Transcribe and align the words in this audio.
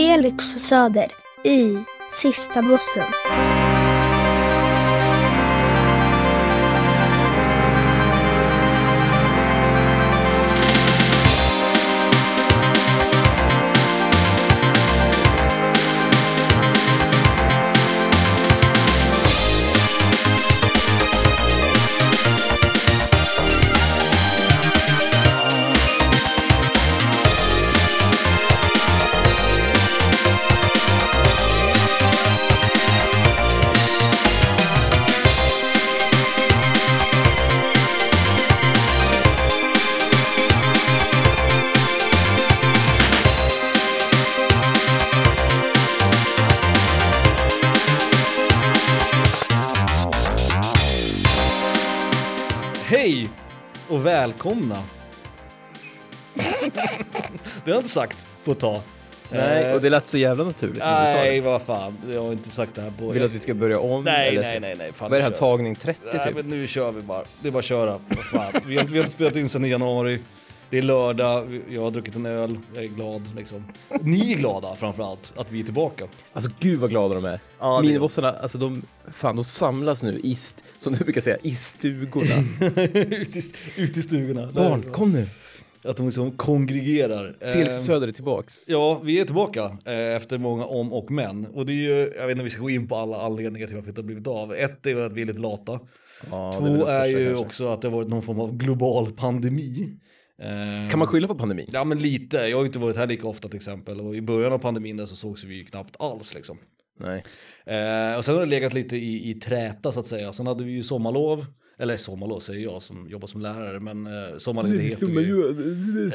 Felix 0.00 0.54
och 0.54 0.60
Söder 0.60 1.12
i 1.44 1.78
Sista 2.12 2.62
bussen. 2.62 3.59
Välkomna. 54.44 54.82
det 57.64 57.70
har 57.70 57.72
jag 57.72 57.76
inte 57.76 57.88
sagt 57.88 58.26
på 58.44 58.52
ett 58.52 58.58
tag. 58.60 58.80
Nej, 59.32 59.64
Eh, 59.64 59.74
och 59.74 59.80
det 59.80 59.90
lät 59.90 60.06
så 60.06 60.18
jävla 60.18 60.44
naturligt 60.44 60.78
när 60.78 61.00
du 61.00 61.06
sa 61.06 61.12
Nej, 61.12 61.34
det. 61.34 61.40
vad 61.40 61.62
fan. 61.62 61.96
Jag 62.12 62.22
har 62.22 62.32
inte 62.32 62.50
sagt 62.50 62.74
det 62.74 62.82
här 62.82 62.92
på... 62.98 63.10
Vill 63.10 63.18
du 63.20 63.26
att 63.26 63.32
vi 63.32 63.38
ska 63.38 63.54
börja 63.54 63.78
om? 63.78 64.04
Nej, 64.04 64.28
eller 64.28 64.42
nej, 64.42 64.54
så? 64.54 64.60
nej, 64.60 64.74
nej. 64.78 64.92
Fan, 64.92 65.10
Vad 65.10 65.18
är 65.18 65.22
det 65.22 65.28
här, 65.28 65.36
tagning 65.36 65.76
30 65.76 66.00
Nej, 66.12 66.24
typ? 66.26 66.36
men 66.36 66.48
nu 66.48 66.66
kör 66.66 66.92
vi 66.92 67.00
bara. 67.02 67.24
Det 67.42 67.48
är 67.48 67.52
bara 67.52 67.58
att 67.58 67.64
köra. 67.64 68.00
Vad 68.08 68.24
fan. 68.24 68.62
Vi, 68.66 68.76
har, 68.76 68.84
vi 68.84 68.98
har 68.98 69.04
inte 69.04 69.12
spelat 69.16 69.36
in 69.36 69.48
sedan 69.48 69.64
i 69.64 69.68
januari. 69.68 70.18
Det 70.70 70.78
är 70.78 70.82
lördag, 70.82 71.60
jag 71.70 71.82
har 71.82 71.90
druckit 71.90 72.14
en 72.16 72.26
öl, 72.26 72.58
jag 72.74 72.84
är 72.84 72.88
glad 72.88 73.22
liksom. 73.36 73.64
Ni 74.00 74.32
är 74.32 74.36
glada 74.38 74.74
framförallt 74.74 75.32
att 75.36 75.52
vi 75.52 75.60
är 75.60 75.64
tillbaka. 75.64 76.04
Alltså 76.32 76.50
gud 76.60 76.80
vad 76.80 76.90
glada 76.90 77.14
de 77.14 77.24
är. 77.24 77.40
Ja, 77.58 77.72
det 77.80 77.86
är 77.86 77.88
Minibossarna, 77.88 78.28
alltså 78.30 78.58
de, 78.58 78.82
fan 79.12 79.36
de 79.36 79.44
samlas 79.44 80.02
nu 80.02 80.20
i, 80.24 80.32
st- 80.32 80.62
som 80.78 80.92
du 80.92 81.04
brukar 81.04 81.20
säga, 81.20 81.36
i 81.42 81.50
stugorna. 81.54 82.34
Ute 82.94 83.38
i, 83.38 83.42
ut 83.76 83.96
i 83.96 84.02
stugorna. 84.02 84.48
Barn, 84.54 84.82
kom 84.82 85.12
nu! 85.12 85.26
Att 85.84 85.96
de 85.96 86.06
liksom 86.06 86.30
kongregerar. 86.30 87.36
Felix 87.52 87.68
Eh, 87.76 87.80
Söder 87.80 88.08
är 88.08 88.12
tillbaks. 88.12 88.68
Ja, 88.68 88.98
vi 89.04 89.20
är 89.20 89.24
tillbaka 89.24 89.64
eh, 89.84 90.16
efter 90.16 90.38
många 90.38 90.64
om 90.64 90.92
och 90.92 91.10
men. 91.10 91.46
Och 91.46 91.66
det 91.66 91.72
är 91.72 91.74
ju, 91.74 92.12
jag 92.16 92.22
vet 92.26 92.30
inte 92.30 92.40
om 92.40 92.44
vi 92.44 92.50
ska 92.50 92.62
gå 92.62 92.70
in 92.70 92.88
på 92.88 92.96
alla 92.96 93.22
anledningar 93.22 93.66
till 93.66 93.76
varför 93.76 93.92
det 93.92 93.98
har 93.98 94.06
blivit 94.06 94.26
av. 94.26 94.54
Ett 94.54 94.86
är 94.86 94.96
att 94.96 95.12
vi 95.12 95.22
är 95.22 95.26
lite 95.26 95.38
lata. 95.38 95.80
Ja, 96.30 96.52
Två 96.58 96.66
är, 96.66 96.94
är, 97.00 97.06
ju 97.06 97.26
kanske. 97.26 97.44
också 97.46 97.68
att 97.72 97.82
det 97.82 97.88
har 97.88 97.96
varit 97.96 98.08
någon 98.08 98.22
form 98.22 98.40
av 98.40 98.56
global 98.56 99.12
pandemi. 99.12 99.96
Eh, 100.40 100.88
Kan 100.90 100.98
man 100.98 101.08
skylla 101.08 101.28
på 101.28 101.34
pandemin? 101.34 101.66
Ja 101.72 101.84
men 101.84 101.98
lite, 101.98 102.36
jag 102.38 102.56
har 102.56 102.64
inte 102.66 102.78
varit 102.78 102.96
här 102.96 103.06
lika 103.06 103.26
ofta 103.26 103.48
till 103.48 103.56
exempel. 103.56 104.00
Och 104.00 104.16
i 104.16 104.20
början 104.20 104.52
av 104.52 104.58
pandemin 104.58 104.96
där 104.96 105.06
så 105.06 105.16
sågs 105.16 105.44
vi 105.44 105.54
ju 105.54 105.64
knappt 105.64 105.96
alls 105.98 106.34
liksom. 106.34 106.58
Nej. 107.00 107.22
Eh, 107.66 108.16
och 108.18 108.24
sen 108.24 108.34
har 108.34 108.40
det 108.40 108.46
legat 108.50 108.74
lite 108.74 108.96
i, 108.96 109.30
i 109.30 109.34
träta 109.34 109.92
så 109.92 110.00
att 110.00 110.06
säga. 110.06 110.32
Sen 110.32 110.46
hade 110.46 110.64
vi 110.64 110.72
ju 110.72 110.82
sommarlov. 110.82 111.46
Eller 111.78 111.96
sommarlov 111.96 112.40
säger 112.40 112.60
jag 112.60 112.82
som 112.82 113.08
jobbar 113.08 113.26
som 113.28 113.40
lärare, 113.40 113.80
men 113.80 114.06
eh, 114.06 114.36
sommarledighet. 114.38 115.02
vi. 115.02 115.10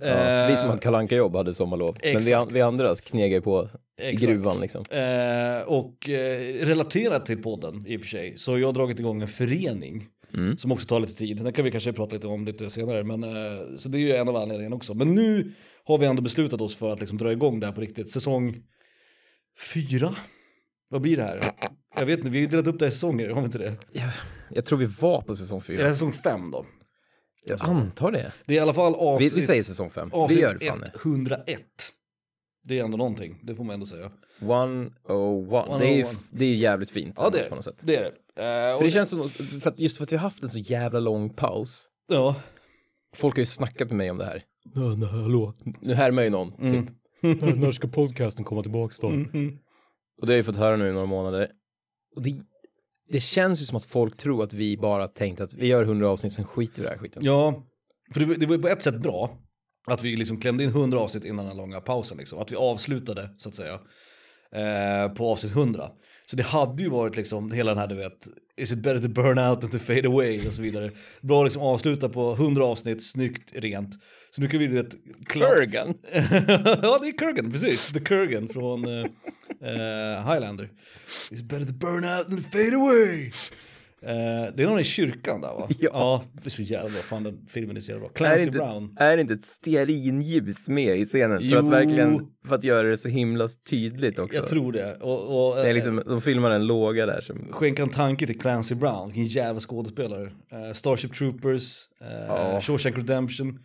Ja, 0.00 0.46
vi 0.50 0.56
som 0.56 0.68
hade 0.68 0.80
kalanka 0.82 1.16
jobb 1.16 1.36
hade 1.36 1.54
sommarlov. 1.54 1.96
Men 2.02 2.12
vi, 2.12 2.18
exakt. 2.32 2.52
vi 2.52 2.60
andra 2.60 2.94
knegar 2.94 3.36
ju 3.36 3.40
på 3.40 3.68
i 4.00 4.04
Exakt. 4.04 4.26
gruvan 4.32 4.60
liksom. 4.60 4.84
Eh, 4.90 5.62
och 5.66 6.08
eh, 6.08 6.66
relaterat 6.66 7.26
till 7.26 7.42
podden 7.42 7.84
i 7.86 7.96
och 7.96 8.00
för 8.00 8.08
sig 8.08 8.38
så 8.38 8.52
har 8.52 8.58
jag 8.58 8.74
dragit 8.74 9.00
igång 9.00 9.22
en 9.22 9.28
förening 9.28 10.06
Mm. 10.34 10.58
som 10.58 10.72
också 10.72 10.86
tar 10.86 11.00
lite 11.00 11.14
tid. 11.14 11.36
Den 11.44 11.52
kan 11.52 11.64
vi 11.64 11.70
kanske 11.70 11.92
prata 11.92 12.14
lite 12.14 12.26
om 12.26 12.44
lite 12.44 12.70
senare. 12.70 13.04
Men, 13.04 13.24
eh, 13.24 13.76
så 13.76 13.88
det 13.88 13.98
är 13.98 14.00
ju 14.00 14.12
en 14.16 14.28
av 14.28 14.36
anledningarna 14.36 14.76
också. 14.76 14.94
Men 14.94 15.14
nu 15.14 15.52
har 15.84 15.98
vi 15.98 16.06
ändå 16.06 16.22
beslutat 16.22 16.60
oss 16.60 16.76
för 16.76 16.90
att 16.90 17.00
liksom 17.00 17.18
dra 17.18 17.32
igång 17.32 17.60
det 17.60 17.66
här 17.66 17.72
på 17.74 17.80
riktigt. 17.80 18.10
Säsong 18.10 18.62
fyra? 19.74 20.14
Vad 20.88 21.00
blir 21.00 21.16
det 21.16 21.22
här? 21.22 21.40
Jag 21.98 22.06
vet 22.06 22.18
inte, 22.18 22.30
vi 22.30 22.38
har 22.38 22.42
ju 22.42 22.46
delat 22.50 22.66
upp 22.66 22.78
det 22.78 22.86
i 22.86 22.90
säsonger, 22.90 23.28
har 23.28 23.40
vi 23.40 23.44
inte 23.46 23.58
det? 23.58 23.76
Jag, 23.92 24.10
jag 24.50 24.64
tror 24.64 24.78
vi 24.78 24.86
var 24.86 25.22
på 25.22 25.34
säsong 25.34 25.58
Är 25.58 25.60
det 25.60 25.66
fyra. 25.66 25.92
säsong 25.92 26.12
fem 26.12 26.50
då? 26.50 26.66
Jag 27.46 27.58
antar 27.62 28.12
det. 28.12 28.32
Det 28.46 28.54
är 28.54 28.56
i 28.56 28.60
alla 28.60 28.74
fall 28.74 28.92
Vi, 28.92 28.98
avsnitt, 28.98 29.32
vi 29.32 29.42
säger 29.42 29.62
säsong 29.62 29.90
fem. 29.90 30.08
Vi 30.08 30.16
avsnitt 30.16 30.40
gör 30.40 30.54
det 30.60 30.66
fan 30.66 30.80
det. 30.80 30.92
101. 31.04 31.60
Det 32.64 32.78
är 32.78 32.84
ändå 32.84 32.96
någonting, 32.96 33.38
det 33.42 33.54
får 33.54 33.64
man 33.64 33.74
ändå 33.74 33.86
säga. 33.86 34.10
One 34.40 34.90
oh 35.04 35.54
one. 35.54 35.78
Det 35.78 35.84
är 35.86 35.94
ju 35.96 36.00
101. 36.02 36.16
det 36.30 36.44
är 36.44 36.54
jävligt 36.54 36.90
fint. 36.90 37.14
Ja 37.18 37.30
det 37.30 37.38
är 37.40 37.48
på 37.48 37.54
något 37.54 37.64
sätt. 37.64 37.82
det. 37.82 37.96
Är 37.96 38.02
det. 38.02 38.12
Eh, 38.38 38.78
För 38.78 38.84
det 38.84 38.90
känns 38.90 39.08
som, 39.08 39.28
för 39.28 39.70
att, 39.70 39.78
just 39.78 39.96
för 39.96 40.04
att 40.04 40.12
vi 40.12 40.16
har 40.16 40.22
haft 40.22 40.42
en 40.42 40.48
så 40.48 40.58
jävla 40.58 41.00
lång 41.00 41.30
paus. 41.30 41.88
Ja. 42.08 42.34
Folk 43.16 43.34
har 43.34 43.40
ju 43.40 43.46
snackat 43.46 43.88
med 43.88 43.96
mig 43.96 44.10
om 44.10 44.18
det 44.18 44.24
här. 44.24 44.42
Nej, 44.74 44.96
nej, 44.96 45.08
hallå. 45.08 45.54
Nu 45.80 45.94
härmar 45.94 46.22
ju 46.22 46.30
någon, 46.30 46.52
Mm. 46.60 46.86
typ. 46.86 46.94
När 47.56 47.72
ska 47.72 47.88
podcasten 47.88 48.44
komma 48.44 48.62
tillbaks 48.62 49.00
då? 49.00 49.08
Mhm. 49.10 49.58
Och 50.20 50.26
det 50.26 50.32
har 50.32 50.36
jag 50.36 50.46
fått 50.46 50.56
höra 50.56 50.76
nu 50.76 50.88
i 50.88 50.92
några 50.92 51.06
månader. 51.06 51.48
Och 52.16 52.22
det, 52.22 52.30
det 53.10 53.20
känns 53.20 53.62
ju 53.62 53.64
som 53.64 53.76
att 53.76 53.84
folk 53.84 54.16
tror 54.16 54.42
att 54.42 54.52
vi 54.52 54.76
bara 54.76 55.08
tänkt 55.08 55.40
att 55.40 55.52
vi 55.54 55.66
gör 55.66 55.82
100 55.82 56.08
avsnitt, 56.10 56.32
sen 56.32 56.44
skiter 56.44 56.74
vi 56.74 56.80
i 56.80 56.84
den 56.84 56.92
här 56.98 56.98
skiten. 57.04 57.24
Ja, 57.24 57.62
för 58.12 58.20
det, 58.20 58.26
var- 58.26 58.34
det 58.34 58.46
var 58.46 58.56
ju 58.56 58.62
på 58.62 58.68
ett 58.68 58.82
sätt 58.82 59.00
bra 59.00 59.30
att 59.86 60.02
vi 60.04 60.16
liksom 60.16 60.40
klämde 60.40 60.64
in 60.64 60.70
100 60.70 60.98
avsnitt 60.98 61.24
innan 61.24 61.46
den 61.46 61.56
långa 61.56 61.80
pausen. 61.80 62.18
Liksom. 62.18 62.38
Att 62.38 62.52
vi 62.52 62.56
avslutade, 62.56 63.30
så 63.38 63.48
att 63.48 63.54
säga, 63.54 63.74
eh, 64.52 65.12
på 65.14 65.30
avsnitt 65.32 65.52
100. 65.52 65.90
Så 66.30 66.36
det 66.36 66.42
hade 66.42 66.82
ju 66.82 66.88
varit 66.88 67.16
liksom 67.16 67.52
hela 67.52 67.70
den 67.70 67.78
här, 67.78 67.86
du 67.86 67.94
vet, 67.94 68.28
is 68.56 68.72
it 68.72 68.78
better 68.78 69.00
to 69.00 69.08
burn 69.08 69.38
out 69.38 69.60
than 69.60 69.70
to 69.70 69.78
fade 69.78 70.08
away 70.08 70.46
och 70.46 70.52
så 70.52 70.62
vidare. 70.62 70.90
Bra 71.20 71.44
liksom 71.44 71.62
avsluta 71.62 72.08
på 72.08 72.32
100 72.32 72.64
avsnitt, 72.64 73.04
snyggt, 73.04 73.52
rent. 73.54 73.94
Så 74.30 74.40
nu 74.40 74.48
kan 74.48 74.60
vi, 74.60 74.66
du 74.66 74.74
vet, 74.74 74.96
Kurgan! 75.26 75.94
ja, 76.82 76.98
det 77.02 77.08
är 77.08 77.18
Kurgan, 77.18 77.52
precis. 77.52 77.92
The 77.92 78.00
Kurgan 78.00 78.48
från 78.48 78.84
eh, 78.84 79.04
Highlander. 80.30 80.70
It's 81.30 81.42
better 81.42 81.66
to 81.66 81.72
burn 81.72 82.04
out 82.04 82.28
than 82.28 82.42
to 82.42 82.50
fade 82.50 82.76
away. 82.76 83.32
Eh, 84.02 84.54
det 84.54 84.62
är 84.62 84.66
någon 84.66 84.80
i 84.80 84.84
kyrkan 84.84 85.40
där 85.40 85.48
va? 85.48 85.68
Ja. 85.78 86.24
det 86.32 86.46
är 86.46 86.50
så 86.50 86.62
jävla 86.62 86.90
bra. 86.90 86.98
Fan 87.00 87.22
den 87.22 87.46
filmen 87.48 87.76
är 87.76 87.80
så 87.80 87.90
jävla 87.90 88.00
bra. 88.00 88.08
Är 88.10 88.14
Clancy 88.14 88.42
inte, 88.44 88.58
Brown. 88.58 88.96
är 89.00 89.18
inte 89.18 89.34
ett 89.34 89.44
stearinljus 89.44 90.68
med 90.68 90.98
i 91.00 91.04
scenen? 91.04 91.38
För 91.38 91.44
Jo. 91.46 91.58
att 91.58 91.68
verkligen, 91.68 92.26
för 92.46 92.54
att 92.54 92.64
göra 92.64 92.88
det 92.88 92.98
så 92.98 93.08
himla 93.08 93.48
tydligt 93.70 94.18
också. 94.18 94.38
Jag 94.38 94.46
tror 94.48 94.72
det. 94.72 94.94
Och, 94.96 95.48
och, 95.50 95.56
Det 95.56 95.62
är 95.62 95.66
eh, 95.68 95.74
liksom, 95.74 96.02
de 96.06 96.20
filmar 96.20 96.50
en 96.50 96.66
låga 96.66 97.06
där 97.06 97.20
som, 97.20 97.48
Skänka 97.52 97.82
en 97.82 97.88
tanke 97.88 98.26
till 98.26 98.38
Clancy 98.40 98.74
Brown, 98.74 99.06
vilken 99.08 99.24
jävla 99.26 99.60
skådespelare. 99.60 100.22
Eh, 100.52 100.72
Starship 100.74 101.14
Troopers, 101.14 101.78
uh, 102.02 102.08
Ja. 102.28 102.60
Shawshank 102.60 102.96
Redemption. 102.96 103.58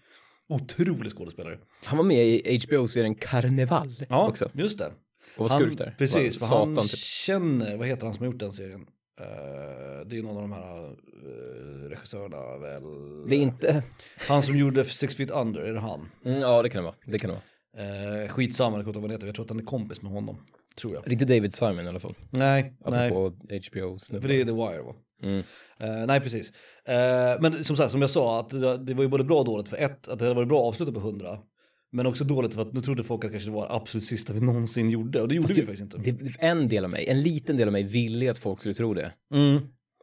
Otrolig 0.49 1.11
skådespelare. 1.11 1.57
han 1.85 1.97
var 1.97 2.05
med 2.05 2.25
i 2.27 2.59
HBO-serien 2.67 3.15
Karneval 3.15 3.95
Ja, 4.09 4.27
också. 4.27 4.49
just 4.53 4.77
det. 4.77 4.91
Och 5.37 5.49
var 5.49 5.59
skurk 5.59 5.77
där. 5.77 5.95
Precis, 5.97 6.39
för 6.39 6.49
var 6.55 6.57
han 6.65 6.75
satan 6.75 6.87
typ. 6.87 6.97
känner, 6.99 7.77
vad 7.77 7.87
heter 7.87 8.05
han 8.05 8.13
som 8.15 8.25
har 8.25 8.31
gjort 8.31 8.39
den 8.39 8.51
serien? 8.51 8.85
Eh, 9.19 10.05
det 10.05 10.17
är 10.17 10.23
någon 10.23 10.35
av 10.35 10.41
de 10.41 10.51
här 10.51 10.85
uh, 10.85 11.89
regissörerna 11.89 12.57
väl. 12.57 12.83
Det 13.29 13.35
är 13.35 13.39
inte, 13.39 13.83
Han 14.27 14.43
som 14.43 14.57
gjorde 14.57 14.85
Six 14.85 15.15
Feet 15.15 15.31
Under, 15.31 15.61
är 15.61 15.73
det 15.73 15.79
han? 15.79 16.09
mm, 16.25 16.39
ja 16.39 16.61
det 16.61 16.69
kan 16.69 16.83
det 16.83 16.85
vara. 16.85 16.95
Det 17.05 17.19
kan 17.19 17.29
det 17.29 17.35
vara. 17.35 17.43
Uh, 18.23 18.27
skitsamma, 18.27 18.77
jag 18.77 18.85
kommer 18.85 18.89
inte 18.89 18.99
vad 18.99 19.09
han 19.09 19.11
heter. 19.11 19.27
Jag 19.27 19.35
tror 19.35 19.45
att 19.45 19.49
han 19.49 19.59
är 19.59 19.63
kompis 19.63 20.01
med 20.01 20.11
honom. 20.11 20.37
Tror 20.75 20.93
jag. 20.93 21.03
Det 21.03 21.09
är 21.09 21.13
inte 21.13 21.25
David 21.25 21.53
Simon 21.53 21.85
i 21.85 21.87
alla 21.87 21.99
fall. 21.99 22.15
Nej, 22.29 22.73
nej. 22.85 23.07
Apropå 23.07 23.35
HBO-snubbar. 23.71 24.21
För 24.21 24.27
det 24.27 24.41
är 24.41 24.45
The 24.45 24.51
Wire 24.51 24.81
va? 24.81 24.95
Mm. 25.23 25.43
Eh, 25.79 26.05
nej, 26.07 26.19
precis. 26.19 26.53
Eh, 26.85 27.41
men 27.41 27.63
som 27.63 27.75
sagt, 27.75 27.91
som 27.91 28.01
jag 28.01 28.09
sa, 28.09 28.39
att 28.39 28.49
det, 28.49 28.77
det 28.77 28.93
var 28.93 29.03
ju 29.03 29.09
både 29.09 29.23
bra 29.23 29.39
och 29.39 29.45
dåligt. 29.45 29.69
För 29.69 29.77
ett, 29.77 30.07
att 30.07 30.19
det 30.19 30.25
hade 30.25 30.35
varit 30.35 30.47
bra 30.47 30.61
att 30.61 30.67
avsluta 30.67 30.91
på 30.91 30.99
100. 30.99 31.37
Men 31.93 32.05
också 32.05 32.23
dåligt 32.23 32.53
för 32.55 32.61
att 32.61 32.73
nu 32.73 32.81
trodde 32.81 33.03
folk 33.03 33.25
att 33.25 33.31
kanske 33.31 33.49
det 33.49 33.55
var 33.55 33.75
absolut 33.75 34.03
sista 34.03 34.33
vi 34.33 34.39
någonsin 34.39 34.89
gjorde. 34.89 35.21
Och 35.21 35.27
det 35.27 35.35
gjorde 35.35 35.47
Fast 35.47 35.57
vi 35.57 35.61
det- 35.61 35.67
faktiskt 35.67 35.93
inte. 35.95 36.11
Det, 36.11 36.33
en 36.39 36.67
del 36.67 36.83
av 36.83 36.89
mig, 36.89 37.05
en 37.09 37.21
liten 37.21 37.57
del 37.57 37.67
av 37.67 37.71
mig 37.71 37.83
ville 37.83 38.31
att 38.31 38.37
folk 38.37 38.59
skulle 38.59 38.75
tro 38.75 38.93
det. 38.93 39.11
Mm. 39.33 39.59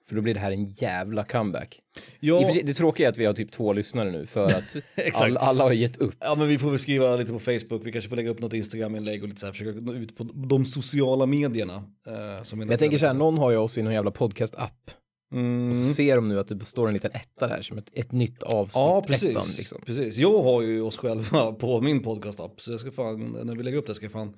För 0.09 0.17
då 0.17 0.23
blir 0.23 0.35
det 0.35 0.41
här 0.41 0.51
en 0.53 0.65
jävla 0.65 1.25
comeback. 1.25 1.81
Ja, 2.21 2.51
det 2.65 2.75
tråkiga 2.75 3.07
är 3.07 3.11
att 3.13 3.19
vi 3.19 3.25
har 3.25 3.33
typ 3.33 3.51
två 3.51 3.73
lyssnare 3.73 4.11
nu 4.13 4.27
för 4.27 4.45
att 4.45 4.77
all, 5.15 5.37
alla 5.37 5.65
har 5.65 5.73
gett 5.73 5.97
upp. 5.97 6.15
ja, 6.21 6.35
men 6.35 6.49
vi 6.49 6.59
får 6.59 6.71
väl 6.71 6.79
skriva 6.79 7.17
lite 7.17 7.33
på 7.33 7.39
Facebook. 7.39 7.81
Vi 7.87 7.93
kanske 7.93 8.09
får 8.09 8.17
lägga 8.17 8.31
upp 8.31 8.41
något 8.41 8.53
Instagram-inlägg 8.53 9.23
och 9.23 9.29
lite 9.29 9.41
så 9.41 9.47
här, 9.47 9.53
försöka 9.53 9.81
nå 9.81 9.95
ut 9.95 10.17
på 10.17 10.25
de 10.25 10.65
sociala 10.65 11.27
medierna. 11.27 11.75
eh, 12.07 12.65
jag 12.69 12.79
tänker 12.79 12.99
så 12.99 13.07
här, 13.07 13.15
någon 13.15 13.39
har 13.39 13.51
ju 13.51 13.57
oss 13.57 13.79
i 13.79 13.83
någon 13.83 13.93
jävla 13.93 14.11
podcast-app. 14.11 14.91
Mm. 15.33 15.71
Och 15.71 15.77
så 15.77 15.93
ser 15.95 16.17
de 16.17 16.29
nu 16.29 16.39
att 16.39 16.49
det 16.49 16.65
står 16.65 16.89
en 16.89 16.95
liten 16.95 17.11
etta 17.15 17.47
där 17.47 17.63
som 17.63 17.79
ett, 17.79 17.91
ett 17.93 18.13
nytt 18.13 18.43
avsnitt. 18.43 18.75
Ja, 18.75 19.03
precis. 19.07 19.31
Ettan, 19.31 19.49
liksom. 19.59 19.81
precis. 19.87 20.17
Jag 20.17 20.43
har 20.43 20.63
ju 20.63 20.83
oss 20.83 20.97
själva 20.97 21.53
på 21.59 21.81
min 21.81 22.03
podcast-app. 22.03 22.61
Så 22.61 22.71
jag 22.73 22.81
ska 22.81 22.91
fan, 22.91 23.39
när 23.45 23.57
vi 23.57 23.63
lägger 23.63 23.79
upp 23.79 23.87
det 23.87 23.95
ska 23.95 24.05
jag 24.05 24.13
fan, 24.13 24.35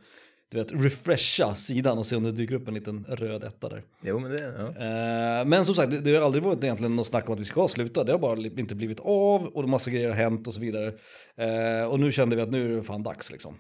du 0.51 0.59
vet, 0.59 0.73
refresha 0.73 1.55
sidan 1.55 1.99
och 1.99 2.07
se 2.07 2.17
om 2.17 2.23
det 2.23 2.33
dyker 2.33 2.55
upp 2.55 2.69
en 2.69 2.75
liten 2.75 3.05
röd 3.09 3.45
etta 3.45 3.69
där. 3.69 3.83
Jo, 4.03 4.19
men 4.19 4.31
det, 4.31 4.43
ja. 4.43 4.69
Eh, 4.69 5.45
men 5.45 5.65
som 5.65 5.75
sagt, 5.75 5.91
det, 5.91 6.01
det 6.01 6.17
har 6.17 6.25
aldrig 6.25 6.45
varit 6.45 6.65
egentligen 6.65 6.97
något 6.97 7.07
snack 7.07 7.29
om 7.29 7.35
att 7.35 7.41
vi 7.41 7.45
ska 7.45 7.69
sluta. 7.69 8.05
Det 8.05 8.13
har 8.13 8.19
bara 8.19 8.41
inte 8.41 8.75
blivit 8.75 9.01
av 9.01 9.47
och 9.47 9.69
massa 9.69 9.91
grejer 9.91 10.09
har 10.09 10.17
hänt 10.17 10.47
och 10.47 10.55
så 10.55 10.61
vidare. 10.61 10.93
Eh, 11.37 11.85
och 11.85 12.01
nu 12.01 12.13
kände 12.13 12.37
vi 12.37 12.43
att 12.43 12.51
nu 12.51 12.73
är 12.73 12.77
det 12.77 12.83
fan 12.83 13.03
dags 13.03 13.33
liksom. 13.33 13.57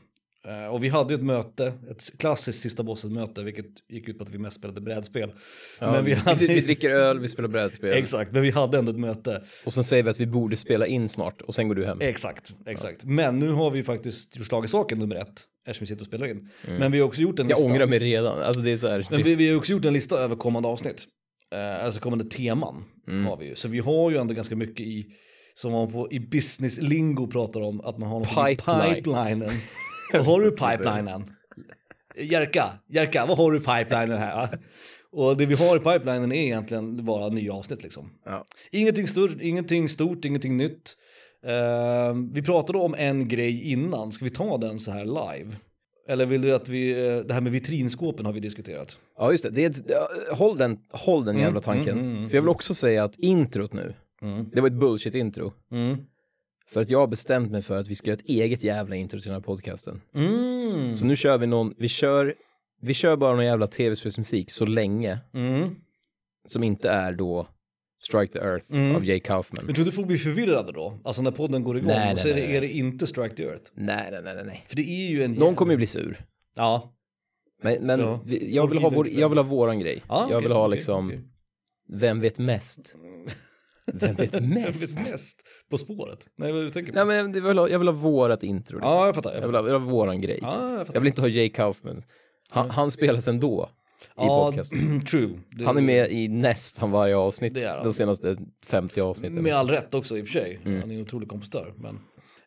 Eh, 0.48 0.66
och 0.74 0.84
vi 0.84 0.88
hade 0.88 1.14
ett 1.14 1.22
möte, 1.22 1.72
ett 1.90 2.18
klassiskt 2.18 2.60
sista 2.60 2.82
bossen-möte, 2.82 3.42
vilket 3.42 3.66
gick 3.88 4.08
ut 4.08 4.18
på 4.18 4.24
att 4.24 4.30
vi 4.30 4.38
mest 4.38 4.56
spelade 4.56 4.80
brädspel. 4.80 5.32
Ja, 5.80 5.92
men 5.92 6.04
vi 6.04 6.14
hade... 6.14 6.46
vi 6.46 6.60
dricker 6.60 6.90
öl, 6.90 7.18
vi 7.20 7.28
spelar 7.28 7.48
brädspel. 7.48 7.92
Exakt, 7.92 8.32
men 8.32 8.42
vi 8.42 8.50
hade 8.50 8.78
ändå 8.78 8.92
ett 8.92 8.98
möte. 8.98 9.42
Och 9.64 9.74
sen 9.74 9.84
säger 9.84 10.02
vi 10.02 10.10
att 10.10 10.20
vi 10.20 10.26
borde 10.26 10.56
spela 10.56 10.86
in 10.86 11.08
snart 11.08 11.42
och 11.42 11.54
sen 11.54 11.68
går 11.68 11.74
du 11.74 11.84
hem. 11.86 12.00
Exakt, 12.00 12.54
exakt. 12.66 13.04
Men 13.04 13.38
nu 13.38 13.50
har 13.52 13.70
vi 13.70 13.82
faktiskt 13.82 14.36
gjort 14.36 14.46
slag 14.46 14.64
i 14.64 14.68
saken 14.68 14.98
nummer 14.98 15.16
ett, 15.16 15.42
eftersom 15.66 15.84
vi 15.84 15.86
sitter 15.86 16.02
och 16.02 16.06
spelar 16.06 16.26
in. 16.26 16.48
Men 16.68 16.92
vi 16.92 16.98
har 16.98 17.06
också 17.06 17.20
gjort 17.20 17.38
en 17.38 17.46
Mm. 17.46 17.50
Jag 17.50 17.56
lista. 17.58 17.72
ångrar 17.72 17.86
mig 17.86 17.98
redan. 17.98 18.42
Alltså 18.42 18.60
det 18.62 18.70
är 18.72 18.76
så 18.76 18.88
här. 18.88 19.06
Men 19.10 19.22
vi, 19.22 19.34
vi 19.34 19.48
har 19.50 19.56
också 19.56 19.72
gjort 19.72 19.84
en 19.84 19.92
lista 19.92 20.18
över 20.18 20.36
kommande 20.36 20.68
avsnitt. 20.68 21.04
Eh, 21.54 21.84
alltså 21.84 22.00
kommande 22.00 22.24
teman 22.24 22.84
Mm. 23.08 23.26
har 23.26 23.36
vi 23.36 23.46
ju. 23.46 23.54
Så 23.54 23.68
vi 23.68 23.78
har 23.78 24.10
ju 24.10 24.16
ändå 24.16 24.34
ganska 24.34 24.56
mycket 24.56 24.86
i, 24.86 25.06
som 25.54 25.72
man 25.72 25.92
på, 25.92 26.12
i 26.12 26.20
business 26.20 26.80
lingo 26.80 27.26
pratar 27.26 27.60
om, 27.60 27.80
att 27.80 27.98
man 27.98 28.08
har 28.08 28.18
något 28.18 28.28
i 28.50 28.56
Pipeline. 28.56 28.94
pipelinen. 28.94 29.50
vad 30.12 30.26
har 30.26 30.40
du 30.40 30.48
i 30.48 30.50
pipelinen? 30.50 31.24
Jerka, 32.16 32.72
Jerka, 32.88 33.26
vad 33.26 33.36
har 33.36 33.50
du 33.52 33.56
i 33.58 33.60
pipelinen 33.60 34.18
här? 34.18 34.58
Och 35.12 35.36
det 35.36 35.46
vi 35.46 35.54
har 35.54 35.76
i 35.76 35.78
pipelinen 35.78 36.32
är 36.32 36.42
egentligen 36.42 37.04
bara 37.04 37.28
nya 37.28 37.52
avsnitt 37.52 37.82
liksom. 37.82 38.10
Ja. 38.24 38.44
Ingenting 38.72 39.06
stort, 39.06 39.30
ingenting 39.40 39.88
stort, 39.88 40.24
ingenting 40.24 40.56
nytt. 40.56 40.96
Eh, 41.46 42.14
vi 42.32 42.42
pratade 42.42 42.78
om 42.78 42.94
en 42.98 43.28
grej 43.28 43.62
innan, 43.72 44.12
ska 44.12 44.24
vi 44.24 44.30
ta 44.30 44.58
den 44.58 44.80
så 44.80 44.90
här 44.90 45.04
live? 45.04 45.50
Eller 46.08 46.26
vill 46.26 46.42
du 46.42 46.54
att 46.54 46.68
vi, 46.68 46.90
eh, 47.08 47.16
det 47.16 47.34
här 47.34 47.40
med 47.40 47.52
vitrinskåpen 47.52 48.26
har 48.26 48.32
vi 48.32 48.40
diskuterat. 48.40 48.98
Ja, 49.18 49.30
just 49.32 49.44
det. 49.44 49.50
det 49.50 49.64
är 49.64 50.34
håll 50.34 50.56
den, 50.56 50.78
håll 50.90 51.24
den 51.24 51.38
jävla 51.38 51.60
tanken. 51.60 51.98
mm, 51.98 52.16
mm, 52.16 52.28
För 52.30 52.36
jag 52.36 52.42
vill 52.42 52.48
också 52.48 52.74
säga 52.74 53.04
att 53.04 53.16
introt 53.18 53.72
nu, 53.72 53.94
Mm. 54.22 54.50
det 54.52 54.60
var 54.60 54.68
ett 54.68 54.74
bullshit-intro. 54.74 55.52
Mm. 55.72 55.96
För 56.72 56.80
att 56.80 56.90
jag 56.90 56.98
har 56.98 57.06
bestämt 57.06 57.50
mig 57.50 57.62
för 57.62 57.78
att 57.78 57.88
vi 57.88 57.94
ska 57.96 58.10
göra 58.10 58.18
ett 58.20 58.26
eget 58.28 58.64
jävla 58.64 58.96
intro 58.96 59.20
till 59.20 59.28
den 59.28 59.34
här 59.34 59.42
podcasten. 59.42 60.00
Mm. 60.14 60.94
Så 60.94 61.04
nu 61.04 61.16
kör 61.16 61.38
vi 61.38 61.46
någon, 61.46 61.74
vi 61.78 61.88
kör, 61.88 62.34
vi 62.80 62.94
kör 62.94 63.16
bara 63.16 63.34
någon 63.36 63.44
jävla 63.44 63.66
tv-spelsmusik 63.66 64.50
så 64.50 64.66
länge 64.66 65.18
Mm. 65.34 65.74
som 66.48 66.62
inte 66.64 66.90
är 66.90 67.12
då 67.12 67.48
Strike 68.02 68.32
the 68.32 68.38
Earth 68.38 68.66
Mm. 68.72 68.96
av 68.96 69.04
Jay 69.04 69.20
Kaufman. 69.20 69.64
Men 69.66 69.74
tror 69.74 69.84
du 69.84 69.92
folk 69.92 70.06
blir 70.06 70.18
förvirrade 70.18 70.72
då? 70.72 71.00
Alltså 71.04 71.22
när 71.22 71.30
podden 71.30 71.62
går 71.64 71.78
igång 71.78 71.88
Nej, 71.88 72.12
och 72.12 72.18
så 72.18 72.28
nej, 72.28 72.32
är, 72.32 72.40
det, 72.40 72.46
nej, 72.48 72.56
är 72.56 72.60
det 72.60 72.68
inte 72.68 73.06
Strike 73.06 73.36
the 73.36 73.42
Earth. 73.44 73.70
Nej, 73.74 74.08
nej, 74.12 74.20
nej, 74.24 74.34
nej, 74.34 74.44
nej. 74.44 74.64
För 74.68 74.76
det 74.76 74.82
är 74.82 75.08
ju 75.10 75.22
en... 75.24 75.32
Någon 75.32 75.54
kommer 75.54 75.72
ju 75.72 75.76
bli 75.76 75.86
sur. 75.86 76.24
Ja. 76.56 76.94
Men, 77.62 77.86
men 77.86 78.00
Ja. 78.00 78.20
vi, 78.26 78.54
jag, 78.54 78.66
vill 78.68 78.78
ha 78.78 78.90
vår, 78.90 79.08
jag 79.08 79.28
vill 79.28 79.38
ha 79.38 79.42
våran 79.44 79.78
grej. 79.80 80.02
ja 80.08 80.28
jag 80.30 80.40
vill 80.40 80.52
ha 80.52 80.66
liksom, 80.66 81.06
okej. 81.06 81.20
vem 81.92 82.20
vet 82.20 82.38
mest? 82.38 82.94
Vem 83.92 84.14
vet 84.14 84.34
Vem 84.34 84.48
mest? 84.48 84.96
vet 84.98 85.10
mest? 85.10 85.40
På 85.72 85.78
spåret? 85.78 86.28
Nej, 86.36 86.52
vad 86.52 86.62
du 86.62 86.70
tänker 86.70 86.92
på? 86.92 87.04
Nej, 87.04 87.06
men 87.24 87.34
jag 87.34 87.42
vill 87.42 87.58
ha, 87.58 87.68
jag 87.68 87.78
vill 87.78 87.88
ha 87.88 87.94
vårat 87.94 88.42
intro. 88.42 88.76
Liksom. 88.76 88.92
ja, 88.92 89.06
jag 89.06 89.14
fattar. 89.14 89.32
Jag 89.34 89.42
Jag 89.42 89.46
vill 89.46 89.54
ha, 89.56 89.60
jag 89.68 89.78
vill 89.78 89.82
ha 89.88 89.92
våran 89.92 90.20
grej. 90.20 90.38
Ja, 90.42 90.70
jag 90.70 90.78
Jag 90.80 90.86
fattar. 90.86 91.00
vill 91.00 91.06
inte 91.08 91.20
ha 91.20 91.28
Jay 91.28 91.48
Kaufman. 91.48 91.96
Han, 92.50 92.70
han 92.70 92.90
spelas 92.90 93.28
ändå 93.28 93.68
i 94.02 94.10
Ja, 94.16 94.46
podcasten. 94.46 95.04
true. 95.10 95.38
Det- 95.50 95.64
Han 95.64 95.76
är 95.76 95.80
med 95.82 96.12
i 96.12 96.28
nästan 96.28 96.90
varje 96.90 97.16
avsnitt 97.16 97.54
Det 97.54 97.62
är 97.64 97.84
de 97.84 97.92
senaste 97.92 98.36
50 98.66 99.00
avsnitten. 99.00 99.42
Med 99.42 99.54
all 99.54 99.68
rätt 99.70 99.94
också 99.94 100.18
i 100.18 100.22
och 100.22 100.26
för 100.26 100.32
sig. 100.32 100.60
Mm. 100.64 100.80
Han 100.80 100.90
är 100.90 100.94
en 100.94 101.00
otrolig 101.02 101.28
kompositör. 101.28 101.74
Men, 101.76 101.94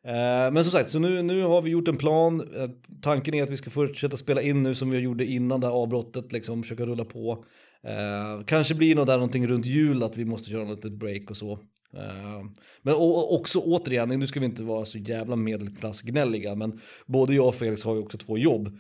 eh, 0.04 0.52
men 0.52 0.64
som 0.64 0.72
sagt, 0.72 0.90
så 0.90 1.00
nu, 1.00 1.22
nu 1.22 1.44
har 1.44 1.62
vi 1.62 1.70
gjort 1.70 1.88
en 1.88 1.98
plan. 1.98 2.42
Eh, 2.58 2.70
tanken 3.02 3.34
är 3.34 3.44
att 3.44 3.50
vi 3.50 3.58
ska 3.58 3.70
fortsätta 3.70 4.18
spela 4.18 4.42
in 4.42 4.64
nu 4.64 4.76
som 4.76 4.90
vi 4.90 5.00
gjorde 5.00 5.26
innan 5.26 5.60
det 5.60 5.68
här 5.68 5.74
avbrottet. 5.74 6.32
Liksom 6.34 6.64
försöka 6.64 6.86
rulla 6.86 7.06
på. 7.06 7.46
Eh, 7.88 8.46
kanske 8.46 8.76
blir 8.76 8.96
nog 8.96 9.06
där 9.08 9.14
någonting 9.14 9.48
runt 9.48 9.66
jul 9.66 10.04
att 10.04 10.18
vi 10.18 10.26
måste 10.26 10.50
köra 10.50 10.64
något 10.64 10.84
litet 10.84 11.00
break 11.00 11.30
och 11.30 11.38
så. 11.38 11.52
Eh, 11.98 12.44
men 12.82 12.94
och, 12.94 13.34
också 13.34 13.60
återigen, 13.60 14.10
nu 14.10 14.28
ska 14.28 14.40
vi 14.40 14.46
inte 14.46 14.64
vara 14.64 14.86
så 14.86 14.98
jävla 14.98 15.36
medelklassgnälliga. 15.36 16.56
Men 16.56 16.80
både 17.06 17.36
jag 17.36 17.48
och 17.48 17.56
Felix 17.56 17.84
har 17.84 17.96
ju 17.96 18.02
också 18.02 18.18
två 18.18 18.38
jobb. 18.38 18.78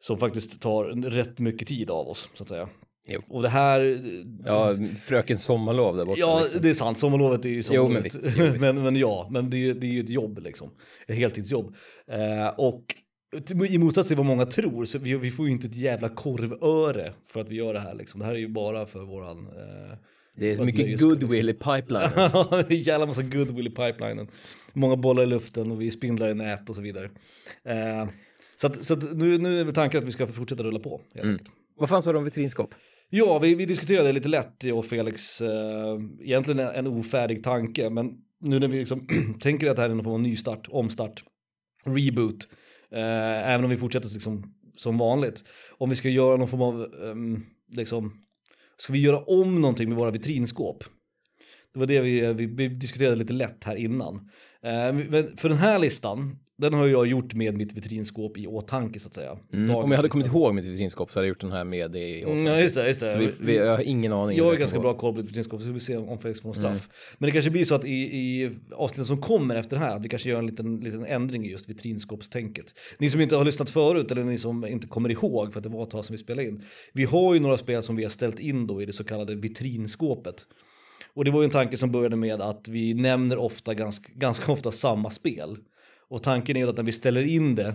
Som 0.00 0.18
faktiskt 0.18 0.60
tar 0.62 0.84
rätt 1.10 1.38
mycket 1.38 1.68
tid 1.68 1.90
av 1.90 2.08
oss 2.08 2.30
så 2.34 2.42
att 2.42 2.48
säga. 2.48 2.68
Jo. 3.08 3.20
Och 3.28 3.42
det 3.42 3.48
här, 3.48 3.98
Ja, 4.44 4.74
fröken 5.02 5.38
sommarlov 5.38 5.96
där 5.96 6.04
borta. 6.04 6.20
Ja, 6.20 6.40
liksom. 6.42 6.62
det 6.62 6.68
är 6.70 6.74
sant. 6.74 6.98
Sommarlovet 6.98 7.44
är 7.44 7.48
ju 7.48 7.56
Jo, 7.56 7.62
sommarlovet. 7.62 7.92
men 7.94 8.02
visst. 8.02 8.20
Jo, 8.38 8.44
visst. 8.52 8.60
men, 8.60 8.82
men 8.82 8.96
ja, 8.96 9.28
men 9.30 9.50
det 9.50 9.56
är, 9.56 9.58
ju- 9.58 9.74
det 9.74 9.86
är 9.86 9.90
ju 9.90 10.00
ett 10.00 10.08
jobb 10.10 10.38
liksom. 10.38 10.70
Ett 11.08 11.16
heltidsjobb. 11.16 11.74
Eh, 12.10 12.48
och 12.58 12.84
i 13.68 13.78
motsats 13.78 14.08
till 14.08 14.16
vad 14.16 14.26
många 14.26 14.46
tror 14.46 14.84
så 14.84 14.98
vi, 14.98 15.14
vi 15.14 15.30
får 15.30 15.46
ju 15.46 15.52
inte 15.52 15.66
ett 15.66 15.76
jävla 15.76 16.08
korvöre 16.08 17.12
för 17.26 17.40
att 17.40 17.48
vi 17.48 17.54
gör 17.54 17.74
det 17.74 17.80
här 17.80 17.94
liksom. 17.94 18.20
Det 18.20 18.26
här 18.26 18.34
är 18.34 18.38
ju 18.38 18.48
bara 18.48 18.86
för 18.86 19.00
våran... 19.00 19.38
Eh, 19.46 19.96
det 20.36 20.52
är 20.52 20.64
mycket 20.64 21.00
goodwill 21.00 21.48
i 21.48 21.54
pipeline. 21.54 22.10
en 22.68 22.82
jävla 22.82 23.06
massa 23.06 23.22
goodwill 23.22 23.66
i 23.66 23.70
pipelinen. 23.70 24.28
Många 24.72 24.96
bollar 24.96 25.22
i 25.22 25.26
luften 25.26 25.70
och 25.70 25.80
vi 25.80 25.90
spindlar 25.90 26.30
i 26.30 26.34
nät 26.34 26.70
och 26.70 26.76
så 26.76 26.82
vidare. 26.82 27.10
Eh, 27.64 28.08
så 28.56 28.66
att, 28.66 28.84
så 28.84 28.94
att 28.94 29.16
nu, 29.16 29.38
nu 29.38 29.60
är 29.60 29.64
väl 29.64 29.74
tanken 29.74 29.98
att 29.98 30.08
vi 30.08 30.12
ska 30.12 30.26
fortsätta 30.26 30.62
rulla 30.62 30.78
på. 30.78 31.00
Mm. 31.14 31.38
Vad 31.76 31.88
fan 31.88 32.02
sa 32.02 32.12
du 32.12 32.18
om 32.18 32.24
vitrinskåp? 32.24 32.74
Ja, 33.10 33.38
vi, 33.38 33.54
vi 33.54 33.66
diskuterade 33.66 34.12
lite 34.12 34.28
lätt, 34.28 34.64
jag 34.64 34.78
och 34.78 34.84
Felix, 34.84 35.40
eh, 35.40 36.00
egentligen 36.20 36.60
en, 36.60 36.74
en 36.74 36.86
ofärdig 36.86 37.44
tanke, 37.44 37.90
men 37.90 38.12
nu 38.40 38.58
när 38.58 38.68
vi 38.68 38.78
liksom 38.78 39.08
tänker 39.40 39.70
att 39.70 39.76
det 39.76 39.82
här 39.82 39.90
är 39.90 39.94
någon 39.94 40.04
form 40.04 40.14
av 40.14 40.20
nystart, 40.20 40.68
omstart, 40.70 41.24
reboot, 41.84 42.48
eh, 42.92 43.50
även 43.50 43.64
om 43.64 43.70
vi 43.70 43.76
fortsätter 43.76 44.08
liksom 44.08 44.54
som 44.76 44.98
vanligt, 44.98 45.44
om 45.78 45.90
vi 45.90 45.96
ska 45.96 46.08
göra 46.08 46.36
någon 46.36 46.48
form 46.48 46.62
av, 46.62 46.80
um, 46.92 47.46
liksom, 47.68 48.12
ska 48.76 48.92
vi 48.92 49.00
göra 49.00 49.18
om 49.18 49.60
någonting 49.60 49.88
med 49.88 49.98
våra 49.98 50.10
vitrinskåp? 50.10 50.84
Det 51.72 51.78
var 51.78 51.86
det 51.86 52.00
vi, 52.00 52.24
eh, 52.24 52.34
vi, 52.34 52.46
vi 52.46 52.68
diskuterade 52.68 53.16
lite 53.16 53.32
lätt 53.32 53.64
här 53.64 53.76
innan. 53.76 54.14
Eh, 54.62 54.92
men 54.92 55.36
för 55.36 55.48
den 55.48 55.58
här 55.58 55.78
listan, 55.78 56.36
den 56.58 56.74
har 56.74 56.86
jag 56.86 57.06
gjort 57.06 57.34
med 57.34 57.56
mitt 57.56 57.76
vitrinskåp 57.76 58.38
i 58.38 58.46
åtanke 58.46 59.00
så 59.00 59.08
att 59.08 59.14
säga. 59.14 59.38
Mm. 59.52 59.76
Om 59.76 59.90
jag 59.90 59.96
hade 59.96 60.08
kommit 60.08 60.26
ihåg 60.26 60.54
mitt 60.54 60.64
vitrinskåp 60.64 61.10
så 61.10 61.18
hade 61.18 61.26
jag 61.26 61.28
gjort 61.28 61.40
den 61.40 61.52
här 61.52 61.64
med 61.64 61.90
det 61.90 61.98
i 61.98 62.22
Mm, 62.22 62.34
åtanke. 62.34 62.50
Ja, 62.50 62.60
just 62.60 62.74
det, 62.74 62.88
just 62.88 63.00
det. 63.00 63.06
Så 63.06 63.18
vi, 63.18 63.30
vi, 63.40 63.56
jag 63.56 63.76
har 63.76 63.82
ingen 63.82 64.12
aning. 64.12 64.38
Jag 64.38 64.44
har 64.44 64.54
ganska 64.54 64.80
bra 64.80 64.94
koll 64.94 65.14
på 65.14 65.22
vitrinskåp, 65.22 65.60
så 65.60 65.66
vi 65.66 65.72
får 65.72 65.80
se 65.80 65.96
om 65.96 66.18
Felix 66.18 66.40
får 66.40 66.48
en 66.48 66.54
straff. 66.54 66.88
Men 67.18 67.26
det 67.26 67.32
kanske 67.32 67.50
blir 67.50 67.64
så 67.64 67.74
att 67.74 67.84
i, 67.84 67.90
i 67.92 68.50
avsnitten 68.72 69.06
som 69.06 69.20
kommer 69.20 69.56
efter 69.56 69.76
det 69.76 69.82
här, 69.82 69.96
att 69.96 70.04
vi 70.04 70.08
kanske 70.08 70.28
gör 70.28 70.38
en 70.38 70.46
liten, 70.46 70.80
liten 70.80 71.04
ändring 71.06 71.46
i 71.46 71.50
just 71.50 71.68
vitrinskåpstänket. 71.68 72.74
Ni 72.98 73.10
som 73.10 73.20
inte 73.20 73.36
har 73.36 73.44
lyssnat 73.44 73.70
förut, 73.70 74.10
eller 74.10 74.24
ni 74.24 74.38
som 74.38 74.66
inte 74.66 74.86
kommer 74.86 75.08
ihåg, 75.08 75.52
för 75.52 75.60
att 75.60 75.64
det 75.64 75.70
var 75.70 75.82
ett 75.82 75.90
tag 75.90 76.04
som 76.04 76.16
vi 76.16 76.22
spelade 76.22 76.48
in. 76.48 76.62
Vi 76.92 77.04
har 77.04 77.34
ju 77.34 77.40
några 77.40 77.56
spel 77.56 77.82
som 77.82 77.96
vi 77.96 78.02
har 78.02 78.10
ställt 78.10 78.40
in 78.40 78.66
då 78.66 78.82
i 78.82 78.86
det 78.86 78.92
så 78.92 79.04
kallade 79.04 79.34
vitrinskåpet. 79.34 80.46
Och 81.14 81.24
det 81.24 81.30
var 81.30 81.40
ju 81.40 81.44
en 81.44 81.50
tanke 81.50 81.76
som 81.76 81.92
började 81.92 82.16
med 82.16 82.42
att 82.42 82.68
vi 82.68 82.94
nämner 82.94 83.36
ofta, 83.38 83.74
ganska, 83.74 84.12
ganska 84.14 84.52
ofta 84.52 84.70
samma 84.70 85.10
spel. 85.10 85.56
Och 86.12 86.22
tanken 86.22 86.56
är 86.56 86.66
att 86.66 86.76
när 86.76 86.84
vi 86.84 86.92
ställer 86.92 87.22
in 87.22 87.54
det, 87.54 87.74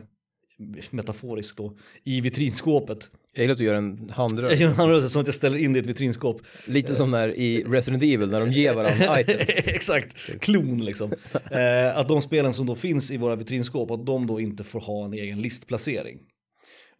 metaforiskt 0.90 1.58
då, 1.58 1.78
i 2.04 2.22
vitrinskåpet. 2.22 3.10
Jag 3.34 3.42
gillar 3.42 3.52
att 3.52 3.58
du 3.58 3.64
gör 3.64 3.76
en 3.76 4.06
Jag 4.08 4.14
handrörelse. 4.16 4.64
gör 4.64 4.70
en 4.72 4.76
handrörelse 4.76 5.10
som 5.10 5.22
att 5.22 5.28
jag 5.28 5.36
ställer 5.36 5.58
in 5.58 5.74
det 5.74 5.80
i 5.80 5.82
ett 5.82 5.88
vitrinskåp. 5.88 6.42
Lite 6.66 6.96
som 6.96 7.12
när 7.12 7.28
i 7.36 7.64
Resident 7.64 8.04
Evil 8.04 8.30
när 8.30 8.40
de 8.40 8.52
ger 8.52 8.74
varandra 8.74 9.20
items. 9.22 9.50
Exakt, 9.68 10.40
klon 10.40 10.86
liksom. 10.86 11.12
Eh, 11.52 11.98
att 11.98 12.08
de 12.08 12.22
spelen 12.22 12.54
som 12.54 12.66
då 12.66 12.76
finns 12.76 13.12
i 13.12 13.18
våra 13.18 13.36
vitrinskåp, 13.36 13.92
att 13.92 14.06
de 14.06 14.28
då 14.28 14.40
inte 14.40 14.64
får 14.64 14.80
ha 14.80 15.06
en 15.06 15.14
egen 15.14 15.42
listplacering. 15.42 16.20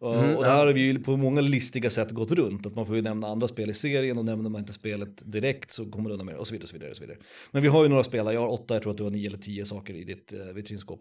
Mm, 0.02 0.36
och 0.36 0.42
det 0.42 0.50
här 0.50 0.56
har 0.56 0.72
vi 0.72 0.80
ju 0.80 0.98
på 0.98 1.16
många 1.16 1.40
listiga 1.40 1.90
sätt 1.90 2.10
gått 2.10 2.32
runt, 2.32 2.66
att 2.66 2.74
man 2.74 2.86
får 2.86 2.96
ju 2.96 3.02
nämna 3.02 3.28
andra 3.28 3.48
spel 3.48 3.70
i 3.70 3.74
serien 3.74 4.18
och 4.18 4.24
nämner 4.24 4.50
man 4.50 4.60
inte 4.60 4.72
spelet 4.72 5.32
direkt 5.32 5.70
så 5.70 5.90
kommer 5.90 6.08
det 6.08 6.12
undan 6.12 6.26
med 6.26 6.34
det 6.34 6.38
och 6.38 6.46
så 6.46 6.52
vidare. 6.52 6.64
Och 6.64 6.68
så 6.68 6.74
vidare, 6.76 6.90
och 6.90 6.96
så 6.96 7.02
vidare. 7.02 7.18
Men 7.50 7.62
vi 7.62 7.68
har 7.68 7.82
ju 7.82 7.88
några 7.88 8.04
spel, 8.04 8.26
jag 8.26 8.40
har 8.40 8.48
åtta, 8.48 8.74
jag 8.74 8.82
tror 8.82 8.92
att 8.92 8.98
du 8.98 9.04
har 9.04 9.10
nio 9.10 9.26
eller 9.26 9.38
tio 9.38 9.64
saker 9.64 9.94
i 9.94 10.04
ditt 10.04 10.32
eh, 10.32 10.38
vitrinskåp. 10.38 11.00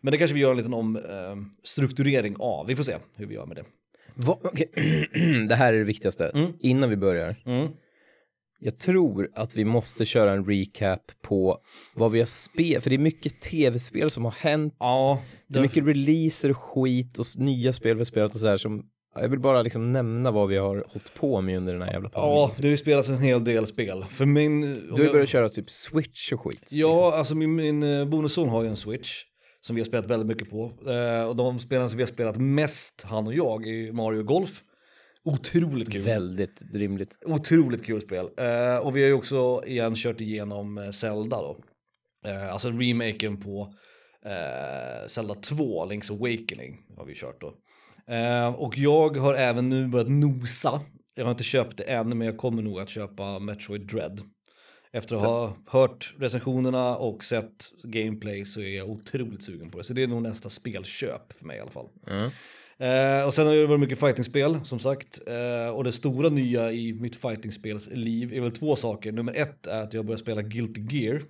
Men 0.00 0.12
det 0.12 0.18
kanske 0.18 0.34
vi 0.34 0.40
gör 0.40 0.50
en 0.50 0.56
liten 0.56 0.74
omstrukturering 0.74 2.36
av, 2.38 2.66
vi 2.66 2.76
får 2.76 2.84
se 2.84 2.96
hur 3.16 3.26
vi 3.26 3.34
gör 3.34 3.46
med 3.46 3.56
det. 3.56 3.64
Va? 4.14 4.38
okej. 4.42 4.70
det 5.48 5.54
här 5.54 5.72
är 5.72 5.78
det 5.78 5.84
viktigaste. 5.84 6.30
Mm. 6.34 6.52
Innan 6.60 6.90
vi 6.90 6.96
börjar. 6.96 7.36
Mm. 7.44 7.68
Jag 8.60 8.78
tror 8.78 9.28
att 9.34 9.56
vi 9.56 9.64
måste 9.64 10.04
köra 10.04 10.32
en 10.32 10.44
recap 10.44 11.00
på 11.22 11.58
vad 11.94 12.12
vi 12.12 12.18
har 12.18 12.26
spelat. 12.26 12.82
För 12.82 12.90
det 12.90 12.96
är 12.96 12.98
mycket 12.98 13.40
tv-spel 13.40 14.10
som 14.10 14.24
har 14.24 14.32
hänt. 14.32 14.76
Ja, 14.78 15.22
Det 15.48 15.58
är 15.58 15.62
mycket 15.62 15.86
releaser 15.86 16.50
och 16.50 16.56
skit 16.56 17.18
och 17.18 17.26
nya 17.36 17.72
spel 17.72 17.96
vi 17.96 18.00
har 18.00 18.04
spelat 18.04 18.34
och 18.34 18.40
så 18.40 18.46
här 18.46 18.56
som 18.56 18.84
jag 19.20 19.28
vill 19.28 19.40
bara 19.40 19.62
liksom 19.62 19.92
nämna 19.92 20.30
vad 20.30 20.48
vi 20.48 20.56
har 20.56 20.84
hållit 20.88 21.14
på 21.14 21.40
med 21.40 21.56
under 21.56 21.72
den 21.72 21.82
här 21.82 21.92
jävla 21.92 22.08
pandemin. 22.08 22.36
Ja, 22.38 22.52
det 22.56 22.62
har 22.62 22.70
ju 22.70 22.76
spelats 22.76 23.08
en 23.08 23.18
hel 23.18 23.44
del 23.44 23.66
spel. 23.66 24.04
För 24.08 24.26
min... 24.26 24.60
Du 24.60 24.92
har 24.92 24.98
ju 24.98 25.12
börjat 25.12 25.28
köra 25.28 25.48
typ 25.48 25.70
Switch 25.70 26.32
och 26.32 26.40
skit. 26.40 26.68
Ja, 26.70 27.14
alltså 27.16 27.34
min, 27.34 27.54
min 27.54 27.82
eh, 27.82 28.04
bonusson 28.04 28.48
har 28.48 28.62
ju 28.62 28.68
en 28.68 28.76
Switch. 28.76 29.22
Som 29.60 29.76
vi 29.76 29.82
har 29.82 29.86
spelat 29.86 30.10
väldigt 30.10 30.26
mycket 30.28 30.50
på. 30.50 30.72
Eh, 30.86 31.28
och 31.28 31.36
de 31.36 31.58
spelen 31.58 31.88
som 31.88 31.96
vi 31.96 32.02
har 32.02 32.08
spelat 32.08 32.36
mest, 32.36 33.02
han 33.02 33.26
och 33.26 33.34
jag, 33.34 33.66
är 33.66 33.92
Mario 33.92 34.22
Golf. 34.22 34.62
Otroligt 35.24 35.92
kul. 35.92 36.02
Väldigt 36.02 36.62
rimligt. 36.74 37.18
Otroligt 37.24 37.84
kul 37.84 38.00
spel. 38.00 38.28
Eh, 38.36 38.76
och 38.76 38.96
vi 38.96 39.00
har 39.00 39.08
ju 39.08 39.12
också 39.12 39.62
igen 39.66 39.94
kört 39.96 40.20
igenom 40.20 40.78
eh, 40.78 40.90
Zelda 40.90 41.36
då. 41.36 41.60
Eh, 42.26 42.52
alltså 42.52 42.70
remaken 42.70 43.40
på 43.40 43.74
eh, 44.24 45.08
Zelda 45.08 45.34
2, 45.34 45.86
Link's 45.86 46.12
Awakening 46.12 46.80
har 46.96 47.04
vi 47.04 47.14
kört 47.14 47.40
då. 47.40 47.54
Eh, 48.14 48.48
och 48.48 48.78
jag 48.78 49.16
har 49.16 49.34
även 49.34 49.68
nu 49.68 49.88
börjat 49.88 50.08
nosa. 50.08 50.80
Jag 51.14 51.24
har 51.24 51.30
inte 51.30 51.44
köpt 51.44 51.76
det 51.76 51.82
än, 51.82 52.18
men 52.18 52.26
jag 52.26 52.36
kommer 52.36 52.62
nog 52.62 52.80
att 52.80 52.88
köpa 52.88 53.38
Metroid 53.38 53.86
Dread. 53.86 54.20
Efter 54.92 55.14
att 55.14 55.22
ha 55.22 55.56
hört 55.66 56.14
recensionerna 56.18 56.96
och 56.96 57.24
sett 57.24 57.70
gameplay 57.82 58.44
så 58.44 58.60
är 58.60 58.76
jag 58.76 58.90
otroligt 58.90 59.42
sugen 59.42 59.70
på 59.70 59.78
det. 59.78 59.84
Så 59.84 59.92
det 59.92 60.02
är 60.02 60.06
nog 60.06 60.22
nästa 60.22 60.48
spelköp 60.48 61.32
för 61.32 61.46
mig 61.46 61.56
i 61.56 61.60
alla 61.60 61.70
fall. 61.70 61.88
Mm. 62.06 62.30
Eh, 62.80 63.26
och 63.26 63.34
sen 63.34 63.46
har 63.46 63.54
det 63.54 63.66
varit 63.66 63.80
mycket 63.80 64.00
fightingspel 64.00 64.64
som 64.64 64.78
sagt. 64.78 65.20
Eh, 65.26 65.70
och 65.74 65.84
det 65.84 65.92
stora 65.92 66.28
nya 66.28 66.72
i 66.72 66.92
mitt 66.92 67.16
fightingspelsliv 67.16 68.34
är 68.34 68.40
väl 68.40 68.52
två 68.52 68.76
saker. 68.76 69.12
Nummer 69.12 69.34
ett 69.34 69.66
är 69.66 69.82
att 69.82 69.94
jag 69.94 70.04
börjar 70.06 70.18
spela 70.18 70.42
Guilty 70.42 70.80
Gear. 70.90 71.20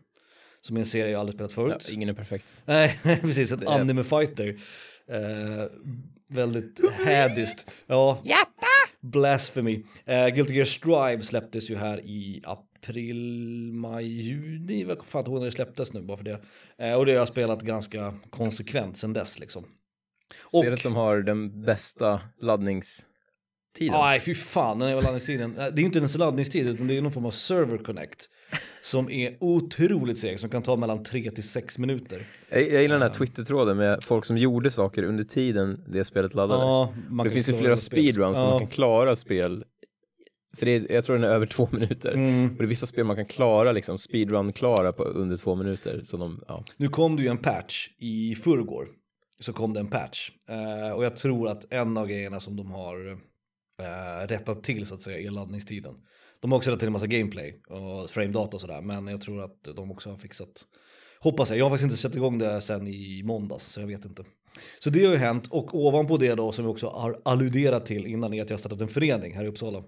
Som 0.60 0.76
är 0.76 0.80
en 0.80 0.86
serie 0.86 1.10
jag 1.12 1.20
aldrig 1.20 1.34
spelat 1.34 1.52
Ja, 1.56 1.62
förut. 1.62 1.88
ingen 1.92 2.08
är 2.08 2.12
perfekt. 2.12 2.52
Nej, 2.64 2.98
precis. 3.02 3.52
Ett 3.52 3.66
anime 3.66 4.04
fighter. 4.04 4.48
Eh, 5.10 5.66
väldigt 6.30 6.80
hädiskt. 7.04 7.74
Ja. 7.86 8.22
Blasphemy. 9.00 9.76
Uh, 9.76 10.28
Guilty 10.34 10.54
Gear 10.54 10.64
Strive 10.64 11.22
släpptes 11.22 11.70
ju 11.70 11.76
här 11.76 12.00
i 12.00 12.42
april, 12.44 13.72
maj, 13.72 14.06
juni. 14.06 14.80
Jag 14.80 14.88
kommer 14.98 15.02
fan 15.10 15.20
inte 15.20 15.30
ihåg 15.30 15.38
när 15.40 15.46
det 15.46 15.52
släpptes 15.52 15.92
nu 15.92 16.02
bara 16.02 16.16
för 16.16 16.24
det. 16.24 16.40
Eh, 16.78 16.94
och 16.94 17.06
det 17.06 17.12
har 17.12 17.18
jag 17.18 17.28
spelat 17.28 17.62
ganska 17.62 18.14
konsekvent 18.30 18.96
sedan 18.98 19.12
dess 19.12 19.38
liksom. 19.38 19.64
Spelet 20.48 20.82
som 20.82 20.96
har 20.96 21.16
den 21.22 21.62
bästa 21.64 22.20
laddningstiden. 22.40 23.06
Nej, 24.00 24.20
fy 24.20 24.34
fan, 24.34 24.78
den 24.78 24.96
laddningstiden. 24.96 25.58
Eh, 25.58 25.66
Det 25.74 25.82
är 25.82 25.84
inte 25.84 25.98
ens 25.98 26.16
laddningstid, 26.18 26.66
utan 26.68 26.86
det 26.88 26.96
är 26.96 27.02
någon 27.02 27.12
form 27.12 27.26
av 27.26 27.30
server 27.30 27.78
connect. 27.78 28.26
Som 28.82 29.10
är 29.10 29.36
otroligt 29.40 30.18
seg, 30.18 30.40
som 30.40 30.50
kan 30.50 30.62
ta 30.62 30.76
mellan 30.76 31.02
3 31.02 31.30
till 31.30 31.48
6 31.48 31.78
minuter. 31.78 32.22
Jag, 32.50 32.60
jag 32.72 32.82
gillar 32.82 32.94
den 32.94 33.02
här 33.02 33.14
Twitter-tråden 33.14 33.76
med 33.76 34.04
folk 34.04 34.24
som 34.24 34.38
gjorde 34.38 34.70
saker 34.70 35.02
under 35.02 35.24
tiden 35.24 35.84
det 35.88 36.04
spelet 36.04 36.34
laddade. 36.34 36.60
Ja, 36.62 36.94
det 37.24 37.30
finns 37.30 37.48
ju 37.48 37.52
flera 37.52 37.76
speedruns 37.76 38.38
Ja. 38.38 38.50
man 38.50 38.58
kan 38.58 38.68
klara 38.68 39.16
spel. 39.16 39.64
För 40.56 40.66
det 40.66 40.72
är, 40.74 40.92
jag 40.92 41.04
tror 41.04 41.16
den 41.16 41.24
är 41.24 41.28
över 41.28 41.46
två 41.46 41.68
minuter. 41.72 42.12
Mm. 42.12 42.50
Och 42.50 42.56
det 42.56 42.64
är 42.64 42.68
vissa 42.68 42.86
spel 42.86 43.04
man 43.04 43.16
kan 43.16 43.26
klara 43.26 43.72
liksom 43.72 43.98
speedrun-klara 43.98 44.92
under 44.92 45.36
två 45.36 45.54
minuter. 45.54 46.00
Så 46.02 46.16
de, 46.16 46.44
ja. 46.48 46.64
Nu 46.76 46.88
kom 46.88 47.16
det 47.16 47.22
ju 47.22 47.28
en 47.28 47.38
patch 47.38 47.88
i 47.98 48.34
förrgår. 48.34 48.88
Så 49.40 49.52
kom 49.52 49.72
det 49.72 49.80
en 49.80 49.90
patch. 49.90 50.30
Eh, 50.48 50.92
och 50.92 51.04
jag 51.04 51.16
tror 51.16 51.48
att 51.48 51.72
en 51.72 51.96
av 51.96 52.06
grejerna 52.06 52.40
som 52.40 52.56
de 52.56 52.70
har 52.70 53.10
eh, 53.82 54.26
rättat 54.26 54.64
till 54.64 54.86
så 54.86 54.94
att 54.94 55.02
säga 55.02 55.18
är 55.18 55.30
laddningstiden. 55.30 55.94
De 56.40 56.52
har 56.52 56.58
också 56.58 56.70
rättat 56.70 56.80
till 56.80 56.86
en 56.86 56.92
massa 56.92 57.06
gameplay 57.06 57.62
och 57.68 58.10
frame 58.10 58.32
data 58.32 58.56
och 58.56 58.60
sådär. 58.60 58.80
Men 58.80 59.06
jag 59.06 59.20
tror 59.20 59.44
att 59.44 59.64
de 59.76 59.90
också 59.90 60.10
har 60.10 60.16
fixat. 60.16 60.64
Hoppas 61.20 61.50
jag. 61.50 61.58
Jag 61.58 61.64
har 61.64 61.70
faktiskt 61.70 61.84
inte 61.84 61.96
sett 61.96 62.16
igång 62.16 62.38
det 62.38 62.60
sen 62.60 62.86
i 62.86 63.22
måndags 63.24 63.64
så 63.64 63.80
jag 63.80 63.86
vet 63.86 64.04
inte. 64.04 64.24
Så 64.78 64.90
det 64.90 65.04
har 65.04 65.12
ju 65.12 65.18
hänt 65.18 65.48
och 65.50 65.74
ovanpå 65.74 66.16
det 66.16 66.34
då 66.34 66.52
som 66.52 66.64
vi 66.64 66.70
också 66.70 66.88
har 66.88 67.20
alluderat 67.24 67.86
till 67.86 68.06
innan 68.06 68.34
är 68.34 68.42
att 68.42 68.50
jag 68.50 68.56
har 68.56 68.58
startat 68.58 68.80
en 68.80 68.88
förening 68.88 69.36
här 69.36 69.44
i 69.44 69.48
Uppsala. 69.48 69.84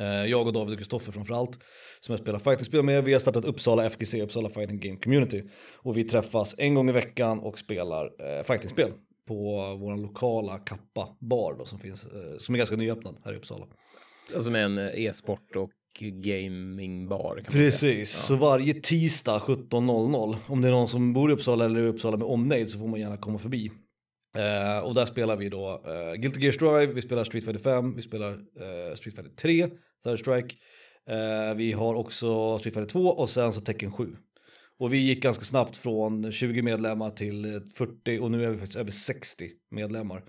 Eh, 0.00 0.30
Jag 0.30 0.46
och 0.46 0.52
David 0.52 0.72
och 0.72 0.78
Kristoffer 0.78 1.12
framförallt 1.12 1.58
som 2.00 2.12
jag 2.12 2.20
spelar 2.20 2.38
fightingspel 2.38 2.82
med. 2.82 3.04
Vi 3.04 3.12
har 3.12 3.20
startat 3.20 3.44
Uppsala 3.44 3.86
FGC, 3.86 4.14
Uppsala 4.14 4.48
Fighting 4.48 4.80
Game 4.80 4.96
Community. 4.96 5.42
Och 5.76 5.96
vi 5.96 6.04
träffas 6.04 6.54
en 6.58 6.74
gång 6.74 6.88
i 6.88 6.92
veckan 6.92 7.38
och 7.38 7.58
spelar 7.58 8.04
eh, 8.04 8.44
fightingspel 8.44 8.92
på 9.28 9.36
vår 9.80 9.96
lokala 9.96 10.58
Kappa 10.58 11.16
bar 11.20 11.54
då, 11.58 11.64
som, 11.64 11.78
finns, 11.78 12.04
eh, 12.04 12.38
som 12.38 12.54
är 12.54 12.58
ganska 12.58 12.76
nyöppnad 12.76 13.16
här 13.24 13.32
i 13.32 13.36
Uppsala. 13.36 13.66
Alltså 14.34 14.50
med 14.50 14.64
en 14.64 14.78
eh, 14.78 15.04
e-sport 15.04 15.56
och 15.56 15.70
gamingbar. 16.00 17.44
Precis, 17.50 18.10
så 18.10 18.36
varje 18.36 18.74
tisdag 18.74 19.38
17.00 19.38 20.36
om 20.46 20.60
det 20.60 20.68
är 20.68 20.72
någon 20.72 20.88
som 20.88 21.12
bor 21.12 21.30
i 21.30 21.34
Uppsala 21.34 21.64
eller 21.64 21.80
i 21.80 21.86
Uppsala 21.86 22.16
med 22.16 22.26
omnejd 22.26 22.70
så 22.70 22.78
får 22.78 22.88
man 22.88 23.00
gärna 23.00 23.16
komma 23.16 23.38
förbi. 23.38 23.70
Eh, 24.36 24.84
och 24.84 24.94
där 24.94 25.06
spelar 25.06 25.36
vi 25.36 25.48
då 25.48 25.82
uh, 25.86 26.14
Guilty 26.14 26.40
Gear 26.40 26.52
Strive, 26.52 26.86
vi 26.86 27.02
spelar 27.02 27.24
Street 27.24 27.44
Fighter 27.44 27.62
5, 27.62 27.96
vi 27.96 28.02
spelar 28.02 28.30
eh, 28.30 28.94
Street 28.94 29.14
Fighter 29.14 29.30
3, 29.30 29.68
Third 30.04 30.18
Strike. 30.18 30.54
Eh, 31.08 31.54
vi 31.56 31.72
har 31.72 31.94
också 31.94 32.58
Street 32.58 32.74
Fighter 32.74 32.90
2 32.90 33.00
och 33.08 33.28
sen 33.28 33.52
så 33.52 33.60
Tekken 33.60 33.92
7. 33.92 34.16
Och 34.80 34.92
vi 34.94 34.98
gick 34.98 35.22
ganska 35.22 35.44
snabbt 35.44 35.76
från 35.76 36.32
20 36.32 36.62
medlemmar 36.62 37.10
till 37.10 37.54
eh, 37.54 37.60
40 37.74 38.18
och 38.18 38.30
nu 38.30 38.44
är 38.44 38.50
vi 38.50 38.58
faktiskt 38.58 38.78
över 38.78 38.90
60 38.90 39.48
medlemmar. 39.70 40.22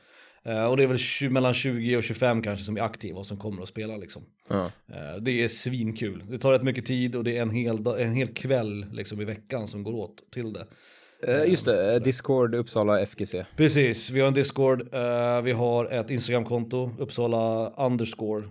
Eh, 0.44 0.66
och 0.66 0.78
det 0.78 0.84
är 0.84 0.88
väl 0.88 0.98
20, 0.98 1.30
mellan 1.30 1.54
20 1.54 1.98
och 1.98 2.04
25 2.04 2.42
kanske 2.42 2.66
som 2.66 2.78
är 2.78 2.82
aktiva 2.82 3.20
och 3.20 3.26
som 3.26 3.38
kommer 3.38 3.62
att 3.62 3.68
spela 3.70 3.98
liksom. 3.98 4.24
Eh, 4.88 5.16
Det 5.22 5.44
är 5.44 5.48
svinkul. 5.48 6.24
Det 6.30 6.38
tar 6.38 6.52
rätt 6.52 6.64
mycket 6.64 6.86
tid 6.86 7.16
och 7.16 7.24
det 7.24 7.38
är 7.38 7.42
en 7.42 7.50
hel, 7.52 7.84
dag- 7.84 8.02
en 8.02 8.14
hel 8.14 8.28
kväll 8.28 8.86
liksom 8.94 9.22
i 9.22 9.26
veckan 9.26 9.68
som 9.68 9.84
går 9.84 9.94
åt 9.94 10.32
till 10.32 10.54
det. 10.54 10.68
Eh, 11.28 11.50
Just 11.50 11.66
det, 11.66 11.94
eh, 11.96 12.02
Discord 12.02 12.56
Uppsala 12.56 13.02
FGC. 13.02 13.46
Precis, 13.58 14.10
vi 14.10 14.20
har 14.20 14.28
en 14.28 14.34
Discord, 14.34 14.94
eh, 14.94 15.42
vi 15.42 15.52
har 15.52 15.86
ett 15.86 16.10
Instagramkonto, 16.12 16.92
Uppsala 17.00 17.70
underscore 17.86 18.44
eh, 18.46 18.50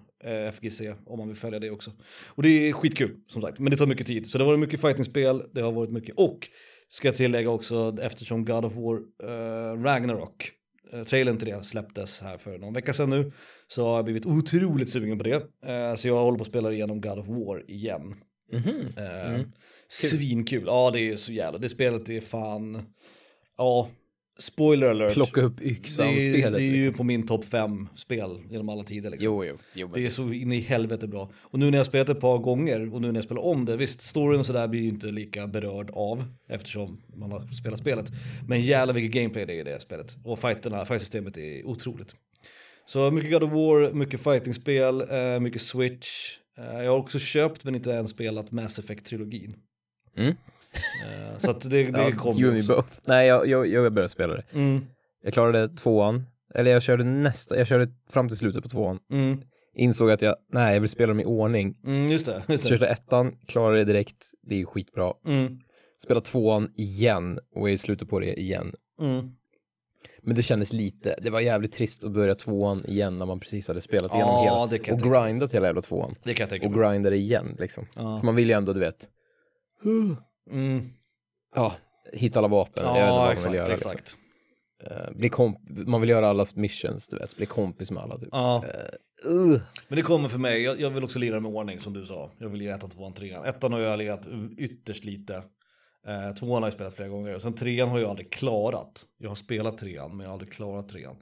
FGC 0.53 0.81
om 1.07 1.19
man 1.19 1.29
vill 1.29 1.37
följa 1.37 1.59
det 1.59 1.71
också. 1.71 1.93
Och 2.27 2.43
det 2.43 2.69
är 2.69 2.73
skitkul 2.73 3.17
som 3.27 3.43
sagt, 3.43 3.59
men 3.59 3.71
det 3.71 3.77
tar 3.77 3.87
mycket 3.87 4.07
tid. 4.07 4.31
Så 4.31 4.39
det 4.39 4.45
har 4.45 4.47
varit 4.47 4.61
mycket 4.61 4.81
fightingspel, 4.81 5.43
det 5.53 5.61
har 5.61 5.73
varit 5.73 5.91
mycket, 5.91 6.15
och 6.15 6.49
ska 6.89 7.09
jag 7.09 7.17
tillägga 7.17 7.51
också 7.51 7.97
eftersom 8.03 8.45
God 8.45 8.65
of 8.65 8.75
War 8.75 9.01
eh, 9.23 9.83
Ragnarok, 9.83 10.51
eh, 10.93 11.03
trailern 11.03 11.39
till 11.39 11.49
det 11.49 11.65
släpptes 11.65 12.21
här 12.21 12.39
för 12.39 12.59
någon 12.59 12.75
vecka 12.75 12.93
sedan 12.93 13.11
nu, 13.11 13.33
så 13.69 13.87
har 13.87 13.97
jag 13.97 14.05
blivit 14.05 14.27
otroligt 14.27 14.91
sugen 14.91 15.19
på 15.19 15.25
det. 15.25 15.43
Eh, 15.67 15.95
så 15.95 16.09
jag 16.09 16.19
håller 16.19 16.39
på 16.39 16.43
att 16.43 16.49
spela 16.49 16.73
igenom 16.73 17.01
God 17.01 17.19
of 17.19 17.29
War 17.29 17.71
igen. 17.71 18.15
Mhm. 18.53 18.87
Eh, 18.97 19.41
Svinkul, 19.89 20.63
ja 20.67 20.91
det 20.91 21.01
är 21.01 21.17
så 21.17 21.33
jävla, 21.33 21.59
det 21.59 21.69
spelet 21.69 22.09
är 22.09 22.21
fan, 22.21 22.83
ja, 23.57 23.89
spoiler 24.39 24.87
alert. 24.87 25.15
Plocka 25.15 25.41
upp 25.41 25.57
det 25.57 25.65
är, 25.65 25.71
yxan-spelet. 25.71 26.53
det 26.53 26.63
är 26.63 26.67
ju 26.67 26.73
liksom. 26.73 26.95
på 26.95 27.05
min 27.05 27.27
topp 27.27 27.45
fem 27.45 27.89
spel 27.95 28.41
genom 28.51 28.69
alla 28.69 28.85
tider 28.85 29.11
liksom. 29.11 29.33
Jo, 29.33 29.45
jo, 29.45 29.59
jo. 29.75 29.91
Det 29.95 30.01
är 30.01 30.05
visst. 30.05 30.17
så 30.17 30.33
in 30.33 30.53
i 30.53 30.61
helvete 30.61 31.07
bra. 31.07 31.31
Och 31.41 31.59
nu 31.59 31.71
när 31.71 31.79
jag 31.79 31.87
spelat 31.87 32.09
ett 32.09 32.21
par 32.21 32.39
gånger 32.39 32.95
och 32.95 33.01
nu 33.01 33.09
när 33.13 33.15
jag 33.15 33.25
spelar 33.25 33.43
om 33.43 33.65
det, 33.65 33.77
visst 33.77 34.03
storyn 34.03 34.41
och 34.41 34.47
sådär 34.47 34.69
blir 34.69 34.81
ju 34.81 34.89
inte 34.89 35.07
lika 35.07 35.47
berörd 35.47 35.91
av 35.91 36.25
eftersom 36.49 37.01
man 37.17 37.33
har 37.33 37.53
spelat 37.53 37.79
spelet. 37.79 38.07
Men 38.49 38.61
jävla 38.63 38.93
vilket 38.93 39.23
gameplay 39.23 39.47
det 39.47 39.53
är 39.53 39.61
i 39.61 39.63
det 39.63 39.81
spelet. 39.81 40.17
Och 40.25 40.39
fighterna, 40.39 40.85
fightsystemet 40.85 41.37
är 41.37 41.67
otroligt. 41.67 42.15
Så 42.87 43.11
mycket 43.11 43.31
God 43.31 43.43
of 43.43 43.53
War, 43.53 43.93
mycket 43.93 44.21
fightingspel, 44.21 45.01
eh, 45.01 45.41
mycket 45.41 45.63
Switch. 45.63 46.39
Eh, 46.59 46.85
jag 46.85 46.91
har 46.91 46.99
också 46.99 47.19
köpt 47.19 47.65
men 47.65 47.75
inte 47.75 47.95
än 47.95 48.09
spelat 48.09 48.51
Mass 48.53 48.79
Effect-trilogin. 48.79 49.55
Mm. 50.17 50.35
Eh, 51.05 51.39
så 51.39 51.51
att 51.51 51.61
det, 51.61 51.69
det 51.69 51.81
Ja, 51.99 52.33
you 52.39 52.59
också. 52.59 52.75
both. 52.77 52.89
Nej, 53.05 53.27
jag, 53.29 53.47
jag, 53.47 53.67
jag 53.67 53.93
började 53.93 54.09
spela 54.09 54.35
det. 54.35 54.43
Mm, 54.53 54.85
Jag 55.23 55.33
klarade 55.33 55.69
tvåan. 55.69 56.25
Eller 56.55 56.71
jag 56.71 56.83
körde 56.83 57.05
nästa, 57.05 57.59
jag 57.59 57.67
körde 57.67 57.89
fram 58.11 58.29
till 58.29 58.37
slutet 58.39 58.63
på 58.63 58.69
tvåan. 58.69 58.99
mm, 59.13 59.41
Insåg 59.75 60.11
att 60.11 60.23
jag, 60.23 60.37
nej, 60.53 60.75
jag 60.75 60.81
vill 60.81 60.91
spela 60.91 61.09
dem 61.09 61.21
i 61.21 61.25
ordning. 61.25 61.75
mm, 61.87 62.07
just 62.13 62.27
det. 62.27 62.43
Just 62.49 62.63
det. 62.63 62.69
körde 62.69 62.87
ettan, 62.89 63.37
klarade 63.47 63.79
det 63.79 63.85
direkt. 63.85 64.27
Det 64.43 64.55
är 64.55 64.59
ju 64.59 64.67
skitbra. 64.67 65.13
Mm, 65.27 65.59
Spela 66.03 66.21
tvåan 66.21 66.69
igen 66.77 67.39
och 67.55 67.69
är 67.69 67.73
i 67.73 67.79
slutet 67.79 68.09
på 68.09 68.21
det 68.21 68.41
igen. 68.41 68.73
mm. 69.01 69.31
Men 70.23 70.37
det 70.37 70.43
kändes 70.43 70.73
lite, 70.73 71.15
det 71.23 71.31
var 71.31 71.41
jävligt 71.41 71.73
trist 71.73 72.05
att 72.05 72.13
börja 72.13 72.35
tvåan 72.35 72.85
igen 72.85 73.19
när 73.19 73.27
man 73.27 73.41
precis 73.41 73.69
hade 73.69 73.81
spelat 73.81 74.15
igenom 74.15 74.31
Ja, 74.35 74.45
hela. 74.45 74.63
Och 74.63 74.71
tänka. 74.71 74.95
grindat 75.25 75.55
hela 75.55 75.67
jävla 75.67 75.83
tvåan. 75.83 76.15
Det 76.23 76.35
kan 76.35 76.43
jag 76.45 76.51
tänka 76.51 76.67
Och 76.67 76.75
grindade 76.75 77.17
igen 77.17 77.57
liksom. 77.59 77.87
Ja. 77.95 78.17
För 78.17 78.25
man 78.27 78.35
vill 78.37 78.49
ju 78.49 78.55
ändå, 78.55 78.73
du 78.73 78.81
vet, 78.81 79.09
Mm. 80.51 80.89
ja, 81.55 81.73
hitta 82.13 82.39
alla 82.39 82.49
vapen. 82.49 82.85
inte 82.85 82.93
vad 83.01 83.09
Ja, 83.09 83.17
man 83.19 83.33
exakt, 83.33 83.53
vill 83.53 83.59
göra. 83.59 83.75
exakt. 83.75 83.97
Liksom. 83.97 84.21
Eh, 84.85 85.17
bli 85.17 85.29
komp- 85.29 85.87
man 85.87 86.01
vill 86.01 86.11
göra 86.11 86.29
allas 86.29 86.57
missions, 86.57 87.09
du 87.09 87.19
vet. 87.19 87.37
Bli 87.37 87.47
kompis 87.47 87.91
med 87.91 88.03
alla 88.03 88.19
typ. 88.19 88.29
Ja. 88.33 88.65
Uh. 89.27 89.61
Men 89.89 89.97
det 89.97 90.03
kommer 90.03 90.29
för 90.29 90.39
mig, 90.39 90.63
jag, 90.63 90.81
jag 90.81 90.91
vill 90.91 91.05
också 91.05 91.19
lira 91.19 91.41
med 91.41 91.53
ordning 91.53 91.81
som 91.81 91.93
du 91.93 92.05
sa. 92.07 92.31
Jag 92.39 92.49
vill 92.49 92.59
lira 92.59 92.75
ettan, 92.75 92.91
tvåan, 92.91 93.15
trean. 93.15 93.45
Ettan 93.45 93.73
har 93.73 93.81
jag 93.81 93.99
lirat 93.99 94.27
ytterst 94.59 95.05
lite. 95.05 95.35
Eh, 96.07 96.35
tvåan 96.35 96.63
har 96.63 96.67
jag 96.69 96.75
spelat 96.75 96.95
flera 96.95 97.09
gånger. 97.09 97.39
Sen 97.39 97.53
trean 97.55 97.89
har 97.89 97.99
jag 97.99 98.11
aldrig 98.11 98.33
klarat. 98.33 99.05
Jag 99.19 99.31
har 99.31 99.35
spelat 99.35 99.79
trean 99.79 100.11
men 100.11 100.21
jag 100.21 100.27
har 100.29 100.33
aldrig 100.33 100.53
klarat 100.53 100.89
trean. 100.89 101.17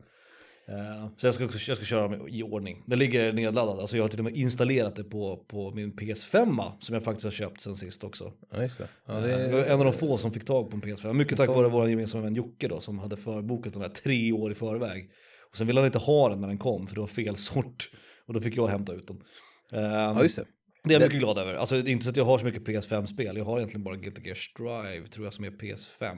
Eh, 0.69 1.09
så 1.17 1.27
jag 1.27 1.35
ska, 1.35 1.45
också, 1.45 1.71
jag 1.71 1.77
ska 1.77 1.87
köra 1.87 2.09
med, 2.09 2.21
i 2.29 2.43
ordning. 2.43 2.83
Den 2.87 2.99
ligger 2.99 3.33
nedladdad, 3.33 3.81
alltså 3.81 3.97
jag 3.97 4.05
har 4.05 4.09
till 4.09 4.19
och 4.21 4.25
med 4.25 4.37
installerat 4.37 4.97
det 4.97 5.05
på, 5.05 5.37
på 5.49 5.71
min 5.71 5.93
PS5 5.93 6.73
som 6.81 6.95
jag 6.95 7.05
faktiskt 7.05 7.25
har 7.25 7.31
köpt 7.31 7.61
sen 7.61 7.75
sist 7.75 8.05
också. 8.05 8.33
Ja, 8.53 8.63
just 8.63 8.79
det. 8.79 8.89
Ja, 9.07 9.15
Det 9.15 9.47
det 9.47 9.53
var 9.53 9.65
en 9.65 9.79
av 9.79 9.85
de 9.85 9.93
få 9.93 10.19
som 10.19 10.33
fick 10.33 10.45
tag 10.45 10.71
på 10.71 10.77
en 10.77 10.83
PS5. 10.83 11.13
Mycket 11.13 11.37
tack 11.39 11.47
Så- 11.47 11.53
vare 11.55 11.69
vår 11.69 11.89
gemensamma 11.91 12.25
vän 12.25 12.35
Jocke 12.35 12.69
då 12.69 12.81
som 12.81 12.99
hade 12.99 13.17
förbokat 13.17 13.73
den 13.73 13.83
där 13.83 13.89
tre 13.89 14.33
år 14.33 14.53
i 14.53 14.55
förväg. 14.55 15.11
Och 15.51 15.57
sen 15.57 15.67
ville 15.67 15.81
han 15.81 15.87
inte 15.87 15.99
ha 15.99 16.29
den 16.29 16.41
när 16.41 16.49
den 16.49 16.59
kom 16.59 16.87
för 16.87 16.95
det 16.95 17.01
var 17.01 17.09
fel 17.09 17.37
sort. 17.53 17.91
Och 18.27 18.35
då 18.35 18.41
fick 18.41 18.57
jag 18.57 18.67
hämta 18.69 18.93
ut 18.93 19.07
den. 19.09 19.17
Ehm, 19.73 19.85
ja, 19.93 20.23
just 20.23 20.37
det. 20.37 20.45
det 20.85 20.95
är 20.95 21.01
jag 21.01 21.07
mycket 21.07 21.21
glad 21.21 21.39
över. 21.39 21.55
Alltså 21.55 21.83
det 21.83 21.91
är 21.91 21.93
inte 21.93 22.05
så 22.05 22.11
att 22.11 22.17
jag 22.17 22.25
har 22.25 22.39
så 22.39 22.45
mycket 22.45 22.67
PS5-spel. 22.69 23.37
Jag 23.37 23.45
har 23.45 23.57
egentligen 23.59 23.85
bara 23.85 23.97
Guilty 23.97 24.23
Gear 24.25 24.35
Strive 24.35 25.07
tror 25.09 25.27
jag 25.27 25.33
som 25.35 25.45
är 25.45 25.51
PS5. 25.51 26.11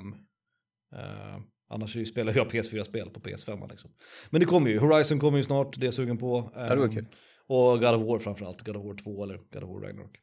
Ehm, 0.97 1.43
annars 1.69 2.09
spelar 2.09 2.33
jag 2.37 2.47
PS4-spel 2.51 3.11
på 3.11 3.21
PS5 3.21 3.71
liksom. 3.71 3.91
Men 4.31 4.41
det 4.41 4.47
kommer 4.47 4.71
ju. 4.71 4.79
Horizon 4.79 5.19
kommer 5.21 5.39
ju 5.39 5.45
snart, 5.45 5.77
det 5.81 5.85
är 5.85 5.87
jag 5.87 5.95
sugen 5.95 6.19
på. 6.19 6.51
Ja, 6.55 6.61
det 6.61 6.77
var 6.77 6.85
Ehm, 6.85 6.93
kul. 6.93 7.07
Och 7.47 7.81
God 7.81 7.95
of 7.95 8.03
War 8.09 8.19
framförallt. 8.19 8.63
God 8.67 8.77
of 8.77 8.85
War 8.85 8.95
2 8.95 9.23
eller 9.25 9.35
God 9.53 9.63
of 9.63 9.71
War 9.71 9.81
Ragnarok. 9.81 10.17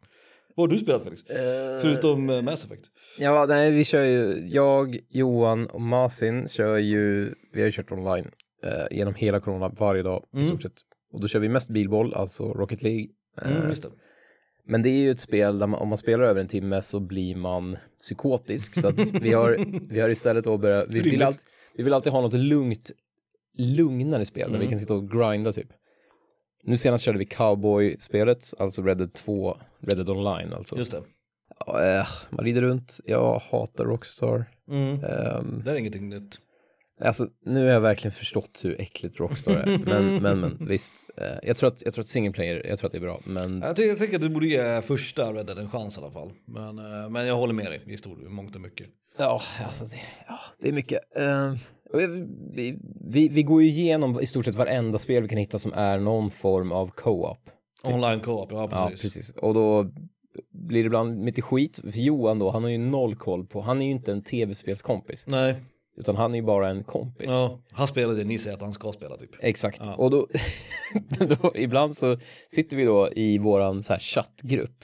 Vad 0.56 0.70
har 0.70 0.74
du 0.76 0.80
spelat 0.80 1.04
Felix? 1.04 1.22
Förutom 1.82 2.30
eh, 2.30 2.42
Mass 2.42 2.66
Effect? 2.66 2.86
Ja, 3.20 3.46
nej, 3.50 3.72
vi 3.72 3.86
kör 3.86 4.04
ju, 4.04 4.48
jag, 4.48 5.00
Johan 5.10 5.68
och 5.68 5.82
Masin 5.82 6.48
kör 6.48 6.78
ju, 6.78 7.34
vi 7.54 7.60
har 7.62 7.66
ju 7.66 7.72
kört 7.72 7.92
online 7.92 8.32
eh, 8.64 8.98
genom 8.98 9.14
hela 9.16 9.40
corona 9.40 9.70
varje 9.80 10.04
dag 10.04 10.26
i 10.34 10.36
Mm. 10.36 10.48
stort 10.48 10.62
sett. 10.62 10.74
Och 11.14 11.22
då 11.22 11.28
kör 11.28 11.40
vi 11.40 11.50
mest 11.50 11.70
bilboll, 11.70 12.14
alltså 12.14 12.54
Rocket 12.54 12.82
League. 12.84 13.08
Eh, 13.42 13.52
Mm, 13.58 13.70
just 13.70 13.84
det. 13.84 13.90
Men 14.68 14.82
det 14.82 14.90
är 14.90 15.00
ju 15.02 15.12
ett 15.12 15.20
spel 15.20 15.60
där 15.60 15.68
man, 15.68 15.80
om 15.82 15.88
man 15.88 15.98
spelar 15.98 16.24
över 16.24 16.42
en 16.42 16.48
timme 16.48 16.82
så 16.82 17.00
blir 17.00 17.36
man 17.36 17.78
psykotisk. 18.00 18.76
Så 18.82 18.92
vi 19.22 19.34
har, 19.34 19.66
vi 19.90 20.00
har 20.00 20.10
istället 20.10 20.44
då 20.44 20.58
börjat, 20.58 20.86
vi 20.90 21.00
vill, 21.00 21.22
alltid, 21.22 21.42
vi 21.78 21.84
vill 21.84 21.94
alltid 21.94 22.14
ha 22.14 22.22
något 22.22 22.34
lugnt, 22.34 22.92
lugnare 23.58 24.26
spel 24.26 24.52
där 24.52 24.60
vi 24.60 24.66
Mm. 24.66 24.70
kan 24.70 24.80
sitta 24.80 24.94
och 24.94 25.10
grinda 25.12 25.52
typ. 25.52 25.68
Nu 26.64 26.78
senast 26.78 27.04
körde 27.04 27.18
vi 27.20 27.26
Cowboy-spelet, 27.26 28.54
alltså 28.60 28.82
Red 28.82 28.98
Dead 28.98 29.14
2, 29.14 29.58
Red 29.82 29.98
Dead 29.98 30.10
Online 30.10 30.54
alltså. 30.54 30.78
Just 30.78 30.92
det. 30.92 31.02
Ja, 31.66 31.84
eh, 32.00 32.06
man 32.30 32.46
rider 32.46 32.62
runt, 32.62 33.00
jag 33.06 33.40
hatar 33.52 33.86
Rockstar. 33.86 34.46
Mm. 34.72 34.94
Ehm, 35.04 35.62
Det 35.66 35.72
är 35.72 35.76
ingenting 35.76 36.10
nytt. 36.10 36.40
Alltså, 37.02 37.28
nu 37.46 37.60
har 37.66 37.72
jag 37.72 37.82
verkligen 37.82 38.12
förstått 38.12 38.62
hur 38.64 38.82
äckligt 38.82 39.20
Rockstar 39.20 39.52
är. 39.54 39.78
Men, 39.86 40.16
men, 40.22 40.40
men 40.40 40.58
visst. 40.68 40.94
Eh, 41.18 41.26
jag 41.44 41.58
tror 41.58 41.68
att, 41.68 41.82
jag 41.86 41.94
tror 41.94 42.02
att 42.04 42.08
single 42.08 42.32
player, 42.34 42.66
jag 42.70 42.80
tror 42.80 42.88
att 42.88 42.92
det 42.92 42.98
är 42.98 43.02
bra. 43.02 43.22
Men 43.26 43.60
Jag, 43.62 43.76
tycker, 43.76 43.90
jag 43.90 43.98
tänker 43.98 44.16
att 44.16 44.22
du 44.22 44.30
borde 44.30 44.48
ge 44.48 44.82
första 44.82 45.34
Red 45.34 45.46
Dead 45.46 45.60
en 45.60 45.70
chans 45.70 45.98
i 45.98 46.02
alla 46.02 46.12
fall. 46.12 46.32
Men, 46.48 46.80
eh, 46.80 47.10
men 47.10 47.26
jag 47.28 47.36
håller 47.36 47.54
med 47.54 47.66
dig 47.66 47.84
i 47.88 47.98
stor 47.98 48.30
mångt 48.30 48.56
och 48.56 48.62
mycket. 48.62 48.88
ja, 49.18 49.42
alltså 49.66 49.86
det, 49.86 49.98
ja, 50.28 50.38
det 50.62 50.70
är 50.70 50.74
mycket. 50.74 51.00
Jag- 51.16 51.58
vi, 52.54 52.78
vi, 53.10 53.28
vi 53.30 53.44
går 53.44 53.64
ju 53.64 53.70
igenom 53.70 54.20
i 54.22 54.26
stort 54.26 54.46
sett 54.46 54.56
varenda 54.56 54.98
spel 54.98 55.24
vi 55.24 55.30
kan 55.30 55.38
hitta 55.38 55.60
som 55.60 55.74
är 55.74 56.00
någon 56.00 56.32
form 56.32 56.72
av 56.72 56.88
co-op. 56.92 57.50
Online 57.84 58.20
co-op, 58.20 58.52
ja 58.52 58.70
Ja, 58.72 58.88
precis. 58.90 59.02
precis. 59.14 59.36
Och 59.38 59.54
då 59.54 59.92
blir 60.68 60.84
det 60.84 60.88
ibland 60.88 61.26
lite 61.26 61.42
skit. 61.42 61.80
För 61.84 62.00
Johan 62.00 62.40
då, 62.40 62.50
han 62.52 62.64
har 62.64 62.70
ju 62.70 62.78
noll 62.78 63.16
koll 63.16 63.46
på, 63.46 63.62
han 63.62 63.82
är 63.82 63.86
ju 63.86 63.92
inte 63.92 64.12
en 64.12 64.24
tv-spelskompis. 64.24 65.28
Nej, 65.28 65.56
Utan 65.98 66.16
han 66.16 66.32
är 66.32 66.36
ju 66.36 66.42
bara 66.46 66.70
en 66.70 66.84
kompis. 66.84 67.28
ja, 67.30 67.60
han 67.72 67.88
spelar 67.88 68.14
det 68.14 68.24
ni 68.24 68.38
säger 68.38 68.56
att 68.56 68.62
han 68.62 68.74
ska 68.74 68.92
spela 68.92 69.18
typ. 69.18 69.30
Exakt. 69.40 69.82
Ja. 69.86 69.96
Och 69.96 70.12
då, 70.12 70.28
då, 71.20 71.52
ibland 71.56 71.98
så 71.98 72.18
sitter 72.48 72.78
vi 72.78 72.86
då 72.86 73.10
i 73.12 73.38
våran 73.38 73.84
så 73.84 73.94
här 73.94 74.00
chattgrupp 74.00 74.84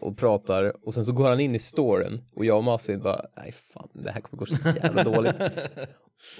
och 0.00 0.18
pratar 0.18 0.86
och 0.86 0.94
sen 0.94 1.04
så 1.04 1.12
går 1.12 1.28
han 1.28 1.40
in 1.40 1.54
i 1.54 1.58
storen 1.58 2.24
och 2.36 2.44
jag 2.44 2.56
och 2.56 2.64
Masin 2.64 3.00
bara, 3.02 3.24
nej 3.36 3.52
fan, 3.52 3.88
det 3.92 4.10
här 4.10 4.20
kommer 4.20 4.38
gå 4.38 4.46
så 4.46 4.56
jävla 4.82 5.02
dåligt. 5.14 5.34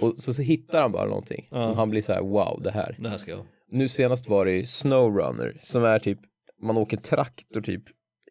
Och 0.00 0.18
så, 0.18 0.34
så 0.34 0.42
hittar 0.42 0.82
han 0.82 0.92
bara 0.92 1.08
någonting 1.08 1.48
som 1.50 1.76
han 1.76 1.90
blir 1.90 2.02
så 2.02 2.12
här, 2.12 2.20
wow, 2.20 2.60
det 2.62 2.70
här. 2.70 2.96
Det 2.98 3.08
här 3.08 3.18
ska 3.18 3.30
jag. 3.30 3.46
Nu 3.70 3.88
senast 3.88 4.28
var 4.28 4.44
det 4.44 4.52
ju 4.52 4.66
Snowrunner 4.66 5.60
som 5.62 5.84
är 5.84 5.98
typ, 5.98 6.18
man 6.62 6.76
åker 6.76 6.96
traktor 6.96 7.60
typ 7.60 7.82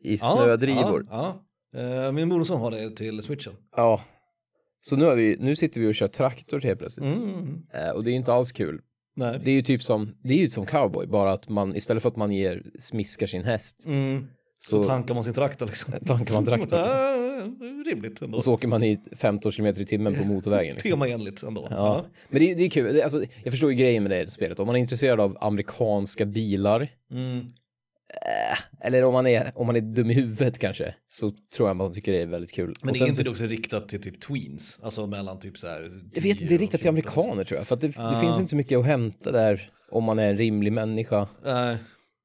i 0.02 0.18
snödrivor. 0.18 1.08
Ja, 1.10 1.44
ja. 1.72 1.80
Eh, 1.80 2.12
min 2.12 2.28
morson 2.28 2.62
har 2.62 2.72
det 2.72 2.96
till 2.96 3.22
switchen. 3.22 3.54
Ja. 3.76 4.02
Så 4.86 4.96
nu, 4.96 5.06
har 5.06 5.16
vi, 5.16 5.38
nu 5.40 5.56
sitter 5.56 5.82
vi 5.82 5.88
och 5.88 5.96
kör 5.96 6.08
traktor 6.08 6.62
helt 6.62 6.80
plötsligt. 6.80 7.12
Mm. 7.12 7.62
Eh, 7.74 7.90
och 7.90 8.04
det 8.04 8.10
är 8.10 8.12
ju 8.12 8.18
inte 8.18 8.34
alls 8.34 8.52
kul. 8.52 8.82
Nej. 9.16 9.40
Det 9.44 9.52
är 9.52 9.56
ju 9.56 9.62
typ 9.62 9.84
som, 9.84 10.16
det 10.24 10.34
är 10.34 10.38
ju 10.38 10.48
som 10.48 10.66
cowboy, 10.66 11.08
bara 11.08 11.32
att 11.32 11.50
man 11.50 11.76
istället 11.76 12.04
för 12.04 12.10
att 12.10 12.16
man 12.16 12.32
ger, 12.32 12.64
smiskar 12.80 13.28
sin 13.28 13.44
häst 13.44 13.84
Mm. 13.88 14.28
Så 14.60 14.84
så 14.84 14.90
tankar 14.90 15.14
man 15.14 15.24
sin 15.24 15.34
traktor 15.34 15.66
liksom. 15.66 15.94
tankar 16.06 16.34
man 16.34 16.46
traktorn. 16.46 16.80
Ja, 16.80 17.92
rimligt 17.92 18.22
ändå. 18.22 18.38
Och 18.38 18.44
så 18.44 18.54
åker 18.54 18.68
man 18.68 18.84
i 18.84 18.98
15 19.12 19.52
km 19.52 19.68
i 19.68 19.74
timmen 19.74 20.16
på 20.16 20.24
motorvägen. 20.24 20.74
Liksom. 20.74 20.92
Temaenligt 20.92 21.44
ändå. 21.44 21.68
Ja. 21.72 22.06
Men 22.30 22.40
det, 22.40 22.52
är- 22.52 22.56
det 22.56 22.64
är 22.64 22.70
kul, 22.70 23.02
alltså, 23.02 23.24
jag 23.44 23.54
förstår 23.54 23.72
ju 23.72 23.78
grejen 23.78 24.04
med 24.04 24.12
det 24.12 24.32
spelet. 24.32 24.60
Om 24.60 24.66
man 24.68 24.76
är 24.76 24.80
intresserad 24.80 25.20
av 25.20 25.38
amerikanska 25.42 26.26
bilar, 26.26 26.88
Mm. 27.12 27.48
Eller 28.82 29.04
om 29.04 29.14
man 29.14 29.28
är, 29.28 29.52
om 29.56 29.68
man 29.68 29.76
är 29.76 29.82
dum 29.82 30.12
i 30.12 30.14
huvudet 30.14 30.60
kanske, 30.60 30.96
så 31.08 31.32
tror 31.56 31.70
jag 31.70 31.76
man 31.78 31.94
tycker 31.94 32.12
det 32.12 32.22
är 32.22 32.26
väldigt 32.26 32.52
kul. 32.52 32.74
Men 32.82 32.90
Och 32.90 32.96
är 32.98 33.02
inte 33.02 33.16
så- 33.16 33.24
det 33.24 33.30
också 33.30 33.44
riktat 33.44 33.90
till 33.90 34.02
typ 34.02 34.22
tweens? 34.22 34.80
Alltså 34.84 35.08
mellan 35.08 35.40
typ 35.40 35.58
så 35.58 35.68
här. 35.68 35.82
Jag 36.14 36.22
vet, 36.22 36.38
10 36.38 36.48
det 36.48 36.56
är 36.56 36.60
riktat 36.60 36.82
till 36.82 36.90
14. 36.90 36.90
amerikaner 36.90 37.44
tror 37.44 37.58
jag, 37.58 37.68
för 37.68 37.76
att 37.76 37.82
det, 37.82 37.88
det 37.88 37.94
Ja. 37.98 38.20
finns 38.22 38.38
inte 38.40 38.50
så 38.50 38.56
mycket 38.56 38.78
att 38.80 38.86
hämta 38.86 39.32
där 39.32 39.72
om 39.92 40.04
man 40.04 40.20
är 40.20 40.30
en 40.30 40.38
rimlig 40.38 40.74
människa 40.74 41.28
Nej. 41.44 41.78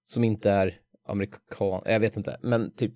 som 0.07 0.25
inte 0.25 0.51
är 0.51 0.75
amerikan, 1.09 1.83
jag 1.85 2.01
vet 2.01 2.17
inte, 2.17 2.39
men 2.43 2.75
typ, 2.77 2.95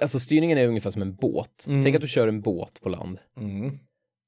alltså 0.00 0.18
styrningen 0.20 0.58
är 0.58 0.66
ungefär 0.68 0.90
som 0.90 1.02
en 1.02 1.14
båt. 1.14 1.66
Mm. 1.68 1.82
Tänk 1.84 1.96
att 1.96 2.02
du 2.02 2.08
kör 2.08 2.28
en 2.28 2.40
båt 2.40 2.80
på 2.80 2.88
land. 2.88 3.18
Mm. 3.40 3.78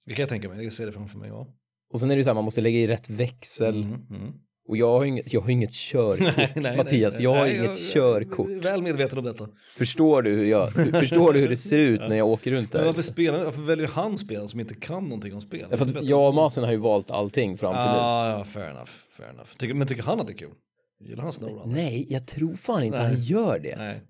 Det 0.07 0.15
kan 0.15 0.23
jag 0.23 0.29
tänka 0.29 0.49
mig, 0.49 0.65
jag 0.65 0.73
ser 0.73 0.87
det 0.87 0.93
framför 0.93 1.19
mig. 1.19 1.29
Ja. 1.29 1.47
Och 1.93 2.01
sen 2.01 2.11
är 2.11 2.15
det 2.15 2.19
ju 2.21 2.25
så 2.25 2.31
här, 2.31 2.35
man 2.35 2.45
måste 2.45 2.61
lägga 2.61 2.79
i 2.79 2.87
rätt 2.87 3.11
växel. 3.11 3.83
Mm. 3.83 4.33
Och 4.71 4.77
jag 4.77 4.87
har 4.99 5.05
inget, 5.05 5.33
jag 5.33 5.41
har 5.41 5.51
inget 5.51 5.73
körkort. 5.73 6.37
Nej, 6.37 6.53
nej, 6.57 6.77
Mattias, 6.77 7.15
nej, 7.15 7.25
jag 7.25 7.35
har 7.35 7.47
inget 7.47 7.65
jag- 7.65 7.77
körkort. 7.77 8.49
Väl 8.51 8.83
medveten 8.83 9.19
om 9.19 9.25
detta. 9.25 9.49
Förstår 9.77 10.23
du 10.23 10.31
hur 10.31 10.45
jag, 10.45 10.73
förstår 10.73 11.33
du 11.33 11.41
hur 11.41 11.49
det 11.49 11.57
ser 11.57 11.79
ut 11.79 12.01
när 12.01 12.17
jag 12.17 12.29
åker 12.29 12.51
runt 12.51 12.73
Men 12.73 12.81
där? 12.81 12.87
varför, 12.87 13.03
spelar, 13.03 13.45
varför 13.45 13.63
väljer 13.63 13.89
han 13.89 14.19
spel 14.19 14.49
som 14.49 14.61
inte 14.61 14.75
kan 14.75 15.03
någonting 15.05 15.35
om 15.35 15.41
spel? 15.41 15.67
För 15.71 15.85
att 15.99 16.05
jag 16.05 16.29
och 16.29 16.35
Masen 16.35 16.65
har 16.65 16.71
ju 16.73 16.77
valt 16.79 17.11
allting 17.11 17.59
fram 17.59 17.73
till 17.73 17.81
nu. 17.81 17.89
Ah, 17.89 18.39
ja, 18.39 18.45
fair 18.45 18.71
enough. 18.71 18.91
Fair 19.17 19.29
enough. 19.31 19.49
Tycker, 19.59 19.75
men 19.75 19.87
tycker 19.87 20.03
han 20.03 20.21
att 20.21 20.27
det 20.27 20.33
är 20.33 20.37
kul? 20.37 20.51
Gillar 21.01 21.23
han 21.23 21.33
Snowrunner? 21.33 21.75
Nej, 21.75 22.07
jag 22.11 22.27
tror 22.27 22.55
fan 22.55 22.83
inte 22.83 22.99
han 22.99 23.21
gör 23.21 23.59
det. 23.59 23.77
Nej. 23.79 24.01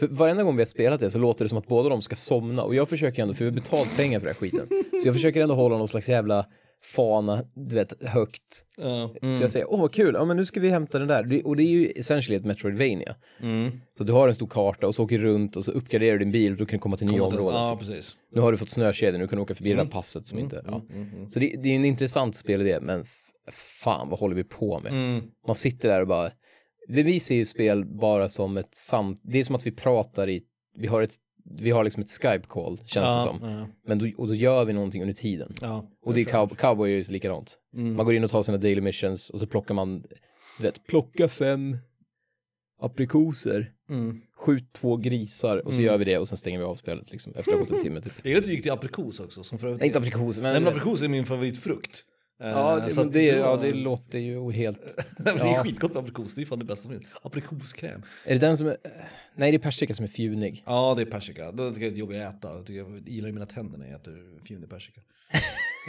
För 0.00 0.06
varenda 0.06 0.42
gång 0.42 0.56
vi 0.56 0.60
har 0.60 0.66
spelat 0.66 1.00
det 1.00 1.10
så 1.10 1.18
låter 1.18 1.44
det 1.44 1.48
som 1.48 1.58
att 1.58 1.66
båda 1.66 1.88
de 1.88 2.02
ska 2.02 2.16
somna. 2.16 2.62
Och 2.62 2.74
jag 2.74 2.88
försöker 2.88 3.22
ändå, 3.22 3.34
för 3.34 3.44
vi 3.44 3.50
har 3.50 3.54
betalt 3.54 3.96
pengar 3.96 4.20
för 4.20 4.26
den 4.26 4.34
här 4.34 4.40
skiten. 4.40 4.66
Så 5.02 5.08
jag 5.08 5.14
försöker 5.14 5.40
ändå 5.40 5.54
hålla 5.54 5.78
någon 5.78 5.88
slags 5.88 6.08
jävla 6.08 6.46
fana, 6.94 7.42
du 7.54 7.74
vet, 7.74 8.04
högt. 8.04 8.64
Ja. 8.76 9.14
Så 9.36 9.42
jag 9.42 9.50
säger, 9.50 9.72
åh 9.72 9.80
vad 9.80 9.92
kul, 9.94 10.14
ja 10.14 10.24
men 10.24 10.36
nu 10.36 10.44
ska 10.44 10.60
vi 10.60 10.68
hämta 10.70 10.98
den 10.98 11.08
där. 11.08 11.46
Och 11.46 11.56
det 11.56 11.62
är 11.62 11.70
ju 11.70 11.86
essentially 11.90 12.36
ett 12.36 12.44
Metroidvania. 12.44 13.16
Mm. 13.40 13.80
Så 13.98 14.04
du 14.04 14.12
har 14.12 14.28
en 14.28 14.34
stor 14.34 14.46
karta 14.46 14.86
och 14.86 14.94
så 14.94 15.04
åker 15.04 15.18
du 15.18 15.24
runt 15.24 15.56
och 15.56 15.64
så 15.64 15.72
uppgraderar 15.72 16.12
du 16.12 16.18
din 16.18 16.32
bil 16.32 16.52
och 16.52 16.58
du 16.58 16.66
kan 16.66 16.78
komma 16.78 16.96
till 16.96 17.06
nya 17.06 17.18
Komma 17.18 17.30
till- 17.30 17.40
områden. 17.40 17.60
Ja, 17.60 17.78
typ. 17.96 18.04
Nu 18.32 18.40
har 18.40 18.52
du 18.52 18.58
fått 18.58 18.70
snökedjor, 18.70 19.18
nu 19.18 19.28
kan 19.28 19.36
du 19.36 19.42
åka 19.42 19.54
förbi 19.54 19.70
det 19.70 19.76
där 19.76 19.86
passet 19.86 20.26
som 20.26 20.38
inte... 20.38 20.64
Ja. 20.66 20.82
Så 21.28 21.38
det, 21.40 21.54
det 21.62 21.68
är 21.68 21.76
en 21.76 21.84
intressant 21.84 22.36
spelidé, 22.36 22.78
men 22.80 23.04
fan 23.82 24.08
vad 24.10 24.18
håller 24.18 24.36
vi 24.36 24.44
på 24.44 24.80
med? 24.80 24.92
Mm. 24.92 25.24
Man 25.46 25.56
sitter 25.56 25.88
där 25.88 26.00
och 26.00 26.08
bara... 26.08 26.30
Vi, 26.88 27.02
vi 27.02 27.20
ser 27.20 27.34
ju 27.34 27.44
spel 27.44 27.84
bara 27.84 28.28
som 28.28 28.56
ett 28.56 28.74
samt... 28.74 29.20
Det 29.22 29.38
är 29.38 29.44
som 29.44 29.56
att 29.56 29.66
vi 29.66 29.72
pratar 29.72 30.28
i... 30.28 30.42
Vi 30.78 30.86
har 30.86 31.02
ett, 31.02 31.14
vi 31.50 31.70
har 31.70 31.84
liksom 31.84 32.02
ett 32.02 32.08
Skype-call, 32.08 32.78
känns 32.86 33.16
det 33.16 33.22
som. 33.30 33.38
Ja, 33.50 33.68
Men 33.86 33.98
då, 33.98 34.06
och 34.16 34.28
då 34.28 34.34
gör 34.34 34.64
vi 34.64 34.72
någonting 34.72 35.02
under 35.02 35.14
tiden. 35.14 35.52
ja. 35.60 35.90
Och 36.04 36.14
det 36.14 36.20
är 36.20 36.24
cow, 36.24 36.54
cowboy 36.56 36.92
är 36.92 36.96
ju 36.96 37.12
likadant. 37.12 37.58
Mm. 37.74 37.94
Man 37.96 38.06
går 38.06 38.14
in 38.14 38.24
och 38.24 38.30
tar 38.30 38.42
sina 38.42 38.58
daily 38.58 38.80
missions 38.80 39.30
och 39.30 39.40
så 39.40 39.46
plockar 39.46 39.74
man, 39.74 40.00
du 40.58 40.62
vet, 40.62 40.86
plocka 40.86 41.28
fem 41.28 41.76
aprikoser, 42.80 43.72
Mm. 43.90 44.20
skjut 44.36 44.72
två 44.72 44.96
grisar 44.96 45.66
och 45.66 45.74
så 45.74 45.82
gör 45.82 45.98
vi 45.98 46.04
det 46.04 46.18
och 46.18 46.28
sen 46.28 46.38
stänger 46.38 46.58
vi 46.58 46.64
av 46.64 46.74
spelet 46.74 47.10
liksom 47.10 47.32
efter 47.34 47.52
att 47.52 47.58
ha 47.58 47.64
gått 47.64 47.74
en 47.74 47.80
timme 47.80 48.00
typ. 48.00 48.12
Jag 48.22 48.26
gillar 48.26 48.38
att 48.40 48.46
du 48.46 48.52
gick 48.52 48.62
till 48.62 48.72
aprikos 48.72 49.20
också. 49.20 49.42
Som 49.44 49.58
för 49.58 49.66
övrigt 49.66 49.80
Nej, 49.80 49.86
inte 49.86 49.98
aprikoser, 49.98 50.42
men... 50.42 50.52
Nej, 50.52 50.60
men 50.62 50.68
aprikos 50.72 51.02
är 51.02 51.08
min 51.08 51.26
favoritfrukt. 51.26 52.04
Eh, 52.40 52.48
Ja, 52.48 52.80
det, 52.80 52.90
så 52.90 53.04
det, 53.04 53.32
då- 53.32 53.38
ja, 53.38 53.56
det 53.56 53.72
låter 53.72 54.18
ju 54.18 54.50
helt... 54.50 54.98
det 55.18 55.30
är 55.30 55.46
ja. 55.46 55.62
skitgott 55.62 55.94
med 55.94 56.00
aprikos, 56.00 56.34
det 56.34 56.42
är 56.42 56.46
fan 56.46 56.58
det 56.58 56.64
bästa 56.64 56.82
som 56.82 56.90
finns. 56.90 57.06
Aprikoskräm. 57.22 58.02
Är 58.24 58.34
det 58.34 58.40
den 58.40 58.58
som 58.58 58.66
är... 58.66 58.76
Nej, 59.34 59.50
det 59.50 59.56
är 59.56 59.58
persika 59.58 59.94
som 59.94 60.04
är 60.04 60.08
fjunig. 60.08 60.62
Ja, 60.66 60.94
det 60.96 61.02
är 61.02 61.06
persika. 61.06 61.52
Det 61.52 61.72
tycker 61.72 61.86
jag 61.86 61.92
är 61.92 61.98
jobbigt 61.98 62.22
att 62.22 62.34
äta. 62.34 62.54
Jag, 62.56 62.66
tycker 62.66 62.80
jag 62.80 63.08
gillar 63.08 63.32
mina 63.32 63.46
tänder 63.46 63.78
när 63.78 63.86
jag 63.86 63.94
äter 63.94 64.44
fjunig 64.48 64.70
persika. 64.70 65.00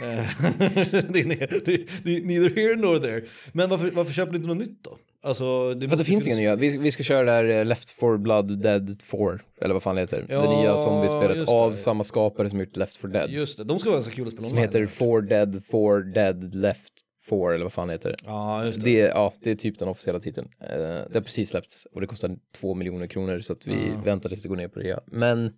Eh, 0.02 0.06
det, 0.58 1.20
är, 1.20 1.60
det, 1.64 1.86
det 2.04 2.16
är 2.16 2.22
neither 2.24 2.50
here 2.56 2.76
nor 2.76 2.98
there. 2.98 3.24
Men 3.52 3.68
varför, 3.70 3.90
varför 3.90 4.12
köper 4.12 4.32
du 4.32 4.36
inte 4.36 4.48
något 4.48 4.58
nytt 4.58 4.84
då? 4.84 4.98
Alltså, 5.22 5.74
det, 5.74 5.88
För 5.88 5.96
det 5.96 6.04
finns 6.04 6.26
inga 6.26 6.36
nya. 6.36 6.56
Vi, 6.56 6.78
vi 6.78 6.90
ska 6.90 7.02
köra 7.02 7.24
det 7.24 7.32
här 7.32 7.44
eh, 7.44 7.64
Left 7.64 7.90
4 7.90 8.18
Blood 8.18 8.58
Dead 8.58 9.02
4, 9.02 9.38
eller 9.60 9.74
vad 9.74 9.82
fan 9.82 9.94
det 9.94 10.00
heter. 10.00 10.26
Ja, 10.28 10.42
det 10.42 10.60
nya 10.60 10.78
zombiespelet 10.78 11.36
just 11.36 11.46
det. 11.46 11.56
av 11.56 11.72
samma 11.72 12.04
skapare 12.04 12.48
som 12.48 12.60
gjort 12.60 12.76
Left 12.76 12.96
4 12.96 13.12
Dead. 13.12 13.30
Just 13.30 13.58
det, 13.58 13.64
de 13.64 13.78
ska 13.78 13.88
vara 13.88 13.96
ganska 13.96 14.14
kul 14.14 14.26
att 14.26 14.32
spela 14.32 14.48
som 14.48 14.58
heter 14.58 14.86
4 14.86 15.20
Dead 15.20 15.62
4 15.70 16.00
Dead 16.14 16.54
Left 16.54 16.92
4, 17.30 17.54
eller 17.54 17.64
vad 17.64 17.72
fan 17.72 17.88
det 17.88 17.94
heter. 17.94 18.14
Ja, 18.24 18.64
just 18.64 18.84
det. 18.84 19.02
Det, 19.02 19.08
ja, 19.08 19.34
det 19.42 19.50
är 19.50 19.54
typ 19.54 19.78
den 19.78 19.88
officiella 19.88 20.20
titeln. 20.20 20.48
Eh, 20.60 20.68
det 20.78 21.14
har 21.14 21.20
precis 21.20 21.50
släppts 21.50 21.86
och 21.92 22.00
det 22.00 22.06
kostar 22.06 22.36
två 22.54 22.74
miljoner 22.74 23.06
kronor 23.06 23.40
så 23.40 23.52
att 23.52 23.66
vi 23.66 23.92
väntar 24.04 24.28
tills 24.28 24.42
det 24.42 24.48
går 24.48 24.56
ner 24.56 24.68
på 24.68 24.80
det. 24.80 25.00
Men, 25.06 25.52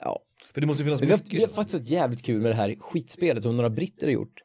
ja. 0.00 0.20
För 0.54 0.60
det 0.60 0.66
måste 0.66 0.84
finnas 0.84 1.00
vi, 1.00 1.10
har, 1.10 1.20
vi 1.30 1.40
har 1.40 1.48
faktiskt 1.48 1.82
ett 1.82 1.90
jävligt 1.90 2.22
kul 2.22 2.40
med 2.40 2.50
det 2.50 2.56
här 2.56 2.76
skitspelet 2.80 3.42
som 3.42 3.56
några 3.56 3.70
britter 3.70 4.06
har 4.06 4.12
gjort. 4.12 4.43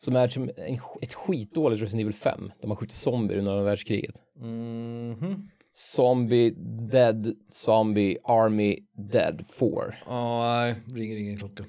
Som 0.00 0.16
är 0.16 0.28
som 0.28 0.42
en, 0.42 0.78
ett 1.02 1.14
skitdåligt 1.14 1.82
Resident 1.82 2.02
Evil 2.02 2.14
5. 2.14 2.52
Där 2.60 2.68
man 2.68 2.76
skjuter 2.76 2.94
zombier 2.94 3.38
under 3.38 3.52
andra 3.52 3.64
världskriget. 3.64 4.22
Mhm. 4.36 5.48
Zombie 5.72 6.50
Dead 6.90 7.34
Zombie 7.48 8.18
Army 8.24 8.78
Dead 9.12 9.44
4. 9.58 9.70
Ja, 10.06 10.58
nej, 10.58 10.74
ringer 10.94 11.16
ingen 11.16 11.36
klocka. 11.36 11.64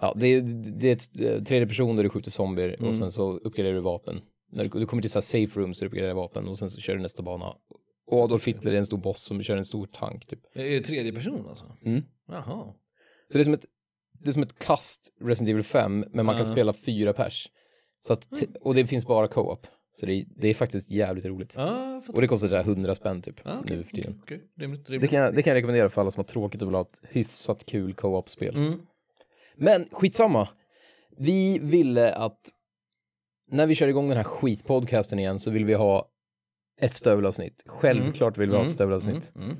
Ja, 0.00 0.14
det 0.16 0.26
är, 0.26 0.40
det 0.80 0.88
är 0.88 0.92
ett 0.92 1.20
eh, 1.20 1.42
tredje 1.42 1.66
person 1.68 1.96
där 1.96 2.02
du 2.02 2.08
skjuter 2.08 2.30
zombier 2.30 2.82
och 2.82 2.94
sen 2.94 3.12
så 3.12 3.38
uppgraderar 3.38 3.74
du 3.74 3.80
vapen. 3.80 4.20
När 4.52 4.64
du, 4.64 4.80
du 4.80 4.86
kommer 4.86 5.02
till 5.02 5.10
så 5.10 5.22
safe 5.22 5.60
rooms 5.60 5.78
där 5.78 5.86
du 5.86 5.88
uppgraderar 5.88 6.14
vapen 6.14 6.48
och 6.48 6.58
sen 6.58 6.70
så 6.70 6.80
kör 6.80 6.94
du 6.94 7.02
nästa 7.02 7.22
bana. 7.22 7.54
Och 8.06 8.20
Adolf 8.20 8.46
Hitler 8.46 8.72
är 8.72 8.76
en 8.76 8.86
stor 8.86 8.98
boss 8.98 9.22
som 9.22 9.42
kör 9.42 9.56
en 9.56 9.64
stor 9.64 9.86
tank 9.86 10.26
typ. 10.26 10.40
Är 10.54 10.64
det 10.64 10.80
tredje 10.80 11.12
person 11.12 11.46
alltså? 11.48 11.76
Mm. 11.84 12.02
Jaha. 12.28 12.74
Så 13.28 13.38
det 13.38 13.42
är 13.42 13.44
som 13.44 13.54
ett, 13.54 13.66
det 14.22 14.30
är 14.30 14.32
som 14.32 14.42
ett 14.42 14.58
kast 14.58 15.12
Resident 15.20 15.50
Evil 15.50 15.62
5 15.62 16.04
men 16.12 16.26
man 16.26 16.34
kan 16.34 16.46
Ja. 16.46 16.52
spela 16.52 16.72
fyra 16.72 17.12
pers. 17.12 17.48
Så 18.00 18.12
att, 18.12 18.30
t- 18.30 18.46
och 18.60 18.74
det 18.74 18.86
finns 18.86 19.06
bara 19.06 19.28
co-op. 19.28 19.66
Så 19.94 20.06
det 20.06 20.14
är, 20.14 20.24
det 20.36 20.48
är 20.48 20.54
faktiskt 20.54 20.90
jävligt 20.90 21.24
roligt. 21.24 21.54
Ja, 21.56 21.92
jag 21.92 22.02
fattar. 22.04 22.14
Och 22.14 22.20
det 22.20 22.28
kostar 22.28 22.48
så 22.48 22.56
här 22.56 22.62
100 22.62 22.94
spänn 22.94 23.22
typ 23.22 23.40
Ja, 23.44 23.58
okej, 23.64 23.76
nu 23.76 23.82
för 23.84 23.92
tiden. 23.92 24.20
Okej, 24.22 24.40
rimligt, 24.58 24.86
Det 24.86 24.92
rimligt. 24.92 25.10
kan, 25.10 25.20
jag, 25.20 25.34
det 25.34 25.42
kan 25.42 25.50
jag 25.50 25.56
rekommendera 25.56 25.88
för 25.88 26.00
alla 26.00 26.10
som 26.10 26.20
har 26.20 26.24
tråkigt 26.28 26.62
och 26.62 26.68
vill 26.68 26.74
ha 26.74 26.82
ett 26.82 27.00
hyfsat 27.08 27.66
kul 27.66 27.92
co-op-spel. 27.94 28.56
Mm. 28.56 28.80
Men 29.56 29.88
skitsamma. 29.92 30.48
Vi 31.18 31.58
ville 31.58 32.12
att 32.14 32.40
när 33.48 33.66
vi 33.66 33.74
kör 33.74 33.88
igång 33.88 34.08
den 34.08 34.16
här 34.16 34.24
skitpodcasten 34.24 35.18
igen 35.18 35.38
så 35.38 35.50
vill 35.50 35.64
vi 35.64 35.74
ha 35.74 36.08
ett 36.80 36.94
stövelavsnitt. 36.94 37.62
Självklart 37.66 38.38
vill 38.38 38.50
vi 38.50 38.56
ha 38.56 38.64
ett 38.64 38.70
stövelavsnitt. 38.70 39.32
Mm. 39.36 39.56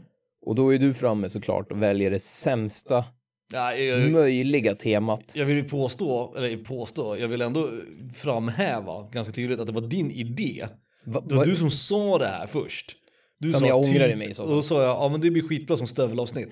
Och 0.47 0.55
då 0.55 0.75
är 0.75 0.79
du 0.79 0.95
framme 0.95 1.29
såklart 1.29 1.73
och 1.73 1.83
väljer 1.83 2.11
det 2.11 2.19
sämsta 2.23 3.05
Ja, 3.53 3.75
jag, 3.75 4.11
möjliga 4.11 4.75
temat. 4.75 5.33
jag 5.35 5.45
vill 5.45 5.57
ju 5.57 5.65
påstå, 5.65 6.35
eller 6.37 6.57
påstå, 6.57 7.17
jag 7.17 7.29
vill 7.29 7.43
ändå 7.43 7.69
framhäva 8.15 9.09
ganska 9.13 9.33
tydligt 9.33 9.61
att 9.61 9.67
det 9.67 9.73
var 9.73 9.81
din 9.81 10.11
idé. 10.11 10.67
Va, 11.05 11.21
Det 11.27 11.35
var 11.35 11.45
va, 11.45 11.51
du 11.51 11.57
som 11.57 11.71
sa 11.71 12.19
det 12.19 12.27
här 12.27 12.47
först. 12.47 12.97
Du 13.39 13.51
Ja, 13.51 13.59
men 13.61 13.69
jag 13.69 13.79
ångrar 13.79 14.17
mig 14.17 14.31
i 14.31 14.35
så 14.35 14.43
Och 14.43 14.49
fall. 14.49 14.57
då 14.57 14.63
sa 14.63 14.83
jag, 14.83 14.91
ja 14.91 15.09
men 15.09 15.21
det 15.21 15.31
blir 15.31 15.43
skitbra 15.43 15.77
som 15.77 15.87
stövelavsnitt. 15.87 16.49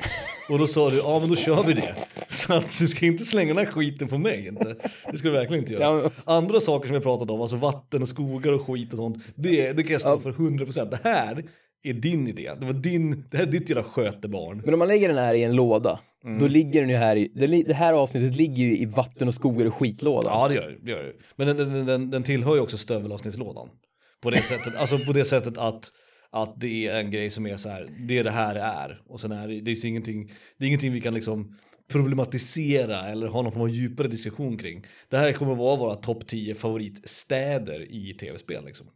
och 0.51 0.59
då 0.59 0.67
sa 0.67 0.91
du, 0.91 0.97
ja 0.97 1.19
men 1.21 1.29
då 1.29 1.37
kör 1.37 1.63
vi 1.63 1.73
det. 1.73 1.95
Så 2.31 2.55
att 2.55 2.79
du 2.79 2.89
ska 2.89 3.07
inte 3.07 3.25
slänga 3.25 3.55
den 3.55 3.67
här 3.67 3.73
skiten 3.73 4.09
på 4.09 4.19
mig 4.19 4.47
inte. 4.47 4.77
Det 5.13 5.19
ska 5.19 5.29
du 5.29 5.35
verkligen 5.35 5.63
inte 5.63 5.73
göra. 5.75 6.03
Ja, 6.03 6.11
Andra 6.35 6.61
saker 6.61 6.89
som 6.89 6.95
vi 6.97 7.03
pratat 7.03 7.31
om, 7.31 7.41
alltså 7.41 7.57
vatten 7.57 8.03
och 8.03 8.09
skogar 8.09 8.53
och 8.53 8.67
skit 8.67 8.93
och 8.93 8.97
sånt. 8.99 9.25
Det, 9.35 9.73
det 9.73 9.83
kan 9.83 9.93
jag 9.93 10.01
stå 10.01 10.21
för 10.21 10.31
100%. 10.31 10.91
Det 10.91 10.99
här 11.05 11.45
är 11.83 11.93
din 11.93 12.29
idé. 12.29 12.51
Det 12.61 12.67
var 12.67 12.73
din, 12.73 13.25
det 13.31 13.37
här 13.37 13.47
är 13.47 13.51
ditt 13.51 13.69
jävla 13.71 13.85
skötebarn. 13.85 14.63
Men 14.65 14.75
om 14.75 14.79
man 14.79 14.89
lägger 14.89 15.09
den 15.09 15.19
här 15.19 15.35
i 15.35 15.43
en 15.43 15.57
låda, 15.57 16.01
Mm. 16.25 16.39
då 16.39 16.47
ligger 16.47 16.81
den 16.81 16.91
ju 16.91 16.97
här 16.97 17.17
i, 17.17 17.29
det, 17.67 17.75
här 17.75 17.93
avsnittet 17.93 18.37
ligger 18.37 18.65
ju 18.65 18.79
i 18.79 18.85
vatten 18.85 19.29
och 19.29 19.35
skogar 19.35 19.67
och 19.67 19.75
skitlådan. 19.75 20.31
Ja 20.35 20.49
det 20.49 20.55
gör 20.55 20.79
det. 20.83 20.91
Gör 20.91 21.03
det. 21.03 21.13
Men 21.37 21.47
den, 21.47 21.57
den, 21.57 21.87
den, 21.87 22.11
den 22.11 22.23
tillhör 22.23 22.55
ju 22.55 22.61
också 22.61 22.79
stövelavsnittslådan. 22.79 23.69
På 24.21 24.31
det 24.31 24.43
sättet, 24.43 24.77
alltså 24.77 24.99
på 24.99 25.13
det 25.13 25.25
sättet 25.25 25.59
att, 25.59 25.93
att 26.31 26.61
det 26.61 26.87
är 26.87 27.01
en 27.01 27.11
grej 27.11 27.31
som 27.31 27.47
är 27.47 27.57
så 27.57 27.69
här, 27.69 27.89
det 28.09 28.19
är 28.19 28.25
det 28.25 28.31
här 28.31 28.55
det 28.55 28.61
är. 28.61 29.03
Och 29.07 29.21
sen 29.21 29.33
är 29.33 29.49
det, 29.49 29.61
det 29.61 29.71
är 29.71 29.87
ingenting, 29.87 30.33
det 30.59 30.65
är 30.65 30.67
ingenting 30.67 30.93
vi 30.93 31.01
kan 31.01 31.15
liksom 31.15 31.57
problematisera 31.91 33.09
eller 33.09 33.27
ha 33.27 33.43
någon 33.43 33.53
form 33.53 33.63
av 33.63 33.71
djupare 33.71 34.09
diskussion 34.09 34.59
kring. 34.59 34.85
Det 35.09 35.17
här 35.17 35.33
kommer 35.33 35.55
vara 35.55 35.77
våra 35.77 35.95
topp 35.95 36.27
10 36.27 36.55
favoritstäder 36.55 37.93
i 37.93 38.15
tv-spel 38.15 38.65
liksom. 38.65 38.87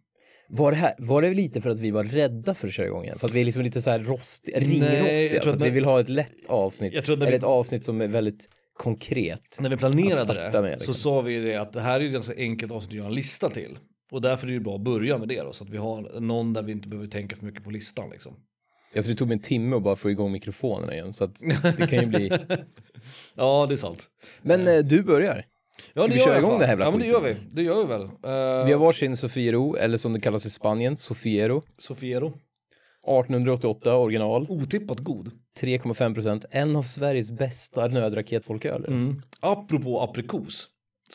Var, 0.48 0.70
det 0.70 0.76
här, 0.76 0.94
var 0.98 1.22
det 1.22 1.34
lite 1.34 1.60
för 1.60 1.70
att 1.70 1.78
vi 1.78 1.90
var 1.90 2.04
rädda 2.04 2.54
för 2.54 2.68
att 2.68 2.74
köra 2.74 2.86
igång 2.86 3.04
igen? 3.04 3.18
För 3.18 3.26
att 3.26 3.34
vi 3.34 3.40
är 3.40 3.44
liksom 3.44 3.62
lite 3.62 3.82
så 3.82 3.90
här 3.90 3.98
rost, 3.98 4.48
ringrostiga, 4.54 5.42
så 5.42 5.48
att 5.50 5.58
när- 5.58 5.64
vi 5.66 5.70
vill 5.70 5.84
ha 5.84 6.00
ett 6.00 6.08
lätt 6.08 6.46
avsnitt. 6.48 6.92
Jag 6.94 7.04
tror 7.04 7.16
eller 7.16 7.26
vi- 7.26 7.34
ett 7.36 7.44
avsnitt 7.44 7.84
som 7.84 8.00
är 8.00 8.08
väldigt 8.08 8.48
konkret. 8.78 9.58
När 9.60 9.70
vi 9.70 9.76
planerade 9.76 10.50
det 10.52 10.62
med, 10.62 10.70
liksom. 10.78 10.94
så 10.94 11.00
sa 11.00 11.20
vi 11.20 11.36
det 11.36 11.56
att 11.56 11.72
det 11.72 11.80
här 11.80 12.00
är 12.00 12.04
ett 12.06 12.12
ganska 12.12 12.34
enkelt 12.36 12.72
avsnitt 12.72 12.90
att 12.90 12.96
göra 12.96 13.06
en 13.08 13.14
lista 13.14 13.50
till. 13.50 13.78
Och 14.12 14.20
därför 14.20 14.46
är 14.48 14.52
det 14.52 14.60
bra 14.60 14.74
att 14.74 14.80
börja 14.80 15.18
med 15.18 15.28
det 15.28 15.42
då, 15.42 15.52
så 15.52 15.64
att 15.64 15.70
vi 15.70 15.76
har 15.76 16.20
någon 16.20 16.52
där 16.52 16.62
vi 16.62 16.72
inte 16.72 16.88
behöver 16.88 17.08
tänka 17.08 17.36
för 17.36 17.46
mycket 17.46 17.64
på 17.64 17.70
listan 17.70 18.10
liksom. 18.10 18.32
Alltså 18.96 19.10
det 19.10 19.16
tog 19.16 19.28
mig 19.28 19.34
en 19.34 19.42
timme 19.42 19.76
att 19.76 19.82
bara 19.82 19.96
få 19.96 20.10
igång 20.10 20.32
mikrofonerna 20.32 20.94
igen, 20.94 21.12
så 21.12 21.24
att 21.24 21.40
det 21.76 21.86
kan 21.86 22.00
ju 22.00 22.06
bli... 22.06 22.30
Ja, 23.36 23.66
det 23.68 23.74
är 23.74 23.76
sant. 23.76 24.06
Men 24.42 24.68
eh, 24.68 24.78
du 24.78 25.02
börjar. 25.02 25.44
Ja, 25.94 26.02
Ska 26.02 26.12
vi 26.12 26.18
köra 26.18 26.38
igång 26.38 26.58
det 26.58 26.64
här 26.64 26.72
jävla 26.72 26.84
Ja, 26.84 26.90
men 26.90 27.00
det 27.00 27.06
gör 27.06 27.20
vi. 27.20 27.36
Det 27.52 27.62
gör 27.62 27.76
vi 27.76 27.88
väl. 27.88 28.02
Uh, 28.02 28.66
Vi 28.66 28.72
har 28.72 28.78
varsin 28.78 29.16
Sofiero, 29.16 29.76
eller 29.76 29.96
som 29.96 30.12
det 30.12 30.20
kallas 30.20 30.46
i 30.46 30.50
Spanien, 30.50 30.96
Sofiero. 30.96 31.62
Sofiero. 31.78 32.26
1888 33.06 33.96
original, 33.96 34.46
Otippat 34.48 34.98
god. 34.98 35.30
3,5 35.60 36.14
procent. 36.14 36.44
En 36.50 36.76
av 36.76 36.82
Sveriges 36.82 37.30
bästa 37.30 37.86
nödraketfolköl. 37.88 38.84
alltså. 38.88 39.08
Mm. 39.08 39.22
Apropå 39.40 40.00
aprikos. 40.00 40.68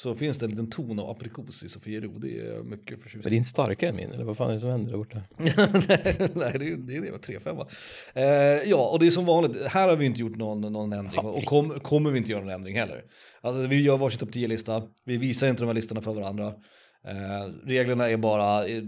Så 0.03 0.15
finns 0.15 0.37
det 0.37 0.45
en 0.45 0.49
liten 0.49 0.69
ton 0.69 0.99
av 0.99 1.09
aprikos 1.09 1.63
i 1.63 1.69
Sofiero. 1.69 2.19
Det 2.19 2.39
är 2.39 2.63
mycket 2.63 3.01
förtjust. 3.01 3.27
är 3.27 3.33
inte 3.33 3.49
starkare 3.49 3.89
än 3.89 3.95
min, 3.95 4.11
eller 4.11 4.23
vad 4.23 4.37
fan 4.37 4.49
är 4.49 4.53
det 4.53 4.59
som 4.59 4.69
händer 4.69 4.91
där 4.91 4.97
borta? 4.97 5.21
Nej, 5.37 6.55
det 6.59 6.67
är 6.67 6.77
det, 6.77 6.95
är 6.95 7.01
det 7.01 7.11
var 7.11 7.17
3-5 7.17 7.67
eh, 8.13 8.69
Ja, 8.69 8.89
och 8.89 8.99
det 8.99 9.07
är 9.07 9.11
som 9.11 9.25
vanligt. 9.25 9.65
Här 9.65 9.89
har 9.89 9.95
vi 9.95 10.05
inte 10.05 10.21
gjort 10.21 10.37
någon, 10.37 10.61
någon 10.61 10.93
ändring 10.93 11.19
och 11.19 11.43
kom, 11.43 11.79
kommer 11.79 12.11
vi 12.11 12.17
inte 12.17 12.31
göra 12.31 12.41
någon 12.41 12.53
ändring 12.53 12.75
heller. 12.75 13.03
Alltså, 13.41 13.67
vi 13.67 13.81
gör 13.81 13.97
varsin 13.97 14.19
topp 14.19 14.29
10-lista. 14.29 14.83
Vi 15.05 15.17
visar 15.17 15.47
inte 15.47 15.63
de 15.63 15.67
här 15.67 15.73
listorna 15.73 16.01
för 16.01 16.13
varandra. 16.13 16.53
Eh, 17.07 17.65
reglerna 17.65 18.09
är 18.09 18.17
bara 18.17 18.67
eh, 18.67 18.83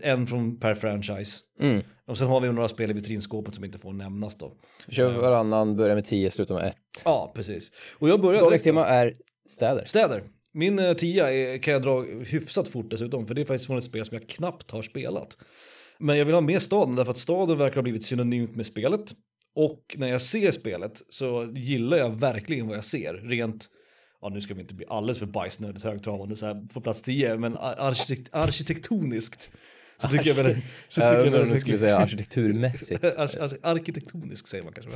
en 0.00 0.26
från 0.26 0.60
per 0.60 0.74
franchise. 0.74 1.38
Mm. 1.60 1.82
Och 2.06 2.18
sen 2.18 2.28
har 2.28 2.40
vi 2.40 2.52
några 2.52 2.68
spel 2.68 2.90
i 2.90 2.92
vitrinskåpet 2.92 3.54
som 3.54 3.64
inte 3.64 3.78
får 3.78 3.92
nämnas 3.92 4.36
då. 4.36 4.52
Vi 4.86 4.94
kör 4.94 5.18
varannan, 5.18 5.76
börjar 5.76 5.94
med 5.94 6.04
10, 6.04 6.30
slutar 6.30 6.54
med 6.54 6.64
1. 6.64 6.76
Ja, 7.04 7.32
precis. 7.34 7.70
Och 7.98 8.08
jag 8.08 8.20
börjar 8.20 8.40
Dagens 8.40 8.62
tema 8.62 8.86
är 8.86 9.12
städer. 9.48 9.84
Städer. 9.84 10.22
Min 10.52 10.78
eh, 10.78 10.92
tia 10.92 11.32
är, 11.32 11.58
kan 11.58 11.72
jag 11.72 11.82
dra 11.82 12.02
hyfsat 12.02 12.68
fort 12.68 12.90
dessutom, 12.90 13.26
för 13.26 13.34
det 13.34 13.40
är 13.40 13.44
faktiskt 13.44 13.66
från 13.66 13.78
ett 13.78 13.84
spel 13.84 14.06
som 14.06 14.18
jag 14.18 14.28
knappt 14.28 14.70
har 14.70 14.82
spelat. 14.82 15.36
Men 15.98 16.18
jag 16.18 16.24
vill 16.24 16.34
ha 16.34 16.40
med 16.40 16.62
staden 16.62 16.96
därför 16.96 17.10
att 17.10 17.18
staden 17.18 17.58
verkar 17.58 17.76
ha 17.76 17.82
blivit 17.82 18.06
synonymt 18.06 18.56
med 18.56 18.66
spelet. 18.66 19.14
Och 19.54 19.94
när 19.98 20.08
jag 20.08 20.22
ser 20.22 20.50
spelet 20.50 21.02
så 21.10 21.52
gillar 21.54 21.96
jag 21.96 22.10
verkligen 22.20 22.66
vad 22.68 22.76
jag 22.76 22.84
ser. 22.84 23.14
Rent, 23.14 23.66
ja 24.20 24.28
nu 24.28 24.40
ska 24.40 24.54
vi 24.54 24.60
inte 24.60 24.74
bli 24.74 24.86
alldeles 24.88 25.18
för 25.18 25.26
bajsnödigt 25.26 25.84
högtravande 25.84 26.36
så 26.36 26.46
här 26.46 26.68
på 26.74 26.80
plats 26.80 27.02
10, 27.02 27.36
men 27.36 27.56
ar- 27.56 27.74
arkitekt, 27.78 28.34
arkitektoniskt. 28.34 29.50
Så 29.98 30.08
tycker 30.08 30.28
jag 30.28 30.34
väl... 30.34 30.56
Så 30.88 31.00
tycker 31.00 31.14
Jag 31.14 31.30
väldigt 31.30 31.52
du 31.52 31.60
skulle 31.60 31.78
säga 31.78 31.98
arkitekturmässigt. 31.98 33.04
Ar- 33.18 33.38
ar- 33.40 33.58
arkitektonisk 33.62 34.48
säger 34.48 34.64
man 34.64 34.72
kanske. 34.72 34.92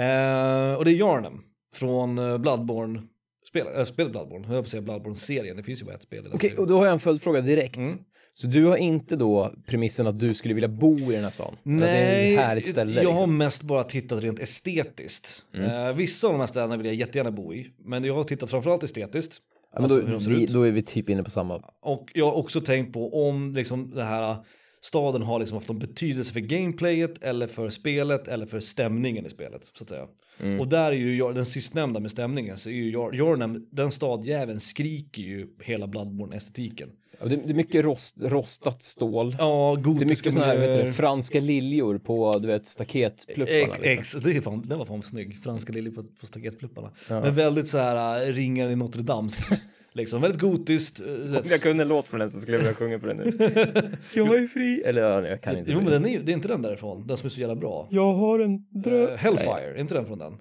Eh, 0.00 0.74
och 0.74 0.84
det 0.84 0.90
är 0.90 0.96
Yarnum 0.96 1.42
från 1.74 2.18
eh, 2.18 2.38
Bloodborne, 2.38 3.02
spel, 3.48 3.66
äh, 3.76 3.84
spelet 3.84 4.12
Bloodborne, 4.12 4.46
höll 4.46 4.54
jag 4.54 4.64
på 4.64 4.66
att 4.66 4.70
säga 4.70 4.82
Bloodborne-serien, 4.82 5.56
det 5.56 5.62
finns 5.62 5.80
ju 5.80 5.84
bara 5.84 5.94
ett 5.94 6.02
spel 6.02 6.18
i 6.18 6.22
den 6.22 6.32
Okej, 6.32 6.40
serien. 6.50 6.58
och 6.62 6.66
då 6.66 6.78
har 6.78 6.84
jag 6.84 6.92
en 6.92 7.00
följdfråga 7.00 7.40
direkt. 7.40 7.76
Mm. 7.76 7.98
Så 8.34 8.46
du 8.46 8.64
har 8.66 8.76
inte 8.76 9.16
då 9.16 9.54
premissen 9.66 10.06
att 10.06 10.18
du 10.18 10.34
skulle 10.34 10.54
vilja 10.54 10.68
bo 10.68 10.98
i 10.98 11.14
den 11.14 11.24
här 11.24 11.30
stan? 11.30 11.46
Att 11.52 11.58
det 11.64 11.70
är 11.70 11.76
Nej, 11.76 12.34
ett 12.34 12.40
härligt 12.40 12.66
ställe 12.66 13.02
jag 13.02 13.10
har 13.10 13.18
liksom. 13.18 13.36
mest 13.36 13.62
bara 13.62 13.84
tittat 13.84 14.22
rent 14.22 14.38
estetiskt. 14.38 15.42
Eh, 15.54 15.92
vissa 15.92 16.26
av 16.26 16.32
de 16.32 16.40
här 16.40 16.46
städerna 16.46 16.76
vill 16.76 16.86
jag 16.86 16.94
jättegärna 16.94 17.30
bo 17.30 17.54
i, 17.54 17.70
men 17.84 18.04
jag 18.04 18.14
har 18.14 18.24
tittat 18.24 18.50
framförallt 18.50 18.82
estetiskt. 18.82 19.38
ja, 19.72 19.80
men 19.80 19.84
alltså 19.84 20.00
då, 20.00 20.06
hur 20.06 20.12
de 20.12 20.20
ser 20.20 20.30
vi, 20.30 20.44
ut. 20.44 20.50
då 20.50 20.62
är 20.62 20.70
vi 20.70 20.82
typ 20.82 21.10
inne 21.10 21.22
på 21.22 21.30
samma. 21.30 21.62
Och 21.82 22.10
jag 22.14 22.24
har 22.24 22.32
också 22.32 22.60
tänkt 22.60 22.92
på 22.92 23.28
om 23.28 23.54
liksom 23.54 23.90
det 23.90 24.04
här 24.04 24.36
staden 24.86 25.22
har 25.22 25.38
liksom 25.38 25.56
haft 25.56 25.68
någon 25.68 25.78
betydelse 25.78 26.32
för 26.32 26.40
gameplayet 26.40 27.22
eller 27.22 27.46
för 27.46 27.70
spelet 27.70 28.28
eller 28.28 28.46
för 28.46 28.60
stämningen 28.60 29.26
i 29.26 29.28
spelet 29.28 29.70
så 29.74 29.84
att 29.84 29.88
säga. 29.88 30.06
Mm. 30.40 30.60
Och 30.60 30.68
där 30.68 30.92
är 30.92 30.96
ju 30.96 31.32
den 31.32 31.46
sistnämnda 31.46 32.00
med 32.00 32.10
stämningen 32.10 32.58
så 32.58 32.68
är 32.68 32.72
ju 32.72 32.90
Yarnam, 32.90 33.66
den 33.70 33.92
stadjäveln 33.92 34.60
skriker 34.60 35.22
ju 35.22 35.46
hela 35.62 35.86
Bloodborne-estetiken. 35.86 36.88
Ja, 37.20 37.26
det, 37.26 37.34
är 37.50 37.54
mycket 37.54 37.84
rost, 37.84 38.16
rostat 38.18 38.82
stål. 38.82 39.36
Ja, 39.38 39.74
Det 39.76 39.80
är 39.80 39.84
gotiska 39.84 40.08
mycket 40.08 40.32
såna 40.32 40.44
här, 40.44 40.58
vet 40.58 40.86
du, 40.86 40.92
franska 40.92 41.40
liljor 41.40 41.98
på, 41.98 42.32
du 42.38 42.46
vet, 42.46 42.66
staketplupparna. 42.66 43.74
Ex, 43.74 43.82
Liksom. 43.82 44.20
ex, 44.20 44.24
det 44.24 44.36
är 44.36 44.40
fan, 44.40 44.62
den 44.66 44.78
var 44.78 44.86
fan 44.86 45.02
snygg, 45.02 45.42
franska 45.42 45.72
liljor 45.72 45.92
på, 45.92 46.02
på 46.20 46.26
staketplupparna. 46.26 46.90
Men 47.08 47.34
väldigt 47.34 47.68
så 47.68 47.78
här 47.78 48.26
äh, 48.26 48.32
ringar 48.32 48.70
i 48.70 48.76
Notre 48.76 49.02
Dame 49.02 49.28
liksom, 49.96 50.20
väldigt 50.22 50.40
gotiskt. 50.40 51.00
äh, 51.00 51.06
Om 51.06 51.42
jag 51.50 51.60
kunde 51.60 51.82
en 51.82 51.88
låt 51.88 52.08
från 52.08 52.20
den 52.20 52.30
så 52.30 52.38
skulle 52.40 52.56
jag 52.56 52.62
vilja 52.62 52.74
sjunga 52.74 52.98
på 52.98 53.06
den 53.06 53.16
nu. 53.16 53.24
jag 54.14 54.34
är 54.38 54.46
fri. 54.46 54.82
Eller 54.86 55.02
ja, 55.02 55.26
jag 55.28 55.42
kan 55.42 55.58
inte. 55.58 55.70
Jo 55.72 55.80
men 55.80 55.90
den 55.90 56.04
är, 56.06 56.10
ju- 56.10 56.22
det 56.22 56.32
är 56.32 56.34
inte 56.34 56.48
den 56.48 56.62
därifrån, 56.62 57.06
den 57.06 57.16
som 57.16 57.26
är 57.26 57.30
så 57.30 57.40
jävla 57.40 57.56
bra. 57.56 57.88
Jag 57.90 58.12
har 58.12 58.38
en 58.38 58.82
dröm. 58.82 58.94
Uh, 59.08 59.16
Hellfire, 59.16 59.74
är 59.74 59.80
inte 59.80 59.94
den 59.94 60.06
från 60.06 60.18
den? 60.18 60.32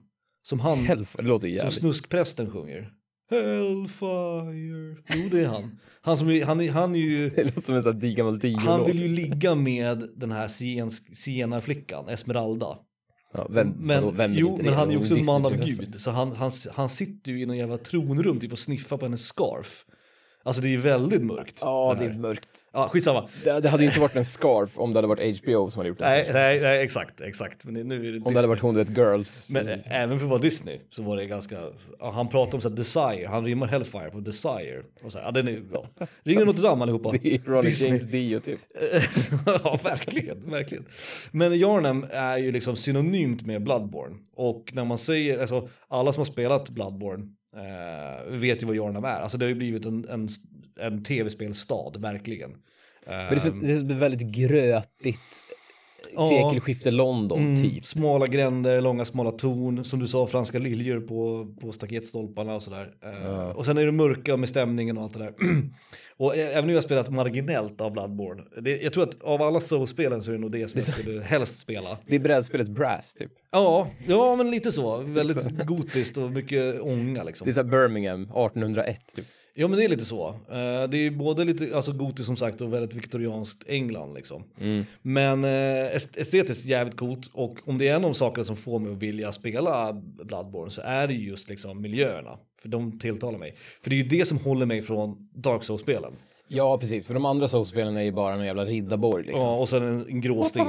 Som 0.43 0.59
han, 0.59 0.77
Hellfire, 0.77 1.21
det 1.21 1.27
låter 1.27 1.47
som 1.47 1.55
jävligt. 1.55 1.73
snuskprästen 1.73 2.51
sjunger. 2.51 2.89
Hellfire. 3.29 4.95
Jo 5.15 5.29
det 5.31 5.41
är 5.41 5.47
han. 5.47 5.77
Han, 6.01 6.17
som, 6.17 6.29
är- 6.29 6.45
han, 6.45 6.61
är- 6.61 6.71
han 6.71 6.95
är 6.95 6.99
ju, 6.99 7.29
Det 7.35 7.43
låter 7.43 7.61
som 7.61 7.75
en 7.75 7.83
sån 7.83 8.01
här 8.01 8.09
gammal 8.15 8.39
han 8.57 8.85
vill 8.85 9.01
ju 9.01 9.07
ligga 9.07 9.55
med 9.55 10.09
den 10.15 10.31
här 10.31 10.47
zigenarflickan, 11.15 12.09
Esmeralda. 12.09 12.77
Ja, 13.37 13.47
vem, 13.49 13.73
Men, 13.79 14.03
vadå, 14.03 14.17
vem 14.17 14.33
jo, 14.33 14.59
men 14.63 14.73
han 14.73 14.87
är 14.87 14.91
ju 14.93 14.99
också 14.99 15.15
en 15.15 15.25
man 15.25 15.45
av 15.45 15.65
gud. 15.65 15.95
Så 15.97 16.11
han, 16.11 16.31
han, 16.31 16.51
han 16.73 16.89
sitter 16.89 17.31
ju 17.31 17.41
i 17.41 17.45
någon 17.45 17.57
jävla 17.57 17.77
tronrum 17.77 18.39
typ 18.39 18.51
och 18.51 18.59
sniffar 18.59 18.97
på 18.97 19.05
hennes 19.05 19.25
scarf. 19.25 19.85
Alltså 20.47 20.61
det 20.61 20.67
är 20.67 20.69
ju 20.69 20.77
väldigt 20.77 21.21
mörkt. 21.21 21.59
Ja, 21.61 21.95
det 21.99 22.05
är 22.05 22.13
mörkt. 22.13 22.49
Ja, 22.73 22.87
skitsamma. 22.89 23.27
Det, 23.43 23.59
det 23.59 23.69
hade 23.69 23.83
ju 23.83 23.89
inte 23.89 23.99
varit 23.99 24.15
en 24.15 24.25
scarf 24.25 24.69
om 24.79 24.93
det 24.93 24.97
hade 24.97 25.07
varit 25.07 25.39
HBO 25.41 25.69
som 25.69 25.79
hade 25.79 25.89
gjort 25.89 25.97
det. 25.97 26.05
Nej, 26.05 26.29
nej, 26.33 26.59
nej, 26.61 26.81
exakt, 26.83 27.21
exakt. 27.21 27.65
Men 27.65 27.73
nu 27.73 27.79
är 27.79 27.87
det 27.87 28.07
Om 28.07 28.13
Disney. 28.13 28.33
det 28.33 28.37
hade 28.37 28.47
varit 28.47 28.59
hon, 28.61 28.75
du 28.75 28.83
vet, 28.83 28.97
Girls. 28.97 29.51
Men 29.51 29.67
ä- 29.67 29.81
även 29.85 30.19
för 30.19 30.25
att 30.25 30.29
vara 30.29 30.41
Disney 30.41 30.79
så 30.89 31.03
var 31.03 31.15
det 31.17 31.25
ganska, 31.25 31.57
han 31.99 32.27
pratar 32.29 32.55
om 32.57 32.61
så 32.61 32.69
här 32.69 32.75
desire, 32.75 33.27
han 33.27 33.45
rimmar 33.45 33.67
Hellfire 33.67 34.09
på 34.09 34.19
desire. 34.19 34.83
Och 35.03 35.11
så 35.11 35.17
här, 35.17 35.25
ja, 35.25 35.31
den 35.31 35.47
är, 35.47 35.63
ja. 35.73 35.85
Ringer 36.23 36.45
Notre 36.45 36.61
Dame 36.63 36.83
allihopa. 36.83 37.11
det 37.11 37.33
är 37.35 37.39
Ronny. 37.45 37.69
James 37.69 38.03
Dio 38.03 38.39
typ. 38.39 38.59
ja, 39.45 39.79
verkligen, 39.83 40.51
verkligen. 40.51 40.85
Men 41.31 41.53
Yarnam 41.53 42.05
är 42.11 42.37
ju 42.37 42.51
liksom 42.51 42.75
synonymt 42.75 43.45
med 43.45 43.63
Bloodborne. 43.63 44.15
Och 44.35 44.71
när 44.73 44.85
man 44.85 44.97
säger, 44.97 45.39
alltså 45.39 45.69
alla 45.87 46.13
som 46.13 46.19
har 46.21 46.25
spelat 46.25 46.69
Bloodborne 46.69 47.27
eh, 47.55 48.31
vet 48.31 48.63
ju 48.63 48.67
vad 48.67 48.75
Yarnam 48.75 49.05
är. 49.05 49.19
Alltså 49.21 49.37
det 49.37 49.45
har 49.45 49.49
ju 49.49 49.55
blivit 49.55 49.85
en, 49.85 50.09
en, 50.09 50.27
en 50.79 51.03
tv-spelstad, 51.03 51.91
verkligen. 51.97 52.51
Men 53.07 53.29
det 53.29 53.45
är, 53.45 53.83
det 53.83 53.93
är 53.93 53.99
väldigt 53.99 54.27
grötigt. 54.27 55.43
Ja. 56.15 56.21
Sekelskifte 56.29 56.91
London, 56.91 57.39
Mm, 57.39 57.61
typ. 57.61 57.85
Smala 57.85 58.27
gränder, 58.27 58.81
långa 58.81 59.05
smala 59.05 59.31
torn, 59.31 59.83
som 59.83 59.99
du 59.99 60.07
sa, 60.07 60.27
franska 60.27 60.59
liljor 60.59 60.99
på, 60.99 61.47
på 61.61 61.71
staketstolparna 61.71 62.55
och 62.55 62.63
sådär. 62.63 62.93
Eh, 63.03 63.49
Och 63.49 63.65
sen 63.65 63.77
är 63.77 63.85
det 63.85 63.91
mörka 63.91 64.37
med 64.37 64.49
stämningen 64.49 64.97
och 64.97 65.03
allt 65.03 65.13
det 65.13 65.19
där. 65.19 65.33
och 66.17 66.35
även 66.35 66.69
jag 66.69 66.75
har 66.77 66.81
spelat 66.81 67.09
marginellt 67.09 67.81
av 67.81 67.91
Bloodborne, 67.91 68.43
det, 68.61 68.81
jag 68.81 68.93
tror 68.93 69.03
att 69.03 69.21
av 69.21 69.41
alla 69.41 69.59
Soul-spelen 69.59 70.23
så 70.23 70.31
är 70.31 70.35
det 70.35 70.41
nog 70.41 70.51
det 70.51 70.67
som 70.67 70.77
jag 70.85 70.93
skulle 70.95 71.21
helst 71.21 71.59
spela. 71.59 71.97
Det 72.07 72.15
är 72.15 72.19
brädspelet 72.19 72.67
Brass, 72.67 73.13
typ. 73.13 73.31
Ja, 73.51 73.87
ja 74.07 74.35
men 74.35 74.51
lite 74.51 74.71
så. 74.71 74.97
Väldigt 74.97 75.65
gotiskt 75.65 76.17
och 76.17 76.31
mycket 76.31 76.81
ånga 76.81 77.23
liksom. 77.23 77.45
Det 77.45 77.51
är 77.51 77.53
så 77.53 77.63
Birmingham, 77.63 78.21
1801, 78.23 78.97
typ. 79.15 79.25
Ja 79.57 79.67
men 79.67 79.77
det 79.79 79.85
är 79.85 79.89
lite 79.89 80.05
så. 80.05 80.27
Eh, 80.27 80.89
det 80.89 80.97
är 80.97 81.11
både 81.11 81.43
lite 81.45 81.75
alltså, 81.75 81.91
gotiskt 81.93 82.25
som 82.25 82.35
sagt 82.35 82.61
och 82.61 82.73
väldigt 82.73 82.93
viktorianskt 82.95 83.63
England 83.67 84.13
liksom. 84.13 84.43
Men 85.01 85.43
eh, 85.43 85.49
est- 85.95 86.17
estetiskt 86.19 86.65
jävligt 86.65 86.95
coolt 86.97 87.29
och 87.33 87.57
om 87.65 87.77
det 87.77 87.87
är 87.87 87.95
en 87.95 88.05
av 88.05 88.13
sakerna 88.13 88.45
som 88.45 88.55
får 88.55 88.79
mig 88.79 88.91
att 88.91 88.97
vilja 89.03 89.31
spela 89.31 89.93
Bloodborne 90.23 90.71
så 90.71 90.81
är 90.81 91.07
det 91.07 91.13
just 91.13 91.49
liksom 91.49 91.81
miljöerna. 91.81 92.37
För 92.61 92.69
de 92.69 92.99
tilltalar 92.99 93.39
mig. 93.39 93.55
För 93.83 93.89
det 93.89 93.95
är 93.95 94.03
ju 94.03 94.07
det 94.09 94.25
som 94.25 94.37
håller 94.37 94.65
mig 94.65 94.81
från 94.81 95.29
Dark 95.35 95.63
Souls-spelen. 95.63 96.13
Ja, 96.47 96.77
precis. 96.77 97.07
För 97.07 97.13
de 97.13 97.25
andra 97.25 97.47
Souls-spelen 97.47 97.97
är 97.97 98.01
ju 98.01 98.11
bara 98.11 98.33
en 98.33 98.45
jävla 98.45 98.65
riddarborg 98.65 99.23
liksom. 99.25 99.49
Ja, 99.49 99.55
och 99.57 99.69
sen 99.69 99.83
en, 99.83 100.07
en 100.09 100.21
grå 100.21 100.45
sten. 100.45 100.67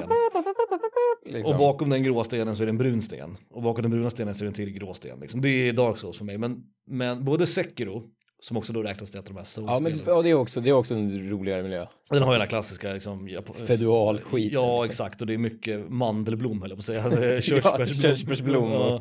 liksom. 1.27 1.53
Och 1.53 1.59
bakom 1.59 1.91
den 1.91 2.03
grå 2.03 2.25
stenen 2.25 2.57
så 2.57 2.63
är 2.63 2.67
det 2.67 2.71
en 2.71 2.79
brun 2.79 3.03
sten. 3.03 3.37
Och 3.51 3.63
bakom 3.63 3.83
den 3.83 3.91
bruna 3.91 4.11
stenen 4.11 4.35
så 4.35 4.41
är 4.41 4.45
det 4.45 4.51
en 4.51 4.55
till 4.55 4.71
grå 4.71 4.95
sten. 4.95 5.21
Liksom. 5.21 5.41
Det 5.41 5.69
är 5.69 5.73
Dark 5.73 5.99
Souls 5.99 6.19
för 6.19 6.25
mig. 6.25 6.39
Men, 6.39 6.63
men 6.87 7.25
både 7.25 7.47
Sekiro, 7.47 8.03
som 8.49 8.57
också 8.57 8.73
då 8.73 8.83
räknas 8.83 9.11
till 9.11 9.21
ett 9.21 9.29
av 9.29 9.35
de 9.35 9.41
här 9.41 9.75
Ja, 9.75 9.81
men 9.81 10.01
ja, 10.07 10.23
det, 10.23 10.31
är 10.31 10.35
också, 10.35 10.61
det 10.61 10.69
är 10.71 10.73
också 10.75 10.95
en 10.95 11.31
roligare 11.31 11.63
miljö. 11.63 11.87
Den 12.11 12.23
har 12.23 12.33
hela 12.33 12.47
klassiska 12.47 12.93
liksom, 12.93 13.29
Japo- 13.29 13.67
Feudalskiten, 13.67 14.51
Ja, 14.53 14.83
liksom. 14.83 14.91
exakt. 14.91 15.21
Och 15.21 15.27
det 15.27 15.35
är 15.35 15.39
mycket 15.39 15.91
mandelblom 15.91 16.61
höll 16.63 16.71
jag 16.71 16.77
på 16.79 16.81
att 16.81 16.85
säga. 16.85 17.09
Det 17.21 17.37
är 17.37 17.41
Körsbärsblom. 17.41 17.89
körsbärsblom 18.03 18.73
och- 18.73 18.73
Ja, 18.81 19.01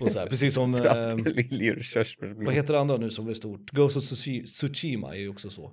och 0.00 0.10
så 0.10 0.18
här, 0.18 0.26
precis 0.26 0.54
som... 0.54 0.74
eh, 0.74 0.80
Franska 0.82 1.30
viljor, 1.30 1.74
vad 1.74 1.82
körsbärsblom. 1.84 2.54
heter 2.54 2.74
det 2.74 2.80
andra 2.80 2.96
nu 2.96 3.10
som 3.10 3.28
är 3.28 3.34
stort? 3.34 3.70
Ghost 3.70 3.96
of 3.96 4.02
Tsushi- 4.02 4.44
Tsushima 4.44 5.14
är 5.14 5.18
ju 5.18 5.28
också 5.28 5.50
så. 5.50 5.72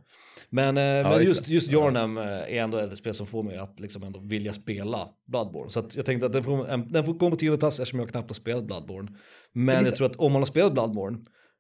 Men, 0.50 0.78
eh, 0.78 0.84
men 1.10 1.24
just 1.24 1.48
just, 1.50 1.72
Yarnam 1.72 2.18
eh, 2.18 2.24
är 2.28 2.48
ändå 2.56 2.78
ett 2.78 2.98
spel 2.98 3.14
som 3.14 3.28
får 3.28 3.44
mig 3.44 3.58
att 3.58 3.80
liksom 3.80 4.04
ändå 4.04 4.20
vilja 4.20 4.54
spela 4.54 5.08
Bloodborne. 5.28 5.70
Så 5.70 5.84
jag 5.96 6.06
tänkte 6.06 6.26
att 6.26 6.34
den 6.34 6.44
får, 6.44 6.70
en- 6.70 6.92
den 6.92 7.06
får 7.06 7.20
komma 7.20 7.32
på 7.32 7.38
tionde 7.38 7.58
plats 7.58 7.80
eftersom 7.80 8.00
jag 8.00 8.10
knappt 8.10 8.30
har 8.30 8.36
spelat 8.36 8.64
Bloodborne. 8.66 9.12
Men 9.54 9.76
är 9.76 9.84
jag 9.84 9.96
tror 9.96 10.08
att 10.08 10.16
om 10.16 10.32
man 10.32 10.42
har 10.42 10.46
spelat 10.48 10.74
Bloodborne 10.74 11.18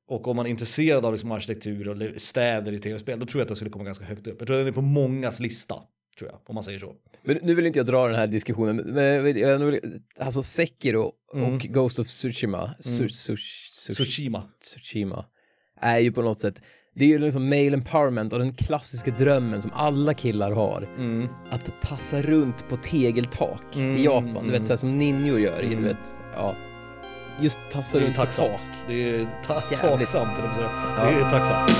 och 0.07 0.27
om 0.27 0.35
man 0.35 0.45
är 0.45 0.49
intresserad 0.49 1.05
av 1.05 1.13
liksom 1.13 1.31
arkitektur 1.31 1.89
och 1.89 2.21
städer 2.21 2.71
i 2.71 2.79
tv-spel, 2.79 3.19
då 3.19 3.25
tror 3.25 3.39
jag 3.39 3.43
att 3.43 3.47
den 3.47 3.55
skulle 3.55 3.71
komma 3.71 3.85
ganska 3.85 4.05
högt 4.05 4.27
upp. 4.27 4.35
Jag 4.39 4.47
tror 4.47 4.57
att 4.57 4.61
den 4.61 4.67
är 4.67 4.71
på 4.71 4.81
mångas 4.81 5.39
lista, 5.39 5.75
tror 6.19 6.29
jag, 6.29 6.39
om 6.45 6.55
man 6.55 6.63
säger 6.63 6.79
så. 6.79 6.93
Men 7.23 7.39
nu 7.41 7.55
vill 7.55 7.65
inte 7.65 7.79
jag 7.79 7.85
dra 7.85 8.07
den 8.07 8.15
här 8.15 8.27
diskussionen, 8.27 8.75
men 8.75 9.03
jag 9.35 9.59
vill, 9.59 9.79
alltså 10.19 10.43
Sekiro 10.43 11.11
och 11.31 11.59
Ghost 11.59 11.99
of 11.99 12.07
Tsushima, 12.07 12.75
Su, 12.79 13.09
su, 13.09 13.37
su, 13.37 13.93
Tsushima. 13.93 14.43
Tsushima, 14.61 15.25
är 15.81 15.99
ju 15.99 16.11
på 16.11 16.21
något 16.21 16.39
sätt, 16.39 16.61
det 16.95 17.05
är 17.05 17.09
ju 17.09 17.19
liksom 17.19 17.49
male 17.49 17.73
empowerment 17.73 18.33
och 18.33 18.39
den 18.39 18.53
klassiska 18.53 19.11
drömmen 19.11 19.61
som 19.61 19.71
alla 19.73 20.13
killar 20.13 20.51
har. 20.51 20.87
Mm. 20.97 21.27
Att 21.49 21.81
tassa 21.81 22.21
runt 22.21 22.69
på 22.69 22.75
tegeltak 22.75 23.77
i 23.77 24.03
Japan, 24.03 24.45
du 24.45 24.51
vet 24.51 24.65
såhär 24.65 24.77
som 24.77 24.97
ninjor 24.97 25.39
gör 25.39 25.63
i, 25.63 25.75
du 25.75 25.81
vet, 25.81 26.17
ja. 26.35 26.55
Just 27.39 27.59
tassa 27.71 27.97
Det 27.97 28.03
är 28.03 28.07
runt 28.07 28.15
på 28.17 28.25
tak. 28.25 28.61
Det 28.87 29.09
är 29.09 29.27
ta- 29.45 29.53
jag. 30.61 31.13
Det 31.13 31.19
är 31.25 31.31
tacksamt. 31.31 31.71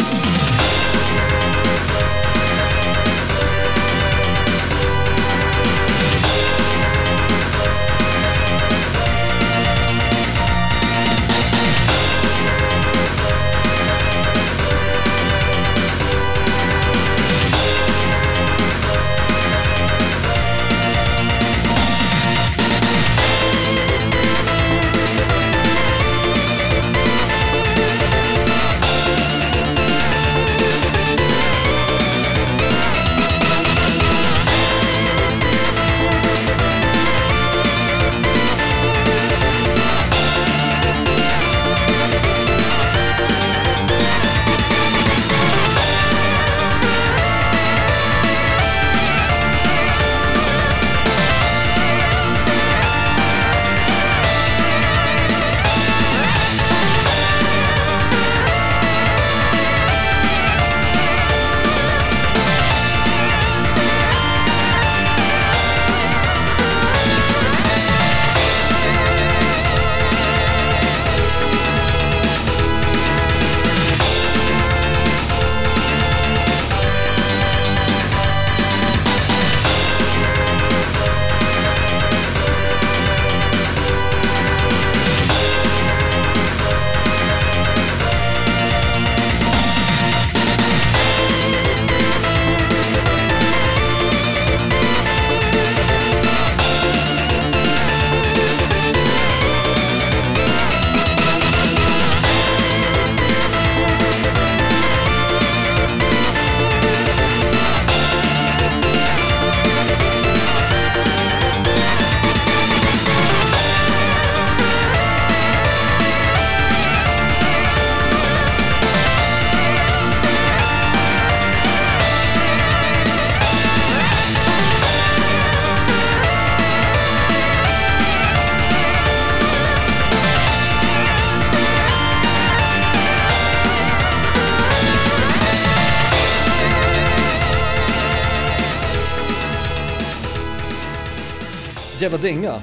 Dänga. 142.25 142.61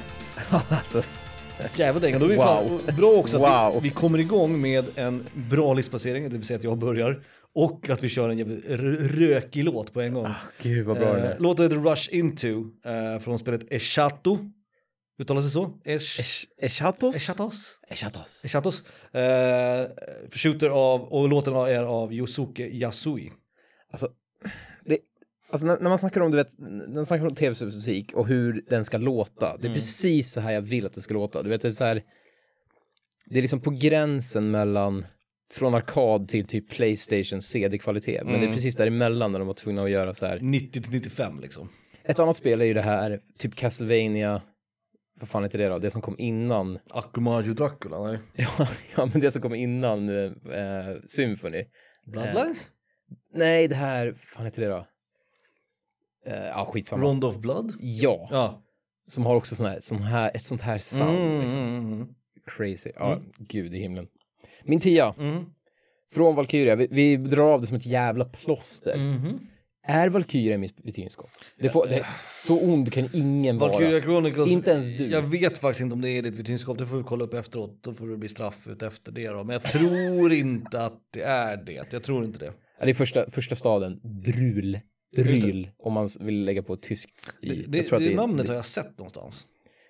alltså, 0.69 1.01
Jävla 1.75 1.99
dänga. 2.01 2.19
Då 2.19 2.25
är 2.25 2.29
vi 2.29 2.35
Wow. 2.35 2.81
fan 2.85 2.95
bra 2.95 3.11
också 3.11 3.43
att 3.43 3.73
Wow. 3.73 3.81
vi, 3.81 3.89
vi 3.89 3.95
kommer 3.95 4.19
igång 4.19 4.61
med 4.61 4.85
en 4.95 5.23
bra 5.33 5.73
listplacering, 5.73 6.23
det 6.29 6.37
vill 6.37 6.47
säga 6.47 6.57
att 6.57 6.63
jag 6.63 6.77
börjar. 6.77 7.23
Och 7.55 7.89
att 7.89 8.03
vi 8.03 8.09
kör 8.09 8.29
en 8.29 8.37
jävligt 8.37 8.65
rökig 9.19 9.63
låt 9.63 9.93
på 9.93 10.01
en 10.01 10.13
gång. 10.13 10.27
gud 10.61 10.85
vad 10.85 10.97
bra 10.97 11.13
den 11.13 11.23
Eh, 11.25 11.31
är. 11.31 11.39
låten 11.39 11.63
heter 11.65 11.77
Rush 11.89 12.09
Into 12.15 12.47
eh, 12.85 13.19
från 13.19 13.39
spelet 13.39 13.61
Eschato. 13.71 14.37
Uttalas 15.21 15.43
det 15.43 15.49
så? 15.49 15.71
Esh... 15.85 16.45
Eschatos? 16.61 17.15
Eschatos? 17.15 17.79
Eschatos. 17.89 18.45
Eschatos. 18.45 18.81
Eh, 19.13 19.87
shooter 20.31 20.69
av, 20.69 21.01
och 21.01 21.29
låten 21.29 21.53
är 21.55 21.83
av 21.83 22.13
Yosuke 22.13 22.63
Yasui. 22.67 23.31
Alltså, 23.91 24.07
alltså 25.53 25.67
när, 25.67 25.79
när 25.79 25.89
man 25.89 25.99
snackar 25.99 26.21
om, 26.21 26.31
du 26.31 26.37
vet, 26.37 26.59
när 26.59 26.95
man 26.95 27.05
snackar 27.05 27.25
om 27.25 27.35
tv-spelsmusik 27.35 28.13
och 28.13 28.27
hur 28.27 28.65
den 28.69 28.85
ska 28.85 28.97
låta, 28.97 29.57
det 29.57 29.67
är 29.67 29.73
precis 29.73 30.31
så 30.31 30.41
här 30.41 30.53
jag 30.53 30.61
vill 30.61 30.85
att 30.85 30.93
det 30.93 31.01
ska 31.01 31.13
låta. 31.13 31.43
Du 31.43 31.49
vet, 31.49 31.61
det 31.61 31.67
är 31.67 31.71
så 31.71 31.83
här, 31.83 32.03
det 33.25 33.39
är 33.39 33.41
liksom 33.41 33.61
på 33.61 33.71
gränsen 33.71 34.51
mellan 34.51 35.05
från 35.53 35.75
arkad 35.75 36.27
till 36.27 36.45
typ 36.45 36.69
Playstation 36.69 37.41
CD-kvalitet, 37.41 38.21
men 38.23 38.41
det 38.41 38.47
är 38.47 38.53
precis 38.53 38.75
däremellan 38.75 39.31
när 39.31 39.39
de 39.39 39.47
var 39.47 39.53
tvungna 39.53 39.83
att 39.83 39.89
göra 39.89 40.13
så 40.13 40.25
här. 40.25 40.39
90 40.41 40.81
till 40.81 40.91
95 40.91 41.39
liksom. 41.39 41.69
Ett 42.03 42.19
annat 42.19 42.35
spel 42.35 42.61
är 42.61 42.65
ju 42.65 42.73
det 42.73 42.81
här, 42.81 43.19
typ 43.37 43.55
Castlevania, 43.55 44.41
vad 45.19 45.29
fan 45.29 45.43
heter 45.43 45.59
det 45.59 45.67
då? 45.67 45.79
Det 45.79 45.91
som 45.91 46.01
kom 46.01 46.15
innan, 46.19 46.79
Akumaju 46.89 47.53
Dracula, 47.53 48.03
nej. 48.03 48.19
ja, 48.33 48.67
ja 48.95 49.05
men 49.05 49.21
det 49.21 49.31
som 49.31 49.41
kom 49.41 49.55
innan 49.55 50.09
eh, 50.09 50.95
Symphony. 51.07 51.65
Bloodlines? 52.05 52.69
Nej, 53.33 53.67
det 53.67 53.75
här, 53.75 54.07
vad 54.07 54.19
fan 54.19 54.45
heter 54.45 54.61
det 54.61 54.67
då? 54.67 54.87
Eh, 56.25 56.33
ja, 56.47 56.65
skitsamma. 56.73 57.03
Rond 57.03 57.23
of 57.23 57.37
Blood? 57.37 57.73
Ja, 57.79 58.27
Ja. 58.31 58.63
som 59.07 59.25
har 59.25 59.35
också 59.35 59.55
sån 59.55 59.67
här, 59.67 59.77
sån 59.79 60.01
här, 60.01 60.31
ett 60.35 60.43
sånt 60.43 60.61
här 60.61 60.77
sound. 60.77 61.17
Mm, 61.17 61.41
liksom. 61.41 61.59
mm, 61.61 61.93
mm, 61.93 62.07
Crazy. 62.45 62.91
Ja, 62.95 63.19
gud 63.37 63.75
i 63.75 63.79
himlen. 63.79 64.07
Min 64.63 64.79
tia, 64.79 65.15
mm. 65.19 65.45
Från 66.13 66.35
Valkyria, 66.35 66.75
vi, 66.75 66.87
vi 66.91 67.17
drar 67.17 67.53
av 67.53 67.61
det 67.61 67.67
som 67.67 67.77
ett 67.77 67.85
jävla 67.85 68.25
plåster. 68.25 68.97
Mhm. 68.97 69.39
Är 69.87 70.09
Valkyria 70.09 70.57
mitt 70.57 70.81
vitrinskåp? 70.83 71.29
Det 71.59 71.69
får, 71.69 71.87
det, 71.87 72.05
så 72.39 72.59
ond 72.59 72.93
kan 72.93 73.09
ingen 73.13 73.57
Valkyria 73.57 73.91
vara. 73.91 74.01
Chronicles, 74.01 74.49
Inte 74.49 74.71
ens 74.71 74.97
du. 74.97 75.07
Jag 75.07 75.21
vet 75.21 75.57
faktiskt 75.57 75.81
inte 75.81 75.93
om 75.93 76.01
det 76.01 76.09
är 76.09 76.21
ditt 76.21 76.37
vitrinskap, 76.37 76.77
det 76.77 76.85
får 76.87 76.97
vi 76.97 77.03
kolla 77.03 77.23
upp 77.23 77.33
efteråt. 77.33 77.83
Då 77.83 77.93
får 77.93 78.07
det 78.07 78.17
bli 78.17 78.29
straff 78.29 78.67
ut 78.67 78.81
efter 78.81 79.11
det 79.11 79.27
då. 79.27 79.43
Men 79.43 79.53
jag 79.53 79.63
tror 79.63 80.33
inte 80.33 80.81
att 80.81 80.99
det 81.13 81.21
är 81.21 81.57
det. 81.57 81.85
Jag 81.91 82.03
tror 82.03 82.25
inte 82.25 82.39
det. 82.39 82.53
Ja, 82.79 82.85
det 82.85 82.91
är 82.91 82.93
första, 82.93 83.29
första 83.31 83.55
staden, 83.55 83.99
Brul. 84.03 84.79
Bryl, 85.15 85.69
om 85.79 85.93
man 85.93 86.07
vill 86.19 86.45
lägga 86.45 86.63
på 86.63 86.73
ett 86.73 86.81
tyskt 86.81 87.33
i. 87.41 87.49
Det, 87.49 87.55
det, 87.55 87.97
det, 87.97 88.11
är- 88.11 88.15
namnet 88.15 88.47
har 88.47 88.55
jag 88.55 88.65
sett 88.65 88.97
någonstans. 88.99 89.45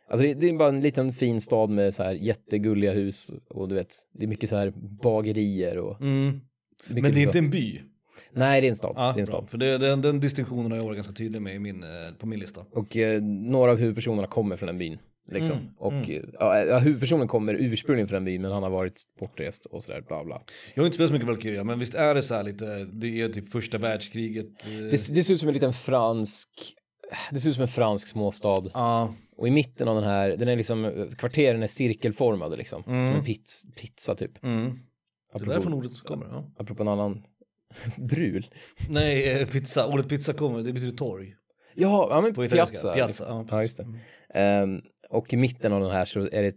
Alltså 0.07 0.25
det, 0.27 0.33
det 0.33 0.49
är 0.49 0.53
bara 0.53 0.69
en 0.69 0.81
liten 0.81 1.13
fin 1.13 1.41
stad 1.41 1.69
med 1.69 1.93
så 1.95 2.03
här 2.03 2.13
jättegulliga 2.13 2.91
hus 2.93 3.31
och 3.49 3.69
du 3.69 3.75
vet, 3.75 3.93
det 4.13 4.25
är 4.25 4.27
mycket 4.27 4.49
så 4.49 4.55
här 4.55 4.73
bagerier 5.03 5.77
och... 5.77 6.01
Mm. 6.01 6.41
Men 6.87 7.03
det 7.03 7.09
är 7.09 7.13
så- 7.13 7.19
inte 7.19 7.37
en 7.39 7.49
by. 7.49 7.81
Nej, 8.33 8.61
det 8.61 8.67
är 8.67 8.69
en 8.69 8.75
stad. 8.75 8.93
Ja, 8.95 9.11
det 9.13 9.19
är 9.19 9.21
en 9.21 9.27
stad. 9.27 9.49
För 9.49 9.57
det, 9.57 9.77
den, 9.77 10.01
den 10.01 10.19
distinktionen 10.19 10.71
har 10.71 10.77
jag 10.77 10.83
varit 10.83 10.97
ganska 10.97 11.13
tydlig 11.13 11.41
med 11.41 11.55
i 11.55 11.59
min, 11.59 11.83
eh, 11.83 11.89
på 12.19 12.27
min 12.27 12.39
lista. 12.39 12.65
Och 12.71 12.97
eh, 12.97 13.21
några 13.23 13.71
av 13.71 13.77
huvudpersonerna 13.77 14.27
kommer 14.27 14.55
från 14.55 14.67
den 14.67 14.77
byn. 14.77 14.97
Liksom. 15.31 15.57
Mm, 15.57 15.69
Och 15.77 16.09
eh, 16.09 16.21
ja, 16.39 16.59
ja, 16.59 16.77
huvudpersonen 16.79 17.27
kommer 17.27 17.53
ursprungligen 17.53 18.07
från 18.07 18.15
den 18.15 18.25
byn, 18.25 18.41
men 18.41 18.51
han 18.51 18.63
har 18.63 18.69
varit 18.69 19.03
bortrest 19.19 19.65
och 19.65 19.83
sådär, 19.83 20.01
bla 20.07 20.23
bla. 20.25 20.41
Jag 20.75 20.81
har 20.83 20.85
inte 20.85 20.95
spelat 20.95 21.09
så 21.09 21.13
mycket 21.13 21.27
Valkyria, 21.27 21.63
men 21.63 21.79
visst 21.79 21.93
är 21.93 22.15
det 22.15 22.21
så 22.21 22.33
här 22.35 22.43
lite, 22.43 22.85
det 22.85 23.21
är 23.21 23.29
typ 23.29 23.51
första 23.51 23.77
världskriget. 23.77 24.65
eh, 24.65 24.71
Det, 24.71 25.13
det 25.13 25.23
ser 25.23 25.33
ut 25.33 25.39
som 25.39 25.49
en 25.49 25.53
liten 25.53 25.73
fransk, 25.73 26.49
det 27.31 27.39
ser 27.39 27.49
ut 27.49 27.55
som 27.55 27.61
en 27.61 27.67
fransk 27.67 28.07
småstad. 28.07 28.63
Ja, 28.73 29.13
Och 29.37 29.47
i 29.47 29.51
mitten 29.51 29.87
av 29.87 29.95
den 29.95 30.03
här, 30.03 30.29
den 30.29 30.47
är 30.47 30.55
liksom, 30.55 31.07
kvarteren 31.17 31.63
är 31.63 31.67
cirkelformade 31.67 32.55
liksom. 32.57 32.83
Som 32.83 32.93
en 32.93 33.23
pizza, 33.23 33.67
pizza 33.77 34.15
typ. 34.15 34.43
mm. 34.43 34.63
det 34.65 34.69
är 34.69 35.35
Apropå, 35.35 35.51
därifrån 35.51 35.73
ordet 35.73 35.99
kommer. 36.01 36.25
Ja. 36.25 36.51
apropå 36.57 36.83
en 36.83 36.87
annan, 36.87 37.23
brul. 37.97 38.47
Nej, 38.89 39.41
eh, 39.41 39.47
pizza, 39.47 39.87
ordet 39.87 40.09
pizza 40.09 40.33
kommer, 40.33 40.59
det 40.63 40.73
betyder 40.73 40.97
torg. 40.97 41.33
Ja, 41.75 42.07
ja 42.09 42.21
men 42.21 42.33
På 42.33 42.47
piazza. 42.47 42.93
Piazza, 42.93 43.07
liksom. 43.07 43.27
ja, 43.27 43.45
ja, 43.51 43.61
just 43.63 43.77
det. 43.77 43.85
Ehm, 44.39 44.81
och 45.13 45.33
i 45.33 45.37
mitten 45.37 45.73
av 45.73 45.81
den 45.81 45.91
här 45.91 46.05
så 46.05 46.19
är 46.19 46.43
det 46.43 46.53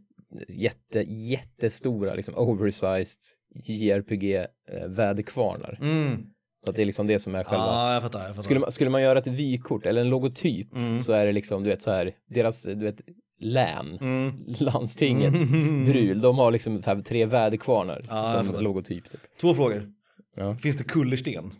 jätte, 0.48 1.00
jättestora, 1.08 2.14
liksom 2.14 2.34
oversized 2.36 3.20
JRPG-väderkvarnar. 3.64 5.78
Mm. 5.80 6.26
Så 6.64 6.70
att 6.70 6.76
det 6.76 6.82
är 6.82 6.86
liksom 6.86 7.06
det 7.06 7.18
som 7.18 7.34
är 7.34 7.44
själva 7.44 7.64
Ja, 7.64 7.92
jag 7.94 8.02
fattar. 8.02 8.18
Jag 8.20 8.28
fattar. 8.28 8.42
Skulle 8.42 8.60
man, 8.60 8.72
skulle 8.72 8.90
man 8.90 9.02
göra 9.02 9.18
ett 9.18 9.26
vykort 9.26 9.86
eller 9.86 10.00
en 10.00 10.08
logotyp 10.10 10.74
Mm. 10.76 11.02
så 11.02 11.12
är 11.12 11.26
det 11.26 11.32
liksom, 11.32 11.62
du 11.62 11.70
vet 11.70 11.82
så 11.82 11.90
här, 11.90 12.12
deras, 12.30 12.62
du 12.62 12.74
vet, 12.84 13.00
län, 13.40 13.98
Mm. 14.00 14.32
landstinget, 14.58 15.32
Bryl, 15.86 16.20
de 16.20 16.38
har 16.38 16.50
liksom 16.50 16.82
tre 17.04 17.26
väderkvarnar 17.26 18.00
jag 18.08 18.46
som 18.46 18.60
logotyp. 18.62 19.10
Typ. 19.10 19.20
Två 19.40 19.54
frågor. 19.54 19.92
Ja. 20.36 20.54
Finns 20.54 20.76
det 20.76 20.84
kullersten? 20.84 21.52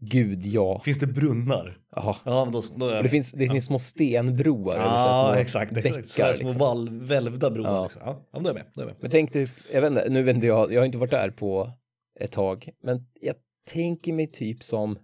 Gud, 0.00 0.46
ja. 0.46 0.80
Finns 0.84 0.98
det 0.98 1.06
brunnar? 1.06 1.78
Jaha. 1.96 2.16
Ja, 2.24 2.44
men 2.44 2.52
då, 2.52 2.62
då 2.76 2.88
är 2.88 3.02
det 3.02 3.08
finns, 3.08 3.32
det 3.32 3.48
finns 3.48 3.64
små 3.64 3.78
stenbroar. 3.78 4.74
eller 4.74 4.84
så 4.84 4.90
här 4.90 5.08
Ja, 5.28 5.32
små 5.32 5.40
exakt. 5.40 5.74
bäckar, 5.74 5.88
exakt. 5.98 6.10
Så 6.10 6.22
här 6.22 6.32
liksom. 6.32 6.50
små 6.50 6.58
vall, 6.58 7.00
välvda 7.00 7.50
broar. 7.50 7.70
Ja. 7.70 7.82
Liksom. 7.82 8.02
Ja, 8.04 8.26
men 8.32 8.42
då 8.42 8.50
är 8.50 8.54
jag 8.54 8.62
med. 8.64 8.72
Då 8.74 8.80
är 8.80 8.84
jag 8.84 8.92
med. 8.92 8.96
Men 9.00 9.10
tänk 9.10 9.32
typ, 9.32 9.50
jag 9.72 9.80
vet 9.80 9.90
inte, 9.90 10.08
nu 10.08 10.22
vet 10.22 10.34
inte 10.34 10.46
jag, 10.46 10.72
jag 10.72 10.80
har 10.80 10.86
inte 10.86 10.98
varit 10.98 11.10
där 11.10 11.30
på 11.30 11.70
ett 12.20 12.32
tag, 12.32 12.68
men 12.82 13.00
jag 13.20 13.34
tänker 13.70 14.12
mig 14.12 14.26
typ 14.30 14.62
som 14.62 14.98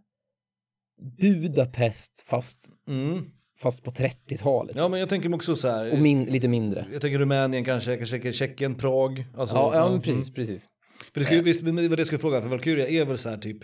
Budapest 1.20 2.24
fast, 2.26 2.68
Mm. 2.88 3.24
fast 3.62 3.82
på 3.82 3.90
30-talet. 3.90 4.76
Ja, 4.76 4.88
men 4.88 5.00
jag 5.00 5.08
tänker 5.08 5.28
mig 5.28 5.36
också 5.36 5.54
så 5.56 5.68
här. 5.68 5.92
Och 5.92 5.98
min, 5.98 6.24
lite 6.24 6.48
mindre. 6.48 6.86
Jag 6.92 7.02
tänker 7.02 7.18
Rumänien 7.18 7.64
kanske, 7.64 7.96
kanske 7.96 8.32
Tjeckien, 8.32 8.74
Prag. 8.74 9.24
Alltså, 9.36 9.56
Ja, 9.56 9.70
ja 9.74 9.80
men 9.80 9.88
mm. 9.88 10.02
precis, 10.02 10.34
precis. 10.34 10.68
För 11.12 11.20
det, 11.20 11.26
skulle, 11.26 11.42
visst, 11.42 11.64
det 11.64 11.72
det 11.88 11.98
jag 11.98 12.06
skulle 12.06 12.18
fråga, 12.18 12.40
för 12.42 12.48
Valkyria 12.48 12.88
är 12.88 13.04
väl 13.04 13.18
så 13.18 13.28
här 13.28 13.36
typ, 13.36 13.58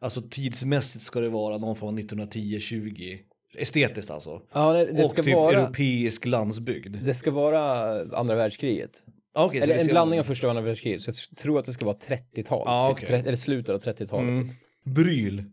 alltså 0.00 0.22
tidsmässigt 0.30 1.04
ska 1.04 1.20
det 1.20 1.28
vara 1.28 1.58
någon 1.58 1.76
form 1.76 1.88
av 1.94 2.00
1910-20, 2.00 3.18
estetiskt 3.58 4.10
alltså. 4.10 4.42
Ja, 4.52 4.72
det, 4.72 4.84
det 4.92 5.04
och 5.04 5.16
typ 5.16 5.34
vara, 5.34 5.58
europeisk 5.60 6.26
landsbygd. 6.26 6.96
det 7.04 7.14
ska 7.14 7.30
vara 7.30 7.60
andra 8.16 8.34
världskriget. 8.34 8.90
Ah, 9.34 9.48
så 9.48 9.54
Eller 9.56 9.78
en 9.78 9.86
blandning 9.86 10.20
av 10.20 10.24
första 10.24 10.46
och 10.46 10.50
andra 10.50 10.62
världskriget. 10.62 11.02
Så 11.02 11.10
jag 11.30 11.38
tror 11.38 11.58
att 11.58 11.64
det 11.64 11.72
ska 11.72 11.84
vara 11.84 11.96
30-tal. 11.96 12.62
Ja, 12.66 12.84
typ, 12.88 12.92
okej. 12.96 13.08
tre- 13.08 13.28
eller 13.28 13.36
slutet 13.36 13.74
av 13.74 13.92
30-talet. 13.94 14.28
Mm. 14.28 14.48
Typ. 14.48 14.56
Bryl. 14.84 15.44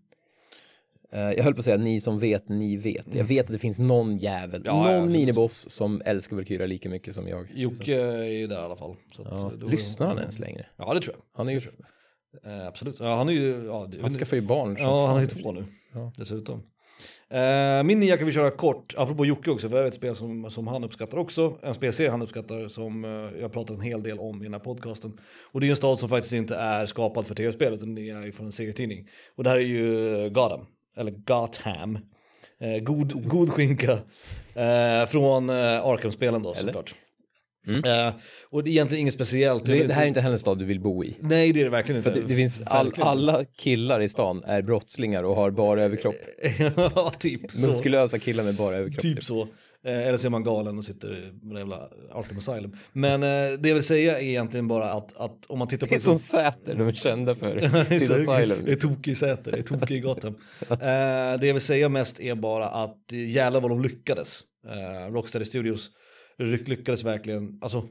Eh, 1.12 1.20
jag 1.22 1.44
höll 1.44 1.54
på 1.54 1.60
att 1.60 1.66
säga 1.66 1.78
ni 1.78 2.02
som 2.02 2.20
vet, 2.20 2.50
ni 2.50 2.78
vet. 2.78 3.16
Jag 3.16 3.24
vet 3.26 3.46
att 3.46 3.52
det 3.52 3.60
finns 3.60 3.80
någon 3.80 4.18
jävel, 4.18 4.62
Ja, 4.66 4.74
någon 4.84 4.92
ja, 4.94 5.06
miniboss 5.06 5.70
som 5.70 6.02
älskar 6.06 6.36
Valkyria 6.36 6.66
lika 6.68 6.90
mycket 6.90 7.14
som 7.14 7.28
jag. 7.28 7.52
Jocke 7.56 7.96
är 8.02 8.24
ju 8.24 8.48
där 8.48 8.62
i 8.62 8.64
alla 8.66 8.76
fall. 8.76 8.96
Så 9.16 9.28
Ja. 9.62 9.68
Lyssnar 9.70 10.08
han 10.08 10.18
ens 10.20 10.40
längre? 10.40 10.66
Ja, 10.78 10.94
det 10.94 11.02
tror 11.02 11.16
jag. 11.16 11.24
Han 11.38 11.50
är 11.50 11.54
ju, 11.54 11.62
Eh, 12.46 12.68
absolut. 12.68 13.00
Ja, 13.00 13.16
han 13.16 13.30
är 13.30 13.34
ju... 13.34 13.66
Ja, 13.66 13.88
det, 13.92 14.02
han 14.02 14.10
skaffar 14.10 14.36
ju 14.36 14.42
barn. 14.42 14.76
Ja, 14.80 15.08
han 15.08 15.18
är 15.18 15.22
ju 15.22 15.28
två 15.28 15.52
nu. 15.52 15.66
Ja. 15.94 16.12
Dessutom. 16.18 16.64
Eh, 17.30 17.84
min 17.84 18.00
nia 18.00 18.18
kan 18.18 18.26
vi 18.26 18.32
köra 18.32 18.52
kort, 18.52 18.94
apropå 18.98 19.26
Jocke 19.26 19.52
också, 19.52 19.70
för 19.70 19.78
jag 19.78 19.84
vet 19.84 19.94
ett 19.94 19.98
spel 19.98 20.16
som, 20.16 20.50
som 20.50 20.68
han 20.68 20.84
uppskattar 20.84 21.18
också. 21.18 21.60
En 21.64 21.74
spelserie 21.74 22.10
han 22.10 22.22
uppskattar 22.22 22.68
som 22.68 23.06
eh, 23.06 23.42
jag 23.42 23.52
pratat 23.52 23.76
en 23.78 23.82
hel 23.82 24.04
del 24.04 24.20
om 24.20 24.42
i 24.42 24.44
den 24.44 24.54
här 24.54 24.60
podcasten. 24.60 25.20
Och 25.52 25.62
det 25.62 25.68
är 25.68 25.70
en 25.70 25.76
stad 25.76 26.00
som 26.00 26.10
faktiskt 26.10 26.34
inte 26.34 26.56
är 26.56 26.86
skapad 26.86 27.28
för 27.28 27.36
tv-spel, 27.36 27.74
utan 27.74 27.96
det 27.96 28.10
är 28.10 28.26
ju 28.26 28.32
från 28.32 28.46
en 28.46 28.52
serietidning. 28.52 29.08
Och 29.36 29.44
det 29.44 29.50
här 29.50 29.58
är 29.58 29.62
ju 29.62 30.16
eh, 30.26 30.30
Gotham, 30.30 30.66
eller 30.98 31.12
Gotham. 31.12 32.00
Eh, 32.60 32.84
god, 32.84 33.28
god 33.30 33.50
skinka. 33.50 33.92
Eh, 34.56 35.06
från 35.08 35.50
eh, 35.50 35.86
Arkham-spelen 35.86 36.44
då 36.44 36.54
såklart. 36.54 36.96
Eh, 37.76 38.14
och 38.50 38.64
det 38.64 38.70
är 38.70 38.72
egentligen 38.72 39.02
inget 39.02 39.14
speciellt. 39.14 39.68
Mm. 39.68 39.80
Det, 39.80 39.88
det 39.88 39.94
här 39.94 40.04
är 40.04 40.08
inte 40.08 40.22
heller 40.22 40.34
en 40.34 40.40
stad 40.40 40.60
du 40.60 40.66
vill 40.66 40.80
bo 40.80 41.04
i. 41.04 41.18
Nej, 41.20 41.54
det 41.54 41.60
är 41.60 41.64
det 41.64 41.70
verkligen 41.70 42.04
För 42.04 42.10
inte. 42.10 42.20
att 42.20 42.28
det, 42.28 42.34
det 42.34 42.38
finns 42.38 42.62
all, 42.68 42.94
alla 42.98 43.46
killar 43.58 44.00
i 44.02 44.10
stan 44.10 44.44
är 44.46 44.62
brottslingar 44.62 45.24
och 45.24 45.36
har 45.36 45.52
bara 45.52 45.84
överkropp. 45.84 46.16
ja, 46.96 47.12
typ 47.20 47.52
så. 47.52 47.68
Muskulösa 47.68 48.20
killar 48.20 48.44
med 48.44 48.56
bara 48.56 48.78
överkropp. 48.78 49.02
Typ 49.02 49.24
så. 49.24 49.48
Eh, 49.86 50.08
eller 50.08 50.18
så 50.18 50.28
är 50.28 50.30
man 50.30 50.44
galen 50.44 50.78
och 50.78 50.86
sitter 50.86 51.18
i 51.18 51.32
det 51.42 51.60
jävla 51.60 51.90
Arkham 52.14 52.38
Asylum. 52.38 52.78
Men 52.94 53.24
eh, 53.24 53.60
det 53.60 53.70
jag 53.70 53.76
vill 53.76 53.84
säga 53.84 54.20
är 54.20 54.24
egentligen 54.24 54.68
bara 54.68 54.92
att, 54.92 55.18
att 55.18 55.46
om 55.46 55.60
man 55.60 55.68
tittar 55.68 55.88
på... 55.88 55.94
Det 55.94 55.98
är 55.98 56.00
som 56.00 56.18
Säter, 56.18 56.76
de 56.76 56.88
är 56.88 56.92
kända 56.92 57.36
för 57.36 57.60
sitt 58.00 58.10
asylum. 58.10 58.58
Det 58.66 58.72
är 58.72 58.76
tokig 58.76 59.18
Säter, 59.18 59.52
det 59.52 59.58
är 59.58 59.62
tokig 59.62 60.04
Gotham. 60.04 60.36
eh, 60.70 60.78
det 61.40 61.48
jag 61.48 61.54
vill 61.54 61.62
säga 61.62 61.90
mest 61.90 62.20
är 62.20 62.36
bara 62.36 62.68
att 62.68 63.12
jävlar 63.12 63.62
vad 63.62 63.72
de 63.72 63.82
lyckades. 63.82 64.42
Eh, 64.68 65.14
Rocksteady 65.14 65.46
Studios 65.46 65.90
lyckades 66.38 67.04
verkligen, 67.04 67.58
alltså 67.62 67.88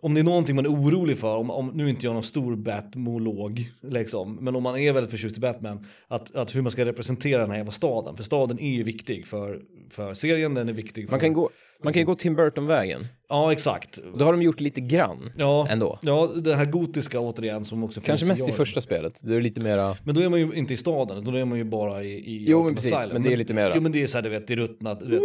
om 0.00 0.14
det 0.14 0.20
är 0.20 0.24
någonting 0.24 0.56
man 0.56 0.64
är 0.64 0.70
orolig 0.70 1.18
för, 1.18 1.36
om, 1.36 1.50
om 1.50 1.70
nu 1.74 1.84
är 1.84 1.88
inte 1.88 2.06
jag 2.06 2.14
någon 2.14 2.22
stor 2.22 2.56
Batmolog, 2.56 3.72
liksom, 3.82 4.38
men 4.40 4.56
om 4.56 4.62
man 4.62 4.78
är 4.78 4.92
väldigt 4.92 5.10
förtjust 5.10 5.36
i 5.36 5.40
Batman, 5.40 5.86
att, 6.08 6.34
att 6.34 6.54
hur 6.54 6.62
man 6.62 6.72
ska 6.72 6.84
representera 6.84 7.40
den 7.40 7.50
här 7.50 7.56
jävla 7.56 7.72
staden, 7.72 8.16
för 8.16 8.22
staden 8.22 8.58
är 8.58 8.70
ju 8.70 8.82
viktig 8.82 9.26
för, 9.26 9.62
för 9.90 10.14
serien, 10.14 10.54
den 10.54 10.68
är 10.68 10.72
viktig 10.72 11.06
för... 11.06 11.12
Man 11.12 11.20
kan, 11.20 11.32
gå, 11.32 11.50
man 11.82 11.92
kan 11.92 12.04
gå 12.04 12.14
Tim 12.14 12.34
Burton-vägen. 12.34 13.06
Ja, 13.34 13.52
exakt. 13.52 14.00
Det 14.18 14.24
har 14.24 14.32
de 14.32 14.42
gjort 14.42 14.60
lite 14.60 14.80
grann 14.80 15.30
Ja, 15.36 15.66
ändå. 15.70 15.98
ja, 16.02 16.26
det 16.36 16.54
här 16.54 16.64
gotiska 16.64 17.20
återigen 17.20 17.64
som 17.64 17.84
också 17.84 18.00
Kanske 18.00 18.26
mest 18.26 18.48
i 18.48 18.52
första 18.52 18.80
spelet. 18.80 19.20
Det 19.24 19.34
är 19.36 19.40
lite 19.40 19.60
mera... 19.60 19.96
Men 20.04 20.14
då 20.14 20.20
är 20.20 20.28
man 20.28 20.40
ju 20.40 20.52
inte 20.52 20.74
i 20.74 20.76
staden, 20.76 21.24
då 21.24 21.34
är 21.36 21.44
man 21.44 21.58
ju 21.58 21.64
bara 21.64 22.04
i, 22.04 22.12
i 22.12 22.44
Jo, 22.48 22.64
men 22.64 22.74
precis, 22.74 22.92
Asylum. 22.92 23.12
men 23.12 23.22
det 23.22 23.32
är 23.32 23.36
lite 23.36 23.54
mera- 23.54 23.72
Jo 23.74 23.80
men 23.82 23.92
det 23.92 24.02
är 24.02 24.06
så 24.06 24.18
här, 24.18 24.22
du 24.22 24.28
vet, 24.28 24.46
det 24.46 24.56
ruttna, 24.56 24.94
du 24.94 25.10
vet, 25.10 25.22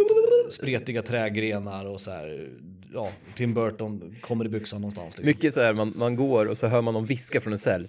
spretiga 0.50 1.02
trägrenar 1.02 1.84
och 1.86 2.00
så 2.00 2.10
här, 2.10 2.48
ja, 2.94 3.08
Tim 3.36 3.54
Burton 3.54 4.14
kommer 4.20 4.44
i 4.44 4.48
byxan 4.48 4.80
någonstans. 4.80 5.06
Liksom. 5.08 5.26
Mycket 5.26 5.54
så 5.54 5.60
här, 5.60 5.72
man, 5.72 5.92
man 5.96 6.16
går 6.16 6.46
och 6.46 6.56
så 6.58 6.66
hör 6.66 6.82
man 6.82 6.94
någon 6.94 7.06
viska 7.06 7.40
från 7.40 7.52
en 7.52 7.58
cell. 7.58 7.86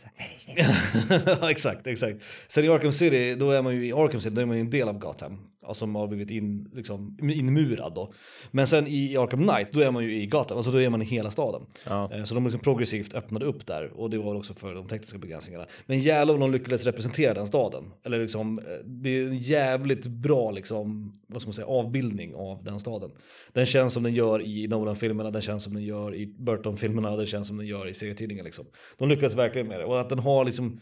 Ja, 1.42 1.52
exakt, 1.52 1.88
exakt. 1.88 2.18
Sen 2.48 2.66
i 2.66 2.70
Arkham 2.70 2.92
City, 2.92 3.36
då 3.36 3.52
är 3.52 3.62
man 3.62 3.76
ju 3.76 3.88
i 3.88 3.94
Arkham 3.94 4.22
City, 4.22 4.36
då 4.36 4.42
är 4.42 4.46
man 4.46 4.56
ju 4.58 4.62
en 4.62 4.70
del 4.70 4.88
av 4.90 5.00
Gotham. 5.00 5.38
Alltså 5.72 5.80
som 5.80 5.96
har 5.96 6.08
blivit 6.08 6.32
in, 6.32 6.70
liksom, 6.74 7.18
inmurad 7.22 7.94
då. 7.96 8.14
Men 8.52 8.68
sen 8.68 8.88
i 8.88 9.18
Arkham 9.18 9.48
Knight, 9.48 9.68
då 9.72 9.80
är 9.80 9.92
man 9.92 10.04
ju 10.04 10.22
i 10.22 10.26
Gotham, 10.26 10.58
alltså 10.58 10.72
då 10.72 10.82
är 10.82 10.90
man 10.90 11.02
i 11.02 11.06
hela 11.06 11.32
staden. 11.32 11.62
Ja. 11.86 12.10
Eh, 12.14 12.24
Så 12.24 12.36
de 12.36 12.44
liksom 12.44 12.60
progressivt 12.62 13.14
öppnade 13.14 13.46
upp 13.46 13.68
där 13.68 13.92
och 14.00 14.10
det 14.10 14.18
var 14.18 14.26
väl 14.26 14.38
också 14.38 14.54
för 14.54 14.76
de 14.76 14.88
tekniska 14.88 15.18
begränsningarna. 15.18 15.66
Men 15.86 16.00
jävlar 16.00 16.34
vad 16.34 16.42
de 16.42 16.52
lyckades 16.52 16.86
representera 16.86 17.34
den 17.34 17.48
staden. 17.48 17.84
Eller 18.04 18.20
liksom, 18.20 18.60
eh, 18.60 18.66
det 18.86 19.10
är 19.10 19.28
en 19.28 19.38
jävligt 19.38 20.08
bra 20.08 20.52
liksom, 20.52 21.14
vad 21.28 21.42
ska 21.42 21.48
man 21.50 21.54
säga, 21.54 21.68
avbildning 21.68 22.36
av 22.36 22.64
den 22.64 22.80
staden. 22.80 23.12
Den 23.54 23.66
känns 23.66 23.94
som 23.94 24.04
den 24.04 24.14
gör 24.14 24.42
i 24.42 24.68
Nolan-filmerna, 24.68 25.32
den 25.32 25.42
känns 25.42 25.64
som 25.64 25.74
den 25.74 25.84
gör 25.84 26.16
i 26.16 26.26
Burton-filmerna, 26.26 27.16
den 27.16 27.26
känns 27.26 27.48
som 27.48 27.58
den 27.58 27.68
gör 27.68 27.88
i 27.88 27.94
serietidningen 27.94 28.46
liksom. 28.46 28.66
De 28.98 29.10
lyckades 29.10 29.36
verkligen 29.36 29.68
med 29.68 29.80
det. 29.80 29.86
Och 29.86 30.02
att 30.02 30.10
den 30.10 30.20
har 30.20 30.46
liksom, 30.46 30.80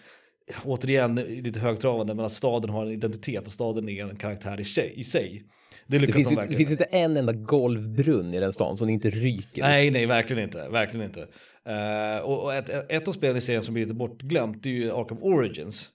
återigen 0.66 1.16
lite 1.16 1.60
högtravande, 1.60 2.16
men 2.16 2.26
att 2.26 2.34
staden 2.34 2.70
har 2.70 2.86
en 2.86 2.92
identitet 2.92 3.48
och 3.48 3.54
staden 3.54 3.90
är 3.90 4.04
en 4.04 4.16
karaktär 4.16 4.60
i 4.60 4.66
sig. 4.66 4.94
I 4.96 5.04
sig. 5.04 5.44
Det 5.88 6.00
Det 6.00 6.14
finns, 6.14 6.32
ju, 6.32 6.36
det 6.36 6.56
finns 6.56 6.72
inte 6.72 6.84
en 6.84 7.18
enda 7.18 7.34
golvbrunn 7.34 8.34
i 8.34 8.40
den 8.40 8.54
stan 8.54 8.78
som 8.78 8.90
inte 8.90 9.10
ryker. 9.10 9.62
Nej, 9.62 9.92
nej, 9.92 10.06
verkligen 10.06 10.44
inte. 10.44 10.70
Verkligen 10.70 11.06
inte. 11.06 11.28
Eh, 11.66 12.24
och 12.24 12.54
ett, 12.54 12.92
ett 12.92 13.08
av 13.08 13.14
spelen 13.14 13.38
i 13.38 13.42
serien 13.42 13.64
som 13.64 13.74
blir 13.74 13.84
lite 13.84 13.96
bortglömt, 13.96 14.66
är 14.66 14.70
ju 14.70 14.92
Arkham 14.92 15.24
Origins. 15.24 15.90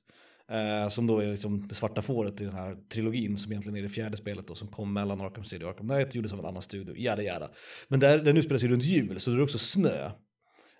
Eh, 0.50 0.88
som 0.88 1.07
då 1.07 1.18
är 1.18 1.26
liksom 1.26 1.68
det 1.68 1.74
svarta 1.74 2.02
fåret 2.02 2.40
i 2.40 2.44
den 2.44 2.55
här 2.55 2.76
trilogin 2.92 3.38
som 3.38 3.52
egentligen 3.52 3.78
är 3.78 3.82
det 3.82 3.88
fjärde 3.88 4.16
spelet 4.16 4.48
då, 4.48 4.55
som 4.55 4.68
kom 4.68 4.92
mellan 4.92 5.20
Arkham 5.20 5.44
City 5.44 5.64
och 5.64 5.68
Arkham 5.70 5.88
Knight, 5.88 6.14
gjordes 6.14 6.32
av 6.32 6.38
en 6.38 6.44
annan 6.44 6.62
studio, 6.62 6.94
jada 6.96 7.22
jada. 7.22 7.50
Men 7.88 8.00
där, 8.00 8.18
den 8.18 8.36
utspelar 8.36 8.59
sig 8.59 8.68
runt 8.68 8.84
jul, 8.84 9.20
så 9.20 9.30
det 9.30 9.36
är 9.36 9.42
också 9.42 9.59
snö. 9.59 10.11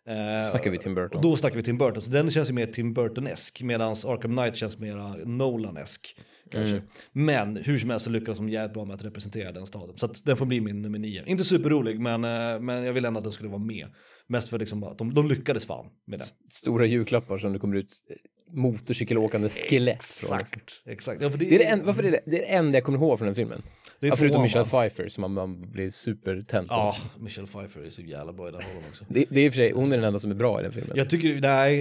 Eh, 0.07 0.45
snackar 0.51 0.71
vi 0.71 0.79
Tim 0.79 0.95
Burton. 0.95 1.17
Och 1.17 1.23
då 1.23 1.37
snackar 1.37 1.57
vi 1.57 1.63
Tim 1.63 1.79
Burton, 1.79 2.03
så 2.03 2.11
den 2.11 2.31
känns 2.31 2.51
ju 2.51 2.53
mer 2.53 2.67
Tim 2.67 2.95
Burton-esk, 2.95 3.63
medan 3.63 3.91
Arkham 3.91 4.37
Knight 4.37 4.57
känns 4.57 4.79
mer 4.79 5.27
Nolan-esk. 5.27 6.17
Kanske. 6.51 6.77
Mm. 6.77 6.89
Men 7.13 7.57
hur 7.57 7.79
som 7.79 7.91
helst 7.91 8.05
så 8.05 8.11
lyckas 8.11 8.37
de 8.37 8.49
jävligt 8.49 8.75
bra 8.75 8.85
med 8.85 8.95
att 8.95 9.05
representera 9.05 9.53
den 9.53 9.67
staden. 9.67 9.99
Så 9.99 10.09
den 10.25 10.37
får 10.37 10.47
bli 10.47 10.61
min 10.61 10.83
nummer 10.83 10.99
nio. 10.99 11.25
Inte 11.27 11.45
superrolig, 11.45 12.01
men, 12.01 12.25
eh, 12.25 12.61
men 12.61 12.85
jag 12.85 12.93
vill 12.93 13.05
ändå 13.05 13.19
att 13.19 13.25
den 13.25 13.33
skulle 13.33 13.49
vara 13.49 13.63
med. 13.63 13.87
Mest 14.27 14.49
för 14.49 14.59
liksom 14.59 14.85
att 14.85 14.99
de, 14.99 15.15
de 15.15 15.29
lyckades 15.29 15.67
fan 15.67 15.87
med 16.07 16.19
den. 16.19 16.27
Stora 16.49 16.87
julklappar 16.87 17.39
som 17.39 17.53
det 17.53 17.59
kommer 17.59 17.77
ut 17.77 17.93
eh, 18.11 18.17
motorcykelåkande 18.57 19.49
skelett 19.49 20.03
från. 20.03 20.39
Exakt, 20.39 20.83
exakt. 20.87 21.23
Ja, 21.23 21.31
för 21.31 21.39
Det 21.39 21.55
är 21.55 21.59
det, 21.59 21.65
en, 21.65 21.87
varför 21.87 22.03
är 22.03 22.11
det, 22.11 22.21
det 22.27 22.37
är 22.37 22.41
det 22.41 22.55
enda 22.55 22.79
jag 22.79 22.85
kommer 22.85 22.99
ihåg 22.99 23.19
från 23.19 23.27
den 23.27 23.35
filmen. 23.35 23.63
Det 24.05 24.09
är 24.09 24.11
Ja, 24.11 24.17
förutom 24.17 24.43
Michelle? 24.43 24.65
Pfeiffer 24.65 25.09
som 25.09 25.21
man, 25.21 25.33
man 25.33 25.71
blir 25.71 25.91
supertänd 25.91 26.69
på. 26.69 26.75
Ja, 26.75 26.97
Michelle 27.19 27.47
Pfeiffer 27.47 27.81
är 27.81 27.91
så 27.91 28.03
jävla 28.03 28.33
bra 28.33 28.49
i 28.49 28.53
den 28.53 28.61
rollen 28.61 28.83
också. 28.91 29.05
Det, 29.09 29.25
det 29.31 29.41
är 29.41 29.45
i 29.45 29.49
och 29.49 29.53
för 29.53 29.57
sig, 29.57 29.73
hon 29.73 29.93
är 29.93 29.97
den 29.97 30.05
enda 30.05 30.19
som 30.19 30.31
är 30.31 30.35
bra 30.35 30.61
i 30.61 30.63
den 30.63 30.73
filmen. 30.73 30.93
Jag 30.97 31.11
tycker, 31.11 31.41
nej, 31.41 31.79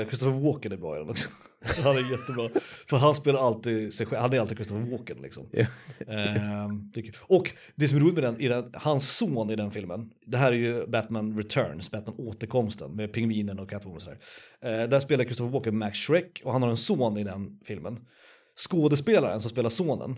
uh, 0.00 0.06
Christopher 0.06 0.40
Walken 0.40 0.72
är 0.72 0.76
bra 0.76 0.96
i 0.96 0.98
den 0.98 1.10
också. 1.10 1.28
Han 1.84 1.96
är 1.96 2.10
jättebra. 2.10 2.48
För 2.88 2.96
han 2.96 3.14
spelar 3.14 3.46
alltid 3.46 3.94
sig 3.94 4.06
själv, 4.06 4.22
han 4.22 4.32
är 4.32 4.40
alltid 4.40 4.56
Christopher 4.56 4.90
Walken 4.90 5.18
liksom. 5.22 5.46
Det 5.52 7.00
är 7.00 7.02
kul. 7.02 7.16
och 7.20 7.50
det 7.74 7.88
som 7.88 7.96
är 7.96 8.02
roligt 8.02 8.14
med 8.14 8.24
den, 8.24 8.40
i 8.40 8.48
den, 8.48 8.70
hans 8.74 9.16
son 9.16 9.50
i 9.50 9.56
den 9.56 9.70
filmen, 9.70 10.10
det 10.26 10.38
här 10.38 10.52
är 10.52 10.56
ju 10.56 10.86
Batman 10.86 11.36
Returns, 11.36 11.90
Batman 11.90 12.14
återkomsten 12.18 12.96
med 12.96 13.12
pingvinen 13.12 13.58
och 13.58 13.70
Catwoman 13.70 13.96
och 13.96 14.02
sådär. 14.02 14.18
Eh, 14.60 14.88
där 14.88 15.00
spelar 15.00 15.24
Christopher 15.24 15.50
Walken 15.50 15.78
Max 15.78 15.98
Shrek 15.98 16.40
och 16.44 16.52
han 16.52 16.62
har 16.62 16.70
en 16.70 16.76
son 16.76 17.18
i 17.18 17.24
den 17.24 17.60
filmen. 17.64 18.00
Skådespelaren 18.58 19.40
som 19.40 19.50
spelar 19.50 19.70
sonen 19.70 20.16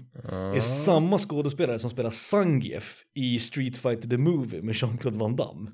är 0.54 0.60
samma 0.60 1.18
skådespelare 1.18 1.78
som 1.78 1.90
spelar 1.90 2.10
Zangief 2.10 3.02
i 3.14 3.38
Street 3.38 3.76
Fighter 3.78 4.08
the 4.08 4.16
Movie 4.16 4.62
med 4.62 4.74
Jean-Claude 4.74 5.18
Van 5.18 5.36
Damme. 5.36 5.70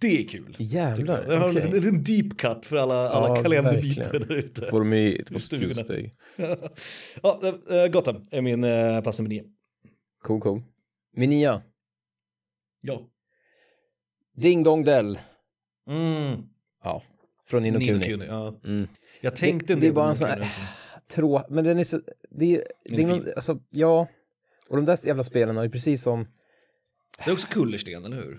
Det 0.00 0.24
är 0.24 0.28
kul. 0.28 0.56
Jävlar, 0.58 1.26
Jag 1.28 1.40
har 1.40 1.50
okej. 1.50 1.78
en, 1.78 1.88
en 1.88 2.02
deep 2.04 2.38
cut 2.38 2.66
för 2.66 2.76
alla, 2.76 3.08
alla 3.10 3.28
Ja, 3.36 3.42
kalenderbitar 3.42 4.12
där 4.12 4.32
ute. 4.32 4.62
Får 4.62 4.80
de 4.80 4.92
i 4.92 5.16
ett 5.16 5.42
stugorna. 5.42 5.68
poststeg. 5.74 6.14
ja, 7.22 7.40
äh, 7.70 7.86
Gotham 7.86 8.24
är 8.30 8.40
min 8.40 8.64
äh, 8.64 9.00
plats 9.02 9.18
nummer 9.18 9.28
nio. 9.28 9.44
Cool, 10.22 10.40
cool. 10.40 10.62
Min 11.16 11.30
nia. 11.30 11.62
Ja. 12.80 13.00
Ding 14.36 14.62
Dong 14.62 14.84
Dell. 14.84 15.18
Mm. 15.88 16.42
Ja, 16.84 17.02
från 17.48 17.62
Nino 17.62 17.78
Nino 17.78 17.92
Kuni. 17.92 18.06
Kuni, 18.06 18.26
ja. 18.26 18.60
Mm. 18.64 18.88
Jag 19.20 19.36
tänkte 19.36 19.74
det 19.74 19.78
är 19.78 19.80
del 19.80 19.90
på 19.90 19.94
bara 19.94 20.08
en 20.08 20.16
sån 20.16 20.28
här-. 20.28 20.48
Trå, 21.10 21.42
men 21.48 21.64
den 21.64 21.78
är 21.78 21.84
så, 21.84 22.00
det 22.30 22.56
är, 22.56 22.64
det 22.84 23.02
är 23.02 23.06
någon, 23.06 23.24
alltså, 23.36 23.58
ja. 23.70 24.08
Och 24.68 24.76
de 24.76 24.84
där 24.86 25.06
jävla 25.06 25.22
spelen 25.22 25.56
är 25.58 25.62
ju 25.62 25.70
precis 25.70 26.02
som, 26.02 26.26
Det 27.24 27.30
är 27.30 27.32
också 27.32 27.48
kullersten, 27.50 28.04
eller 28.04 28.16
hur? 28.16 28.38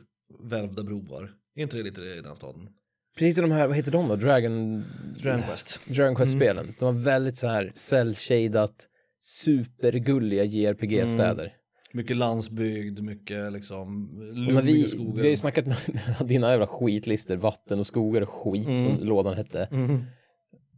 Välvda 0.49 0.84
broar. 0.84 1.32
Är 1.55 1.61
inte 1.63 1.78
det 1.78 1.84
lite 1.84 2.01
i 2.01 2.22
den 2.22 2.36
staden? 2.36 2.69
precis 3.17 3.36
som 3.36 3.49
de 3.49 3.55
här, 3.55 3.67
vad 3.67 3.76
heter 3.76 3.91
de 3.91 4.07
då? 4.07 4.15
Dragon, 4.15 4.84
Dragon 5.24 5.43
Quest. 5.43 5.80
Dragon 5.86 6.07
Mm. 6.07 6.15
Quest-spelen. 6.15 6.76
De 6.80 6.86
har 6.86 7.03
väldigt 7.03 7.38
så 7.38 7.47
här 7.47 7.72
cell-shadat, 7.76 8.88
supergulliga 9.22 10.43
JRPG-städer. 10.43 11.53
Mycket 11.93 12.17
landsbygd, 12.17 13.03
mycket 13.03 13.51
liksom 13.53 14.09
lummiga 14.34 14.61
vi, 14.61 14.84
skogar. 14.88 15.13
vi 15.13 15.22
har 15.22 15.28
ju 15.28 15.38
snackat 15.38 15.65
med 15.65 15.78
dina 16.26 16.51
jävla 16.51 16.67
skitlister, 16.67 17.38
vatten 17.38 17.80
och 17.80 17.88
skogar 17.88 18.22
och 18.22 18.30
skit 18.30 18.65
som 18.80 18.97
lådan 19.01 19.38
hette. 19.38 19.67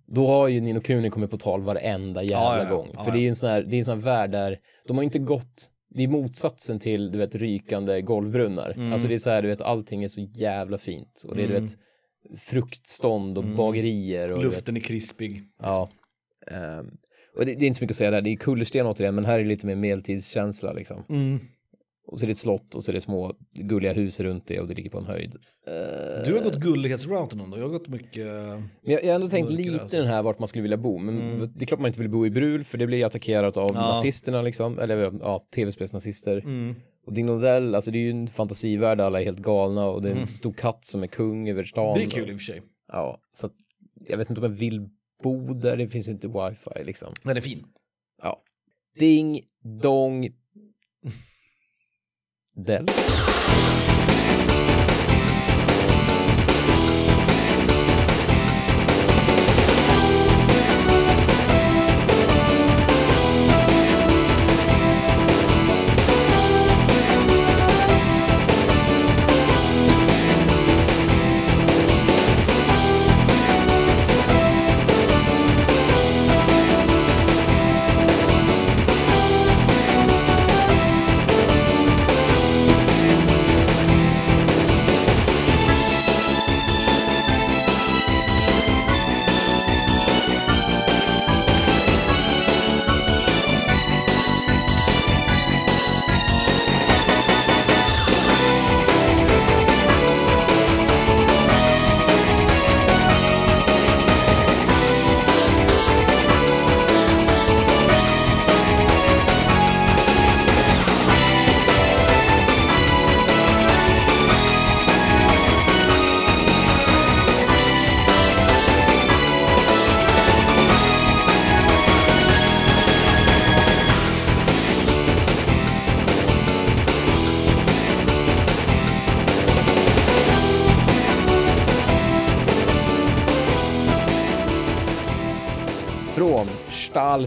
Då 0.05 0.27
har 0.27 0.47
ju 0.47 0.61
Nino 0.61 0.81
Kuni 0.81 1.09
kommit 1.09 1.31
på 1.31 1.37
tal 1.37 1.61
varenda 1.61 2.23
jävla 2.23 2.57
Ja, 2.57 2.63
ja, 2.63 2.75
gång. 2.75 2.89
Ja, 2.93 3.03
För 3.03 3.11
det 3.11 3.17
är 3.17 3.21
ju 3.21 3.29
en 3.29 3.35
sån 3.35 3.49
här, 3.49 3.63
det 3.63 3.75
är 3.75 3.77
en 3.77 3.85
sån 3.85 3.97
här 3.97 4.05
värld 4.05 4.31
där 4.31 4.57
de 4.87 4.97
har 4.97 5.03
inte 5.03 5.19
gått, 5.19 5.71
det 5.89 6.03
är 6.03 6.07
motsatsen 6.07 6.79
till 6.79 7.11
du 7.11 7.17
vet 7.17 7.35
rykande 7.35 8.01
golvbrunnar. 8.01 8.71
Mm. 8.71 8.93
Alltså 8.93 9.07
det 9.07 9.13
är 9.13 9.19
så 9.19 9.29
här, 9.29 9.41
du 9.41 9.47
vet 9.47 9.61
allting 9.61 10.03
är 10.03 10.07
så 10.07 10.21
jävla 10.21 10.77
fint. 10.77 11.23
Och 11.27 11.35
det 11.35 11.43
är 11.43 11.47
du 11.47 11.53
vet 11.53 11.77
fruktstånd 12.39 13.37
och 13.37 13.43
bagerier. 13.43 14.31
Och, 14.31 14.39
du 14.39 14.45
vet, 14.45 14.55
Luften 14.55 14.75
är 14.77 14.81
krispig. 14.81 15.43
Ja. 15.61 15.89
Ehm, 16.51 16.91
och 17.35 17.45
det, 17.45 17.55
det 17.55 17.65
är 17.65 17.67
inte 17.67 17.77
så 17.77 17.83
mycket 17.83 17.93
att 17.93 17.97
säga 17.97 18.11
där, 18.11 18.21
det 18.21 18.29
är 18.29 18.35
kullersten 18.35 18.85
återigen, 18.85 19.15
men 19.15 19.25
här 19.25 19.39
är 19.39 19.43
det 19.43 19.49
lite 19.49 19.65
mer 19.65 19.75
medeltidskänsla 19.75 20.73
liksom. 20.73 21.03
Mm. 21.09 21.39
Och 22.05 22.19
så 22.19 22.25
är 22.25 22.27
det 22.27 22.31
ett 22.31 22.37
slott 22.37 22.75
och 22.75 22.83
så 22.83 22.91
är 22.91 22.93
det 22.93 23.01
små 23.01 23.35
gulliga 23.53 23.93
hus 23.93 24.19
runt 24.19 24.47
det 24.47 24.59
och 24.59 24.67
det 24.67 24.73
ligger 24.73 24.89
på 24.89 24.97
en 24.97 25.05
höjd. 25.05 25.35
Du 26.25 26.33
har 26.33 26.43
gått 26.43 26.55
gullighetsrouten 26.55 27.39
ändå. 27.39 27.57
Jag 27.57 27.63
har 27.63 27.69
gått 27.69 27.87
mycket... 27.87 28.25
Men 28.25 28.69
jag, 28.81 29.03
jag 29.03 29.07
har 29.07 29.15
ändå 29.15 29.27
tänkt 29.27 29.51
lite 29.51 29.97
den 29.97 30.07
här 30.07 30.23
vart 30.23 30.39
man 30.39 30.47
skulle 30.47 30.61
vilja 30.61 30.77
bo, 30.77 30.97
men 30.97 31.39
det 31.55 31.63
är 31.63 31.65
klart 31.65 31.79
man 31.79 31.87
inte 31.87 31.99
vill 31.99 32.09
bo 32.09 32.25
i 32.25 32.29
Brul 32.29 32.63
för 32.63 32.77
det 32.77 32.87
blir 32.87 33.05
attackerat 33.05 33.57
av 33.57 33.71
Ja. 33.73 33.81
nazisterna 33.81 34.41
liksom, 34.41 34.79
eller 34.79 35.13
ja, 35.21 35.47
tv-spelsnazister. 35.55 36.37
Mm. 36.37 36.75
Och 37.05 37.13
Ding 37.13 37.29
alltså 37.29 37.91
det 37.91 37.97
är 37.97 38.01
ju 38.01 38.09
en 38.09 38.27
fantasivärld, 38.27 39.01
alla 39.01 39.21
är 39.21 39.25
helt 39.25 39.39
galna 39.39 39.85
och 39.85 40.01
det 40.01 40.09
är 40.11 40.15
en 40.15 40.27
stor 40.27 40.53
katt 40.53 40.85
som 40.85 41.03
är 41.03 41.07
kung 41.07 41.49
över 41.49 41.63
stan. 41.63 41.85
Mm. 41.85 42.09
Det 42.09 42.15
är 42.15 42.19
kul 42.19 42.29
i 42.29 42.33
och 42.33 42.37
för 42.39 42.43
sig. 42.43 42.61
Ja, 42.87 43.19
så 43.33 43.45
att 43.45 43.53
jag 44.07 44.17
vet 44.17 44.29
inte 44.29 44.41
om 44.41 44.51
jag 44.51 44.57
vill 44.57 44.89
bo 45.23 45.53
där, 45.53 45.77
det 45.77 45.87
finns 45.87 46.07
ju 46.07 46.11
inte 46.11 46.27
wifi 46.27 46.83
liksom. 46.85 47.13
Den 47.23 47.37
är 47.37 47.41
fin. 47.41 47.63
Ja. 48.21 48.41
Ding 48.99 49.41
Dong 49.81 50.29
Dell. 52.55 52.85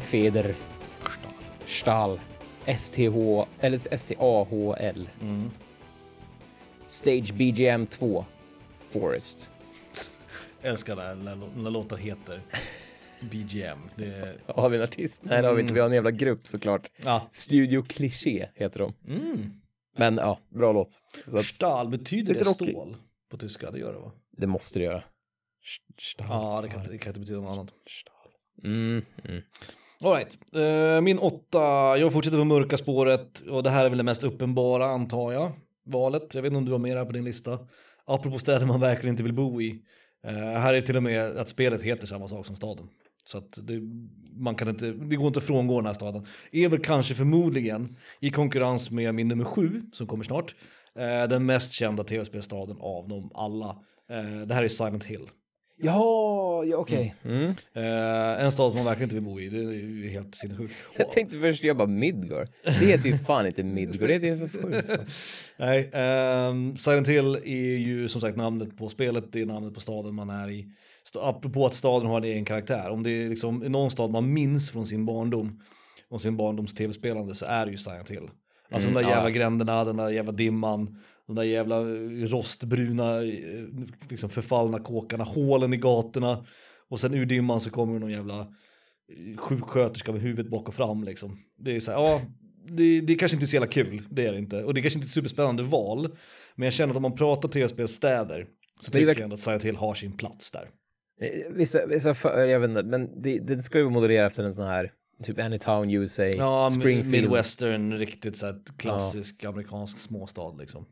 Stahlfeder. 0.01 0.55
Stahl. 1.67 2.21
STH, 2.79 3.47
eller 3.61 3.95
S-T-A-H-L. 3.95 5.09
Stage 6.87 7.33
BGM 7.35 7.87
2. 7.87 8.25
Forest. 8.91 9.51
Älskar 10.63 10.97
när, 10.97 11.15
när, 11.15 11.37
när 11.37 11.71
låtar 11.71 11.97
heter 11.97 12.41
BGM. 13.31 13.79
Det. 13.97 14.39
Har 14.47 14.69
vi 14.69 14.77
en 14.77 14.83
artist? 14.83 15.23
Nej, 15.25 15.43
det 15.43 15.49
har 15.49 15.55
vi 15.55 15.63
inte. 15.63 15.75
Vi 15.75 15.81
har 15.81 15.87
en 15.87 15.95
jävla 15.95 16.11
grupp 16.11 16.47
såklart. 16.47 16.91
Ja. 16.97 17.29
Studio 17.31 17.83
Cliché 17.83 18.49
heter 18.55 18.81
de. 18.81 18.95
Mm. 19.09 19.51
Men 19.99 20.17
ja, 20.17 20.39
bra 20.49 20.73
låt. 20.73 21.01
Så 21.27 21.39
att, 21.39 21.45
Stahl, 21.45 21.89
betyder 21.89 22.35
det 22.35 22.41
rockig. 22.41 22.69
stål 22.69 22.97
på 23.31 23.37
tyska? 23.37 23.71
Det 23.71 23.79
gör 23.79 23.93
det 23.93 23.99
va? 23.99 24.13
det 24.37 24.47
måste 24.47 24.79
det 24.79 24.85
göra. 24.85 25.05
Stahl. 25.99 26.27
Ja, 26.29 26.61
det 26.63 26.69
kan, 26.69 26.83
det 26.91 26.99
kan 26.99 27.11
inte 27.11 27.21
betyda 27.21 27.41
något 27.41 27.59
annat. 27.59 27.75
Stahl. 27.87 28.31
Mm, 28.65 29.05
mm. 29.25 29.43
Alright, 30.01 30.39
eh, 30.55 31.01
min 31.01 31.19
åtta, 31.19 31.59
jag 31.99 32.13
fortsätter 32.13 32.39
på 32.39 32.45
mörka 32.45 32.77
spåret 32.77 33.41
och 33.41 33.63
det 33.63 33.71
här 33.71 33.85
är 33.85 33.89
väl 33.89 33.99
det 33.99 34.05
mest 34.05 34.25
uppenbara 34.25 34.87
antar 34.87 35.33
jag. 35.33 35.53
Valet, 35.85 36.35
jag 36.35 36.43
vet 36.43 36.51
inte 36.51 36.59
om 36.59 36.65
du 36.65 36.73
har 36.73 36.79
mer 36.79 36.97
här 36.97 37.05
på 37.05 37.13
din 37.13 37.25
lista. 37.25 37.59
Apropå 38.05 38.39
städer 38.39 38.67
man 38.67 38.81
verkligen 38.81 39.13
inte 39.13 39.23
vill 39.23 39.33
bo 39.33 39.61
i. 39.61 39.83
Eh, 40.27 40.33
här 40.35 40.75
är 40.75 40.81
till 40.81 40.97
och 40.97 41.03
med 41.03 41.39
att 41.39 41.49
spelet 41.49 41.83
heter 41.83 42.07
samma 42.07 42.29
sak 42.29 42.47
som 42.47 42.57
staden. 42.57 42.89
Så 43.25 43.39
att 43.39 43.59
det, 43.63 43.81
man 44.37 44.55
kan 44.55 44.69
inte, 44.69 44.87
det 44.87 45.17
går 45.17 45.27
inte 45.27 45.39
att 45.39 45.45
frångå 45.45 45.77
den 45.77 45.87
här 45.87 45.95
staden. 45.95 46.27
Är 46.53 46.69
väl 46.69 46.81
kanske 46.81 47.15
förmodligen 47.15 47.97
i 48.21 48.31
konkurrens 48.31 48.91
med 48.91 49.15
min 49.15 49.29
nummer 49.29 49.45
sju 49.45 49.83
som 49.93 50.07
kommer 50.07 50.25
snart. 50.25 50.55
Eh, 50.99 51.29
den 51.29 51.47
mest 51.47 51.73
kända 51.73 52.05
tv-spelstaden 52.05 52.77
av 52.81 53.09
dem 53.09 53.31
alla. 53.35 53.69
Eh, 54.11 54.47
det 54.47 54.55
här 54.55 54.65
är 54.65 54.69
Silent 54.69 55.05
Hill. 55.05 55.29
Ja, 55.79 56.64
ja 56.64 56.77
okej. 56.77 57.14
Mm. 57.24 57.55
Eh, 57.74 58.45
en 58.45 58.53
stad 58.53 58.74
man 58.74 58.85
verkligen 58.85 59.05
inte 59.07 59.14
vill 59.14 59.24
bo 59.24 59.41
i, 59.41 59.49
det 59.49 59.59
är 59.59 59.85
ju 59.85 60.09
helt 60.09 60.35
sinnessjukt. 60.35 60.74
Jag 60.99 61.11
tänkte 61.11 61.39
först 61.39 61.64
jag 61.64 61.77
bara 61.77 61.89
Midgård. 61.89 62.49
Det 62.64 62.70
heter 62.87 63.09
ju 63.09 63.18
fan 63.18 63.47
inte 63.47 63.62
Midgård, 63.62 64.09
det 64.09 64.14
heter 64.14 64.27
ju 64.27 64.49
för 64.49 64.59
fan. 64.61 64.83
Nej, 65.57 65.91
ehm, 65.93 66.77
Silent 66.77 67.09
Hill 67.09 67.35
är 67.45 67.77
ju 67.77 68.09
som 68.09 68.20
sagt 68.20 68.37
namnet 68.37 68.79
på 68.79 68.89
spelet, 68.89 69.24
det 69.33 69.41
är 69.41 69.47
namnet 69.47 69.74
på 69.74 69.81
staden 69.81 70.14
man 70.14 70.31
är 70.31 70.51
i. 70.51 70.66
St- 71.05 71.18
apropå 71.22 71.66
att 71.66 71.74
staden 71.74 72.09
har 72.09 72.16
en 72.18 72.24
egen 72.24 72.45
karaktär, 72.45 72.91
om 72.91 73.03
det 73.03 73.11
är 73.11 73.29
liksom 73.29 73.59
någon 73.59 73.91
stad 73.91 74.11
man 74.11 74.33
minns 74.33 74.70
från 74.70 74.87
sin 74.87 75.07
barndom 75.07 75.61
och 76.11 76.20
sin 76.20 76.37
barndoms 76.37 76.74
tv-spelande 76.74 77.35
så 77.35 77.47
är 77.47 77.64
det 77.66 77.70
ju 77.70 77.77
Silent 77.79 78.11
Hill. 78.11 78.29
Alltså 78.70 78.89
Mm, 78.89 78.95
de 78.95 79.03
där 79.03 79.11
ja. 79.11 79.16
jävla 79.16 79.31
gränderna, 79.31 79.85
den 79.85 79.97
där 79.97 80.09
jävla 80.11 80.33
dimman, 80.33 80.99
de 81.27 81.37
där 81.37 81.43
jävla 81.43 81.81
eh, 81.81 82.29
rostbruna, 82.29 83.22
eh, 83.22 83.64
liksom 84.11 84.31
förfallna 84.31 84.79
kåkarna, 84.79 85.24
hålen 85.24 85.74
i 85.74 85.77
gatorna. 85.77 86.47
Och 86.89 87.01
sen 87.01 87.14
ur 87.14 87.27
dimman 87.27 87.61
så 87.61 87.70
kommer 87.70 87.99
någon 87.99 88.11
jävla 88.11 88.41
eh, 88.41 89.37
sjuksköterska 89.37 90.12
med 90.12 90.20
huvudet 90.22 90.51
bak 90.51 90.68
och 90.68 90.74
fram 90.74 91.05
liksom. 91.05 91.39
Det 91.59 91.77
är 91.77 91.81
så 91.81 91.91
här, 91.91 91.99
ja, 91.99 92.20
det, 92.68 93.01
det 93.01 93.12
är 93.12 93.18
kanske 93.18 93.37
inte 93.37 93.45
är 93.45 93.49
så 93.49 93.57
jävla 93.57 93.68
kul, 93.68 94.03
det 94.11 94.27
är 94.27 94.33
det 94.33 94.39
inte. 94.39 94.64
Och 94.64 94.74
det 94.74 94.81
är 94.81 94.83
kanske 94.83 94.99
inte 94.99 95.07
ett 95.07 95.12
superspännande 95.12 95.62
val. 95.62 96.16
Men 96.55 96.66
jag 96.66 96.72
känner 96.72 96.91
att 96.91 96.97
om 96.97 97.03
man 97.03 97.16
pratar 97.16 97.49
tv-spelstäder 97.49 98.47
så 98.81 98.91
är 98.91 98.93
tycker 98.93 99.07
jag 99.07 99.20
ändå 99.20 99.35
att 99.35 99.41
Silent 99.41 99.62
Hill 99.62 99.77
har 99.77 99.95
sin 99.95 100.16
plats 100.16 100.51
där. 100.51 100.70
Vissa, 101.51 101.87
vissa 101.87 102.14
för, 102.14 102.45
jag 102.45 102.61
vet 102.61 102.70
inte, 102.70 102.83
men 102.83 103.22
det, 103.22 103.39
det 103.39 103.62
ska 103.62 103.79
ju 103.79 103.85
vara 103.85 103.95
modellerat 103.95 104.31
efter 104.31 104.45
en 104.45 104.55
sån 104.55 104.66
här, 104.66 104.91
typ 105.22 105.41
Anytown 105.41 105.91
USA, 105.91 106.22
Ja, 106.22 106.70
Springfield. 106.70 107.24
Midwestern, 107.24 107.93
riktigt 107.93 108.37
så 108.37 108.47
här 108.47 108.61
klassisk 108.79 109.45
amerikansk 109.45 109.99
småstad 109.99 110.55
liksom. 110.59 110.87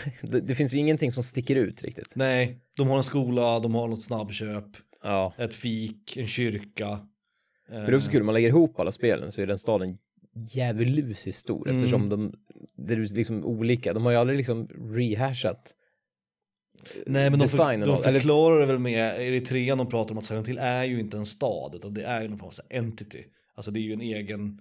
Det, 0.22 0.40
det 0.40 0.54
finns 0.54 0.74
ju 0.74 0.78
ingenting 0.78 1.12
som 1.12 1.22
sticker 1.22 1.56
ut 1.56 1.82
riktigt. 1.82 2.12
Nej, 2.16 2.58
de 2.76 2.88
har 2.88 2.96
en 2.96 3.02
skola, 3.02 3.60
de 3.60 3.74
har 3.74 3.88
något 3.88 4.02
snabbköp, 4.04 4.64
Ja. 5.02 5.34
ett 5.38 5.54
fik, 5.54 6.16
en 6.16 6.26
kyrka. 6.26 7.06
Men 7.68 7.84
det 7.84 7.92
är 7.92 7.96
också 7.96 8.10
kul, 8.10 8.20
om 8.20 8.26
man 8.26 8.32
lägger 8.34 8.48
ihop 8.48 8.80
alla 8.80 8.92
spelen 8.92 9.32
så 9.32 9.42
är 9.42 9.46
den 9.46 9.58
staden 9.58 9.98
djävulusiskt 10.48 11.40
stor 11.40 11.66
Mm. 11.68 11.76
eftersom 11.76 12.08
de, 12.08 12.34
det 12.76 12.94
är 12.94 13.14
liksom 13.14 13.44
olika. 13.44 13.92
De 13.92 14.04
har 14.04 14.12
ju 14.12 14.18
aldrig 14.18 14.36
liksom 14.36 14.68
rehashat. 14.94 15.74
Nej 17.06 17.30
men 17.30 17.38
de, 17.38 17.48
för, 17.48 17.86
de 17.86 17.98
förklarar 18.02 18.60
det 18.60 18.66
väl 18.66 18.78
med, 18.78 19.44
trean 19.46 19.78
de 19.78 19.88
pratar 19.88 20.12
om 20.14 20.18
att 20.18 20.24
Silent 20.24 20.48
Hill 20.48 20.58
är 20.58 20.84
ju 20.84 21.00
inte 21.00 21.16
en 21.16 21.26
stad 21.26 21.74
utan 21.74 21.94
det 21.94 22.02
är 22.02 22.22
ju 22.22 22.28
någon 22.28 22.38
form 22.38 22.48
av 22.48 22.76
entity. 22.76 23.24
Alltså 23.54 23.70
det 23.70 23.78
är 23.80 23.82
ju 23.82 23.92
en 23.92 24.00
egen, 24.00 24.60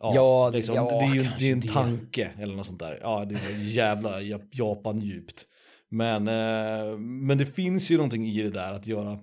ja, 0.00 0.14
Ja, 0.14 0.50
liksom, 0.50 0.74
ja, 0.74 0.98
det 1.00 1.06
är 1.06 1.14
ju 1.14 1.28
det 1.38 1.48
är 1.48 1.52
en 1.52 1.60
det. 1.60 1.68
tanke 1.68 2.30
eller 2.38 2.56
något 2.56 2.66
sånt 2.66 2.78
där. 2.78 2.98
Ja 3.02 3.24
det 3.24 3.34
är 3.34 3.62
jävla 3.64 4.20
Jap- 4.20 4.48
Japan 4.52 4.98
djupt. 5.00 5.44
Men, 5.90 6.28
eh, 6.28 6.98
men 6.98 7.38
det 7.38 7.46
finns 7.46 7.90
ju 7.90 7.96
någonting 7.96 8.28
i 8.28 8.42
det 8.42 8.50
där 8.50 8.72
att 8.72 8.86
göra, 8.86 9.18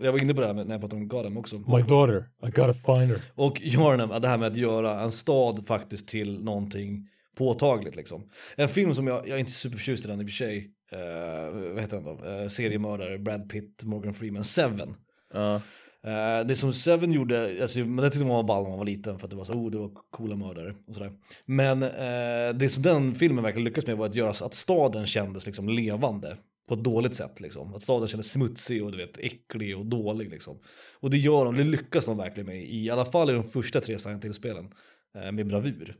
jag 0.00 0.12
var 0.12 0.22
inne 0.22 0.34
på 0.34 0.40
det 0.40 0.46
här 0.46 0.54
med, 0.54 0.66
när 0.66 0.74
jag 0.74 0.80
pratade 0.80 1.02
om 1.02 1.08
Gotham 1.08 1.36
också. 1.36 1.58
My 1.58 1.82
daughter, 1.88 2.24
I 2.46 2.50
gotta 2.50 2.72
find 2.72 3.10
her. 3.10 3.22
Och 3.34 3.60
Yarnum, 3.60 4.20
det 4.22 4.28
här 4.28 4.38
med 4.38 4.46
att 4.48 4.56
göra 4.56 5.00
en 5.00 5.12
stad 5.12 5.66
faktiskt 5.66 6.08
till 6.08 6.44
någonting 6.44 7.06
påtagligt 7.36 7.96
liksom. 7.96 8.22
En 8.56 8.68
film 8.68 8.94
som 8.94 9.06
jag, 9.06 9.28
jag 9.28 9.34
är 9.34 9.38
inte 9.38 9.52
superförtjust 9.52 10.04
i 10.04 10.08
den 10.08 10.20
i 10.20 10.24
och 10.24 10.28
för 10.28 10.34
sig, 10.34 10.70
eh, 10.92 11.50
vad 11.72 11.80
heter 11.80 11.96
den 11.96 12.04
då? 12.04 12.24
Eh, 12.30 12.48
seriemördare, 12.48 13.18
Brad 13.18 13.50
Pitt, 13.50 13.82
Morgan 13.84 14.14
Freeman, 14.14 14.44
Seven. 14.44 14.94
Ja. 15.34 15.60
Eh, 16.06 16.46
det 16.46 16.56
som 16.56 16.72
Seven 16.72 17.12
gjorde, 17.12 17.62
alltså, 17.62 17.78
men 17.78 17.96
det 17.96 18.10
tyckte 18.10 18.26
man 18.26 18.36
var 18.36 18.42
ball 18.42 18.62
när 18.62 18.70
man 18.70 18.78
var 18.78 18.86
liten 18.86 19.18
för 19.18 19.26
att 19.26 19.30
det 19.30 19.36
var 19.36 19.44
så, 19.44 19.52
oh 19.52 19.70
det 19.70 19.78
var 19.78 19.90
coola 20.10 20.36
mördare 20.36 20.74
och 20.86 20.94
sådär. 20.94 21.12
Men 21.44 21.82
eh, 21.82 22.54
det 22.54 22.68
som 22.68 22.82
den 22.82 23.14
filmen 23.14 23.44
verkligen 23.44 23.64
lyckades 23.64 23.86
med 23.86 23.96
var 23.96 24.06
att 24.06 24.14
göra 24.14 24.34
så 24.34 24.44
att 24.44 24.54
staden 24.54 25.06
kändes 25.06 25.46
liksom 25.46 25.68
levande 25.68 26.36
på 26.68 26.74
ett 26.74 26.84
dåligt 26.84 27.14
sätt 27.14 27.40
liksom. 27.40 27.74
Att 27.74 27.82
staden 27.82 28.08
kändes 28.08 28.30
smutsig 28.32 28.84
och 28.84 28.92
du 28.92 28.98
vet 28.98 29.18
äcklig 29.18 29.78
och 29.78 29.86
dålig 29.86 30.30
liksom. 30.30 30.58
Och 31.00 31.10
det 31.10 31.18
gör 31.18 31.44
de, 31.44 31.56
det 31.56 31.64
lyckas 31.64 32.04
de 32.04 32.16
verkligen 32.16 32.46
med 32.46 32.64
i 32.64 32.90
alla 32.90 33.04
fall 33.04 33.30
i 33.30 33.32
de 33.32 33.44
första 33.44 33.80
tre 33.80 33.98
Silent 33.98 34.24
Hill-spelen 34.24 34.72
eh, 35.14 35.32
med 35.32 35.46
bravur. 35.46 35.96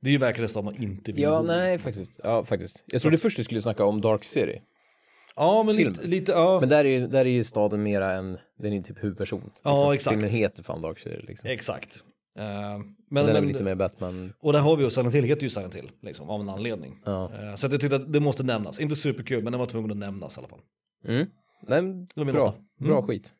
Det 0.00 0.10
är 0.10 0.12
ju 0.12 0.18
verkligen 0.18 0.44
en 0.44 0.48
stad 0.48 0.64
man 0.64 0.82
inte 0.82 1.12
vill 1.12 1.22
Ja, 1.22 1.40
bo 1.40 1.46
nej 1.46 1.78
faktiskt. 1.78 2.20
Ja, 2.22 2.44
faktiskt. 2.44 2.84
Jag 2.86 3.02
trodde 3.02 3.18
först 3.18 3.36
du 3.36 3.44
skulle 3.44 3.62
snacka 3.62 3.84
om 3.84 4.00
Dark 4.00 4.24
City. 4.24 4.60
Ja, 5.36 5.62
men 5.62 5.74
Filmen. 5.74 5.92
lite, 5.92 6.06
lite, 6.06 6.32
ja. 6.32 6.60
Men 6.60 6.68
där 6.68 6.84
är 6.84 6.88
ju, 6.88 7.06
där 7.06 7.20
är 7.20 7.24
ju 7.30 7.44
staden 7.44 7.82
mera 7.82 8.12
en, 8.12 8.38
den 8.58 8.72
är 8.72 8.82
typ 8.82 9.04
huvudperson. 9.04 9.50
Ja, 9.62 9.94
exakt. 9.94 10.12
Filmen 10.14 10.30
heter 10.30 10.62
fan 10.62 10.82
Dark 10.82 10.98
City 10.98 11.24
liksom. 11.28 11.50
Exakt. 11.50 12.02
Eh, 12.38 12.44
men, 12.44 12.94
Men 13.08 13.26
den 13.26 13.36
är 13.36 13.40
lite 13.40 13.64
mer 13.64 13.74
Batman. 13.74 14.32
Och 14.40 14.52
där 14.52 14.60
har 14.60 14.76
vi 14.76 14.84
ju 14.84 14.90
Silent 14.90 15.14
Hill 15.14 15.24
heter 15.24 15.42
ju 15.42 15.50
Silent 15.50 15.74
Hill, 15.76 15.90
liksom, 16.02 16.30
av 16.30 16.40
en 16.40 16.48
anledning. 16.48 16.98
Ja. 17.04 17.32
Eh, 17.34 17.54
Så 17.54 17.66
att 17.66 17.72
jag 17.72 17.80
tyckte 17.80 17.96
att 17.96 18.12
det 18.12 18.20
måste 18.20 18.42
nämnas. 18.42 18.80
Inte 18.80 18.96
superkul, 18.96 19.42
men 19.44 19.52
den 19.52 19.58
var 19.60 19.66
tvungen 19.66 19.90
att 19.90 19.96
nämnas 19.96 20.36
i 20.36 20.40
alla 20.40 20.48
fall. 20.48 20.60
Mm. 21.08 21.26
Nej, 21.62 21.82
bra. 22.32 22.48
Mm. 22.48 22.90
Bra 22.90 23.02
skit. 23.02 23.34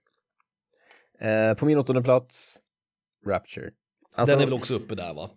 Eh, 1.21 1.55
på 1.55 1.67
min 1.67 1.79
åttonde 1.79 2.03
plats, 2.03 2.59
Rapture. 3.27 3.71
Alltså, 4.17 4.35
den 4.35 4.43
är 4.43 4.47
väl 4.47 4.55
också 4.55 4.75
uppe 4.75 4.95
där 4.95 5.15
va? 5.15 5.31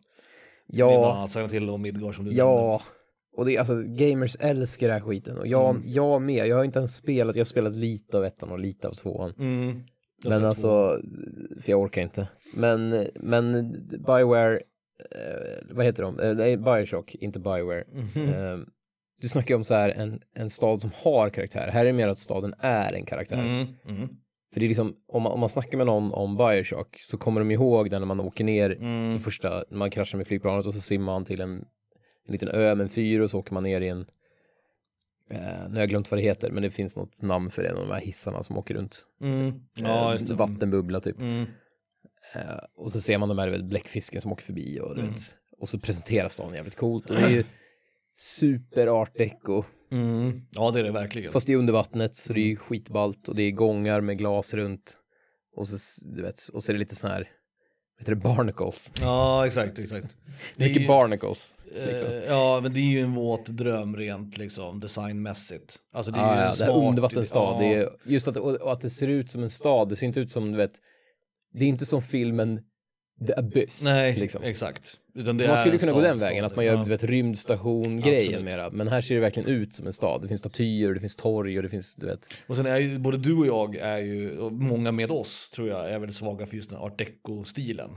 Med 0.68 0.76
bland 0.78 0.92
ja, 0.92 1.16
annat 1.16 1.32
Silent 1.32 1.54
Hill 1.54 1.70
och 1.70 1.80
Midgard 1.80 2.16
som 2.16 2.26
du 2.26 2.36
ja. 2.36 2.82
Och 3.38 3.46
det 3.46 3.58
alltså, 3.58 3.74
gamers 3.88 4.36
älskar 4.40 4.88
den 4.88 4.94
här 5.02 5.08
skiten. 5.08 5.38
Och 5.38 5.48
jag, 5.48 5.70
Mm. 5.70 5.84
jag 5.86 6.22
med. 6.22 6.48
Jag 6.48 6.56
har 6.56 6.64
inte 6.64 6.80
ens 6.80 6.96
spelat, 6.96 7.36
jag 7.36 7.40
har 7.40 7.46
spelat 7.46 7.76
lite 7.76 8.18
av 8.18 8.24
ettan 8.26 8.52
och 8.52 8.60
lite 8.60 8.88
av 8.88 8.94
tvåan. 8.94 9.34
Mm. 9.40 9.84
Men 10.24 10.46
alltså, 10.46 11.02
för 11.62 11.72
jag 11.72 11.80
orkar 11.82 12.02
inte. 12.02 12.28
Men, 12.54 13.08
men 13.16 13.72
Bioware, 14.06 14.56
eh, 15.12 15.58
vad 15.72 15.86
heter 15.86 16.04
de? 16.04 16.20
Eh, 16.20 16.34
nej, 16.34 16.58
Bioshock, 16.58 17.16
inte 17.16 17.40
Bioware. 17.40 17.84
två. 17.84 18.20
Mhm. 18.20 18.30
Eh, 18.34 18.58
du 19.22 19.28
snackar 19.30 19.50
ju 19.50 19.56
om 19.56 19.64
så 19.64 19.74
här 19.74 19.90
en, 19.90 20.20
en 20.36 20.50
stad 20.50 20.82
som 20.82 20.92
har 21.04 21.30
karaktär. 21.30 21.70
Här 21.74 21.82
är 21.82 21.86
det 21.86 21.94
mer 21.94 22.08
att 22.08 22.18
staden 22.18 22.54
är 22.60 22.94
en 22.94 23.06
karaktär. 23.06 23.40
Mm. 23.40 23.68
Mm. 23.88 24.10
För 24.54 24.60
det 24.60 24.66
är 24.66 24.68
liksom, 24.68 24.96
om 25.08 25.24
man, 25.24 25.32
om 25.32 25.40
man 25.40 25.50
snackar 25.50 25.78
med 25.78 25.86
någon 25.88 26.12
om 26.14 26.38
Bioshock 26.38 26.96
så 27.00 27.18
kommer 27.18 27.42
de 27.42 27.52
ihåg 27.52 27.90
den 27.90 28.02
när 28.02 28.06
man 28.08 28.20
åker 28.20 28.44
ner 28.44 28.70
Mm. 28.72 29.16
i 29.16 29.20
första, 29.20 29.64
när 29.70 29.78
man 29.78 29.90
kraschar 29.92 30.18
med 30.18 30.28
flygplanet 30.28 30.66
och 30.66 30.74
så 30.74 30.82
simmar 30.82 31.14
man 31.14 31.26
till 31.26 31.42
en, 31.42 31.66
en 32.30 32.34
liten 32.34 32.50
ö 32.50 32.76
med 32.76 32.84
en 32.84 32.90
fyr 32.90 33.20
och 33.20 33.32
så 33.32 33.40
åker 33.40 33.54
man 33.54 33.64
ner 33.64 33.82
i 33.82 33.88
en, 33.88 34.06
eh, 35.32 35.68
nu 35.70 35.74
har 35.74 35.80
jag 35.80 35.90
glömt 35.90 36.12
vad 36.12 36.18
det 36.20 36.24
heter, 36.24 36.52
men 36.52 36.64
det 36.64 36.72
finns 36.72 36.98
något 36.98 37.22
namn 37.22 37.52
för 37.52 37.64
det, 37.64 37.74
de 37.74 37.90
här 37.90 38.02
hissarna 38.02 38.44
som 38.44 38.58
åker 38.58 38.74
runt. 38.74 39.06
Mm. 39.22 39.54
Ja, 39.74 40.06
Eh, 40.08 40.14
just 40.14 40.28
det. 40.28 40.34
Vattenbubbla 40.34 41.00
typ. 41.00 41.20
Mm. 41.22 41.46
Eh, 42.36 42.60
och 42.76 42.92
så 42.92 43.02
ser 43.02 43.18
man 43.18 43.30
de 43.30 43.38
här 43.38 43.50
vet, 43.50 43.64
bläckfisken 43.66 44.22
som 44.22 44.32
åker 44.32 44.44
förbi 44.44 44.80
och 44.80 44.92
Mm. 44.98 45.10
vet, 45.10 45.20
och 45.58 45.70
så 45.70 45.80
presenteras 45.80 46.34
stan 46.34 46.54
jävligt 46.54 46.76
coolt 46.76 47.10
och 47.10 47.16
det 47.16 47.22
är 47.22 47.30
ju 47.30 47.44
super 48.16 48.88
art 48.88 49.18
deco, 49.18 49.64
Mm. 49.92 50.42
Ja, 50.52 50.72
det 50.72 50.80
är 50.80 50.84
det 50.84 50.92
verkligen. 50.92 51.32
fast 51.32 51.48
det 51.48 51.54
är 51.54 51.58
under 51.58 51.74
vattnet 51.74 52.16
så 52.16 52.34
det 52.34 52.40
är 52.40 52.46
ju 52.46 52.56
skitballt 52.56 53.28
och 53.28 53.36
det 53.36 53.44
är 53.44 53.52
gångar 53.52 54.02
med 54.02 54.18
glas 54.18 54.54
runt 54.54 54.98
och 55.56 55.68
så, 55.68 56.06
du 56.16 56.22
vet, 56.22 56.48
och 56.54 56.64
så 56.64 56.72
är 56.72 56.74
det 56.74 56.80
lite 56.80 56.96
sån 56.96 57.12
här, 57.12 57.28
heter 58.00 58.16
det, 58.16 58.22
barnacles. 58.22 58.92
Ja, 59.02 59.46
exakt, 59.48 59.80
exakt. 59.80 60.18
Det 60.56 60.64
är 60.64 60.68
Mycket 60.68 60.84
ju- 60.84 60.88
barnacles. 60.88 61.56
Liksom. 61.88 62.08
Eh, 62.08 62.14
Ja, 62.28 62.60
men 62.64 62.74
det 62.74 62.80
är 62.80 62.90
ju 62.90 63.00
en 63.02 63.14
våt 63.14 63.46
dröm 63.46 63.96
rent 63.98 64.38
liksom 64.38 64.80
designmässigt. 64.80 65.76
Alltså 65.92 66.12
det 66.12 66.20
är 66.20 66.24
Ja, 66.24 66.36
ju 66.36 66.42
ja, 66.42 66.46
en 66.52 66.58
det 66.58 66.64
här 66.66 66.72
smart- 66.72 66.90
undervattensstad, 66.90 67.40
ja. 67.40 67.58
det 67.60 67.74
är 67.76 67.90
just 68.04 68.28
att, 68.28 68.38
och 68.38 68.72
att 68.72 68.82
det 68.82 68.90
ser 68.90 69.08
ut 69.08 69.32
som 69.32 69.44
en 69.44 69.50
stad, 69.50 69.90
det 69.90 69.96
ser 69.96 70.08
inte 70.08 70.20
ut 70.20 70.32
som, 70.32 70.52
du 70.52 70.58
vet, 70.58 70.72
det 71.54 71.66
är 71.66 71.70
inte 71.70 71.86
som 71.86 72.02
filmen 72.02 72.60
The 73.28 73.34
Abyss. 73.36 73.84
Nej, 73.84 74.16
liksom. 74.18 74.44
exakt. 74.44 74.98
Man 75.26 75.58
skulle 75.58 75.78
kunna 75.78 75.92
gå 75.92 76.02
den 76.02 76.20
vägen, 76.20 76.46
att 76.46 76.56
man 76.56 76.66
gör 76.66 76.74
ja. 76.74 76.84
vet, 76.84 77.04
rymdstation-grejen 77.04 78.28
Absolut. 78.28 78.46
mera. 78.46 78.70
Men 78.70 78.88
här 78.88 79.02
ser 79.02 79.16
det 79.16 79.22
verkligen 79.22 79.50
ut 79.50 79.74
som 79.74 79.88
en 79.88 79.94
stad. 79.94 80.22
Det 80.22 80.28
finns 80.28 80.40
statyer, 80.40 80.94
det 80.94 81.00
finns 81.00 81.16
torg 81.16 81.58
och 81.58 81.64
det 81.64 81.70
finns, 81.70 81.96
du 81.96 82.06
vet. 82.06 82.28
Och 82.48 82.56
sen 82.56 82.66
är 82.66 82.78
ju 82.78 83.00
både 83.00 83.18
du 83.18 83.36
och 83.36 83.48
jag 83.48 83.76
är 83.76 83.98
ju, 83.98 84.38
och 84.38 84.52
många 84.52 84.92
med 84.92 85.12
oss 85.12 85.50
tror 85.50 85.70
jag, 85.70 85.92
är 85.92 86.00
väldigt 86.00 86.16
svaga 86.16 86.46
för 86.46 86.56
just 86.56 86.70
den 86.70 86.80
art 86.80 86.98
deco-stilen. 86.98 87.90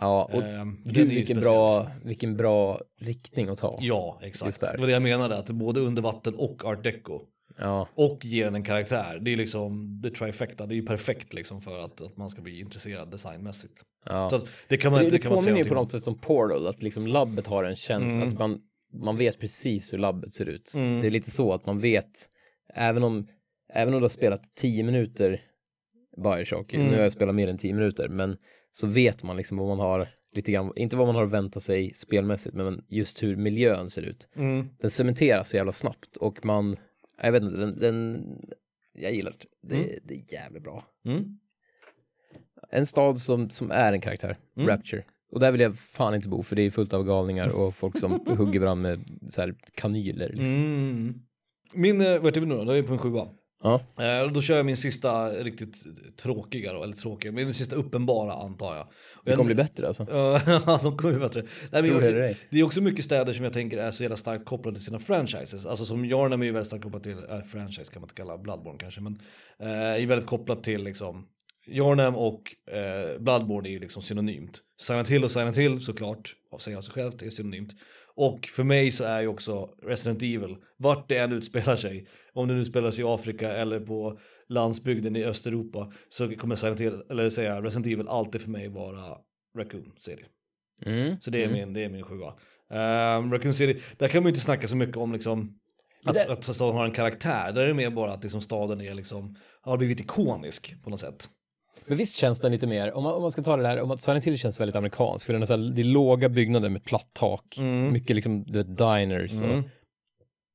Ja, 0.00 0.30
och 0.32 0.42
är 0.42 0.92
gud 0.92 1.08
vilken 1.08 1.40
bra, 1.40 1.82
liksom. 1.82 2.08
vilken 2.08 2.36
bra 2.36 2.80
riktning 3.00 3.48
att 3.48 3.58
ta. 3.58 3.76
Ja, 3.80 4.20
exakt. 4.22 4.60
Det 4.60 4.78
var 4.78 4.86
det 4.86 4.92
jag 4.92 5.02
menade, 5.02 5.36
att 5.36 5.50
både 5.50 5.80
under 5.80 6.02
vatten 6.02 6.34
och 6.34 6.64
art 6.64 6.84
deco. 6.84 7.20
Ja, 7.58 7.88
Och 7.94 8.24
ger 8.24 8.44
den 8.44 8.54
en 8.54 8.64
karaktär. 8.64 9.18
Det 9.20 9.32
är 9.32 9.36
liksom 9.36 10.00
the 10.02 10.10
trifecta, 10.10 10.66
det 10.66 10.74
är 10.74 10.76
ju 10.76 10.86
perfekt 10.86 11.34
liksom 11.34 11.60
för 11.60 11.78
att, 11.78 12.00
att 12.00 12.16
man 12.16 12.30
ska 12.30 12.42
bli 12.42 12.60
intresserad 12.60 13.10
designmässigt. 13.10 13.82
Ja. 14.08 14.30
Så 14.30 14.36
att 14.36 14.48
det 14.68 14.76
kan 14.76 14.92
man 14.92 14.98
det, 15.00 15.04
inte 15.04 15.16
det 15.16 15.20
kan 15.22 15.30
man 15.30 15.38
inte 15.38 15.46
påminner 15.50 15.64
ju 15.64 15.68
på 15.68 15.74
något 15.74 15.92
sätt 15.92 16.02
som 16.02 16.18
Portal, 16.18 16.66
att 16.66 16.82
liksom 16.82 17.06
labbet 17.06 17.46
har 17.46 17.64
en 17.64 17.76
känsla, 17.76 18.10
Mm. 18.10 18.22
alltså 18.22 18.38
man, 18.38 18.60
man 18.92 19.16
vet 19.16 19.40
precis 19.40 19.92
hur 19.92 19.98
labbet 19.98 20.32
ser 20.34 20.46
ut. 20.46 20.72
Mm. 20.76 21.00
Det 21.00 21.06
är 21.06 21.10
lite 21.10 21.30
så 21.30 21.52
att 21.52 21.66
man 21.66 21.78
vet, 21.80 22.30
även 22.74 23.02
om, 23.02 23.28
även 23.72 23.94
om 23.94 24.00
du 24.00 24.04
har 24.04 24.08
spelat 24.08 24.42
10 24.56 24.82
minuter 24.82 25.40
Bioshock, 26.24 26.74
Mm. 26.74 26.86
nu 26.86 26.96
har 26.96 27.02
jag 27.02 27.12
spelat 27.12 27.34
mer 27.34 27.48
än 27.48 27.58
10 27.58 27.74
minuter, 27.74 28.08
men 28.08 28.36
så 28.72 28.86
vet 28.86 29.22
man 29.22 29.36
liksom 29.36 29.58
vad 29.58 29.68
man 29.68 29.78
har, 29.78 30.08
lite 30.34 30.52
grann, 30.52 30.72
inte 30.76 30.96
vad 30.96 31.06
man 31.06 31.16
har 31.16 31.24
att 31.24 31.30
vänta 31.32 31.60
sig 31.60 31.90
spelmässigt, 31.94 32.54
men 32.54 32.84
just 32.88 33.22
hur 33.22 33.36
miljön 33.36 33.90
ser 33.90 34.02
ut. 34.02 34.28
om. 34.36 34.42
Mm. 34.42 34.66
Den 34.80 34.90
cementeras 34.90 35.48
så 35.50 35.56
jävla 35.56 35.72
snabbt 35.72 36.16
och 36.16 36.44
man, 36.44 36.76
jag 37.22 37.32
vet 37.32 37.42
inte, 37.42 37.56
den, 37.58 37.78
den 37.78 38.24
jag 38.94 39.12
gillar 39.14 39.32
det. 39.32 39.68
Det, 39.68 39.74
Mm. 39.76 39.88
det 40.04 40.14
är 40.14 40.32
jävligt 40.32 40.62
bra. 40.62 40.84
Mm. 41.04 41.38
En 42.70 42.86
stad 42.86 43.18
som, 43.18 43.50
som 43.50 43.70
är 43.70 43.92
en 43.92 44.00
karaktär, 44.00 44.36
Mm. 44.56 44.68
Rapture. 44.68 45.04
Och 45.32 45.40
där 45.40 45.52
vill 45.52 45.60
jag 45.60 45.78
fan 45.78 46.14
inte 46.14 46.28
bo 46.28 46.42
för 46.42 46.56
det 46.56 46.62
är 46.62 46.70
fullt 46.70 46.92
av 46.92 47.04
galningar 47.04 47.56
och 47.56 47.74
folk 47.74 47.98
som 47.98 48.12
hugger 48.38 48.60
varandra 48.60 48.82
med 48.90 49.04
så 49.30 49.40
här 49.40 49.54
kanyler. 49.74 50.28
Liksom. 50.28 50.56
Mm. 50.56 51.14
Min, 51.74 52.00
eh, 52.00 52.18
vart 52.18 52.36
är 52.36 52.40
vi 52.40 52.46
nu 52.46 52.54
då? 52.54 52.64
Då 52.64 52.70
är 52.72 52.82
vi 52.82 52.88
på 52.88 52.92
en 52.92 52.98
sjua. 52.98 53.28
Ja. 53.62 53.80
Eh, 53.98 54.32
då 54.32 54.40
kör 54.42 54.56
jag 54.56 54.66
min 54.66 54.76
sista 54.76 55.28
riktigt 55.30 55.82
tråkiga 56.16 56.72
då, 56.72 56.82
eller 56.82 56.94
tråkiga, 56.94 57.32
min 57.32 57.54
sista 57.54 57.76
uppenbara 57.76 58.32
antar 58.34 58.76
jag. 58.76 58.86
Och 59.14 59.22
Det 59.24 59.30
kommer 59.36 59.46
bli 59.46 59.54
bättre 59.54 59.86
alltså. 59.86 60.06
Ja, 60.66 60.80
de 60.82 60.96
kommer 60.96 61.12
bli 61.14 61.20
bättre. 61.20 61.42
Nej, 61.72 61.82
Tror 61.82 62.02
jag- 62.02 62.14
det 62.14 62.36
det 62.50 62.58
är 62.60 62.62
också 62.64 62.80
mycket 62.80 63.04
städer 63.04 63.32
som 63.32 63.44
jag 63.44 63.52
tänker 63.52 63.78
är 63.78 63.90
så 63.90 64.02
jävla 64.02 64.16
starkt 64.16 64.44
kopplade 64.44 64.76
till 64.76 64.84
sina 64.84 64.98
franchises. 64.98 65.66
Alltså 65.66 65.84
som 65.84 66.04
Yarnham 66.04 66.42
är 66.42 66.46
ju 66.46 66.52
väldigt 66.52 66.66
starkt 66.66 66.84
kopplat 66.84 67.02
till, 67.02 67.16
äh, 67.30 67.40
franchise 67.40 67.92
kan 67.92 68.00
man 68.00 68.04
inte 68.06 68.14
kalla 68.14 68.38
Bloodborne 68.38 68.78
kanske, 68.78 69.00
men 69.00 69.20
eh, 69.60 70.02
är 70.02 70.06
väldigt 70.06 70.26
kopplat 70.28 70.62
till 70.64 70.84
liksom 70.84 71.26
Yarnham 71.68 72.16
och 72.16 72.42
eh, 72.72 73.18
Bloodborne 73.18 73.68
är 73.68 73.70
ju 73.70 73.78
liksom 73.78 74.02
synonymt. 74.02 74.60
Silent 74.80 75.08
Hill 75.08 75.24
och 75.24 75.30
Silent 75.30 75.56
Hill 75.56 75.80
såklart, 75.80 76.34
av 76.52 76.58
sig 76.58 76.74
av 76.74 76.80
sig 76.80 76.94
självt, 76.94 77.22
är 77.22 77.30
synonymt. 77.30 77.74
Och 78.14 78.46
för 78.46 78.64
mig 78.64 78.90
så 78.90 79.04
är 79.04 79.20
ju 79.20 79.26
också 79.26 79.70
Resident 79.82 80.22
Evil, 80.22 80.56
vart 80.76 81.08
det 81.08 81.18
än 81.18 81.32
utspelar 81.32 81.76
sig, 81.76 82.06
om 82.32 82.48
det 82.48 82.54
nu 82.54 82.64
spelar 82.64 82.90
sig 82.90 83.04
i 83.04 83.06
Afrika 83.06 83.52
eller 83.52 83.80
på 83.80 84.18
landsbygden 84.48 85.16
i 85.16 85.24
Östeuropa, 85.24 85.92
så 86.08 86.28
kommer 86.36 86.56
Silent 86.56 86.80
Hill, 86.80 87.02
eller 87.10 87.30
säga 87.30 87.62
Resident 87.62 87.86
Evil 87.86 88.08
alltid 88.08 88.40
för 88.40 88.50
mig 88.50 88.68
vara 88.68 89.16
Raccoon 89.58 89.92
City. 89.98 90.24
Mm. 90.86 91.20
Så 91.20 91.30
det 91.30 91.44
är, 91.44 91.52
min, 91.52 91.72
det 91.72 91.84
är 91.84 91.88
min 91.88 92.02
sjua. 92.02 92.34
Um, 92.70 93.32
Raccoon 93.32 93.54
City, 93.54 93.80
där 93.96 94.08
kan 94.08 94.22
man 94.22 94.26
ju 94.28 94.30
inte 94.30 94.40
snacka 94.40 94.68
så 94.68 94.76
mycket 94.76 94.96
om 94.96 95.12
liksom 95.12 95.58
att, 96.04 96.14
Det- 96.14 96.32
att 96.32 96.44
staden 96.44 96.76
har 96.76 96.84
en 96.84 96.92
karaktär. 96.92 97.52
Där 97.52 97.62
är 97.62 97.66
det 97.66 97.74
mer 97.74 97.90
bara 97.90 98.12
att 98.12 98.22
liksom 98.22 98.40
staden 98.40 98.80
är 98.80 98.94
liksom, 98.94 99.36
har 99.60 99.76
blivit 99.76 100.00
ikonisk 100.00 100.82
på 100.84 100.90
något 100.90 101.00
sätt. 101.00 101.28
Men 101.86 101.98
visst 101.98 102.16
känns 102.16 102.40
den 102.40 102.52
lite 102.52 102.66
mer, 102.66 102.92
om 102.92 103.02
man, 103.04 103.12
om 103.14 103.22
man 103.22 103.30
ska 103.30 103.42
ta 103.42 103.56
det 103.56 103.62
där, 103.62 103.80
om 103.80 103.90
att 103.90 104.02
Silent 104.02 104.24
Hill 104.24 104.38
känns 104.38 104.60
väldigt 104.60 104.76
amerikansk, 104.76 105.26
för 105.26 105.32
den 105.32 105.42
är 105.42 105.46
så 105.46 105.56
här, 105.56 105.72
det 105.74 105.82
är 105.82 105.84
låga 105.84 106.28
byggnader 106.28 106.68
med 106.68 106.84
platt 106.84 107.10
tak, 107.12 107.58
mycket 107.92 108.16
liksom 108.16 108.44
du 108.44 108.52
vet, 108.58 108.78
diners 108.78 109.42
och 109.42 109.48
Mm. 109.48 109.64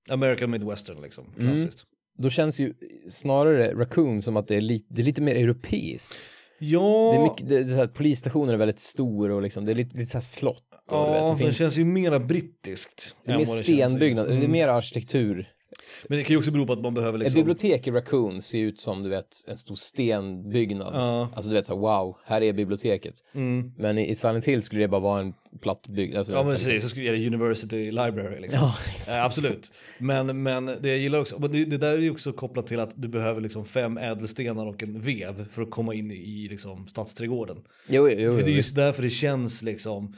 American 0.09 0.51
Midwestern 0.51 1.01
liksom, 1.01 1.25
klassiskt. 1.39 1.83
då 2.17 2.29
känns 2.29 2.59
ju 2.59 2.73
snarare 3.09 3.73
Raccoon 3.73 4.21
som 4.21 4.37
att 4.37 4.47
det 4.47 4.55
är, 4.55 4.61
li, 4.61 4.85
det 4.89 5.01
är 5.01 5.05
lite 5.05 5.21
mer 5.21 5.35
europeiskt. 5.35 6.15
Ja, 6.59 7.11
Det 7.13 7.17
är 7.19 7.23
mycket, 7.23 7.49
det 7.49 7.57
är 7.57 7.63
så 7.63 7.75
här, 7.75 7.87
polisstationen 7.87 8.53
är 8.53 8.57
väldigt 8.57 8.79
stor 8.79 9.29
och 9.31 9.41
liksom, 9.41 9.65
det 9.65 9.71
är 9.71 9.75
lite, 9.75 9.97
lite 9.97 10.11
så 10.11 10.17
här 10.17 10.21
slott. 10.23 10.63
Och, 10.87 10.97
ja 10.97 11.11
vet, 11.11 11.21
det, 11.27 11.31
det 11.33 11.37
finns, 11.37 11.57
känns 11.57 11.77
ju 11.77 11.85
mera 11.85 12.19
brittiskt. 12.19 13.15
det 13.25 13.31
är 13.31 13.37
mer 13.37 13.45
vad 13.45 13.57
det 13.57 13.63
stenbyggnad, 13.63 14.27
det 14.27 14.33
är 14.33 14.37
Mm. 14.37 14.51
mer 14.51 14.67
arkitektur. 14.67 15.49
Men 16.07 16.17
det 16.17 16.23
kan 16.23 16.33
ju 16.33 16.37
också 16.37 16.51
bero 16.51 16.65
på 16.65 16.73
att 16.73 16.81
man 16.81 16.93
behöver 16.93 17.17
liksom... 17.17 17.39
Ett 17.39 17.45
bibliotek 17.45 17.87
i 17.87 17.91
Raccoon 17.91 18.41
ser 18.41 18.59
ut 18.59 18.79
som 18.79 19.03
du 19.03 19.09
vet 19.09 19.43
en 19.47 19.57
stor 19.57 19.75
stenbyggnad. 19.75 20.93
Ja. 20.93 21.29
Alltså 21.35 21.49
du 21.49 21.55
vet 21.55 21.65
så 21.65 21.73
här, 21.73 21.81
wow, 21.81 22.17
här 22.25 22.41
är 22.41 22.53
biblioteket. 22.53 23.13
Mm. 23.33 23.71
Men 23.77 23.97
i, 23.97 24.09
i 24.09 24.15
Silent 24.15 24.45
Hill 24.45 24.61
skulle 24.61 24.81
det 24.81 24.87
bara 24.87 25.01
vara 25.01 25.21
en 25.21 25.33
platt 25.61 25.87
byggnad. 25.87 26.17
Alltså, 26.17 26.33
Ja 26.33 26.43
men 26.43 26.55
precis, 26.55 26.83
så 26.83 26.89
skulle 26.89 27.05
jag 27.05 27.17
göra 27.17 27.27
University 27.27 27.91
Library 27.91 28.39
liksom. 28.39 28.61
Ja, 28.61 28.75
Eh, 29.11 29.25
absolut. 29.25 29.71
Men, 29.97 30.43
men 30.43 30.65
det 30.65 30.89
jag 30.89 30.97
gillar 30.97 31.19
också, 31.19 31.37
det, 31.37 31.65
det 31.65 31.77
där 31.77 31.93
är 31.93 31.97
ju 31.97 32.11
också 32.11 32.33
kopplat 32.33 32.67
till 32.67 32.79
att 32.79 32.93
du 32.95 33.07
behöver 33.07 33.41
liksom 33.41 33.65
fem 33.65 33.97
ädelstenar 33.97 34.65
och 34.65 34.83
en 34.83 34.99
vev 34.99 35.49
för 35.51 35.61
att 35.61 35.71
komma 35.71 35.93
in 35.93 36.11
i 36.11 36.47
liksom 36.49 36.87
stadsträdgården. 36.87 37.57
Jo, 37.87 38.09
jo, 38.09 38.15
jo, 38.19 38.37
för 38.37 38.45
det 38.45 38.51
är 38.51 38.55
just 38.55 38.75
därför 38.75 39.03
det 39.03 39.09
känns 39.09 39.61
liksom, 39.61 40.15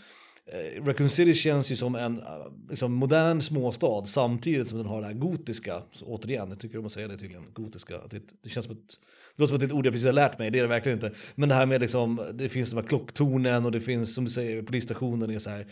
eh, 0.52 0.86
Raccoon 0.86 1.10
City 1.10 1.34
känns 1.34 1.72
ju 1.72 1.76
som 1.76 1.96
en 1.96 2.20
eh, 2.20 2.26
liksom, 2.70 2.94
modern 2.94 3.42
småstad 3.42 4.06
samtidigt 4.06 4.68
som 4.68 4.78
den 4.78 4.88
har 4.88 5.02
det 5.02 5.08
här 5.08 5.14
gotiska, 5.14 5.82
så 5.92 6.06
återigen, 6.06 6.50
jag 6.50 6.60
tycker 6.60 6.78
om 6.78 6.86
att 6.86 6.92
säga 6.92 7.08
det 7.08 7.18
tydligen, 7.18 7.46
gotiska, 7.54 8.02
det, 8.10 8.22
det 8.42 8.50
känns 8.50 8.66
som 8.66 8.76
ett 8.76 9.00
det 9.36 9.42
låter 9.42 9.48
som 9.48 9.56
att 9.56 9.60
det 9.60 9.66
är 9.66 9.68
ett 9.68 9.74
ord 9.74 9.86
jag 9.86 9.94
precis 9.94 10.06
har 10.06 10.14
lärt 10.14 10.40
mig, 10.40 10.52
det 10.52 10.60
är 10.60 10.62
det 10.62 10.68
verkligen 10.68 10.98
inte. 10.98 11.12
Men 11.36 11.50
det 11.50 11.56
här 11.56 11.66
med 11.66 11.82
liksom, 11.82 12.22
det 12.34 12.50
finns 12.50 12.70
de 12.70 12.76
här 12.76 12.88
klocktornen 12.88 13.66
och 13.66 13.72
det 13.72 13.82
finns 13.82 14.16
som 14.16 14.26
du 14.26 14.32
säger, 14.32 14.62
polisstationen 14.62 15.30
är 15.30 15.40
så 15.40 15.50
här 15.50 15.68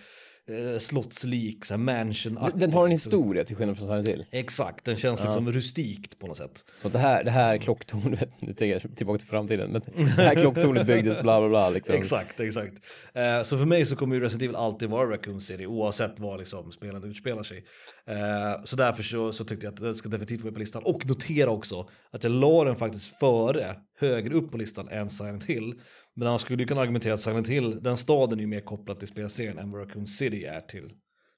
eh, 0.49 0.79
slottslik, 0.79 1.65
så 1.65 1.73
här 1.73 1.79
mansion 1.79 2.33
Den- 2.35 2.59
Den 2.59 2.73
har 2.73 2.85
en 2.85 2.91
historia 2.91 3.43
till 3.43 3.55
skillnad 3.55 3.77
från 3.77 3.87
Silent 3.87 4.07
Hill. 4.07 4.25
Exakt, 4.31 4.85
den 4.85 4.95
känns 4.95 5.23
liksom 5.23 5.51
rustikt 5.51 6.19
på 6.19 6.27
något 6.27 6.37
sätt. 6.37 6.65
Så 6.81 6.89
det 6.89 6.97
här, 6.99 7.23
det 7.23 7.31
här 7.31 7.57
klocktornet, 7.57 8.29
nu 8.41 8.53
tänker 8.53 8.79
jag 8.83 8.95
tillbaka 8.97 9.19
till 9.19 9.27
framtiden, 9.27 9.71
men 9.71 9.81
det 9.95 10.23
här 10.23 10.35
klocktornet 10.35 10.87
byggdes 10.87 11.21
bla 11.21 11.39
bla 11.39 11.49
bla 11.49 11.69
liksom. 11.69 11.95
Exakt, 11.95 12.39
exakt. 12.39 12.73
Eh, 13.13 13.43
så 13.43 13.57
för 13.57 13.65
mig 13.65 13.85
så 13.85 13.95
kommer 13.95 14.15
ju 14.15 14.21
Resident 14.21 14.43
Evil 14.43 14.55
alltid 14.55 14.89
vara 14.89 15.09
Raccoon 15.09 15.41
City 15.41 15.65
oavsett 15.65 16.19
var 16.19 16.37
liksom 16.37 16.71
spelen 16.71 17.03
utspelar 17.03 17.43
sig. 17.43 17.65
Eh, 18.07 18.63
så 18.65 18.75
därför 18.75 19.03
så, 19.03 19.31
så 19.33 19.43
tyckte 19.45 19.65
jag 19.65 19.73
att 19.73 19.79
den 19.79 19.95
ska 19.95 20.09
definitivt 20.09 20.39
vara 20.41 20.45
med 20.45 20.53
på 20.53 20.59
listan. 20.59 20.83
Och 20.85 21.05
notera 21.05 21.49
också 21.49 21.89
att 22.11 22.23
jag 22.23 22.31
la 22.31 22.63
den 22.63 22.75
faktiskt 22.75 23.19
före, 23.19 23.75
högre 23.99 24.33
upp 24.35 24.51
på 24.51 24.57
listan 24.57 24.89
än 24.89 25.09
Silent 25.09 25.43
Hill. 25.45 25.73
Men 26.15 26.27
han 26.27 26.39
skulle 26.39 26.63
ju 26.63 26.67
kunna 26.67 26.81
argumentera 26.81 27.13
att 27.13 27.21
Silent 27.21 27.49
Hill, 27.49 27.83
den 27.83 27.97
staden 27.97 28.39
är 28.39 28.43
ju 28.43 28.47
mer 28.47 28.61
kopplad 28.61 28.99
till 28.99 29.07
spelserien 29.07 29.57
än 29.57 29.71
vad 29.71 29.81
Raccoon 29.81 30.07
City 30.07 30.43
är 30.43 30.61
till 30.61 30.91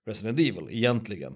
Resident 0.07 0.39
Evil 0.39 0.67
egentligen. 0.69 1.33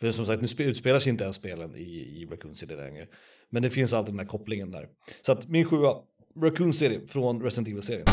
För 0.00 0.12
som 0.12 0.26
sagt, 0.26 0.58
nu 0.58 0.64
utspelar 0.64 0.98
sig 0.98 1.10
inte 1.10 1.24
ens 1.24 1.36
spelen 1.36 1.76
i, 1.76 2.22
i 2.22 2.28
Raccoon 2.30 2.54
City 2.54 2.74
längre. 2.74 3.06
Men 3.50 3.62
det 3.62 3.70
finns 3.70 3.92
alltid 3.92 4.14
den 4.14 4.18
här 4.18 4.26
kopplingen 4.26 4.70
där. 4.70 4.88
Så 5.26 5.32
att 5.32 5.48
min 5.48 5.64
sjua, 5.64 5.94
Raccoon 6.42 6.72
City 6.72 7.06
från 7.06 7.42
Resident 7.42 7.68
Evil-serien. 7.68 8.06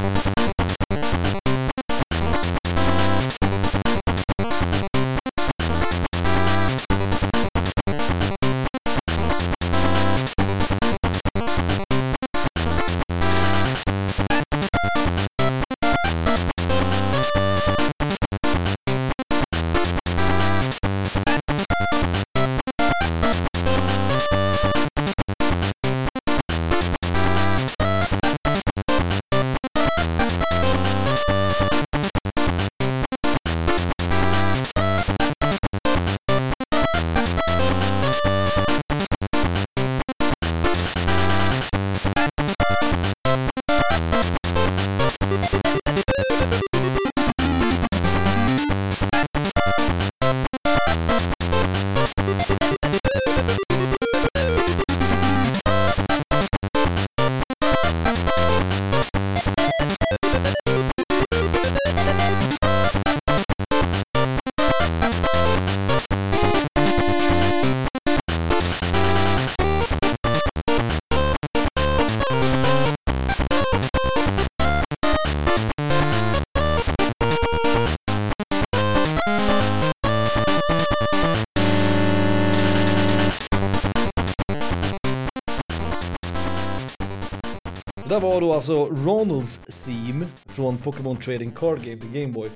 Var 88.39 88.47
då 88.47 88.53
alltså 88.53 88.85
Ronalds 88.85 89.59
Theme 89.85 90.25
från 90.45 90.77
Pokémon 90.77 91.17
Trading 91.17 91.51
Card 91.51 91.83
Game 91.83 92.01
till 92.01 92.11
Game 92.11 92.33
Boy. 92.33 92.49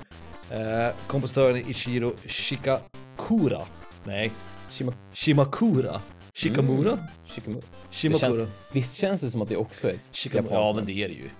Eh, 0.50 0.94
kompositören 1.06 1.56
är 1.56 1.70
Ichiro 1.70 2.12
Shikakura. 2.26 3.62
Nej, 4.04 4.30
Shima, 4.70 4.92
Shimakura. 5.12 6.00
Shikamura? 6.34 6.98
Shikamura. 7.26 7.60
Det 7.90 7.96
Shimakura. 7.96 8.32
känns, 8.32 8.48
visst 8.72 8.96
känns 8.96 9.20
det 9.20 9.30
som 9.30 9.42
att 9.42 9.48
det 9.48 9.56
också 9.56 9.88
är 9.88 9.92
ett 9.92 10.24
japanskt 10.34 10.52
Ja 10.52 10.72
men 10.76 10.86
det 10.86 10.92
är 10.92 11.08
det 11.08 11.14
ju. 11.14 11.30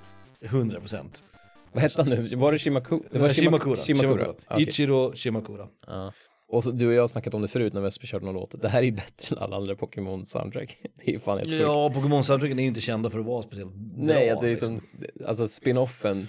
100 0.41 0.81
procent. 0.81 1.25
Vad 1.73 1.83
hette 1.83 2.03
han 2.03 2.11
nu? 2.11 2.37
Var 2.37 2.53
det 2.53 2.59
Shimakura? 2.59 3.03
Det 3.11 3.19
var 3.19 3.29
Shimakura. 3.29 3.77
Shimakura. 3.77 4.09
Shimakura. 4.17 4.35
Okej. 4.49 4.69
Ichiro 4.69 5.13
Shimakura. 5.15 5.69
Ja. 5.87 6.13
Och 6.49 6.65
så, 6.65 6.71
du 6.71 6.87
och 6.87 6.95
jag 6.95 7.03
har 7.03 7.09
snackat 7.09 7.35
om 7.35 7.43
det 7.43 7.49
förut 7.49 7.73
när 7.73 7.81
Vesper 7.81 8.07
körde 8.07 8.25
någon 8.25 8.35
låt. 8.35 8.63
Det 8.63 8.69
här 8.69 8.79
är 8.79 8.83
ju 8.87 8.93
bättre 8.93 9.37
än 9.37 9.43
alla 9.43 9.57
andra 9.57 9.75
Pokémon-soundtrack. 9.75 10.77
Det 10.97 11.09
är 11.09 11.13
ju 11.13 11.21
fan 11.21 11.39
helt 11.39 11.51
sjukt. 11.51 11.63
Ja, 11.63 11.93
Pokémon-soundtracken 11.95 12.59
är 12.59 12.63
ju 12.63 12.69
inte 12.69 12.81
kända 12.81 13.11
för 13.11 13.19
att 13.19 13.27
vara 13.27 13.43
speciellt 13.43 13.75
bra. 13.75 14.05
Nej, 14.05 14.31
att 14.31 14.41
det 14.41 14.47
är 14.47 14.51
liksom. 14.51 14.75
liksom, 14.75 15.27
alltså 15.27 15.49
spin-offen, 15.49 16.27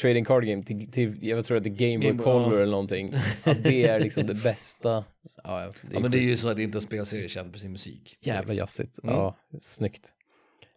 Trading 0.00 0.24
Card 0.24 0.44
Game 0.44 0.62
till, 0.62 0.90
till 0.90 1.18
jag 1.22 1.44
tror 1.44 1.56
att 1.56 1.64
det 1.64 1.70
är 1.70 1.90
Game 1.90 1.98
Boy 1.98 2.06
Game 2.06 2.16
Boy, 2.16 2.24
Color 2.24 2.54
ja. 2.54 2.62
eller 2.62 2.70
någonting. 2.70 3.14
Att 3.44 3.64
det 3.64 3.86
är 3.86 4.00
liksom 4.00 4.26
det 4.26 4.34
bästa. 4.34 5.04
Ja, 5.44 5.58
det 5.58 5.64
är 5.64 5.94
Ja 5.94 6.00
men 6.00 6.10
det 6.10 6.18
är 6.18 6.20
sjukt. 6.20 6.30
ju 6.30 6.36
så 6.36 6.48
att 6.48 6.56
det 6.56 6.62
inte 6.62 6.78
är 6.78 6.80
en 6.80 6.86
spelserie 6.86 7.28
känd 7.28 7.52
för 7.52 7.58
sin 7.58 7.72
musik. 7.72 8.18
jävla 8.20 8.54
jazzigt. 8.54 8.98
Mm. 9.02 9.14
Ja, 9.14 9.36
snyggt. 9.60 10.12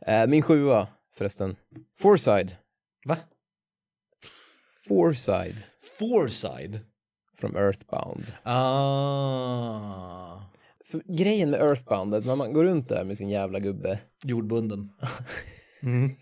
Eh, 0.08 0.28
min 0.28 0.42
sjua 0.42 0.88
förresten. 1.18 1.56
Forside. 2.00 2.56
Va? 3.06 3.18
Foreside 4.88 5.64
Foreside. 6.00 6.80
From 7.40 7.56
Earthbound. 7.56 8.24
Ah. 8.44 10.42
För 10.86 11.02
grejen 11.18 11.50
med 11.50 11.62
Earthbound 11.62 12.14
är 12.14 12.18
att 12.18 12.26
när 12.26 12.36
man 12.36 12.54
går 12.54 12.64
runt 12.64 12.90
där 12.90 13.04
med 13.04 13.18
sin 13.18 13.30
jävla 13.30 13.60
gubbe 13.60 14.00
Jordbunden. 14.24 14.90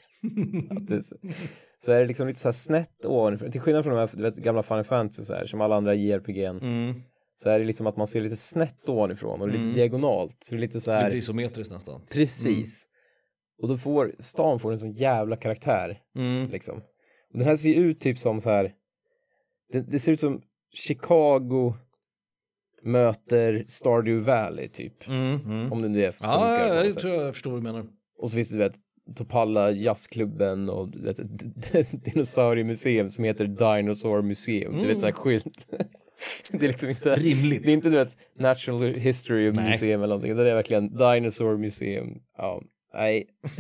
så 1.80 1.92
är 1.92 2.00
det 2.00 2.06
liksom 2.06 2.28
lite 2.28 2.40
så 2.40 2.48
här 2.48 2.54
snett 2.54 3.06
ovanifrån. 3.06 3.52
Till 3.52 3.62
skillnad 3.62 3.84
från 3.84 3.94
de 3.94 4.00
här 4.00 4.22
vet, 4.22 4.36
gamla 4.36 4.64
Final 4.64 4.84
Fantasy 4.84 5.24
så 5.24 5.34
här, 5.34 5.46
som 5.46 5.62
alla 5.62 5.76
andra 5.76 5.94
JRPG 5.96 6.44
Mm. 6.46 7.02
så 7.36 7.50
är 7.50 7.60
det 7.60 7.66
liksom 7.66 7.88
att 7.88 7.98
man 7.98 8.08
ser 8.08 8.22
lite 8.22 8.36
snett 8.36 8.90
ovanifrån 8.90 9.42
och 9.42 9.48
lite 9.48 9.60
Mm. 9.64 9.74
diagonalt. 9.74 10.38
Så 10.44 10.52
det 10.56 10.60
är 10.60 10.62
lite 10.62 10.82
så 10.82 10.92
här, 10.92 11.06
Lite 11.06 11.18
isometriskt 11.18 11.74
nästan. 11.74 12.02
precis. 12.12 12.88
Och 13.62 13.68
då 13.68 13.78
får 13.78 14.16
stan 14.20 14.60
får 14.60 14.72
en 14.72 14.80
sån 14.80 14.92
jävla 14.92 15.36
karaktär 15.36 16.00
Mm. 16.16 16.50
liksom. 16.50 16.78
Och 17.32 17.38
den 17.40 17.48
här 17.48 17.56
ser 17.56 17.70
ju 17.70 17.76
ut 17.76 18.00
typ 18.00 18.18
som 18.18 18.42
så 18.42 18.50
här. 18.50 18.74
Det, 19.72 19.92
det 19.92 20.00
ser 20.00 20.12
ut 20.12 20.20
som 20.20 20.42
Chicago 20.76 21.74
möter 22.84 23.64
Stardew 23.68 24.26
Valley 24.32 24.68
typ. 24.68 25.08
Mm. 25.08 25.40
Mm. 25.46 25.72
Om 25.72 25.82
det 25.82 25.90
nu 25.90 26.06
är 26.06 26.12
funkar 26.12 26.32
Ja, 26.32 26.68
något 26.76 26.86
jag 26.86 26.94
sätt. 26.94 27.02
tror 27.02 27.14
jag 27.14 27.34
förstår 27.34 27.52
vad 27.52 27.60
du 27.60 27.64
menar. 27.64 27.86
Och 28.18 28.30
så 28.32 28.36
finns 28.36 28.50
det 28.50 28.56
du 28.58 28.64
vet 28.64 28.76
Topalla 29.16 29.72
jazzklubben 29.72 30.70
och 30.70 30.90
du 30.90 31.02
vet, 31.04 31.20
ett 31.76 32.06
dinosauriemuseum 32.06 33.10
som 33.10 33.24
heter 33.24 33.46
Dinosaur 33.48 34.22
Museum. 34.22 34.78
Du 34.78 34.88
vet 34.88 35.00
så 35.00 35.06
här 35.06 35.14
skylt. 35.14 35.68
det 36.52 36.64
är 36.64 36.68
liksom 36.68 36.90
inte 36.90 37.16
Rimligt. 37.16 37.64
det 37.64 37.72
är 37.72 37.74
inte 37.74 37.90
du 37.90 37.96
vet 37.96 38.18
Natural 38.40 38.94
History 38.94 39.52
Nej. 39.52 39.70
Museum 39.70 40.02
eller 40.02 40.08
någonting. 40.16 40.36
Det 40.36 40.52
är 40.52 40.56
verkligen 40.56 40.98
Dinosaur 40.98 41.58
Museum. 41.58 42.22
Ja, 42.38 42.62
nej. 42.94 43.28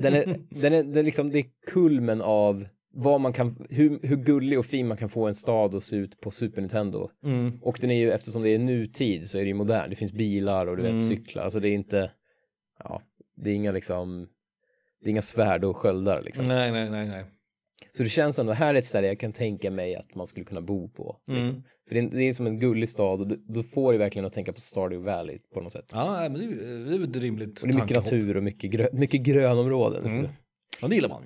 Den 0.00 0.14
är, 0.14 0.38
den 0.50 0.72
är, 0.74 0.82
den 0.82 0.96
är 0.96 1.02
liksom, 1.02 1.30
det 1.30 1.38
är 1.38 1.44
kulmen 1.66 2.20
av 2.22 2.66
vad 3.00 3.20
man 3.20 3.32
kan, 3.32 3.66
hur, 3.70 3.98
hur 4.02 4.16
gullig 4.16 4.58
och 4.58 4.66
fin 4.66 4.88
man 4.88 4.96
kan 4.96 5.08
få 5.08 5.26
en 5.26 5.34
stad 5.34 5.74
att 5.74 5.82
se 5.82 5.96
ut 5.96 6.20
på 6.20 6.30
Super 6.30 6.60
Nintendo. 6.60 7.10
Mm. 7.24 7.58
Och 7.62 7.78
den 7.80 7.90
är 7.90 7.98
ju, 7.98 8.12
eftersom 8.12 8.42
det 8.42 8.50
är 8.50 8.58
nutid 8.58 9.28
så 9.28 9.38
är 9.38 9.42
det 9.42 9.48
ju 9.48 9.54
modern. 9.54 9.90
Det 9.90 9.96
finns 9.96 10.12
bilar 10.12 10.66
och 10.66 10.76
du 10.76 10.82
vet 10.82 10.90
Mm. 10.90 11.00
cyklar. 11.00 11.42
Alltså 11.44 11.60
det 11.60 11.68
är 11.68 11.74
inte, 11.74 12.10
ja, 12.84 13.02
det 13.36 13.50
är 13.50 13.54
inga 13.54 13.72
liksom, 13.72 14.28
det 15.00 15.08
är 15.08 15.10
inga 15.10 15.22
svärd 15.22 15.64
och 15.64 15.76
sköldar 15.76 16.22
liksom. 16.22 16.48
Nej, 16.48 16.72
nej, 16.72 16.90
nej, 16.90 17.08
nej. 17.08 17.24
Så 17.92 18.02
det 18.02 18.08
känns 18.08 18.36
som 18.36 18.48
att 18.48 18.56
här 18.56 18.74
är 18.74 18.78
ett 18.78 18.86
ställe 18.86 19.06
jag 19.06 19.20
kan 19.20 19.32
tänka 19.32 19.70
mig 19.70 19.96
att 19.96 20.14
man 20.14 20.26
skulle 20.26 20.46
kunna 20.46 20.60
bo 20.60 20.88
på. 20.88 21.16
Liksom. 21.26 21.54
Mm. 21.54 21.62
För 21.88 21.94
det 21.94 22.00
är, 22.00 22.10
det 22.10 22.24
är 22.24 22.32
som 22.32 22.46
en 22.46 22.58
gullig 22.58 22.88
stad 22.88 23.20
och 23.20 23.38
då, 23.38 23.62
får 23.62 23.92
det 23.92 23.98
verkligen 23.98 24.26
att 24.26 24.32
tänka 24.32 24.52
på 24.52 24.60
Stardew 24.60 25.12
Valley 25.12 25.38
på 25.54 25.60
något 25.60 25.72
sätt. 25.72 25.90
Ja, 25.92 26.28
men 26.28 26.34
det 26.34 26.44
är, 26.44 26.90
det 26.90 26.98
väl 26.98 27.10
ett 27.10 27.16
rimligt 27.16 27.60
Och 27.60 27.68
det 27.68 27.74
är 27.74 27.80
mycket 27.80 27.96
natur 27.96 28.36
och 28.36 28.42
mycket, 28.42 28.70
grö, 28.70 28.88
mycket 28.92 29.20
grönområden. 29.20 30.04
Mm. 30.04 30.28
Ja, 30.80 30.88
det 30.88 30.94
gillar 30.94 31.08
man. 31.08 31.22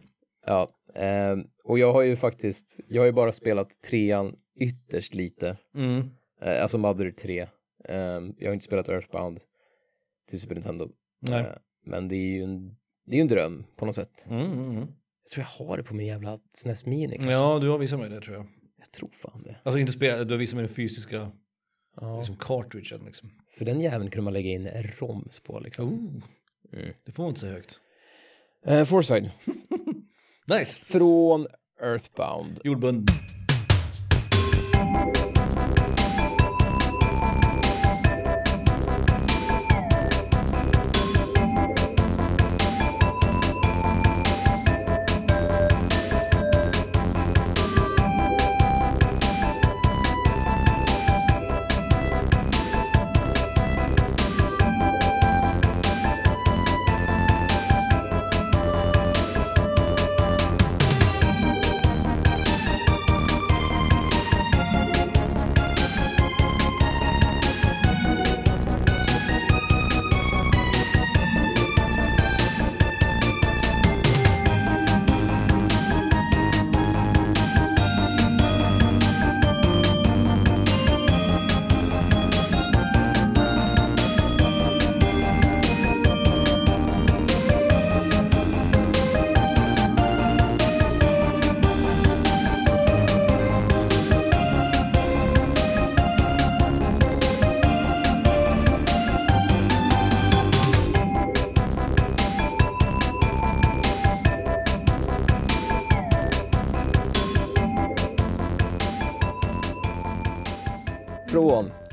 Ja, 0.47 0.69
ehm, 0.95 1.45
och 1.65 1.79
jag 1.79 1.93
har 1.93 2.03
ju 2.03 2.17
faktiskt, 2.17 2.81
jag 2.89 3.03
har 3.03 3.07
ju 3.07 3.13
bara 3.13 3.33
spelat 3.33 3.83
trean 3.83 4.37
ytterst 4.61 5.15
lite. 5.15 5.57
Mm. 5.75 6.11
Eh, 6.41 6.63
alltså 6.63 6.79
Mother 6.79 7.11
3. 7.11 7.47
Ehm, 7.85 8.35
jag 8.39 8.49
har 8.49 8.55
inte 8.55 8.65
spelat 8.65 8.89
Earthbound 8.89 9.41
till 10.29 10.41
Super 10.41 10.55
Nintendo. 10.55 10.89
Nej. 11.21 11.41
Eh, 11.41 11.47
men 11.85 12.09
det 12.09 12.17
är 12.17 12.27
ju 12.33 12.43
en, 12.43 12.77
det 13.07 13.17
är 13.17 13.21
en 13.21 13.29
dröm 13.29 13.65
på 13.77 13.87
något 13.87 13.95
sätt. 13.95 14.27
Mm, 14.31 14.53
mm, 14.53 14.71
mm. 14.71 14.77
Jag 15.25 15.31
tror 15.35 15.47
jag 15.59 15.67
har 15.67 15.77
det 15.77 15.83
på 15.83 15.95
min 15.95 16.07
jävla 16.07 16.41
SNES 16.51 16.87
Mini 16.87 17.15
kanske. 17.17 17.33
Ja, 17.33 17.59
du 17.59 17.69
har 17.69 17.79
visat 17.79 17.99
mig 17.99 18.09
det 18.11 18.21
tror 18.21 18.37
jag. 18.37 18.47
Jag 18.79 18.93
tror 18.93 19.11
fan 19.13 19.43
det. 19.43 19.57
Alltså 19.63 19.79
inte 19.79 19.93
spela, 19.93 20.25
du 20.25 20.35
har 20.35 20.39
visat 20.39 20.55
mig 20.55 20.65
den 20.67 20.75
fysiska 20.75 21.33
Ja. 22.01 22.19
liksom, 22.19 22.37
cartridgen 22.37 23.05
liksom. 23.05 23.31
För 23.59 23.65
den 23.65 23.81
jäveln 23.81 24.11
kunde 24.11 24.25
man 24.25 24.33
lägga 24.33 24.51
in 24.51 24.69
ROMs 24.69 25.41
på 25.41 25.61
liksom. 25.61 25.89
Oh. 25.89 26.23
Mm. 26.79 26.95
Det 27.05 27.13
får 27.13 27.23
man 27.23 27.29
inte 27.31 27.41
så 27.41 27.47
högt. 27.47 27.81
Eh, 28.67 28.85
Foresight. 28.85 29.25
Nice. 30.49 30.85
Från 30.85 31.47
Earthbound. 31.83 32.61
Jordbunden. 32.65 33.07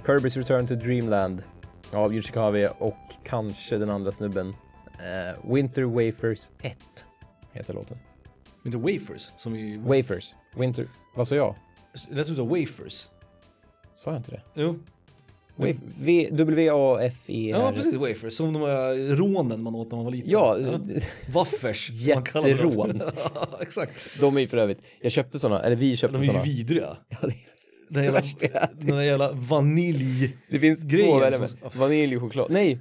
Kirby's 0.09 0.37
Return 0.37 0.67
to 0.67 0.75
Dreamland 0.75 1.43
av 1.91 2.13
Yuji 2.13 2.31
Kawai 2.31 2.67
och 2.77 2.97
kanske 3.23 3.77
den 3.77 3.89
andra 3.89 4.11
snubben. 4.11 4.53
Eh, 4.99 5.53
Winter 5.53 5.83
Wafers 5.83 6.51
1 6.61 6.77
heter 7.51 7.73
låten. 7.73 7.97
Inte 8.65 8.77
wafers, 8.77 9.31
som 9.37 9.55
i... 9.55 9.77
Wafers. 9.77 10.33
Winter... 10.55 10.87
Vad 11.15 11.27
sa 11.27 11.35
jag? 11.35 11.55
Det 12.09 12.23
som 12.23 12.49
wafers. 12.49 13.07
Sa 13.95 14.11
jag 14.11 14.19
inte 14.19 14.31
det? 14.31 14.41
Jo. 14.53 14.79
W-A-F-E-R. 16.31 17.59
Ja, 17.59 17.71
precis. 17.75 17.95
Wafers. 17.95 18.33
Som 18.33 18.53
de 18.53 18.61
här 18.61 19.15
rånen 19.15 19.63
man 19.63 19.75
åt 19.75 19.91
när 19.91 19.95
man 19.95 20.05
var 20.05 20.11
liten. 20.11 20.29
Ja, 20.29 20.57
Waffers. 21.27 21.89
Jätterån. 21.89 23.01
Ja, 23.35 23.47
Exakt. 23.61 23.93
de 24.19 24.37
är 24.37 24.41
ju 24.41 24.47
för 24.47 24.57
övrigt. 24.57 24.81
Jag 25.01 25.11
köpte 25.11 25.39
såna, 25.39 25.59
eller 25.59 25.75
vi 25.75 25.97
köpte 25.97 26.17
De 26.17 26.29
är 26.29 26.33
ju 26.33 26.41
vidriga. 26.41 26.97
Ja, 27.09 27.17
det, 27.21 27.33
Den 27.89 28.03
jävla, 28.03 28.21
den 28.73 28.95
där 28.95 29.01
jävla 29.01 29.31
vanilj... 29.31 30.37
det 30.49 30.59
finns 30.59 30.81
två 30.81 31.19
med. 31.19 31.49
Vanilj 31.75 32.15
och 32.15 32.21
choklad. 32.21 32.51
Nej, 32.51 32.79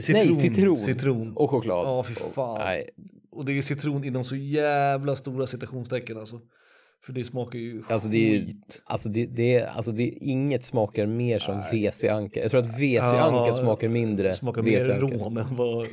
Citron. 0.00 0.26
nej, 0.26 0.34
citron. 0.34 0.78
Citron. 0.78 1.32
Och 1.36 1.50
choklad. 1.50 1.86
Ja, 1.86 2.02
fy 2.02 2.14
Och- 2.14 2.34
fan. 2.34 2.58
Nej, 2.58 2.88
Och 3.32 3.44
det 3.44 3.52
är 3.52 3.54
ju 3.54 3.62
citron 3.62 4.04
inom 4.04 4.24
så 4.24 4.36
jävla 4.36 5.16
stora 5.16 5.46
citationstecken 5.46 6.18
alltså. 6.18 6.40
För 7.06 7.12
det 7.12 7.24
smakar 7.24 7.58
ju 7.58 7.82
Alltså 7.88 8.08
det 8.08 8.18
är 8.18 8.32
ju, 8.34 8.54
alltså 8.84 9.08
det, 9.08 9.26
det, 9.26 9.54
är, 9.54 9.66
alltså 9.66 9.92
det 9.92 10.02
är 10.02 10.14
inget 10.20 10.64
smakar 10.64 11.06
mer 11.06 11.38
som 11.38 11.60
WC-anka. 11.72 12.40
Jag 12.40 12.50
tror 12.50 12.60
att 12.60 12.78
WC-anka 12.80 13.46
Ja, 13.46 13.54
smakar 13.54 13.88
mindre 13.88 14.34
Smakar 14.34 14.62
mer 14.62 14.80
rån 14.80 15.36
än 15.36 15.56
vad, 15.56 15.86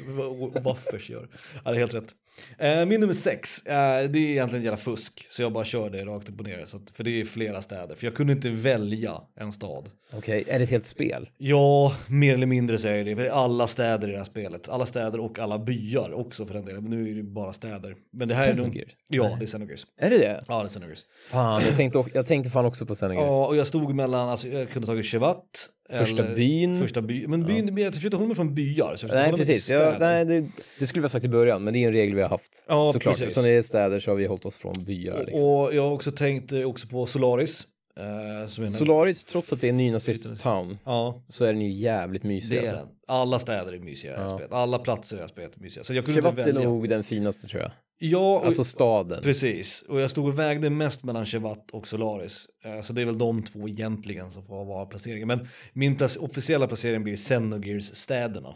vad 0.54 0.64
Waffers 0.64 1.10
gör. 1.10 1.30
Ja, 1.64 1.72
det 1.72 1.78
är 1.78 1.80
helt 1.80 1.94
rätt. 1.94 2.16
Eh, 2.58 2.86
min 2.86 3.00
nummer 3.00 3.14
sex, 3.14 3.66
eh, 3.66 4.10
det 4.10 4.20
är 4.20 4.30
egentligen 4.30 4.64
jävla 4.66 4.78
fusk. 4.78 5.28
Så 5.30 5.42
jag 5.42 5.52
bara 5.52 5.66
kör 5.66 5.90
det 5.90 6.06
rakt 6.06 6.30
upp 6.30 6.40
och 6.40 6.46
ner. 6.46 6.66
Så 6.66 6.78
att, 6.78 6.90
för 6.90 7.04
det 7.04 7.22
är 7.22 7.26
flera 7.26 7.62
städer. 7.62 7.96
För 7.96 8.06
jag 8.08 8.16
kunde 8.16 8.34
inte 8.34 8.50
välja 8.50 9.22
en 9.40 9.52
stad. 9.52 9.90
Okej, 10.14 10.44
är 10.48 10.60
det 10.60 10.64
ett 10.64 10.70
helt 10.70 10.86
spel? 10.86 11.30
Ja, 11.38 11.96
mer 12.08 12.34
eller 12.34 12.46
mindre 12.46 12.78
säger 12.78 13.06
det. 13.06 13.16
För 13.16 13.24
det 13.24 13.30
är 13.30 13.34
alla 13.34 13.68
städer 13.68 14.08
i 14.08 14.12
det 14.12 14.18
här 14.18 14.26
spelet. 14.26 14.70
Alla 14.70 14.86
städer 14.86 15.20
och 15.20 15.40
alla 15.40 15.60
byar 15.60 16.14
också 16.14 16.46
för 16.46 16.54
den 16.54 16.66
delen. 16.66 16.84
Men 16.84 16.92
nu 16.92 17.12
är 17.12 17.16
det 17.16 17.24
bara 17.24 17.54
städer. 17.54 17.96
Men 18.14 18.28
det 18.28 18.34
här 18.34 18.50
är 18.50 18.54
nog... 18.54 18.84
Ja, 19.08 19.36
det 19.40 19.46
är 19.46 19.48
Xenogears. 19.48 19.86
Är 19.98 20.10
det 20.10 20.18
det? 20.18 20.44
Ja, 20.48 20.60
det 20.60 20.66
är 20.66 20.70
Xenogears. 20.70 21.00
Fan, 21.30 21.62
jag 21.66 21.76
tänkte, 21.76 22.06
jag 22.14 22.26
tänkte 22.26 22.50
fan 22.50 22.66
också 22.66 22.86
på 22.86 22.96
Xenogears. 22.96 23.34
Ja, 23.34 23.48
och 23.48 23.56
jag 23.56 23.68
stod 23.68 23.96
mellan, 23.96 24.30
alltså 24.30 24.48
jag 24.48 24.70
kunde 24.70 24.88
tagit 24.88 25.06
Chevat. 25.06 25.70
Första 25.90 26.24
byn. 26.24 26.80
Första 26.80 27.02
by. 27.02 27.28
Men 27.28 27.46
byn, 27.46 27.78
jag 27.78 27.94
försökte 27.94 28.18
hålla 28.18 28.28
mig 28.28 28.36
från 28.36 28.54
byar. 28.56 28.96
Så 28.96 29.08
jag 29.08 29.14
Nej, 29.16 29.34
precis. 29.34 29.70
Ja, 29.70 29.96
nej, 30.00 30.26
det, 30.26 30.46
det 30.80 30.88
skulle 30.88 31.02
vi 31.02 31.06
ha 31.06 31.10
sagt 31.10 31.26
i 31.26 31.30
början, 31.30 31.64
men 31.64 31.74
det 31.74 31.84
är 31.84 31.88
en 31.88 31.94
regel 31.94 32.16
vi 32.16 32.22
har 32.22 32.30
haft. 32.30 32.66
Ja, 32.68 32.90
Såklart, 32.94 33.04
precis. 33.14 33.22
eftersom 33.28 33.44
det 33.44 33.52
är 33.52 33.62
städer 33.62 34.00
så 34.00 34.12
har 34.12 34.16
vi 34.16 34.26
hållit 34.26 34.46
oss 34.46 34.58
från 34.58 34.74
byar. 34.86 35.24
Liksom. 35.28 35.44
Och 35.50 35.76
jag 35.76 35.82
har 35.84 35.92
också 35.92 36.12
tänkt 36.12 36.52
eh, 36.54 36.62
också 36.64 36.88
på 36.88 37.06
Solaris. 37.06 37.64
Eh, 38.00 38.64
en- 38.64 38.70
Solaris, 38.70 39.26
trots 39.26 39.54
att 39.54 39.62
det 39.62 39.70
är 39.70 39.74
nynazist 39.74 40.40
town, 40.40 40.78
Ja, 40.86 41.24
så 41.28 41.46
är 41.46 41.54
den 41.54 41.62
ju 41.62 41.72
jävligt 41.72 42.24
mysig. 42.24 42.58
alltså. 42.58 42.88
Alla 43.08 43.40
städer 43.40 43.74
är 43.74 43.80
mysiga 43.80 44.12
i 44.12 44.16
det 44.16 44.22
här 44.22 44.30
Ja. 44.30 44.36
spelet. 44.36 44.52
Alla 44.54 44.80
platser 44.80 45.16
i 45.16 45.18
det 45.18 45.24
här 45.24 45.28
spelet 45.30 45.56
är 45.56 45.60
mysiga. 45.62 45.84
Så 45.84 45.94
jag 45.94 46.06
kunde 46.06 46.20
inte 46.20 46.30
Chevat 46.32 46.48
är 46.48 46.54
välja. 46.54 46.70
nog 46.70 46.90
den 46.90 47.04
finaste 47.04 47.48
tror 47.48 47.62
jag. 47.62 47.72
Ja, 48.00 48.38
och, 48.40 48.46
Alltså 48.46 48.64
staden. 48.64 49.24
precis. 49.24 49.82
Och 49.90 50.02
jag 50.02 50.12
stod 50.12 50.28
och 50.28 50.40
vägde 50.40 50.70
mest 50.70 51.04
mellan 51.04 51.26
Chevat 51.26 51.72
och 51.72 51.88
Solaris. 51.88 52.46
Eh, 52.66 52.82
så 52.82 52.94
det 52.94 53.02
är 53.02 53.06
väl 53.06 53.18
de 53.18 53.44
två 53.44 53.68
egentligen 53.68 54.32
som 54.32 54.44
får 54.46 54.66
vara 54.66 54.86
placeringen. 54.86 55.28
Men 55.28 55.48
min 55.74 55.98
plac- 55.98 56.18
officiella 56.18 56.68
placering 56.68 57.04
blir 57.04 57.16
Xenogears 57.16 57.84
städerna. 57.86 58.56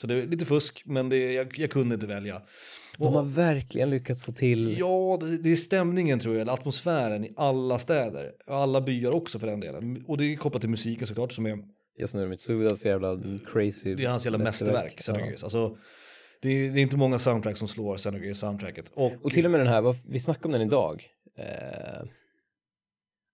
Så 0.00 0.06
det 0.06 0.14
är 0.22 0.26
lite 0.26 0.44
fusk, 0.44 0.82
men 0.86 1.08
det, 1.08 1.32
jag, 1.32 1.58
jag 1.58 1.70
kunde 1.70 1.94
inte 1.94 2.06
välja. 2.06 2.42
De 2.98 3.14
har 3.14 3.22
verkligen 3.22 3.90
lyckats 3.90 4.24
få 4.24 4.32
till... 4.32 4.76
Ja, 4.78 5.18
det, 5.20 5.38
det 5.38 5.52
är 5.52 5.56
stämningen 5.56 6.18
tror 6.18 6.34
jag, 6.34 6.42
eller 6.42 6.52
atmosfären 6.52 7.24
i 7.24 7.32
alla 7.36 7.78
städer. 7.78 8.32
Alla 8.46 8.80
byar 8.80 9.12
också 9.12 9.38
för 9.38 9.46
den 9.46 9.60
delen. 9.60 10.04
Och 10.06 10.18
det 10.18 10.24
är 10.32 10.36
kopplat 10.36 10.60
till 10.62 10.70
musiken 10.70 11.06
såklart 11.06 11.32
som 11.32 11.46
är, 11.46 11.58
Yasunori 12.00 12.28
Mitsudas 12.28 12.84
jävla 12.84 13.20
crazy... 13.52 13.94
det 13.94 14.04
är 14.04 14.08
hans 14.08 14.24
jävla 14.24 14.38
mästerverk, 14.38 14.96
Xenogears. 14.98 15.40
Ja. 15.40 15.44
Alltså, 15.46 15.76
det, 16.44 16.50
är, 16.50 16.70
det 16.70 16.80
är 16.80 16.82
inte 16.82 16.96
många 16.96 17.18
soundtrack 17.18 17.56
som 17.56 17.68
slår 17.68 17.96
Xenogears 17.96 18.36
soundtracket. 18.36 18.92
Och, 18.94 19.12
Och 19.22 19.30
till 19.30 19.44
och 19.44 19.50
med 19.50 19.60
den 19.60 19.66
här, 19.66 19.94
vi 20.08 20.18
snackade 20.18 20.46
om 20.46 20.52
den 20.52 20.68
idag. 20.68 21.06
Eh, 21.38 22.08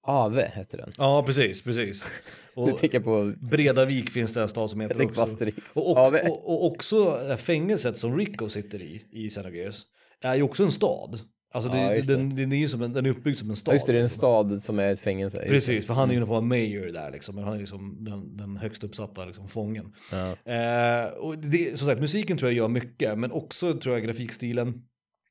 Ave 0.02 0.42
hette 0.54 0.76
den. 0.76 0.92
Ja, 0.96 1.22
precis, 1.26 1.62
precis. 1.62 2.04
Och 2.56 2.76
tänker 2.76 3.00
på 3.00 3.34
Bredavik 3.50 4.10
finns 4.10 4.34
det 4.34 4.42
en 4.42 4.48
stad 4.48 4.70
som 4.70 4.80
heter 4.80 5.04
också. 5.04 5.20
Asterix. 5.22 5.76
Och, 5.76 5.90
och, 5.90 6.14
och, 6.14 6.48
och 6.48 6.66
också 6.66 7.28
eh, 7.30 7.36
fängelset 7.36 7.98
som 7.98 8.18
Rico 8.18 8.48
sitter 8.48 8.82
i, 8.82 9.04
i 9.12 9.28
Xenogears, 9.30 9.82
är 10.20 10.34
ju 10.34 10.42
också 10.42 10.62
en 10.62 10.72
stad. 10.72 11.20
Alltså 11.52 11.70
det, 11.72 11.78
Ja, 11.78 11.90
det. 11.90 12.02
den, 12.06 12.36
den, 12.36 12.52
är 12.52 12.56
ju 12.56 12.68
som 12.68 12.82
en, 12.82 12.92
den 12.92 13.06
är 13.06 13.10
uppbyggd 13.10 13.38
som 13.38 13.50
en 13.50 13.56
stad. 13.56 13.74
Just 13.74 13.86
det, 13.86 13.92
det 13.92 13.98
är 13.98 14.02
en 14.02 14.08
stad 14.08 14.62
som 14.62 14.78
är 14.78 14.92
ett 14.92 15.00
fängelse. 15.00 15.44
Precis, 15.48 15.86
för 15.86 15.94
han 15.94 16.08
är 16.08 16.12
ju 16.12 16.16
Mm. 16.16 16.20
någon 16.20 16.36
form 16.36 16.36
av 16.44 16.48
mayor 16.48 16.86
där 16.86 17.10
liksom. 17.10 17.38
Han 17.38 17.54
är 17.54 17.58
liksom 17.58 18.04
den, 18.04 18.36
den 18.36 18.56
högst 18.56 18.84
uppsatta 18.84 19.24
liksom, 19.24 19.48
fången. 19.48 19.92
Ja. 20.12 20.52
Eh, 20.52 21.08
och 21.12 21.38
det, 21.38 21.78
som 21.78 21.86
sagt, 21.88 22.00
musiken 22.00 22.38
tror 22.38 22.50
jag 22.50 22.56
gör 22.56 22.68
mycket, 22.68 23.18
men 23.18 23.32
också 23.32 23.78
tror 23.78 23.94
jag 23.94 24.04
grafikstilen. 24.04 24.82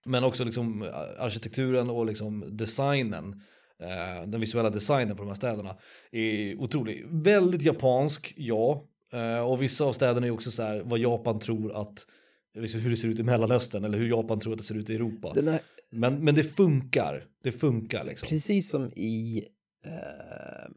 Men 0.06 0.24
också 0.24 0.44
liksom 0.44 0.82
arkitekturen 1.20 1.90
och 1.90 2.06
liksom 2.06 2.58
designen. 2.58 3.42
Eh, 3.84 4.28
den 4.28 4.40
visuella 4.40 4.70
designen 4.70 5.16
på 5.16 5.24
de 5.24 5.28
här 5.28 5.36
städerna 5.36 5.76
är 6.12 6.56
otrolig. 6.62 7.06
Väldigt 7.10 7.62
japansk, 7.62 8.34
ja. 8.38 8.86
Eh, 9.14 9.40
och 9.40 9.62
vissa 9.62 9.86
av 9.86 9.94
städerna 9.94 10.28
är 10.28 10.32
också 10.32 10.52
så 10.52 10.64
här 10.64 10.82
vad 10.86 11.00
Japan 11.00 11.40
tror 11.40 11.82
att 11.82 12.06
hur 12.54 12.90
det 12.90 12.98
ser 12.98 13.08
ut 13.08 13.20
i 13.20 13.24
Mellanöstern 13.24 13.84
eller 13.84 13.98
hur 13.98 14.10
Japan 14.10 14.40
tror 14.40 14.54
att 14.54 14.60
det 14.60 14.66
ser 14.66 14.76
ut 14.76 14.90
i 14.90 14.96
Europa. 14.96 15.32
Den 15.36 15.48
är 15.48 15.60
Men, 15.92 16.24
men 16.24 16.36
det 16.36 16.44
funkar. 16.44 17.26
Det 17.44 17.52
funkar 17.52 18.04
liksom. 18.04 18.28
precis 18.30 18.70
som 18.70 18.92
i... 18.96 19.44
Eh, 19.86 20.72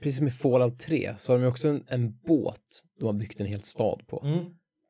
precis 0.00 0.16
som 0.16 0.26
i 0.26 0.30
Fallout 0.30 0.78
3 0.78 1.14
så 1.18 1.32
har 1.32 1.38
de 1.40 1.46
också 1.46 1.68
en, 1.68 1.84
en 1.88 2.18
båt 2.18 2.84
de 2.98 3.04
har 3.04 3.12
byggt 3.12 3.40
en 3.40 3.46
hel 3.46 3.60
stad 3.60 4.02
på. 4.06 4.22
Mm. 4.26 4.44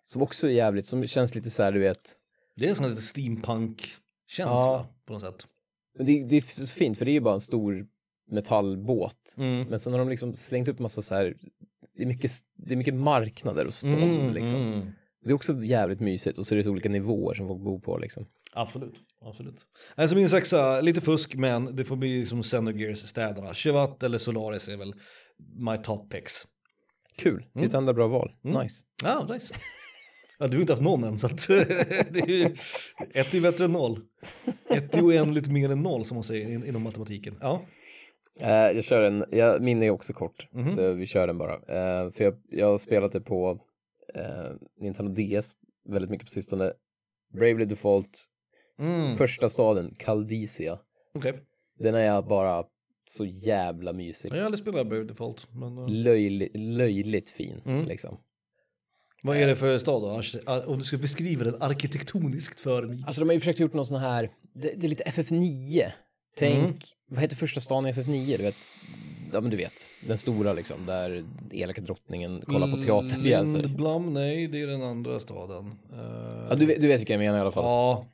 Som 0.07 0.23
också 0.23 0.47
är 0.49 0.53
jävligt, 0.53 0.87
som 0.87 1.07
känns 1.07 1.35
lite 1.35 1.51
så 1.51 1.63
här, 1.63 1.73
du 1.73 1.79
vet. 1.81 2.17
Det 2.57 2.65
är 2.65 2.69
en 2.69 2.75
sån 2.77 2.85
här 2.85 2.91
lite 2.91 3.03
steampunk-känsla 3.03 4.55
Ja. 4.55 4.87
på 5.07 5.13
något 5.13 5.23
sätt. 5.23 5.47
Men 5.97 6.07
det, 6.07 6.25
det 6.25 6.37
är 6.37 6.67
fint 6.67 6.99
för 6.99 7.05
det 7.05 7.11
är 7.11 7.13
ju 7.13 7.21
bara 7.21 7.35
en 7.35 7.41
stor 7.41 7.87
metallbåt. 8.31 9.35
Mm. 9.39 9.69
Men 9.69 9.81
sen 9.81 9.93
har 9.93 9.99
de 10.01 10.09
liksom 10.09 10.33
slängt 10.33 10.69
upp 10.69 10.79
massa 10.79 11.03
så 11.03 11.15
här, 11.15 11.37
det 11.97 12.03
är 12.03 12.07
mycket, 12.07 12.31
det 12.57 12.75
är 12.75 12.77
mycket 12.77 12.95
marknader 12.95 13.67
och 13.67 13.75
stånd 13.75 13.95
Mm, 13.95 14.33
liksom. 14.35 14.93
Mm. 15.23 15.29
Det 15.29 15.31
är 15.31 15.35
också 15.35 15.57
jävligt 15.65 16.01
mysigt 16.01 16.39
och 16.39 16.47
så 16.47 16.55
är 16.55 16.63
det 16.63 16.71
olika 16.71 16.89
nivåer 16.89 17.35
som 17.35 17.49
folk 17.49 17.61
bor 17.65 17.81
på 17.81 17.99
liksom. 17.99 18.27
Absolut, 18.53 18.95
absolut. 19.23 19.67
Alltså 19.95 20.17
min 20.17 20.29
sexa, 20.29 20.81
lite 20.81 21.01
fusk 21.01 21.35
men 21.35 21.77
det 21.77 21.85
får 21.85 21.97
bli 21.97 22.27
som 22.27 22.43
Xenogears 22.43 22.99
städerna. 22.99 23.55
Chevat 23.55 24.03
eller 24.03 24.19
Solaris 24.19 24.69
är 24.69 24.77
väl 24.77 24.95
my 25.59 25.77
top 25.83 26.11
picks. 26.11 26.33
Kul, 27.17 27.45
är 27.55 27.65
ett 27.65 27.75
enda 27.75 27.93
bra 27.95 28.07
val. 28.07 28.33
Mm. 28.45 28.63
Nice. 28.63 28.85
Ja, 29.05 29.19
ah, 29.29 29.33
nice. 29.35 29.55
Ja, 30.39 30.47
du 30.47 30.57
har 30.57 30.61
inte 30.61 30.73
haft 30.73 30.83
någon 30.83 31.05
än 31.05 31.19
så 31.19 31.27
att 31.27 31.49
det 31.49 32.21
är 32.21 32.27
ju, 32.29 32.45
ett 33.15 33.35
är 33.35 33.43
bättre 33.43 33.65
än 33.65 33.73
noll. 33.73 34.01
Ett 34.71 34.95
är 34.95 35.03
oändligt 35.07 35.49
mer 35.49 35.71
än 35.71 35.83
noll 35.83 36.05
som 36.05 36.15
man 36.15 36.25
säger 36.25 36.49
in- 36.49 36.67
inom 36.67 36.83
matematiken. 36.83 37.39
Ja. 37.41 37.63
Eh, 38.41 38.49
jag 38.51 38.85
kör 38.85 39.03
en, 39.03 39.25
jag, 39.31 39.63
min 39.63 39.83
är 39.83 39.91
också 39.91 40.13
kort, 40.13 40.47
Mhm. 40.53 40.69
så 40.69 40.93
vi 40.93 41.07
kör 41.07 41.27
den 41.27 41.39
bara. 41.39 41.55
Eh, 41.55 42.11
för 42.13 42.25
jag, 42.25 42.35
jag 42.51 42.67
har 42.67 42.79
spelat 42.79 43.13
det 43.13 43.21
på 43.21 43.61
eh, 44.15 44.51
Nintendo 44.81 45.13
DS 45.13 45.51
väldigt 45.89 46.11
mycket 46.11 46.27
på 46.27 46.31
sistone. 46.33 46.73
Bravely 47.35 47.65
Default, 47.65 48.25
Mm. 48.81 49.17
första 49.17 49.49
staden, 49.49 49.95
Caldicia. 49.99 50.79
Okej. 51.15 51.41
Den 51.79 51.95
är 51.95 52.23
bara 52.23 52.65
så 53.09 53.25
jävla 53.25 53.93
mysig. 53.93 54.31
Jag 54.33 54.37
har 54.37 54.45
aldrig 54.45 54.61
spelat 54.63 54.89
Brave 54.89 55.05
Default. 55.05 55.47
Men, 55.53 55.79
uh, 55.79 55.89
Löjli, 55.91 56.51
löjligt 56.55 57.31
fin 57.31 57.63
Mm. 57.67 57.87
liksom. 57.87 58.19
vad 59.23 59.37
är 59.37 59.47
det 59.49 59.57
för 59.57 59.79
stad 59.79 60.03
då? 60.03 60.23
Om 60.67 60.79
du 60.79 60.85
ska 60.85 60.97
beskriva 60.99 61.45
den 61.45 61.63
arkitektoniskt 61.63 62.61
för 62.61 62.83
mig. 62.83 63.05
Alltså 63.07 63.21
de 63.21 63.29
har 63.29 63.35
ju 63.35 63.41
försökt 63.41 63.61
gjort 63.61 63.73
någon 63.75 63.87
sån 63.87 64.01
här, 64.01 64.31
det, 64.55 64.73
det 64.77 64.87
är 64.87 64.89
lite 64.89 65.05
FF9. 65.05 65.93
Tänk, 66.37 66.59
Mm. 66.65 66.79
vad 67.11 67.21
heter 67.21 67.37
första 67.37 67.61
stan 67.61 67.87
i 67.87 67.93
FF9? 67.93 68.37
Du 68.37 68.43
vet, 68.43 68.57
ja 69.33 69.41
men 69.41 69.51
du 69.51 69.57
vet, 69.57 69.89
den 70.01 70.19
stora 70.19 70.53
liksom, 70.53 70.87
där 70.87 71.25
elaka 71.53 71.81
drottningen 71.81 72.41
kollar 72.47 72.71
på 72.77 72.83
teaterpjäser. 72.83 73.63
Lindblom, 73.63 74.15
nej 74.15 74.47
det 74.47 74.61
är 74.61 74.67
den 74.67 74.83
andra 74.83 75.21
staden. 75.21 75.65
Uh, 75.93 76.47
Ja, 76.51 76.55
du, 76.59 76.67
vet- 76.67 76.81
du 76.81 76.89
vet 76.89 77.01
vilka 77.01 77.13
jag 77.13 77.21
menar 77.21 77.39
i 77.39 77.41
alla 77.41 77.53
fall. 77.53 77.65
Ja, 77.65 78.07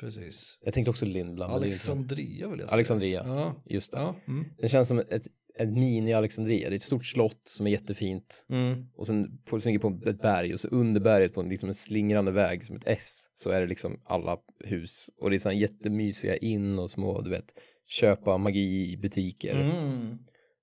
precis. 0.00 0.58
Jag 0.64 0.74
tänkte 0.74 0.90
också 0.90 1.06
Lindblom. 1.06 1.50
Alexandria 1.50 2.48
vill 2.48 2.58
jag 2.60 2.68
säga. 2.68 2.74
Alexandria, 2.74 3.22
Ja. 3.26 3.54
just 3.66 3.92
det. 3.92 3.98
ja. 3.98 4.16
Mm. 4.28 4.44
Det 4.58 4.68
känns 4.68 4.88
som 4.88 4.98
ett, 4.98 5.26
ett 5.58 5.68
mini-Alexandria. 5.68 6.68
Det 6.68 6.74
är 6.74 6.76
ett 6.76 6.82
stort 6.82 7.06
slott 7.06 7.40
som 7.44 7.66
är 7.66 7.70
jättefint. 7.70 8.46
Mm. 8.48 8.86
Och 8.96 9.06
sen 9.06 9.38
på, 9.44 9.56
ligger 9.56 9.78
på 9.78 10.00
ett 10.06 10.22
berg 10.22 10.54
och 10.54 10.60
så 10.60 10.68
under 10.68 11.00
berget 11.00 11.34
på 11.34 11.40
en, 11.40 11.48
liksom 11.48 11.68
en 11.68 11.74
slingrande 11.74 12.30
väg 12.32 12.64
som 12.66 12.76
ett 12.76 12.86
S 12.86 13.30
så 13.34 13.50
är 13.50 13.60
det 13.60 13.66
liksom 13.66 14.00
alla 14.04 14.36
hus. 14.64 15.10
Och 15.20 15.30
det 15.30 15.36
är 15.36 15.38
så 15.38 15.52
jättemysiga 15.52 16.36
in 16.36 16.78
och 16.78 16.90
små, 16.90 17.20
du 17.20 17.30
vet, 17.30 17.54
köpa 17.88 18.38
magi 18.38 18.92
i 18.92 18.96
butiker. 18.96 19.60
Mm. 19.60 20.18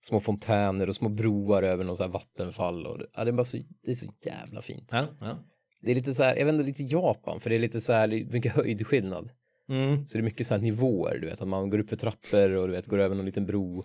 Små 0.08 0.20
fontäner 0.20 0.89
och 0.89 0.95
små 0.95 1.10
broar 1.10 1.64
över 1.64 1.84
någon 1.84 1.97
så 1.97 2.04
här 2.04 2.10
vattenfall. 2.10 2.86
Och 2.88 2.97
det, 2.99 3.06
ja, 3.16 3.24
det, 3.24 3.30
är 3.30 3.34
bara 3.34 3.45
så, 3.45 3.58
det 3.86 3.91
är 3.91 3.95
så 3.95 4.06
jävla 4.26 4.62
fint. 4.62 4.89
Ja, 4.91 5.08
ja. 5.22 5.38
Det 5.82 5.91
är 5.91 5.95
lite 5.95 6.14
så 6.14 6.24
här, 6.24 6.36
jag 6.36 6.45
vet 6.45 6.54
inte, 6.54 6.68
lite 6.68 6.84
Japan, 6.84 7.39
för 7.39 7.49
det 7.49 7.56
är 7.56 7.60
lite 7.60 7.82
så 7.82 7.93
här, 7.93 8.08
det 8.08 8.20
är 8.22 8.26
mycket 8.26 8.51
höjdskillnad. 8.51 9.30
Mm. 9.70 10.06
Så 10.08 10.18
det 10.18 10.22
är 10.22 10.24
mycket 10.24 10.47
så 10.47 10.54
här 10.54 10.62
nivåer, 10.62 11.18
du 11.22 11.28
vet, 11.28 11.41
att 11.41 11.47
man 11.47 11.70
går 11.70 11.80
upp 11.80 11.89
för 11.89 11.95
trappor 11.95 12.49
och 12.51 12.68
du 12.68 12.74
vet, 12.74 12.88
går 12.88 12.99
över 12.99 13.16
någon 13.16 13.26
liten 13.26 13.45
bro. 13.45 13.84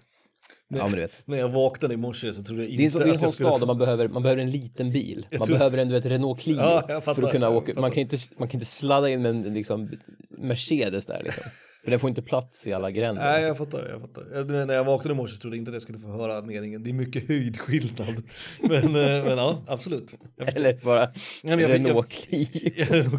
Ja, 0.68 0.82
men 0.82 0.92
du 0.92 0.98
vet. 1.00 1.20
När 1.24 1.38
jag 1.38 1.48
vaknade 1.48 1.94
i 1.94 1.96
morse 1.96 2.32
så 2.32 2.42
trodde 2.44 2.62
jag 2.62 2.68
Det 2.78 2.82
inte 2.82 2.82
är 2.82 2.84
en, 2.84 2.90
så, 2.90 2.98
det 2.98 3.04
är 3.04 3.08
en 3.08 3.14
att 3.14 3.20
sån 3.20 3.26
jag 3.26 3.34
skulle... 3.34 3.48
stad 3.48 3.60
där 3.60 3.66
man 3.66 3.78
behöver, 3.78 4.08
man 4.08 4.22
behöver 4.22 4.42
en 4.42 4.50
liten 4.50 4.92
bil. 4.92 5.26
Jag 5.30 5.38
Man 5.38 5.46
tror- 5.46 5.56
behöver 5.58 5.78
en 5.78 5.88
du 5.88 5.94
vet, 5.94 6.06
Renault 6.06 6.40
Clio 6.40 6.56
Ja, 6.56 6.84
jag 6.88 7.04
för 7.04 7.22
att 7.24 7.32
kunna 7.32 7.46
jag 7.46 7.56
åka. 7.56 7.80
Man 7.80 7.90
kan, 7.90 8.00
inte, 8.00 8.16
man 8.38 8.48
kan 8.48 8.56
inte 8.56 8.66
sladda 8.66 9.08
in 9.08 9.22
med 9.22 9.30
en 9.30 9.54
liksom, 9.54 9.90
Mercedes 10.30 11.06
där 11.06 11.22
liksom. 11.24 11.44
För 11.84 11.90
den 11.90 12.00
får 12.00 12.08
inte 12.10 12.22
plats 12.22 12.66
i 12.66 12.72
alla 12.72 12.90
gränder. 12.90 13.22
Nej, 13.22 13.42
jag 13.42 13.58
fattar, 13.58 13.88
jag 13.88 14.00
fattar. 14.00 14.26
Jag, 14.34 14.50
när 14.66 14.74
jag 14.74 14.84
vaknade 14.84 15.14
i 15.14 15.16
morse 15.16 15.36
trodde 15.36 15.56
jag 15.56 15.60
inte 15.60 15.70
att 15.70 15.74
jag 15.74 15.82
skulle 15.82 15.98
få 15.98 16.08
höra 16.08 16.42
meningen. 16.42 16.82
Det 16.82 16.90
är 16.90 16.94
mycket 16.94 17.28
höjdskillnad. 17.28 18.22
Men, 18.62 18.84
eh, 18.84 19.24
men 19.24 19.38
ja, 19.38 19.62
absolut. 19.66 20.14
Eller 20.46 20.84
bara 20.84 21.08
men 21.42 21.58
jag- 21.58 21.70
Renault 21.70 22.08
Clio. 22.08 22.46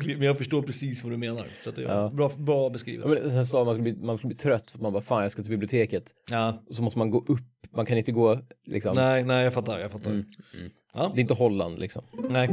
men 0.18 0.22
jag 0.22 0.38
förstår 0.38 0.62
precis 0.62 1.04
vad 1.04 1.14
du 1.14 1.18
menar. 1.18 1.48
Så 1.64 1.70
att 1.70 1.76
det 1.76 1.84
är 1.84 1.88
Ja. 1.88 2.10
bra, 2.10 2.32
bra 2.38 2.70
beskrivet. 2.70 3.10
Men 3.10 3.30
Sen 3.30 3.46
sa 3.46 3.64
man 3.64 3.76
skulle 3.76 3.94
bli, 3.94 4.06
man 4.06 4.18
skulle 4.18 4.28
bli 4.30 4.38
trött 4.38 4.72
för 4.72 4.78
att 4.78 4.82
man 4.82 4.94
bara 4.94 5.02
fan 5.04 5.22
jag 5.22 5.32
ska 5.32 5.42
till 5.42 5.52
biblioteket. 5.52 6.04
Ja, 6.30 6.64
Och 6.70 6.76
så 6.76 6.82
måste 6.84 7.00
man 7.00 7.10
gå 7.12 7.26
upp, 7.28 7.40
man 7.76 7.86
kan 7.86 7.98
inte 7.98 8.12
gå 8.12 8.40
liksom. 8.66 8.94
nej, 8.96 9.24
nej, 9.24 9.44
jag 9.44 9.54
fattar, 9.54 9.80
jag 9.80 9.92
fattar. 9.92 10.12
Mm, 10.12 10.26
Ja, 10.94 11.12
Det 11.16 11.20
är 11.20 11.22
inte 11.22 11.34
Holland 11.34 11.80
liksom. 11.80 12.04
nej. 12.30 12.50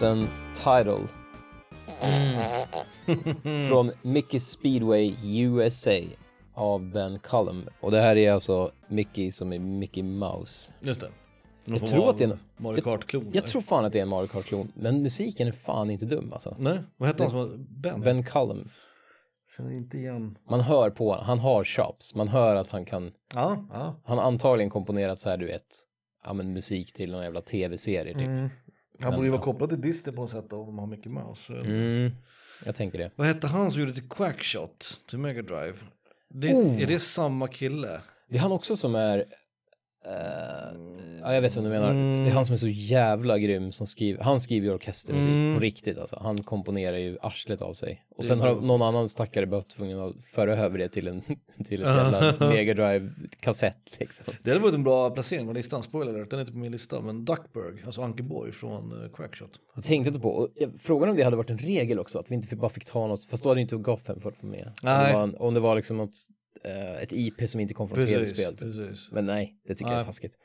Låten 0.00 0.26
Tidal. 0.54 1.00
Från 3.68 3.90
Mickey 4.02 4.40
Speedway 4.40 5.14
USA 5.42 6.00
av 6.54 6.90
Ben 6.92 7.18
Cullum. 7.18 7.68
Och 7.80 7.90
det 7.90 8.00
här 8.00 8.16
är 8.16 8.32
alltså 8.32 8.70
Mickey 8.88 9.30
som 9.30 9.52
är 9.52 9.58
Mickey 9.58 10.02
Mouse. 10.02 10.72
Just 10.80 11.00
det. 11.00 11.10
Jag 11.64 11.86
tror 11.86 12.10
att 12.10 12.18
det 12.18 12.24
är 12.24 12.28
en- 12.28 12.38
Mario 12.56 12.80
Kart-klon. 12.80 13.30
Jag 13.34 13.46
tror 13.46 13.62
fan 13.62 13.84
att 13.84 13.92
det 13.92 13.98
är 13.98 14.02
en 14.02 14.08
Mario 14.08 14.26
Kart-klon, 14.28 14.72
men 14.74 15.02
musiken 15.02 15.48
är 15.48 15.52
fan 15.52 15.90
inte 15.90 16.06
dum 16.06 16.32
alltså. 16.32 16.56
Nej, 16.58 16.78
vad 16.96 17.08
hette 17.08 17.22
han 17.22 17.30
som 17.30 17.38
var 17.38 17.50
Ben? 17.82 18.00
Ben 18.00 18.24
Cullum. 18.24 18.68
Känner 19.56 19.72
inte 19.76 19.98
igen. 19.98 20.38
Man 20.50 20.60
hör 20.60 20.90
på 20.90 21.10
honom, 21.10 21.24
han 21.24 21.38
har 21.38 21.64
chops. 21.64 22.14
Man 22.14 22.28
hör 22.28 22.56
att 22.56 22.68
han 22.70 22.84
kan, 22.84 23.12
Ja, 23.34 23.66
ja. 23.72 24.00
han 24.04 24.18
har 24.18 24.24
antagligen 24.24 24.70
komponerat 24.70 25.18
så 25.18 25.28
här 25.30 25.36
du 25.36 25.46
vet, 25.46 25.66
ja 26.24 26.32
men 26.32 26.52
musik 26.52 26.92
till 26.92 27.12
någon 27.12 27.22
jävla 27.22 27.40
tv-serie 27.40 28.12
typ. 28.14 28.22
Mm. 28.26 28.48
Han 29.00 29.14
borde 29.14 29.26
ju 29.26 29.30
vara 29.30 29.42
kopplad 29.42 29.70
till 29.70 29.80
Disney 29.80 30.14
på 30.16 30.22
något 30.22 30.30
sätt 30.30 30.44
då, 30.50 30.56
om 30.56 30.74
man 30.74 30.78
har 30.78 30.96
Mickey 30.96 31.08
Mouse. 31.08 31.52
Mm, 31.52 32.12
jag 32.64 32.74
tänker 32.74 32.98
det. 32.98 33.10
Vad 33.16 33.26
hette 33.26 33.46
han 33.46 33.70
som 33.70 33.80
gjorde 33.80 33.94
till 33.94 34.08
Quackshot 34.08 35.00
till 35.08 35.18
Mega 35.18 35.42
Drive? 35.42 35.74
Det, 36.28 36.54
Oh. 36.54 36.82
Är 36.82 36.86
det 36.86 37.00
samma 37.00 37.48
kille? 37.48 38.00
Det 38.28 38.36
är 38.36 38.42
han 38.42 38.52
också 38.52 38.76
som 38.76 38.94
är, 38.94 39.24
eh, 40.04 40.78
ja 41.22 41.34
jag 41.34 41.42
vet 41.42 41.56
vad 41.56 41.64
du 41.64 41.70
menar. 41.70 41.90
Mm. 41.90 42.24
Det 42.24 42.30
är 42.30 42.34
han 42.34 42.44
som 42.44 42.52
är 42.52 42.56
så 42.56 42.68
jävla 42.68 43.38
grym 43.38 43.72
som 43.72 43.86
skriver, 43.86 44.22
han 44.22 44.40
skriver 44.40 44.66
ju 44.66 44.74
orkestermusik 44.74 45.30
Mm. 45.30 45.54
på 45.54 45.60
riktigt 45.60 45.98
alltså. 45.98 46.18
Han 46.22 46.42
komponerar 46.42 46.96
ju 46.96 47.18
arslet 47.22 47.62
av 47.62 47.72
sig. 47.72 48.04
Och 48.16 48.24
sen 48.24 48.40
har 48.40 48.54
någon 48.54 48.82
annan 48.82 49.08
stackare 49.08 49.46
bara 49.46 49.62
tvungen 49.62 50.00
att 50.00 50.12
föra 50.24 50.56
över 50.56 50.78
det 50.78 50.88
till 50.88 51.08
en, 51.08 51.22
till 51.64 51.82
ett 51.82 51.88
jävla 51.88 52.48
Mega 52.48 52.74
Drive 52.74 53.10
kassett 53.40 53.96
liksom. 54.00 54.26
Det 54.42 54.50
hade 54.50 54.62
varit 54.62 54.74
en 54.74 54.84
bra 54.84 55.10
placering 55.10 55.46
på 55.46 55.52
listan, 55.52 55.82
spoiler 55.82 56.12
den 56.12 56.38
är 56.38 56.40
inte 56.40 56.52
på 56.52 56.58
min 56.58 56.72
lista, 56.72 57.00
men 57.00 57.24
Duckburg, 57.24 57.82
alltså 57.86 58.02
Ankeborg 58.02 58.52
från 58.52 58.92
uh, 58.92 59.08
Quackshot. 59.10 59.50
Jag 59.74 59.84
tänkte 59.84 60.08
inte 60.08 60.20
på, 60.20 60.48
frågan 60.78 61.08
om 61.08 61.16
det 61.16 61.22
hade 61.22 61.36
varit 61.36 61.50
en 61.50 61.58
regel 61.58 61.98
också, 61.98 62.18
att 62.18 62.30
vi 62.30 62.34
inte 62.34 62.56
bara 62.56 62.70
fick 62.70 62.84
ta 62.84 63.06
något, 63.06 63.24
fast 63.24 63.42
då 63.42 63.48
hade 63.48 63.60
inte 63.60 63.76
Gotham 63.76 64.18
vara 64.22 64.34
med. 64.40 64.66
Om 64.66 64.72
Nej. 64.82 65.12
det 65.12 65.18
var, 65.18 65.42
om 65.42 65.54
det 65.54 65.60
var 65.60 65.76
liksom 65.76 65.96
något, 65.96 66.14
eh, 66.64 67.02
ett 67.02 67.12
IP 67.12 67.48
som 67.50 67.60
inte 67.60 67.74
kom 67.74 67.88
från 67.88 68.06
tv-spel. 68.06 68.56
typ. 68.56 68.58
precis. 68.60 69.08
Men 69.12 69.26
nej, 69.26 69.54
det 69.68 69.74
tycker 69.74 69.84
jag 69.84 69.92
är 69.92 69.96
Nej. 69.96 70.04
taskigt. 70.06 70.38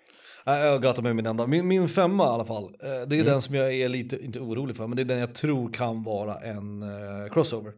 Nej, 0.46 0.62
jag 0.66 0.82
Gotham 0.82 1.06
är 1.06 1.14
min 1.14 1.26
enda. 1.26 1.48
Min, 1.48 1.68
min 1.68 1.90
femma 1.90 2.24
i 2.24 2.28
alla 2.28 2.46
fall, 2.46 2.64
eh, 2.64 2.70
det 2.82 2.90
är 2.90 3.14
Mm. 3.14 3.26
den 3.26 3.42
som 3.42 3.56
jag 3.56 3.74
är 3.74 3.90
lite, 3.90 4.26
inte 4.26 4.40
orolig 4.40 4.76
för, 4.76 4.88
men 4.88 4.96
det 4.96 5.02
är 5.02 5.06
den 5.06 5.20
jag 5.20 5.36
tror 5.36 5.74
kan 5.74 6.04
vara 6.04 6.36
en 6.40 6.82
eh, 6.84 7.30
crossover. 7.32 7.74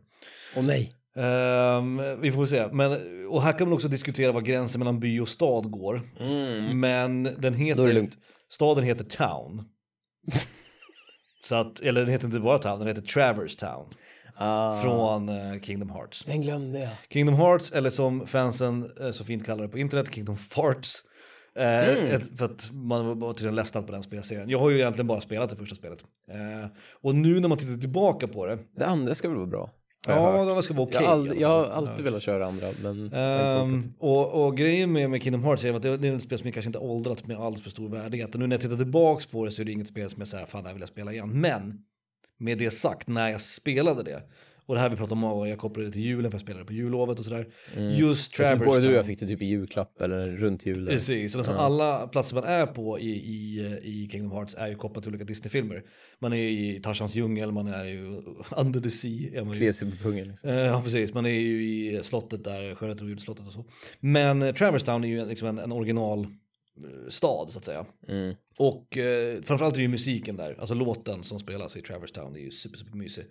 Åh 0.55 0.63
nej. 0.63 0.93
Ehm, 1.15 2.01
vi 2.21 2.31
får 2.31 2.45
se. 2.45 2.67
Men, 2.71 2.97
och 3.29 3.41
här 3.41 3.57
kan 3.57 3.67
man 3.67 3.73
också 3.73 3.87
diskutera 3.87 4.31
var 4.31 4.41
gränsen 4.41 4.79
mellan 4.79 4.99
by 4.99 5.19
och 5.19 5.27
stad 5.29 5.71
går. 5.71 6.01
Men 6.73 7.23
den 7.23 7.53
heter, 7.53 8.09
staden 8.49 8.83
heter 8.83 9.05
Town. 9.05 9.63
Så 11.43 11.55
att, 11.55 11.79
eller 11.79 12.01
den 12.01 12.09
heter 12.09 12.25
inte 12.25 12.39
bara 12.39 12.59
Town, 12.59 12.79
den 12.79 12.87
heter 12.87 13.01
Travers 13.01 13.55
Town. 13.55 13.93
Ah, 14.43 14.81
Från 14.81 15.29
eh, 15.29 15.59
Kingdom 15.61 15.89
Hearts. 15.89 16.23
Den 16.25 16.41
glömde 16.41 16.79
jag. 16.79 16.89
Kingdom 17.09 17.35
Hearts, 17.35 17.71
eller 17.71 17.89
som 17.89 18.27
fansen 18.27 18.89
eh, 19.01 19.11
så 19.11 19.23
fint 19.23 19.45
kallar 19.45 19.63
det 19.63 19.69
på 19.69 19.77
internet, 19.77 20.13
Kingdom 20.15 20.37
Farts. 20.37 21.03
Eh, 21.55 21.89
ett, 22.13 22.37
för 22.37 22.45
att 22.45 22.69
man 22.73 23.19
var 23.19 23.33
tydligen 23.33 23.55
ledsnad 23.55 23.85
på 23.85 23.91
den 23.91 24.03
spelserien. 24.03 24.49
Jag 24.49 24.59
har 24.59 24.69
ju 24.69 24.77
egentligen 24.77 25.07
bara 25.07 25.21
spelat 25.21 25.49
det 25.49 25.55
första 25.55 25.75
spelet. 25.75 26.03
Eh, 26.31 26.69
och 27.01 27.15
nu 27.15 27.39
när 27.39 27.49
man 27.49 27.57
tittar 27.57 27.77
tillbaka 27.77 28.27
på 28.27 28.45
det, 28.45 28.57
Det 28.77 28.85
andra 28.85 29.13
ska 29.15 29.27
väl 29.27 29.37
vara 29.37 29.47
bra? 29.47 29.69
jag 30.07 30.17
ja, 30.49 30.55
det 30.55 30.61
ska 30.63 30.73
vara 30.73 30.83
okej. 30.87 30.99
jag, 31.01 31.11
aldrig, 31.11 31.39
i 31.39 31.41
jag 31.41 31.51
alla 31.51 31.59
har 31.59 31.65
fall. 31.75 31.87
alltid 31.87 32.05
velat 32.05 32.21
köra 32.21 32.47
andra, 32.47 32.67
men 32.83 33.09
jag 33.13 33.63
orkat. 33.63 33.85
och, 33.99 34.45
och 34.45 34.57
grejen 34.57 34.91
med, 34.91 35.09
med 35.09 35.23
Kingdom 35.23 35.43
Hearts 35.43 35.65
är 35.65 35.73
att 35.73 35.81
det, 35.81 35.97
det 35.97 36.07
är 36.07 36.15
ett 36.15 36.23
spel 36.23 36.39
som 36.39 36.51
kanske 36.51 36.69
inte 36.69 36.79
åldrats 36.79 37.25
med 37.25 37.37
allt 37.37 37.59
för 37.59 37.69
stor 37.69 37.89
värdighet. 37.89 38.33
Och 38.33 38.39
nu 38.39 38.47
när 38.47 38.53
jag 38.53 38.61
tittar 38.61 38.77
tillbaks 38.77 39.25
på 39.25 39.45
det 39.45 39.51
så 39.51 39.61
är 39.61 39.65
det 39.65 39.71
inget 39.71 39.87
spel 39.87 40.09
som 40.09 40.19
jag 40.21 40.27
säger, 40.27 40.45
fan 40.45 40.63
det 40.63 40.69
här 40.69 40.73
vill 40.73 40.81
jag 40.81 40.89
spela 40.89 41.13
igen. 41.13 41.29
Men 41.29 41.77
med 42.41 42.57
det 42.57 42.71
sagt, 42.71 43.07
när 43.07 43.29
jag 43.29 43.41
spelade 43.41 44.03
det, 44.03 44.23
och 44.65 44.75
det 44.75 44.81
här 44.81 44.89
vi 44.89 44.95
pratar 44.95 45.13
om 45.15 45.21
gånger, 45.21 45.49
jag 45.49 45.59
kopplade 45.59 45.89
det 45.89 45.93
till 45.93 46.01
julen 46.01 46.31
för 46.31 46.35
jag 46.35 46.41
spelade 46.41 46.65
på 46.65 46.73
jullovet 46.73 47.19
och 47.19 47.25
sådär. 47.25 47.47
Just 47.97 48.39
Jag 48.39 48.47
tror 48.47 48.55
Travers 48.57 48.65
både 48.67 48.81
du 48.81 48.87
och 48.87 48.93
jag 48.93 48.99
Town. 49.05 49.07
fick 49.07 49.19
det 49.19 49.27
typ 49.27 49.41
i 49.41 49.45
julklapp 49.45 50.01
eller 50.01 50.25
runt 50.25 50.65
jul. 50.65 50.85
där. 50.85 50.91
Precis, 50.91 51.31
så 51.31 51.37
nästan 51.37 51.55
alla 51.55 52.07
platser 52.07 52.35
man 52.35 52.43
är 52.43 52.65
på 52.65 52.99
i, 52.99 53.09
i, 53.09 53.59
i 53.83 54.09
Kingdom 54.11 54.31
Hearts 54.31 54.55
är 54.57 54.67
ju 54.67 54.75
kopplat 54.75 55.03
till 55.03 55.09
olika 55.09 55.25
Disney-filmer. 55.25 55.83
Man 56.19 56.33
är 56.33 56.37
i 56.37 56.79
Tarzans 56.83 57.15
djungel, 57.15 57.51
man 57.51 57.67
är 57.67 57.85
ju 57.85 58.05
under 58.57 58.79
the 58.79 58.89
sea. 58.89 59.53
Kliar 59.53 59.71
sig 59.71 59.91
på 59.91 59.97
pungen. 59.97 60.27
Liksom. 60.27 60.49
Eh, 60.49 60.55
Ja 60.55 60.81
precis, 60.83 61.13
man 61.13 61.25
är 61.25 61.29
ju 61.29 61.63
i 61.63 61.99
slottet 62.03 62.43
där, 62.43 62.75
Skönheten 62.75 63.05
och 63.07 63.11
odjursslottet 63.11 63.47
och 63.47 63.53
så. 63.53 63.65
Men 63.99 64.41
eh, 64.41 64.53
Traverstown 64.53 65.03
är 65.03 65.07
ju 65.07 65.25
liksom 65.25 65.47
en, 65.47 65.59
en 65.59 65.71
original 65.71 66.27
stad 67.09 67.49
så 67.49 67.59
att 67.59 67.65
säga. 67.65 67.85
Mm. 68.07 68.35
Och 68.57 68.97
eh, 68.97 69.41
framförallt 69.41 69.73
är 69.73 69.77
det 69.77 69.83
ju 69.83 69.87
musiken 69.87 70.35
där, 70.35 70.55
alltså 70.59 70.73
låten 70.73 71.23
som 71.23 71.39
spelas 71.39 71.77
i 71.77 71.81
Traverstown 71.81 72.35
är 72.35 72.39
ju 72.39 72.51
super, 72.51 72.77
super 72.77 72.97
mysig. 72.97 73.25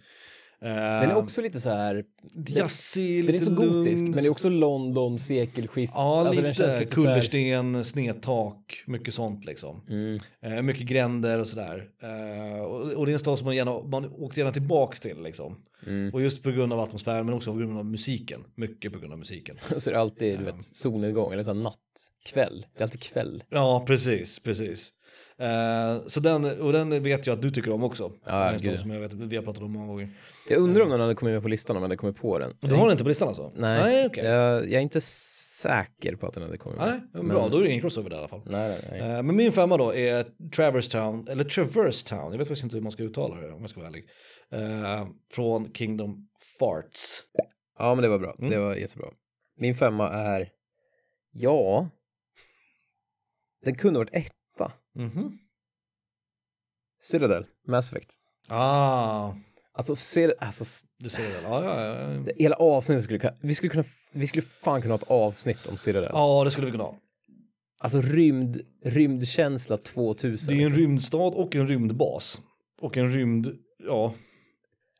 Eh, 0.62 0.68
Den 0.70 1.10
är 1.10 1.16
också 1.16 1.42
lite 1.42 1.60
så 1.60 1.70
här, 1.70 2.04
jazzig, 2.48 3.24
den 3.24 3.28
är 3.28 3.32
lite 3.38 3.50
inte 3.50 3.62
så 3.62 3.68
gotisk, 3.78 4.02
men 4.02 4.12
det 4.12 4.26
är 4.26 4.30
också 4.30 4.48
London, 4.48 5.18
sekelskift. 5.18 5.92
Ja, 5.96 6.18
Alltså, 6.26 6.42
den 6.42 6.50
lite. 6.50 6.62
lite 6.62 6.72
så 6.72 6.78
här- 6.78 6.84
Kullersten, 6.86 7.84
snedtak, 7.84 8.82
mycket 8.86 9.14
sånt 9.14 9.44
liksom. 9.44 9.80
Mm. 9.88 10.18
Eh, 10.42 10.62
mycket 10.62 10.86
gränder 10.86 11.38
och 11.40 11.46
sådär. 11.48 11.88
Eh, 12.02 12.60
och, 12.60 12.92
och 12.92 13.06
det 13.06 13.12
är 13.12 13.14
en 13.14 13.20
stad 13.20 13.38
som 13.38 13.44
man 13.44 13.56
gärna, 13.56 13.82
man 13.82 14.12
åkte 14.12 14.40
gärna 14.40 14.52
tillbaks 14.52 15.00
till 15.00 15.22
liksom. 15.22 15.56
Mm. 15.86 16.14
Och 16.14 16.22
just 16.22 16.42
på 16.42 16.50
grund 16.50 16.72
av 16.72 16.80
atmosfären 16.80 17.26
men 17.26 17.34
också 17.34 17.52
på 17.52 17.58
grund 17.58 17.78
av 17.78 17.84
musiken. 17.86 18.44
Mycket 18.54 18.92
på 18.92 18.98
grund 18.98 19.12
av 19.12 19.18
musiken. 19.18 19.56
Så 19.78 19.90
är 19.90 19.94
det 19.94 20.00
alltid, 20.00 20.38
du 20.38 20.44
vet, 20.44 20.62
solnedgång 20.62 21.32
eller 21.32 21.42
så 21.42 21.54
här 21.54 21.60
nattkväll. 21.60 22.66
Det 22.74 22.80
är 22.80 22.84
alltid 22.84 23.02
kväll. 23.02 23.42
Ja, 23.50 23.84
precis, 23.86 24.38
precis. 24.38 24.92
Eh, 25.40 26.06
så 26.06 26.20
den, 26.20 26.60
och 26.60 26.72
den 26.72 27.02
vet 27.02 27.26
jag 27.26 27.34
att 27.34 27.42
du 27.42 27.50
tycker 27.50 27.72
om 27.72 27.84
också. 27.84 28.12
Ja, 28.26 28.50
en 28.50 28.58
gud. 28.58 28.80
som 28.80 28.90
jag 28.90 29.00
vet, 29.00 29.12
vi 29.12 29.36
har 29.36 29.42
pratat 29.42 29.62
om 29.62 29.72
många 29.72 29.86
gånger. 29.86 30.10
Jag 30.48 30.58
undrar 30.58 30.82
om 30.84 30.90
den 30.90 31.00
hade 31.00 31.14
kommit 31.14 31.32
med 31.34 31.42
på 31.42 31.48
listan 31.48 31.76
om 31.76 31.82
jag 31.82 31.88
hade 31.88 31.96
kommit 31.96 32.16
på 32.16 32.38
den. 32.38 32.52
Du 32.60 32.74
har 32.74 32.82
den 32.82 32.92
inte 32.92 33.04
på 33.04 33.08
listan 33.08 33.28
alltså? 33.28 33.52
Nej, 33.56 33.82
Nej 33.82 34.06
okej. 34.06 34.24
jag, 34.24 34.62
jag 34.62 34.72
är 34.72 34.80
inte 34.80 35.00
säker 35.00 36.16
på 36.16 36.26
att 36.26 36.34
den 36.34 36.42
hade 36.42 36.56
kommit 36.58 36.78
med. 36.78 36.88
Nej, 36.88 37.22
men 37.22 37.28
bra, 37.28 37.48
då 37.48 37.56
är 37.58 37.62
det 37.62 37.68
ingen 37.68 37.80
crossover 37.80 38.10
där 38.10 38.16
i 38.16 38.18
alla 38.18 38.28
fall. 38.28 38.42
Nej, 38.46 38.68
nej, 38.90 39.00
nej. 39.00 39.10
Eh, 39.16 39.22
Men 39.22 39.36
min 39.36 39.52
femma 39.52 39.76
då 39.76 39.94
är 39.94 40.24
Traverse 40.56 40.90
Town, 40.90 41.28
eller 41.28 41.44
Traverse 41.44 42.06
Town, 42.08 42.32
jag 42.32 42.38
vet 42.38 42.48
faktiskt 42.48 42.64
inte 42.64 42.76
hur 42.76 42.82
man 42.82 42.92
ska 42.92 43.02
uttala 43.02 43.36
det 43.40 43.52
om 43.52 43.60
jag 43.60 43.70
ska 43.70 43.80
vara 43.80 43.88
ärlig. 43.88 44.04
Eh, 44.52 45.08
från 45.32 45.72
Kingdom 45.72 46.28
Farts. 46.58 47.22
Ja, 47.78 47.94
men 47.94 48.02
det 48.02 48.08
var 48.08 48.18
bra. 48.18 48.34
Mm. 48.38 48.50
Det 48.50 48.58
var 48.58 48.74
jättebra. 48.74 49.08
Min 49.56 49.74
femma 49.74 50.08
är, 50.08 50.48
ja, 51.32 51.88
den 53.64 53.74
kunde 53.74 53.98
varit 53.98 54.14
etta. 54.94 55.04
Mhm. 55.04 55.38
Citadel, 57.02 57.44
Mass 57.68 57.92
Effect. 57.92 58.10
Ah, 58.48 59.32
Alltså, 59.72 59.96
Citadel, 59.96 60.36
alltså 60.40 60.64
s- 60.64 60.84
du 60.98 61.08
ser 61.08 61.22
det. 61.28 61.40
Ja, 61.42 61.64
ja, 61.64 61.86
ja. 61.86 62.06
det- 62.08 62.32
hela 62.36 62.56
avsnittet 62.56 63.02
skulle 63.04 63.18
kunna, 63.18 63.34
vi 63.42 63.54
skulle 63.54 63.70
kunna, 63.70 63.84
vi 64.12 64.26
skulle 64.26 64.42
fan 64.42 64.82
kunna 64.82 64.94
ha 64.94 64.98
ett 64.98 65.10
avsnitt 65.10 65.66
om 65.66 65.76
Citadel. 65.76 66.10
ja, 66.12 66.44
det 66.44 66.50
skulle 66.50 66.66
vi 66.66 66.70
kunna 66.72 66.84
ha. 66.84 66.96
Alltså 67.78 68.00
rymd, 68.00 68.60
rymdkänsla 68.84 69.76
2000. 69.76 70.56
Det 70.56 70.62
är 70.62 70.66
en 70.66 70.74
rymdstad 70.76 71.18
och 71.18 71.56
en 71.56 71.68
rymdbas. 71.68 72.40
Och 72.80 72.96
en 72.96 73.10
rymd, 73.12 73.58
ja. 73.86 74.14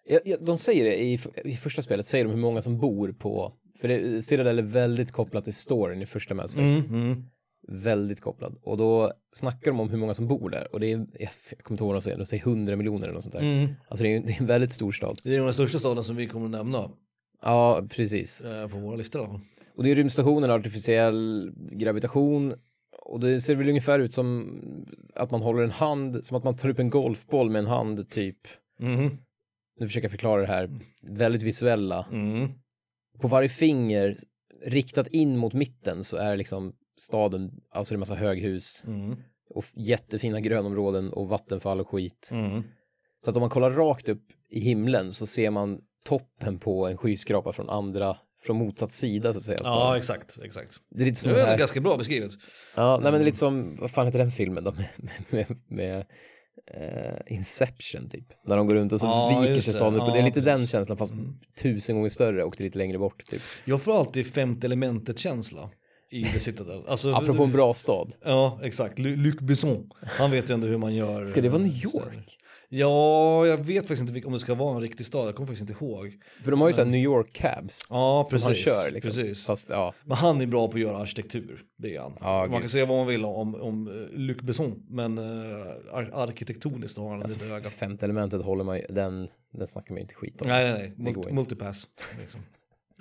Ja, 0.04 0.20
ja, 0.24 0.36
de 0.40 0.58
säger 0.58 0.84
det 0.84 0.96
i, 1.02 1.18
i 1.44 1.56
första 1.56 1.82
spelet, 1.82 2.06
säger 2.06 2.24
de 2.24 2.30
hur 2.30 2.38
många 2.40 2.62
som 2.62 2.78
bor 2.78 3.12
på, 3.12 3.52
för 3.80 3.88
det, 3.88 4.22
Citadel 4.22 4.58
är 4.58 4.62
väldigt 4.62 5.12
kopplat 5.12 5.44
till 5.44 5.54
storyn 5.54 6.02
i 6.02 6.06
första 6.06 6.34
Mass 6.34 6.56
Effect. 6.56 6.88
Mm. 6.90 7.24
Väldigt 7.68 8.20
kopplad. 8.20 8.58
Och 8.62 8.76
då 8.76 9.12
snackar 9.34 9.70
de 9.70 9.80
om 9.80 9.90
hur 9.90 9.98
många 9.98 10.14
som 10.14 10.28
bor 10.28 10.50
där. 10.50 10.68
Och 10.74 10.80
det 10.80 10.92
är, 10.92 11.06
jag 11.18 11.30
kommer 11.62 11.74
inte 11.74 11.84
ihåg 11.84 11.88
vad 11.88 11.96
de 11.96 12.00
säger, 12.02 12.18
de 12.18 12.26
säger 12.26 12.42
100 12.42 12.76
miljoner 12.76 13.04
eller 13.04 13.14
något 13.14 13.22
sånt 13.22 13.34
där. 13.36 13.42
Mm. 13.42 13.74
Alltså 13.88 14.02
det 14.04 14.16
är, 14.16 14.20
det 14.20 14.32
är 14.32 14.40
en 14.40 14.46
väldigt 14.46 14.72
stor 14.72 14.92
stad. 14.92 15.20
Det 15.24 15.36
är 15.36 15.40
den 15.44 15.52
största 15.54 15.78
staden 15.78 16.04
som 16.04 16.16
vi 16.16 16.26
kommer 16.26 16.46
att 16.46 16.50
nämna 16.50 16.90
Ja, 17.42 17.82
precis. 17.90 18.40
eh, 18.40 18.68
på 18.68 18.78
våra 18.78 18.96
listor. 18.96 19.26
fall. 19.26 19.40
Och 19.76 19.84
det 19.84 19.90
är 19.90 19.94
rymdstationen, 19.94 20.50
artificiell 20.50 21.52
gravitation. 21.72 22.54
Och 23.02 23.20
det 23.20 23.40
ser 23.40 23.54
väl 23.54 23.68
ungefär 23.68 23.98
ut 23.98 24.12
som 24.12 24.58
att 25.14 25.30
man 25.30 25.42
håller 25.42 25.62
en 25.62 25.70
hand, 25.70 26.24
som 26.24 26.36
att 26.36 26.44
man 26.44 26.56
tar 26.56 26.68
upp 26.68 26.78
en 26.78 26.90
golfboll 26.90 27.50
med 27.50 27.58
en 27.58 27.66
hand 27.66 28.10
typ. 28.10 28.38
Mhm. 28.80 29.18
Nu 29.80 29.86
försöker 29.86 30.04
jag 30.04 30.10
förklara 30.10 30.40
det 30.40 30.46
här, 30.46 30.70
väldigt 31.02 31.42
visuella. 31.42 32.06
Mm. 32.12 32.48
På 33.20 33.28
varje 33.28 33.48
finger, 33.48 34.16
riktat 34.64 35.08
in 35.08 35.36
mot 35.36 35.52
mitten, 35.52 36.04
så 36.04 36.16
är 36.16 36.36
liksom 36.36 36.72
staden, 37.00 37.50
alltså 37.70 37.94
det 37.94 37.96
är 37.96 37.98
massa 37.98 38.14
höghus 38.14 38.84
Mm. 38.86 39.16
och 39.54 39.64
jättefina 39.76 40.40
grönområden 40.40 41.12
och 41.12 41.28
vattenfall 41.28 41.80
och 41.80 41.88
skit. 41.88 42.30
Mm. 42.32 42.62
Så 43.24 43.30
att 43.30 43.36
om 43.36 43.40
man 43.40 43.50
kollar 43.50 43.70
rakt 43.70 44.08
upp 44.08 44.22
i 44.50 44.60
himlen 44.60 45.12
så 45.12 45.26
ser 45.26 45.50
man 45.50 45.78
toppen 46.04 46.58
på 46.58 46.86
en 46.86 46.96
skyskrapa 46.96 47.52
från 47.52 47.68
andra, 47.70 48.16
från 48.42 48.56
motsatt 48.56 48.90
sida 48.90 49.32
så 49.32 49.38
att 49.38 49.44
säga. 49.44 49.58
Ja, 49.62 49.64
staden. 49.74 49.98
exakt, 49.98 50.38
exakt. 50.44 50.76
det 50.90 51.02
är 51.02 51.06
lite 51.06 51.18
som 51.20 51.32
Det 51.32 51.38
den 51.38 51.48
är 51.48 51.58
ganska 51.58 51.80
bra 51.80 51.96
beskrivet. 51.96 52.32
ja, 52.76 52.98
nej 53.02 53.12
men 53.12 53.20
det 53.20 53.24
är 53.24 53.24
lite 53.24 53.38
som, 53.38 53.76
vad 53.80 53.90
fan 53.90 54.06
heter 54.06 54.18
den 54.18 54.30
filmen 54.30 54.64
då, 54.64 54.72
med, 54.76 54.88
med, 55.30 55.56
med 55.68 56.04
eh, 56.74 57.34
Inception 57.36 58.08
typ. 58.10 58.26
När 58.44 58.56
de 58.56 58.66
går 58.66 58.74
runt 58.74 58.92
och 58.92 59.00
så 59.00 59.06
Ja, 59.06 59.40
viker 59.40 59.60
sig 59.60 59.74
staden 59.74 59.94
upp. 59.94 60.02
och 60.08 60.12
det 60.12 60.18
är 60.18 60.22
lite 60.22 60.40
den 60.40 60.54
precis. 60.58 60.70
känslan 60.70 60.98
fast 60.98 61.14
tusen 61.62 61.96
gånger 61.96 62.08
större 62.08 62.44
och 62.44 62.54
det 62.58 62.62
är 62.62 62.64
lite 62.64 62.78
längre 62.78 62.98
bort 62.98 63.26
typ. 63.26 63.42
Jag 63.64 63.82
får 63.82 63.98
alltid 63.98 64.26
femte 64.26 64.66
elementet-känsla 64.66 65.70
i 66.10 66.24
The 66.24 66.40
Citadel. 66.40 66.82
Alltså, 66.88 67.12
Apropå 67.12 67.42
en 67.44 67.52
bra 67.52 67.74
stad. 67.74 68.14
Ja, 68.24 68.60
exakt. 68.62 68.98
Lu- 68.98 69.16
Luc 69.16 69.36
Besson. 69.40 69.90
Han 70.02 70.30
vet 70.30 70.50
ju 70.50 70.54
ändå 70.54 70.66
hur 70.66 70.78
man 70.78 70.94
gör. 70.94 71.24
Ska 71.24 71.40
det 71.40 71.48
vara 71.48 71.62
eh, 71.62 71.68
New 71.68 71.76
städer. 71.88 72.06
York? 72.14 72.36
Ja, 72.72 73.46
jag 73.46 73.56
vet 73.56 73.88
faktiskt 73.88 74.10
inte 74.10 74.26
om 74.26 74.32
det 74.32 74.38
ska 74.40 74.54
vara 74.54 74.74
en 74.74 74.80
riktig 74.80 75.06
stad, 75.06 75.28
jag 75.28 75.34
kommer 75.34 75.46
faktiskt 75.46 75.70
inte 75.70 75.84
ihåg. 75.84 76.12
För 76.44 76.50
de 76.50 76.60
har 76.60 76.68
ju 76.68 76.72
såhär 76.72 76.88
New 76.90 77.00
York 77.00 77.32
cabs. 77.32 77.86
Ja, 77.90 78.24
Som 78.28 78.36
precis. 78.36 78.46
han 78.46 78.54
kör 78.54 78.90
liksom. 78.90 79.08
precis. 79.12 79.44
Fast 79.46 79.70
ja, 79.70 79.94
Men 80.04 80.16
han 80.16 80.40
är 80.40 80.46
bra 80.46 80.68
på 80.68 80.74
att 80.74 80.80
göra 80.80 80.98
arkitektur, 80.98 81.62
det 81.78 81.96
är 81.96 82.00
han. 82.00 82.12
Ja, 82.20 82.38
man 82.40 82.50
gud. 82.50 82.60
kan 82.60 82.68
säga 82.68 82.86
vad 82.86 82.96
man 82.98 83.06
vill 83.06 83.24
om, 83.24 83.54
om 83.54 83.88
eh, 83.88 84.18
Luc 84.18 84.36
Besson, 84.36 84.82
men 84.88 85.18
uh, 85.18 85.66
ar- 85.92 86.10
arkitektoniskt 86.14 86.98
har 86.98 87.10
han 87.10 87.22
alltså 87.22 87.42
lite 87.44 87.54
öga. 87.54 87.70
femte 87.70 88.06
elementet 88.06 88.42
håller 88.42 88.64
man 88.64 88.76
ju, 88.78 88.86
den, 88.88 89.28
den 89.52 89.66
snackar 89.66 89.90
man 89.90 89.96
ju 89.98 90.02
inte 90.02 90.14
skit 90.14 90.42
om. 90.42 90.48
Nej, 90.48 90.70
nej, 90.72 90.94
nej. 90.96 91.12
Mult- 91.14 91.32
multipass. 91.32 91.86
Liksom. 92.20 92.40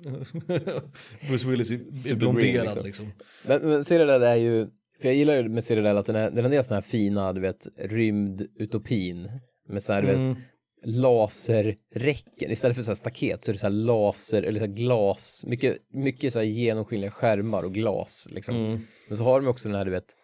Bruce 1.28 1.48
Willis 1.48 1.70
är, 2.10 2.14
blonderad 2.14 2.64
liksom. 2.64 2.84
liksom. 2.84 3.12
Men, 3.46 3.62
men 3.62 3.84
Citadel 3.84 4.22
är 4.22 4.36
ju, 4.36 4.66
för 5.00 5.08
jag 5.08 5.14
gillar 5.14 5.36
ju 5.36 5.48
med 5.48 5.64
Citadel 5.64 5.96
att 5.96 6.06
den 6.06 6.16
är, 6.16 6.30
den 6.30 6.52
är 6.52 6.62
sådana 6.62 6.80
här 6.80 6.88
fina, 6.88 7.32
du 7.32 7.40
vet, 7.40 7.68
rymdutopin. 7.78 9.28
Med 9.68 9.82
så 9.82 9.92
här, 9.92 10.02
du 10.02 10.08
vet, 10.08 10.16
Mm. 10.20 10.36
laserräcken. 10.84 12.50
Istället 12.50 12.76
för 12.76 12.82
så 12.82 12.90
här 12.90 12.94
staket 12.94 13.44
så 13.44 13.50
är 13.50 13.52
det 13.52 13.58
så 13.58 13.66
här 13.66 13.74
laser, 13.74 14.42
eller 14.42 14.60
så 14.60 14.66
här 14.66 14.72
glas, 14.72 15.44
mycket, 15.46 15.76
mycket 15.92 16.32
så 16.32 16.38
här 16.38 16.46
genomskinliga 16.46 17.10
skärmar 17.10 17.62
och 17.62 17.74
glas 17.74 18.28
liksom. 18.30 18.56
Mm. 18.56 18.80
Men 19.08 19.16
så 19.18 19.24
har 19.24 19.40
de 19.40 19.46
också 19.46 19.68
den 19.68 19.78
här, 19.78 19.84
du 19.84 19.90
vet, 19.90 20.16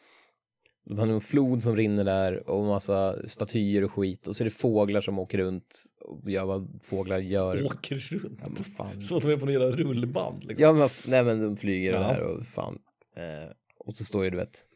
de 0.86 0.98
har 0.98 1.06
en 1.06 1.20
flod 1.20 1.62
som 1.62 1.76
rinner 1.76 2.04
där 2.04 2.50
och 2.50 2.64
massa 2.64 3.28
statyer 3.28 3.84
och 3.84 3.92
skit 3.92 4.26
och 4.26 4.36
så 4.36 4.42
är 4.42 4.44
det 4.44 4.50
fåglar 4.50 5.00
som 5.00 5.18
åker 5.18 5.38
runt 5.38 5.84
och 6.00 6.30
gör 6.30 6.44
vad 6.44 6.80
fåglar 6.88 7.18
gör. 7.18 7.64
Åker 7.66 7.96
runt. 7.96 8.38
Ja, 8.42 8.50
men 8.54 8.64
fan. 8.64 9.02
Som 9.02 9.16
att 9.16 9.22
de 9.22 9.32
är 9.32 9.36
på 9.36 9.46
några 9.46 9.70
rullband. 9.70 10.44
Liksom. 10.44 10.62
Ja, 10.64 10.72
men, 10.72 10.88
nej, 11.06 11.24
men 11.24 11.42
de 11.42 11.56
flyger 11.56 11.92
Ja. 11.92 11.98
där 11.98 12.20
och 12.20 12.44
fan. 12.44 12.78
Eh, 13.16 13.50
och 13.78 13.94
så 13.94 14.04
står 14.04 14.24
ju, 14.24 14.30
du 14.30 14.36
vet, 14.36 14.66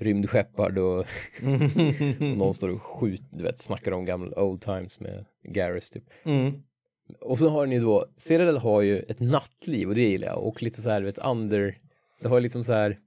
rymdskeppard 0.00 0.78
och, 0.78 0.98
och 0.98 1.06
någon 2.20 2.54
står 2.54 2.68
och 2.68 2.82
skjuter, 2.82 3.26
du 3.30 3.44
vet, 3.44 3.58
snackar 3.58 3.92
om 3.92 4.04
gamla 4.04 4.42
old 4.42 4.60
times 4.60 5.00
med 5.00 5.24
Garrus 5.44 5.90
typ. 5.90 6.04
Mm. 6.24 6.62
Och 7.20 7.38
så 7.38 7.48
har 7.48 7.66
ni 7.66 7.78
då, 7.78 8.06
Citadel 8.16 8.58
har 8.58 8.80
ju 8.82 8.98
ett 8.98 9.20
nattliv 9.20 9.88
och 9.88 9.94
det 9.94 10.02
gillar 10.08 10.26
jag 10.28 10.44
och 10.44 10.62
lite 10.62 10.80
så 10.82 10.90
här, 10.90 11.00
du 11.00 11.06
vet, 11.06 11.18
under, 11.18 11.78
det 12.20 12.28
har 12.28 12.40
liksom 12.40 12.64
så 12.64 12.72
här, 12.72 12.98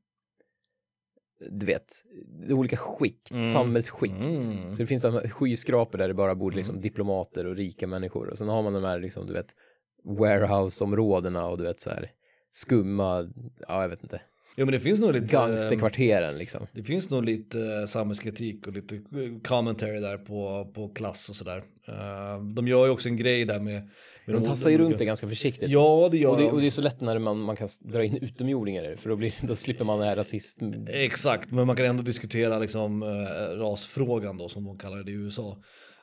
du 1.51 1.65
vet, 1.65 2.03
olika 2.49 2.77
skikt, 2.77 3.31
Mm. 3.31 3.43
samhällsskikt. 3.43 4.25
Mm. 4.25 4.41
Så 4.73 4.77
det 4.77 4.86
finns 4.86 5.05
skyskrapor 5.31 5.97
där 5.97 6.07
det 6.07 6.13
bara 6.13 6.36
bor 6.36 6.51
liksom 6.51 6.81
diplomater 6.81 7.45
och 7.45 7.55
rika 7.55 7.88
människor 7.88 8.27
och 8.29 8.38
sen 8.38 8.49
har 8.49 8.63
man 8.63 8.73
de 8.73 8.83
här 8.83 8.99
liksom, 8.99 9.27
du 9.27 9.33
vet, 9.33 9.55
warehouse-områdena 10.03 11.45
och 11.47 11.57
du 11.57 11.63
vet 11.63 11.79
så 11.79 11.89
här 11.89 12.11
skumma, 12.49 13.31
ja 13.67 13.81
jag 13.81 13.89
vet 13.89 14.03
inte, 14.03 14.21
Jo 14.57 14.65
men 14.65 14.71
det 14.71 14.79
finns 14.79 14.99
nog 14.99 15.13
lite... 15.13 15.25
gangsterkvarteren 15.25 16.37
liksom. 16.37 16.67
Det 16.71 16.83
finns 16.83 17.09
nog 17.09 17.25
lite 17.25 17.59
eh, 17.59 17.85
samhällskritik 17.85 18.67
och 18.67 18.73
lite 18.73 19.01
commentary 19.43 19.99
där 19.99 20.17
på, 20.17 20.71
på 20.73 20.89
klass 20.89 21.29
och 21.29 21.35
sådär. 21.35 21.63
Eh, 21.87 22.43
de 22.55 22.67
gör 22.67 22.85
ju 22.85 22.91
också 22.91 23.09
en 23.09 23.17
grej 23.17 23.45
där 23.45 23.59
med... 23.59 23.89
med 24.25 24.35
De 24.35 24.43
tassar 24.43 24.69
ju 24.69 24.77
runt 24.77 24.97
det 24.97 25.05
ganska 25.05 25.27
försiktigt. 25.27 25.69
Ja, 25.69 26.09
det 26.11 26.17
gör 26.17 26.29
Och 26.29 26.37
det, 26.37 26.43
de. 26.43 26.49
och 26.49 26.61
det 26.61 26.67
är 26.67 26.71
så 26.71 26.81
lätt 26.81 27.01
när 27.01 27.19
man, 27.19 27.39
man 27.39 27.55
kan 27.55 27.67
dra 27.79 28.03
in 28.03 28.17
utomjordingar 28.17 28.95
för 28.95 29.09
då, 29.09 29.15
blir, 29.15 29.33
då 29.47 29.55
slipper 29.55 29.85
man 29.85 29.99
det 29.99 30.05
här 30.05 30.15
rasist... 30.15 30.59
Exakt, 30.87 31.51
men 31.51 31.67
man 31.67 31.75
kan 31.75 31.85
ändå 31.85 32.03
diskutera 32.03 32.59
liksom 32.59 33.03
eh, 33.03 33.57
rasfrågan 33.57 34.37
då 34.37 34.49
som 34.49 34.63
de 34.63 34.77
kallar 34.77 35.03
det 35.03 35.11
i 35.11 35.15
USA. 35.15 35.57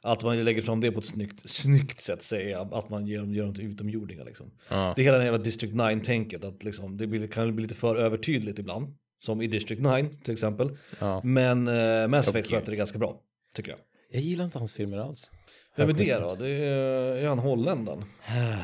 Att 0.05 0.23
man 0.23 0.45
lägger 0.45 0.63
fram 0.63 0.81
det 0.81 0.93
på 0.93 0.99
ett 0.99 1.07
snyggt, 1.07 1.51
snyggt 1.51 2.01
sätt 2.01 2.23
säger 2.23 2.51
jag, 2.51 2.75
att 2.75 2.91
man 2.91 3.07
gör, 3.07 3.25
gör 3.25 3.45
dem 3.45 3.55
till 3.55 3.65
utomjordingar 3.65 4.25
liksom. 4.25 4.51
Ja. 4.69 4.93
Det 4.97 5.03
är 5.03 5.05
hela 5.05 5.17
den 5.17 5.27
jävla 5.27 5.43
District 5.43 5.75
9-tänket, 5.75 6.45
att 6.45 6.63
liksom, 6.63 6.97
det 6.97 7.07
blir, 7.07 7.27
kan 7.27 7.55
bli 7.57 7.63
lite 7.63 7.75
för 7.75 7.97
övertydligt 7.97 8.59
ibland. 8.59 8.97
Som 9.25 9.43
i 9.43 9.47
District 9.47 9.83
9 9.83 10.11
till 10.25 10.33
exempel. 10.33 10.79
Ja. 11.01 11.21
Men 11.25 11.69
eh, 11.69 12.09
Mass 12.09 12.29
Effect 12.29 12.51
sköter 12.51 12.71
det 12.71 12.79
ganska 12.79 12.99
bra, 12.99 13.21
tycker 13.55 13.71
jag. 13.71 13.79
Jag 14.11 14.23
gillar 14.23 14.45
inte 14.45 14.59
hans 14.59 14.73
filmer 14.73 14.99
alls. 14.99 15.31
Vem 15.77 15.89
är 15.89 15.93
det 15.93 16.19
då? 16.19 16.35
Det 16.35 16.49
är, 16.49 17.17
är 17.17 17.29
han 17.29 17.39
holländaren? 17.39 18.05
Jag 18.27 18.59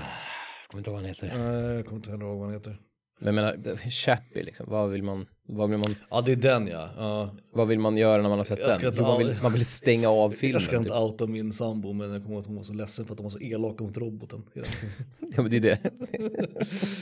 kommer 0.70 0.78
inte 0.80 0.91
ihåg 0.91 0.95
vad 0.95 1.03
han 1.03 1.05
heter. 1.05 1.39
Nej, 1.39 1.76
jag 1.76 1.86
kommer 1.86 1.97
inte 1.97 2.11
heller 2.11 2.24
ihåg 2.24 2.39
vad 2.39 2.47
han 2.47 2.55
heter. 2.55 2.78
Men 3.20 3.26
jag 3.26 3.34
menar, 3.34 3.91
Chappie 3.91 4.43
liksom, 4.43 4.66
vad 4.70 4.91
vill 4.91 5.03
man, 5.03 5.26
vad 5.51 5.71
vill 5.71 5.79
man, 5.79 5.95
Ja, 6.11 6.21
det 6.21 6.33
är 6.33 6.37
den 6.37 6.67
ja. 6.67 6.91
ja. 6.97 7.31
vad 7.53 7.69
vill 7.69 7.79
man 7.79 7.97
göra 7.97 8.23
när 8.23 8.29
man 8.29 8.39
har 8.39 8.45
sett 8.45 8.65
den? 8.81 8.93
Jo, 8.97 9.03
man, 9.03 9.19
vill, 9.19 9.35
man 9.43 9.53
vill 9.53 9.65
stänga 9.65 10.09
av 10.11 10.31
filmen. 10.31 10.53
Jag 10.53 10.63
ska 10.63 10.77
inte 10.77 10.89
typ. 10.89 10.99
outa 10.99 11.27
min 11.27 11.53
sambo, 11.53 11.93
men 11.93 12.11
jag 12.11 12.23
kommer 12.23 12.35
ihåg 12.35 12.41
att 12.41 12.47
hon 12.47 12.57
var 12.57 12.63
så 12.63 12.73
ledsen 12.73 13.07
för 13.07 13.13
att 13.15 13.17
de 13.17 13.23
var 13.23 13.31
så 13.31 13.39
elaka 13.41 13.85
mot 13.85 13.97
roboten. 13.97 14.43
Ja, 14.55 15.43
men 15.43 15.51
det 15.51 15.57
är 15.57 15.61
det. 15.61 15.79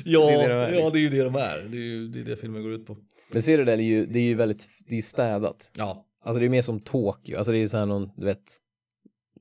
ja, 0.05 0.27
Det 0.27 0.35
är 0.35 0.49
det 0.49 0.55
de 0.55 0.61
ja, 0.61 0.69
liksom. 0.71 0.93
det 0.93 0.99
är 0.99 1.01
ju 1.01 1.09
det 1.09 1.23
de 1.25 1.35
är. 1.35 1.69
Det 1.71 1.77
är 1.77 1.81
ju 1.81 2.09
det, 2.09 2.21
är 2.21 2.25
det 2.25 2.37
filmen 2.37 2.63
går 2.63 2.73
ut 2.73 2.87
på. 2.87 2.97
Men 3.33 3.43
ser 3.43 3.59
du 3.59 3.65
det, 3.65 3.77
det 3.77 3.83
är 3.83 3.85
ju, 3.85 4.07
det 4.07 4.19
är 4.19 4.23
ju 4.23 4.35
väldigt, 4.35 4.69
det 4.89 4.99
är 4.99 5.03
städat. 5.03 5.71
Ja, 5.77 6.03
Alltså 6.25 6.41
det 6.41 6.47
är 6.47 6.51
mer 6.51 6.63
som 6.63 6.81
Tokyo, 6.81 7.37
alltså 7.37 7.53
det 7.53 7.59
är 7.59 7.61
ju 7.61 7.69
så 7.69 7.77
här 7.79 7.87
någon, 7.87 8.11
du 8.17 8.25
vet, 8.25 8.43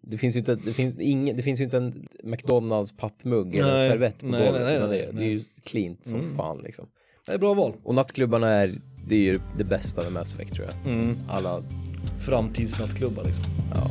det 0.02 0.18
finns 0.18 0.36
ju 0.36 0.40
inte, 0.40 0.56
det 0.56 0.74
finns 0.74 1.00
ingen, 1.00 1.38
det 1.38 1.44
finns 1.44 1.60
ju 1.60 1.64
inte 1.64 1.78
en 1.78 2.08
McDonalds 2.24 2.98
pappmugg 2.98 3.56
eller 3.56 3.74
en 3.74 3.80
servett 3.80 4.20
på 4.20 4.26
nej, 4.26 4.46
golvet, 4.46 4.62
nej, 4.66 4.80
nej, 4.80 4.90
det, 4.90 5.04
är- 5.04 5.14
nej. 5.14 5.24
det 5.24 5.30
är 5.30 5.32
ju 5.32 5.42
cleant 5.64 6.06
som 6.06 6.20
Mm. 6.20 6.36
fan 6.38 6.62
liksom. 6.64 6.88
det 7.26 7.32
är 7.34 7.38
bra 7.38 7.54
val. 7.54 7.74
Och 7.84 7.96
nattklubbarna 7.96 8.48
är, 8.50 8.82
det 9.08 9.16
är 9.16 9.20
ju 9.20 9.40
det 9.56 9.64
bästa 9.64 10.04
med 10.04 10.12
Mass 10.12 10.34
Effect 10.34 10.54
tror 10.54 10.68
jag. 10.68 10.94
Mm. 10.94 11.18
Alla, 11.28 11.64
Framtidsnattklubbar 12.20 13.24
liksom. 13.24 13.46
ja. 13.76 13.90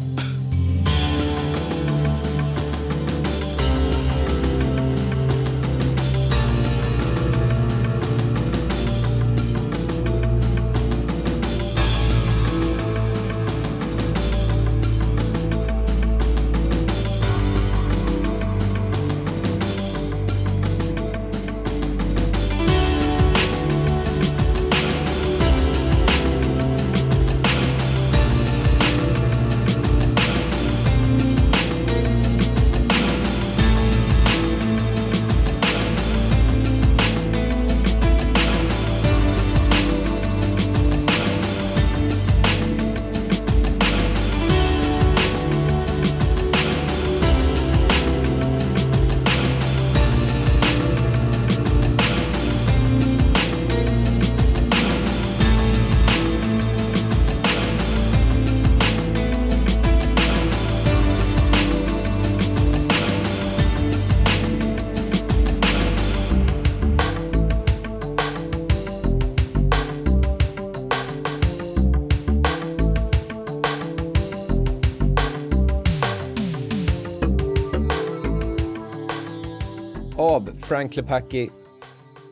Frank 80.74 80.96
Lepacki 80.96 81.50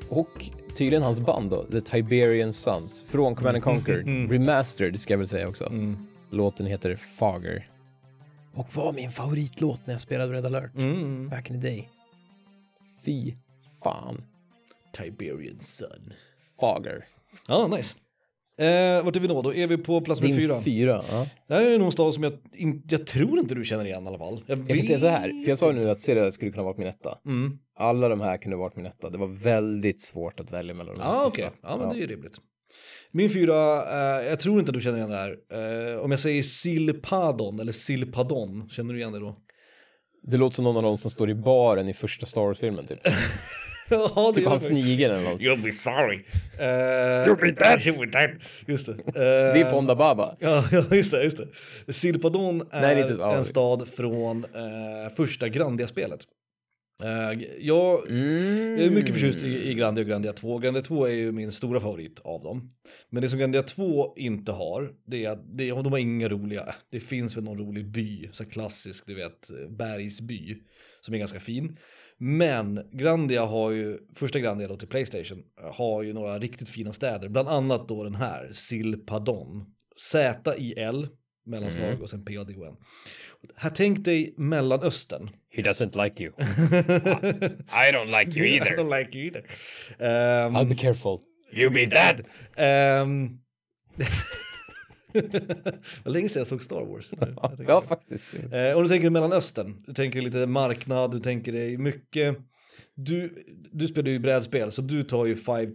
och 0.09 0.51
tydligen 0.77 1.03
hans 1.03 1.21
band 1.21 1.51
då, 1.51 1.65
The 1.65 1.81
Tiberian 1.81 2.53
Sons, 2.53 3.05
från 3.09 3.35
Command 3.35 3.55
and 3.57 3.65
Conquer, 3.65 4.29
remastered 4.29 5.01
ska 5.01 5.13
jag 5.13 5.19
väl 5.19 5.29
säga 5.29 5.49
också. 5.49 5.67
Mm. 5.67 5.97
Låten 6.31 6.67
heter 6.67 6.97
Fager. 6.97 7.69
Och 8.55 8.77
var 8.77 8.93
min 8.93 9.11
favoritlåt 9.13 9.81
när 9.85 9.95
jag 9.95 10.01
spelade 10.01 10.33
Red 10.33 10.47
alert, 10.47 10.75
Mm. 10.77 11.29
back 11.29 11.51
in 11.51 11.61
the 11.61 11.69
day. 11.69 11.89
Fy 13.05 13.33
fan. 13.85 14.23
Tiberian 14.93 15.59
Sun. 15.61 16.13
Fager. 16.61 17.05
Ja, 17.49 17.67
nice. 17.67 17.95
Eh, 18.59 19.05
vart 19.05 19.17
är 19.17 19.21
vi 19.21 19.29
då? 19.29 19.43
Då 19.43 19.55
är 19.55 19.67
vi 19.67 19.77
på 19.79 20.01
plats 20.01 20.21
nummer 20.21 20.37
fyra. 20.37 20.61
fyra. 20.61 21.03
Ja. 21.11 21.27
Det 21.47 21.55
här 21.55 21.71
är 21.71 21.79
någon 21.79 21.93
stad 21.93 22.15
som 22.15 22.23
jag, 22.23 22.33
in, 22.53 22.83
jag 22.91 23.07
tror 23.07 23.39
inte 23.39 23.55
du 23.55 23.65
känner 23.65 23.85
igen 23.85 24.05
i 24.05 24.07
alla 24.09 24.19
fall. 24.19 24.45
Jag 24.47 24.69
kan 24.69 24.83
säga 24.83 24.99
så 24.99 25.07
här, 25.07 25.43
för 25.45 25.49
jag 25.51 25.59
sa 25.59 25.73
ju 25.73 25.73
nu 25.79 25.91
att 25.91 26.01
Citadel 26.01 26.33
skulle 26.33 26.51
kunna 26.51 26.63
vara 26.63 26.75
min 26.77 26.87
etta. 26.87 27.19
Mm. 27.27 27.59
Alla 27.83 28.09
de 28.09 28.21
här 28.21 28.37
kunde 28.37 28.57
varit 28.57 28.77
min 28.77 28.87
etta. 28.87 29.11
Det 29.11 29.19
var 29.19 29.27
väldigt 29.27 30.01
svårt 30.01 30.41
att 30.41 30.53
välja 30.53 30.75
mellan 30.75 30.95
de 30.95 31.01
här 31.03 31.11
Ja, 31.11 31.31
sista. 31.31 31.47
okej. 31.49 31.59
Ja, 31.63 31.77
men 31.77 31.89
det 31.89 31.95
är 31.95 31.99
ju 32.01 32.07
rimligt. 32.07 32.37
Min 33.11 33.31
fyra, 33.31 33.83
eh, 34.21 34.27
jag 34.29 34.41
tror 34.41 34.61
inte 34.61 34.73
du 34.73 34.81
känner 34.81 34.99
igen 34.99 35.11
det 35.11 35.17
här. 35.17 35.37
Eh, 35.93 35.99
om 36.01 36.11
jag 36.11 36.21
säger 36.21 36.43
Silpadon 36.43 37.61
eller 37.61 37.73
Silpadon, 37.73 38.69
känner 38.71 38.95
du 38.95 39.01
igen 39.01 39.13
det 39.13 39.19
då? 39.21 39.37
Det 40.23 40.37
låter 40.37 40.55
som 40.55 40.65
någon 40.65 40.77
av 40.77 40.83
dem 40.83 40.99
som 40.99 41.11
står 41.11 41.31
i 41.31 41.35
baren 41.35 41.89
i 41.89 41.95
första 41.95 42.27
Star 42.27 42.41
Wars-filmen 42.43 42.87
typ. 42.87 42.99
ja, 43.91 44.33
Typ 44.35 44.45
han 44.45 44.55
det. 44.55 44.61
snigeln 44.61 45.15
eller 45.15 45.31
något. 45.31 45.41
You'll 45.41 45.63
be 45.63 45.73
sorry. 45.73 46.17
Uh, 46.17 47.29
You'll 47.29 47.41
be 47.41 47.51
dead. 47.51 47.79
You'll 47.81 48.11
be 48.13 48.19
dead. 48.21 48.31
Just 48.67 48.87
det. 48.87 48.97
Det 49.15 49.61
är 49.61 49.71
Ponda 49.71 49.95
Baba. 49.95 50.37
Ja, 50.41 50.65
ja, 50.73 50.85
just 50.91 51.11
det. 51.11 51.25
Just 51.25 51.41
det. 51.87 51.93
Silpadon 51.93 52.61
är 52.71 52.81
Nej, 52.81 52.95
det 52.95 53.01
är 53.03 53.19
ja. 53.19 53.35
en 53.37 53.45
stad 53.45 53.89
från 53.89 54.45
eh, 54.45 55.15
första 55.17 55.49
Grandia-spelet. 55.49 56.21
Jag, 57.59 58.11
Mm. 58.11 58.79
jag 58.79 58.87
är 58.87 58.91
mycket 58.91 59.15
förtjust 59.15 59.43
i, 59.43 59.71
i 59.71 59.75
Grandia 59.75 60.03
och 60.03 60.09
Grandia 60.09 60.33
2. 60.33 60.59
Grandia 60.59 60.83
2 60.83 61.07
är 61.07 61.13
ju 61.13 61.33
min 61.33 61.53
stora 61.53 61.81
favorit 61.81 62.21
av 62.21 62.43
dem. 62.43 62.71
Men 63.11 63.23
det 63.23 63.29
som 63.29 63.39
Grandia 63.39 63.63
2 63.63 64.15
inte 64.17 64.53
har, 64.53 64.93
det 65.07 65.25
är 65.25 65.31
att 65.31 65.59
det, 65.59 65.69
de 65.69 65.93
har 65.93 65.99
inga 65.99 66.29
roliga, 66.29 66.75
det 66.91 67.01
finns 67.01 67.37
väl 67.37 67.45
någon 67.45 67.59
rolig 67.59 67.91
by, 67.91 68.29
så 68.33 68.45
klassisk, 68.45 69.07
du 69.07 69.15
vet, 69.15 69.51
bergsby, 69.71 70.57
som 71.01 71.15
är 71.15 71.19
ganska 71.19 71.41
fin. 71.41 71.77
Men 72.19 72.81
Grandia 72.93 73.45
har 73.45 73.71
ju, 73.71 73.99
första 74.15 74.39
Grandia 74.39 74.69
då 74.69 74.77
till 74.77 74.89
Playstation, 74.89 75.43
har 75.73 76.03
ju 76.03 76.13
några 76.13 76.39
riktigt 76.39 76.69
fina 76.69 76.93
städer, 76.93 77.29
bland 77.29 77.49
annat 77.49 77.89
då 77.89 78.05
den 78.05 78.15
här, 78.15 78.51
Silpadon. 78.53 79.65
Z-I-L, 80.13 81.09
mellanslag 81.47 81.89
Mm. 81.89 82.03
och 82.03 82.11
sen 82.11 82.25
P-A-D-O-N. 82.25 82.77
Här 83.55 83.71
tänk 83.71 84.05
dig 84.05 84.35
Mellanöstern. 84.37 85.31
He 85.55 85.63
doesn't 85.63 85.95
like 85.95 86.23
you. 86.25 86.33
I 86.39 87.93
don't 87.93 88.11
like 88.11 88.39
you 88.39 88.45
I 88.45 88.57
either. 88.57 88.77
don't 88.77 88.89
like 88.99 89.19
you 89.19 89.27
either. 89.27 89.43
Ehm, 89.99 90.57
I'll 90.57 90.65
be 90.69 90.75
careful. 90.75 91.21
You 91.53 91.71
be 91.71 91.87
dead! 91.87 92.25
Um... 92.57 93.39
Vad 96.05 96.13
länge 96.13 96.29
sedan 96.29 96.41
jag 96.41 96.47
såg 96.47 96.63
Star 96.63 96.85
Wars. 96.85 97.11
Ja, 97.69 97.83
faktiskt. 97.83 98.35
Eh, 98.53 98.73
och 98.73 98.83
du 98.83 98.89
tänker 98.89 99.11
Mellanöstern, 99.11 99.83
du 99.87 99.93
tänker 99.95 100.21
lite 100.21 100.47
marknad, 100.47 101.11
du 101.11 101.19
tänker 101.19 101.53
dig 101.53 101.77
mycket. 101.77 102.37
Du, 102.95 103.45
du 103.73 103.87
spelar 103.87 104.11
ju 104.11 104.19
brädspel, 104.19 104.73
så 104.73 104.83
du 104.83 105.03
tar 105.03 105.27
ju 105.27 105.37
Five 105.37 105.73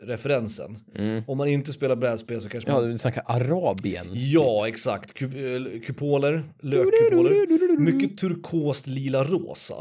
Tribes-referensen. 0.00 0.78
Mm. 0.94 1.22
Om 1.26 1.38
man 1.38 1.48
inte 1.48 1.72
spelar 1.72 1.96
brädspel 1.96 2.40
så 2.40 2.48
kanske 2.48 2.70
Ja, 2.70 2.80
man... 2.80 2.90
du 2.90 2.98
snackar 2.98 3.22
Arabien. 3.26 4.06
Ja, 4.12 4.68
exakt. 4.68 5.14
Kup, 5.14 5.34
eh, 5.34 5.80
kupoler, 5.86 6.52
lökkupoler. 6.62 7.78
Mycket 7.80 8.18
turkost, 8.18 8.86
lila, 8.86 9.24
rosa. 9.24 9.74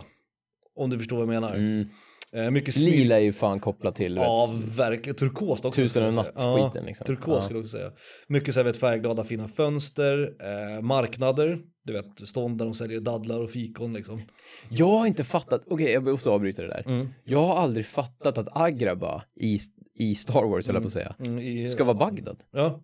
Om 0.76 0.90
du 0.90 0.98
förstår 0.98 1.16
vad 1.26 1.36
jag 1.36 1.42
menar. 1.42 1.56
Mm. 1.56 1.88
Eh, 2.34 2.52
mycket 2.52 2.76
Lila 2.78 3.20
är 3.20 3.24
ju 3.24 3.34
fan 3.34 3.60
kopplat 3.60 3.96
till 3.96 4.16
Ja, 4.16 4.54
vet, 4.54 4.78
verkligen. 4.80 5.16
Turkost 5.16 5.66
också. 5.66 5.82
Tusen 5.82 6.04
och 6.04 6.08
jag 6.08 6.16
natt 6.16 6.40
säga. 6.40 6.56
skiten, 6.68 6.86
liksom. 6.86 7.06
Turkos 7.06 7.28
Ja. 7.36 7.42
skulle 7.42 7.58
jag 7.60 7.64
också 7.64 7.78
säga. 7.78 7.92
Mycket 8.28 8.54
så 8.54 8.60
här, 8.60 8.66
vet, 8.66 8.78
färgglada 8.78 9.24
fina 9.24 9.48
fönster, 9.48 10.34
eh, 10.42 10.82
marknader, 10.82 11.60
du 11.84 11.94
vet 11.94 12.28
stånd 12.28 12.58
där 12.58 12.66
de 12.66 12.74
säljer 12.74 13.00
dadlar 13.00 13.40
och 13.40 13.52
fikon 13.52 13.94
liksom. 13.94 14.22
Jag 14.70 14.88
har 14.90 15.06
inte 15.06 15.24
fattat, 15.24 15.62
okej 15.68 15.92
jag 15.92 16.04
måste 16.04 16.30
avbryta 16.30 16.62
det 16.62 16.68
där. 16.68 16.84
Mm. 16.88 17.08
Jag 17.24 17.44
har 17.46 17.56
aldrig 17.56 17.86
fattat 17.86 18.38
att 18.38 18.48
Agraba 18.58 19.24
i, 19.42 19.58
i 19.96 20.16
Star 20.16 20.46
Wars, 20.46 20.68
höll 20.68 20.76
jag 20.76 20.84
på 20.84 20.88
att 20.88 20.94
säga, 20.94 21.16
Mm, 21.20 21.40
i, 21.40 21.66
ska 21.66 21.84
vara 21.84 21.98
Bagdad. 21.98 22.44
Ja. 22.52 22.82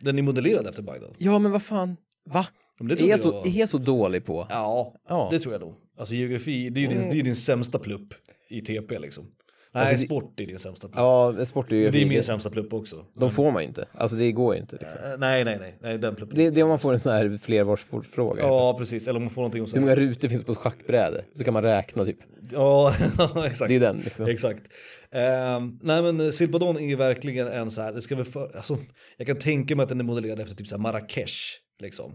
Den 0.00 0.18
är 0.18 0.22
modellerad 0.22 0.66
efter 0.66 0.82
Bagdad. 0.82 1.14
Ja, 1.18 1.38
men 1.38 1.52
vad 1.52 1.62
fan, 1.62 1.96
va? 2.30 2.46
Men 2.78 2.88
det 2.88 3.00
är, 3.00 3.08
jag 3.08 3.20
så, 3.20 3.44
är 3.44 3.50
jag 3.58 3.68
så 3.68 3.78
dålig 3.78 4.24
på? 4.24 4.46
Ja, 4.50 4.94
Ja. 5.08 5.28
det 5.30 5.38
tror 5.38 5.54
jag 5.54 5.60
nog. 5.60 5.74
Alltså 5.98 6.14
geografi, 6.14 6.70
det 6.70 6.80
är 6.80 6.82
ju 6.82 6.88
din, 6.88 7.10
det 7.10 7.18
är 7.18 7.22
din 7.22 7.36
sämsta 7.36 7.78
plupp 7.78 8.14
i 8.50 8.60
TP 8.60 8.98
liksom. 8.98 9.24
Nej, 9.74 9.82
Alltså, 9.90 10.06
sport 10.06 10.40
är 10.40 10.46
din 10.46 10.58
sämsta 10.58 10.88
plupp. 10.88 10.96
Ja, 10.98 11.44
sport 11.44 11.72
är 11.72 11.76
ju... 11.76 11.90
det 11.90 12.02
är 12.02 12.06
min 12.06 12.22
sämsta 12.22 12.50
plupp 12.50 12.72
också. 12.72 13.04
De 13.14 13.30
får 13.30 13.50
man 13.50 13.62
ju 13.62 13.68
inte. 13.68 13.88
Alltså 13.92 14.16
det 14.16 14.32
går 14.32 14.54
ju 14.54 14.60
inte 14.60 14.76
liksom. 14.80 15.00
Eh, 15.04 15.18
nej, 15.18 15.44
nej, 15.44 15.58
nej, 15.60 15.78
nej, 15.80 15.98
den 15.98 16.14
pluppen. 16.14 16.36
Det, 16.36 16.50
det 16.50 16.60
är 16.60 16.62
om 16.62 16.68
man 16.68 16.78
får 16.78 16.92
en 16.92 16.98
sån 16.98 17.12
här 17.12 17.38
flervarsfråga. 17.42 18.42
Ja, 18.42 18.76
precis. 18.78 19.08
Eller 19.08 19.16
om 19.16 19.22
man 19.22 19.30
får 19.30 19.42
någonting 19.42 19.62
att 19.62 19.68
Hur 19.68 19.70
säga. 19.70 19.80
många 19.80 19.94
rutor 19.94 20.28
finns 20.28 20.44
på 20.44 20.52
ett 20.52 20.58
schackbräde? 20.58 21.24
Så 21.34 21.44
kan 21.44 21.54
man 21.54 21.62
räkna 21.62 22.04
typ. 22.04 22.18
Ja, 22.50 22.92
exakt. 23.46 23.68
Det 23.68 23.74
är 23.76 23.80
den 23.80 23.96
liksom. 23.96 24.26
Exakt. 24.26 24.62
Ehm, 25.10 25.78
nej 25.82 26.02
men 26.02 26.20
eh, 26.20 26.30
Silpadon 26.30 26.76
är 26.76 26.86
ju 26.88 26.96
verkligen 26.96 27.48
en 27.48 27.70
så 27.70 27.82
här, 27.82 27.92
det 27.92 28.02
ska 28.02 28.16
väl 28.16 28.24
för, 28.24 28.56
alltså, 28.56 28.78
jag 29.16 29.26
kan 29.26 29.38
tänka 29.38 29.76
mig 29.76 29.82
att 29.82 29.88
den 29.88 30.00
är 30.00 30.04
modellerad 30.04 30.40
efter 30.40 30.56
typ 30.56 30.66
så 30.66 30.74
här 30.76 30.82
Marrakesh, 30.82 31.34
liksom. 31.80 32.12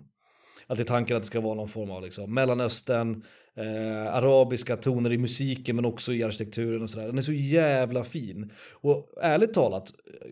Att 0.67 0.77
det 0.77 0.83
är 0.83 0.85
tanken 0.85 1.17
att 1.17 1.23
det 1.23 1.27
ska 1.27 1.39
vara 1.41 1.53
någon 1.55 1.67
form 1.69 1.91
av 1.91 2.03
liksom, 2.03 2.33
Mellanöstern, 2.33 3.23
eh, 3.57 4.15
arabiska 4.15 4.75
toner 4.77 5.13
i 5.13 5.17
musiken 5.17 5.75
men 5.75 5.85
också 5.85 6.13
i 6.13 6.23
arkitekturen 6.23 6.81
och 6.81 6.89
sådär. 6.89 7.05
Den 7.07 7.17
är 7.17 7.21
så 7.21 7.33
jävla 7.33 8.03
fin. 8.03 8.51
Och 8.71 9.09
ärligt 9.21 9.53
talat, 9.53 9.93
eh, 10.21 10.27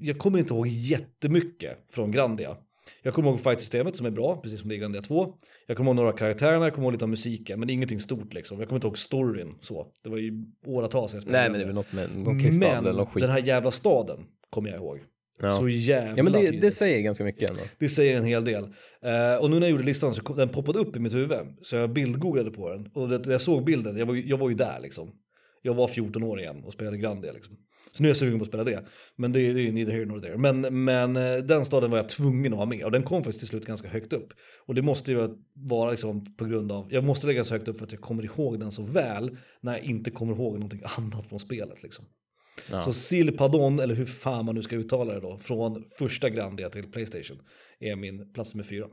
jag 0.00 0.18
kommer 0.18 0.38
inte 0.38 0.54
ihåg 0.54 0.66
jättemycket 0.66 1.78
från 1.92 2.10
Grandia. 2.10 2.56
Jag 3.02 3.14
kommer 3.14 3.28
ihåg 3.30 3.40
fight-systemet 3.40 3.96
som 3.96 4.06
är 4.06 4.10
bra, 4.10 4.36
precis 4.36 4.60
som 4.60 4.68
det 4.68 4.74
är 4.74 4.76
i 4.76 4.80
Grandia 4.80 5.02
2. 5.02 5.34
Jag 5.66 5.76
kommer 5.76 5.90
ihåg 5.90 5.96
några 5.96 6.12
karaktärerna, 6.12 6.64
jag 6.66 6.74
kommer 6.74 6.86
ihåg 6.86 6.92
lite 6.92 7.04
av 7.04 7.08
musiken, 7.08 7.60
men 7.60 7.70
ingenting 7.70 8.00
stort 8.00 8.34
liksom. 8.34 8.58
Jag 8.58 8.68
kommer 8.68 8.76
inte 8.76 8.86
ihåg 8.86 8.98
storyn 8.98 9.54
så. 9.60 9.86
Det 10.02 10.10
var 10.10 10.18
ju 10.18 10.44
åratal 10.66 11.08
sedan 11.08 11.16
jag 11.16 11.22
spelade 11.22 11.42
Nej 11.42 11.50
men 11.50 11.58
det 11.60 11.64
Grandia. 11.64 11.82
något 11.82 11.92
med 12.14 12.24
någon 12.24 12.40
kristall 12.40 12.86
eller 12.86 12.92
Men 12.92 13.06
skit. 13.06 13.22
den 13.22 13.30
här 13.30 13.38
jävla 13.42 13.70
staden 13.70 14.18
kommer 14.50 14.68
jag 14.70 14.78
ihåg. 14.78 14.98
Ja. 15.42 15.56
Så 15.56 15.68
jävla 15.68 16.16
Ja 16.16 16.22
men 16.22 16.32
det, 16.32 16.38
det 16.60 16.70
säger 16.70 17.00
ganska 17.00 17.24
mycket 17.24 17.50
ändå. 17.50 17.62
Det 17.78 17.88
säger 17.88 18.16
en 18.16 18.24
hel 18.24 18.44
del. 18.44 18.64
Eh, 19.02 19.36
och 19.40 19.50
nu 19.50 19.56
när 19.58 19.66
jag 19.66 19.70
gjorde 19.70 19.84
listan 19.84 20.14
så 20.14 20.22
kom, 20.22 20.36
den 20.36 20.48
poppade 20.48 20.78
upp 20.78 20.96
i 20.96 20.98
mitt 20.98 21.14
huvud. 21.14 21.38
Så 21.62 21.76
jag 21.76 21.90
bildgooglade 21.92 22.50
på 22.50 22.70
den. 22.70 22.86
Och 22.94 23.08
det, 23.08 23.18
när 23.26 23.32
jag 23.32 23.40
såg 23.40 23.64
bilden, 23.64 23.96
jag 23.96 24.06
var, 24.06 24.14
ju- 24.14 24.26
jag 24.28 24.38
var 24.38 24.48
ju 24.48 24.54
där 24.54 24.78
liksom. 24.82 25.10
Jag 25.62 25.74
var 25.74 25.88
14 25.88 26.22
år 26.22 26.40
igen 26.40 26.62
och 26.64 26.72
spelade 26.72 26.96
Grandia 26.98 27.32
liksom. 27.32 27.56
Så 27.92 28.02
nu 28.02 28.08
är 28.08 28.10
jag 28.10 28.16
sugen 28.16 28.38
på 28.38 28.42
att 28.42 28.48
spela 28.48 28.64
det. 28.64 28.84
Men 29.16 29.32
det, 29.32 29.40
är- 29.40 29.54
det 29.54 29.60
är 29.60 29.62
ju 29.62 29.72
neither 29.72 29.92
here 29.92 30.04
nor 30.04 30.20
there. 30.20 30.36
Men, 30.38 30.84
men 30.84 31.16
eh, 31.16 31.36
den 31.38 31.64
staden 31.64 31.90
var 31.90 31.98
jag 31.98 32.08
tvungen 32.08 32.52
att 32.52 32.58
ha 32.58 32.66
med. 32.66 32.84
Och 32.84 32.90
den 32.92 33.02
kom 33.02 33.22
faktiskt 33.24 33.38
till 33.38 33.48
slut 33.48 33.66
ganska 33.66 33.88
högt 33.88 34.12
upp. 34.12 34.28
Och 34.66 34.74
det 34.74 34.82
måste 34.82 35.12
ju 35.12 35.28
vara 35.54 35.90
liksom 35.90 36.34
på 36.36 36.44
grund 36.44 36.72
av, 36.72 36.86
jag 36.90 37.04
måste 37.04 37.26
lägga 37.26 37.44
så 37.44 37.54
högt 37.54 37.68
upp 37.68 37.78
för 37.78 37.84
att 37.84 37.92
jag 37.92 38.00
kommer 38.00 38.24
ihåg 38.24 38.60
den 38.60 38.72
så 38.72 38.82
väl. 38.82 39.36
När 39.60 39.72
jag 39.72 39.84
inte 39.84 40.10
kommer 40.10 40.32
ihåg 40.34 40.54
någonting 40.54 40.82
annat 40.98 41.26
från 41.28 41.38
spelet 41.40 41.82
liksom. 41.82 42.04
Ja. 42.70 42.82
Så 42.82 42.92
Silpadon, 42.92 43.80
eller 43.80 43.94
hur 43.94 44.06
fan 44.06 44.44
man 44.44 44.54
nu 44.54 44.62
ska 44.62 44.76
uttala 44.76 45.14
det 45.14 45.20
då, 45.20 45.38
från 45.38 45.84
första 45.98 46.30
Grandia 46.30 46.70
till 46.70 46.90
Playstation, 46.90 47.42
är 47.80 47.96
min 47.96 48.32
plats 48.32 48.54
nummer 48.54 48.64
fyra. 48.64 48.86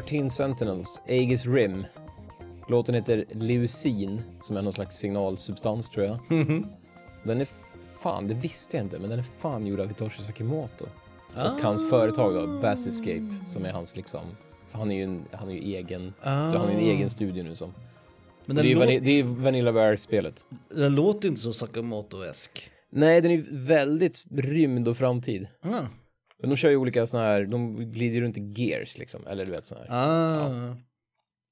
13 0.00 0.30
Sentinels, 0.30 1.02
Aegis 1.08 1.46
Rim, 1.46 1.84
Låten 2.68 2.94
heter 2.94 3.24
Leucin, 3.32 4.22
som 4.40 4.56
är 4.56 4.62
någon 4.62 4.72
slags 4.72 4.96
signalsubstans 4.96 5.90
tror 5.90 6.06
jag. 6.06 6.18
Den 7.24 7.40
är 7.40 7.48
fan, 8.00 8.28
det 8.28 8.34
visste 8.34 8.76
jag 8.76 8.86
inte, 8.86 8.98
men 8.98 9.10
den 9.10 9.18
är 9.18 9.22
fan 9.22 9.66
gjord 9.66 9.80
av 9.80 9.88
Hitoshi 9.88 10.22
Sakimoto. 10.22 10.84
Och 11.34 11.62
hans 11.62 11.90
företag 11.90 12.34
då, 12.34 12.60
Bass 12.60 12.86
Escape, 12.86 13.34
som 13.46 13.64
är 13.64 13.72
hans 13.72 13.96
liksom, 13.96 14.20
för 14.70 14.78
han 14.78 14.90
är 14.90 14.96
ju, 14.96 15.02
en, 15.04 15.24
han 15.32 15.48
är 15.48 15.52
ju 15.52 15.60
egen, 15.76 16.12
han 16.20 16.54
är 16.54 16.68
en 16.74 16.80
egen 16.80 17.10
studio 17.10 17.42
nu 17.44 17.54
som. 17.54 17.74
Men 18.46 18.56
Det 18.56 18.62
är, 18.62 18.74
låt, 18.74 18.84
Vani- 18.84 19.00
det 19.00 19.10
är 19.10 19.22
Vanilla 19.22 19.72
Bear-spelet. 19.72 20.44
den 20.74 20.94
låter 20.94 21.28
inte 21.28 21.40
så 21.40 21.52
Sakamoto-esk. 21.52 22.70
Nej, 22.90 23.20
den 23.20 23.30
är 23.30 23.44
väldigt 23.50 24.24
rymd 24.30 24.88
och 24.88 24.96
framtid. 24.96 25.46
Ah. 25.62 25.80
Men 26.40 26.50
de 26.50 26.56
kör 26.56 26.70
ju 26.70 26.76
olika 26.76 27.06
såna 27.06 27.22
här, 27.22 27.44
de 27.44 27.76
glider 27.92 28.20
runt 28.20 28.38
i 28.38 28.52
gears 28.56 28.98
liksom, 28.98 29.26
eller 29.26 29.44
du 29.46 29.50
vet 29.52 29.66
såna 29.66 29.80
här. 29.80 29.88
Ah. 29.90 30.76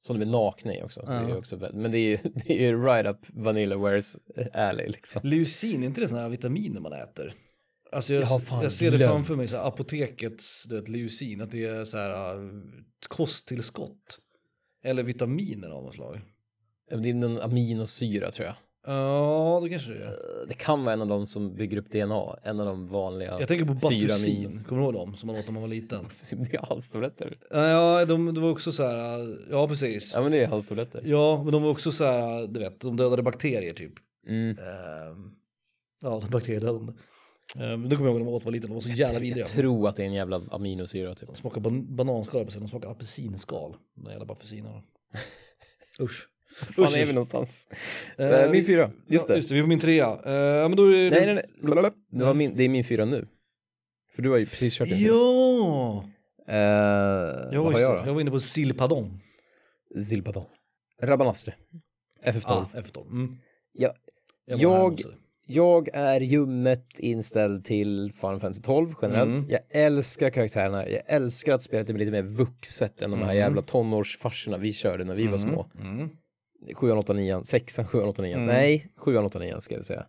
Som 0.00 0.18
de 0.20 0.26
är 0.26 0.30
nakna 0.30 0.74
i 0.76 0.82
också. 0.82 1.02
Det 1.06 1.12
är 1.12 1.28
Ja. 1.28 1.36
också 1.36 1.70
men 1.72 1.92
det 1.92 1.98
är 1.98 2.08
ju, 2.08 2.18
det 2.34 2.50
är 2.52 2.60
ju 2.70 2.84
right 2.84 3.06
up 3.06 3.18
Vanilla 3.28 3.76
Wares 3.76 4.16
alley 4.52 4.88
liksom. 4.88 5.20
Leucin, 5.24 5.82
är 5.82 5.86
inte 5.86 6.00
det 6.00 6.08
sådana 6.08 6.22
här 6.22 6.30
vitaminer 6.30 6.80
man 6.80 6.92
äter? 6.92 7.34
Alltså 7.92 8.14
jag, 8.14 8.22
Jag 8.22 8.42
jag 8.64 8.72
ser 8.72 8.90
det 8.90 8.96
glömt. 8.96 9.12
framför 9.12 9.34
mig, 9.34 9.48
så 9.48 9.56
här, 9.56 9.68
apotekets 9.68 10.64
du 10.68 10.76
vet, 10.80 10.88
leucin, 10.88 11.40
att 11.40 11.50
det 11.50 11.64
är 11.64 11.84
så 11.84 11.98
här 11.98 12.36
uh, 12.38 12.62
kosttillskott. 13.08 14.18
Eller 14.84 15.02
vitaminer 15.02 15.68
av 15.70 15.82
något 15.84 15.94
slag. 15.94 16.20
Det 17.02 17.10
är 17.10 17.14
någon 17.14 17.40
aminosyra 17.40 18.30
tror 18.30 18.46
jag. 18.46 18.54
Ja, 18.86 19.60
det 19.62 19.68
kanske 19.68 19.90
det 19.90 20.04
är. 20.04 20.46
Det 20.48 20.54
kan 20.54 20.84
vara 20.84 20.92
en 20.94 21.00
av 21.02 21.08
de 21.08 21.26
som 21.26 21.54
bygger 21.54 21.76
upp 21.76 21.90
DNA, 21.90 22.36
en 22.42 22.60
av 22.60 22.66
de 22.66 22.86
vanliga. 22.86 23.36
Jag 23.40 23.48
tänker 23.48 23.64
på 23.64 23.90
min- 23.90 24.64
kommer 24.64 24.80
du 24.82 24.84
ihåg 24.84 24.94
dem? 24.94 25.16
Som 25.16 25.26
man 25.26 25.36
åt 25.36 25.46
när 25.46 25.52
man 25.52 25.62
var 25.62 25.68
liten. 25.68 26.04
Det 26.30 26.54
är 26.54 26.66
halstabletter. 26.68 27.38
Ja, 27.50 28.04
de, 28.04 28.34
det 28.34 28.40
var 28.40 28.50
också 28.50 28.72
så 28.72 28.82
här, 28.82 29.20
uh, 29.22 29.36
ja 29.50 29.68
precis. 29.68 30.12
Ja 30.14 30.22
men 30.22 30.32
det 30.32 30.38
är 30.42 30.46
halstabletter. 30.46 31.02
Ja, 31.04 31.42
men 31.42 31.52
de 31.52 31.62
var 31.62 31.70
också 31.70 31.92
så 31.92 32.04
här, 32.04 32.42
uh, 32.42 32.48
du 32.48 32.60
vet, 32.60 32.80
de 32.80 32.96
dödade 32.96 33.22
bakterier 33.22 33.74
typ. 33.74 33.92
Mm. 34.28 34.50
Ehm, 34.50 35.30
ja, 36.02 36.20
de 36.22 36.30
bakteriedödande. 36.30 36.92
Um, 37.56 37.88
det 37.88 37.96
kommer 37.96 38.08
jag 38.08 38.12
ihåg 38.14 38.20
när 38.20 38.24
man 38.24 38.34
åt 38.34 38.44
var 38.44 38.52
liten, 38.52 38.68
de 38.70 38.74
var 38.74 38.80
så 38.80 38.90
jävla 38.90 39.20
vidriga. 39.20 39.46
Jag 39.46 39.48
tror 39.56 39.88
att 39.88 39.96
det 39.96 40.02
är 40.02 40.06
en 40.06 40.12
jävla 40.12 40.42
aminosyra 40.50 41.14
typ. 41.14 41.26
De 41.28 41.36
smakar 41.36 41.60
ban 41.60 41.96
bananskal 41.96 42.46
de 42.54 42.68
smakar 42.68 42.90
apelsinskal. 42.90 43.76
De 43.94 44.10
jävla 44.10 44.24
baffusinerna. 44.26 44.82
Usch. 46.00 46.28
Fan 46.56 46.84
Usch, 46.84 46.96
är 46.98 47.06
vi 47.06 47.12
någonstans? 47.12 47.68
Vi- 48.18 48.48
min 48.52 48.64
fyra, 48.64 48.90
just 49.06 49.28
ja, 49.28 49.34
det. 49.34 49.36
Just 49.38 49.48
det, 49.48 49.54
vi 49.54 49.60
på 49.62 49.66
min 49.68 49.80
trea. 49.80 50.18
Ja, 50.24 50.68
men 50.68 50.76
då 50.76 50.86
är 50.86 50.92
det... 50.92 51.10
Nej 51.10 51.26
nej 51.26 51.34
nej, 51.34 51.44
Blablabla. 51.62 51.92
det, 52.10 52.24
var 52.24 52.34
min, 52.34 52.56
det 52.56 52.64
är 52.64 52.68
min 52.68 52.84
fyra 52.84 53.04
nu. 53.04 53.28
För 54.14 54.22
du 54.22 54.30
har 54.30 54.36
ju 54.36 54.46
precis 54.46 54.74
kört 54.78 54.88
din. 54.88 55.06
Ja! 55.06 56.04
Eh, 56.48 56.56
Jag 56.56 57.62
vad 57.62 57.64
var, 57.64 57.72
har 57.72 57.80
jag, 57.80 58.02
då? 58.04 58.08
jag 58.08 58.14
var 58.14 58.20
inne 58.20 58.30
på 58.30 58.40
silpadon. 58.40 59.20
Zilpadon. 60.08 60.44
Rabanastre. 61.02 61.54
FF12. 62.24 62.44
Ah, 62.52 62.66
F12. 62.74 63.06
Mm. 63.10 63.36
Ja, 63.72 63.94
Jag, 64.46 64.68
var 64.70 64.94
jag- 65.46 65.88
är 65.92 66.20
ljummet 66.20 66.86
inställd 66.98 67.64
till 67.64 68.12
Final 68.20 68.40
Fantasy 68.40 68.62
12 68.62 68.92
generellt. 69.02 69.42
Mm. 69.42 69.50
Jag 69.50 69.60
älskar 69.84 70.30
karaktärerna. 70.30 70.88
Jag 70.88 71.02
älskar 71.06 71.52
att 71.54 71.62
spelet 71.62 71.90
är 71.90 71.94
lite 71.94 72.10
mer 72.10 72.22
vuxet 72.22 73.02
än 73.02 73.10
de 73.10 73.16
här 73.16 73.24
Mm. 73.24 73.36
jävla 73.36 73.62
tonårsfarsorna 73.62 74.56
vi 74.58 74.72
körde 74.72 75.04
när 75.04 75.14
vi 75.14 75.26
var 75.26 75.38
små. 75.38 75.70
7, 76.74 76.92
8, 76.92 77.12
9, 77.12 77.44
6, 77.44 77.80
7, 77.86 77.98
8, 77.98 78.22
9. 78.22 78.34
Mm. 78.34 78.46
Nej, 78.46 78.92
7, 78.96 79.16
8, 79.18 79.38
9 79.38 79.60
ska 79.60 79.74
jag 79.74 79.84
säga. 79.84 80.06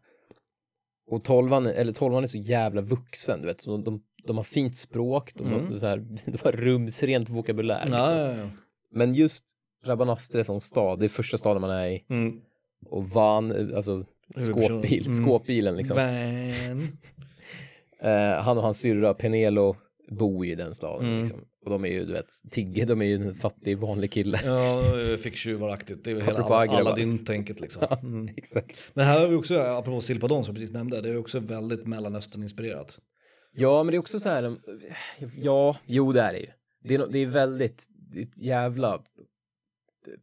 Och 1.09 1.23
12 1.23 1.53
eller 1.53 1.91
12 1.91 2.15
är 2.15 2.27
så 2.27 2.38
jävla 2.38 2.81
vuxen, 2.81 3.41
du 3.41 3.47
vet. 3.47 3.65
De, 3.65 3.84
de, 3.84 4.03
de 4.27 4.38
har 4.38 4.43
fint 4.43 4.75
språk, 4.77 5.31
de, 5.35 5.47
Mm. 5.47 5.67
har, 5.67 5.77
så 5.77 5.88
här, 5.88 5.97
de 6.25 6.38
har 6.43 6.51
rumsrent 6.51 7.29
vokabulär. 7.29 7.79
Liksom. 7.79 7.97
Ja, 7.97 8.15
ja, 8.19 8.38
ja. 8.38 8.49
Men 8.91 9.13
just 9.13 9.43
Rabanastre 9.85 10.43
som 10.43 10.61
stad, 10.61 10.99
det 10.99 11.05
är 11.05 11.09
första 11.09 11.38
staden 11.38 11.61
man 11.61 11.71
är 11.71 11.88
i. 11.88 12.05
Mm. 12.09 12.41
Och 12.85 13.09
Van, 13.09 13.75
alltså 13.75 14.05
skåpbil, 14.38 15.05
Mm. 15.07 15.13
skåpbilen 15.13 15.75
liksom. 15.77 15.97
Van. 15.97 16.88
Eh, 18.01 18.41
han 18.43 18.57
och 18.57 18.63
hans 18.63 18.77
syrra 18.77 19.13
Penelo 19.13 19.75
bor 20.07 20.45
ju 20.45 20.51
i 20.51 20.55
den 20.55 20.73
staden. 20.73 21.07
Mm. 21.07 21.19
Liksom. 21.19 21.39
Och 21.65 21.71
de 21.71 21.85
är 21.85 21.89
ju, 21.89 22.05
du 22.05 22.13
vet, 22.13 22.29
Tigge, 22.51 22.85
de 22.85 23.01
är 23.01 23.05
ju 23.05 23.15
en 23.15 23.35
fattig 23.35 23.77
vanlig 23.77 24.11
kille. 24.11 24.39
Ja, 24.45 24.81
ficktjuvaraktigt. 25.17 26.03
Det 26.03 26.11
är 26.11 26.15
väl 26.15 26.25
hela 26.25 26.39
alla 26.39 26.95
liksom. 26.95 27.45
liksom. 27.59 27.84
Mm. 28.03 28.29
Exakt. 28.38 28.91
Men 28.93 29.05
här 29.05 29.19
har 29.19 29.27
vi 29.27 29.35
också, 29.35 29.59
apropå 29.59 30.01
silpadon 30.01 30.45
som 30.45 30.51
jag 30.51 30.59
precis 30.59 30.73
nämnde, 30.73 31.01
det 31.01 31.09
är 31.09 31.17
också 31.17 31.39
väldigt 31.39 31.85
Mellanöstern-inspirerat. 31.85 32.99
Ja, 33.53 33.84
men 33.84 33.91
det 33.91 33.97
är 33.97 33.99
också 33.99 34.19
så 34.19 34.29
här, 34.29 34.57
ja, 35.35 35.77
jo 35.85 36.11
det 36.11 36.21
är 36.21 36.34
det 36.34 36.39
ju. 36.39 36.47
Det 36.84 36.95
är, 36.95 37.07
det 37.11 37.19
är 37.19 37.25
väldigt, 37.25 37.88
det 38.11 38.19
är 38.19 38.23
ett 38.23 38.41
jävla 38.41 39.03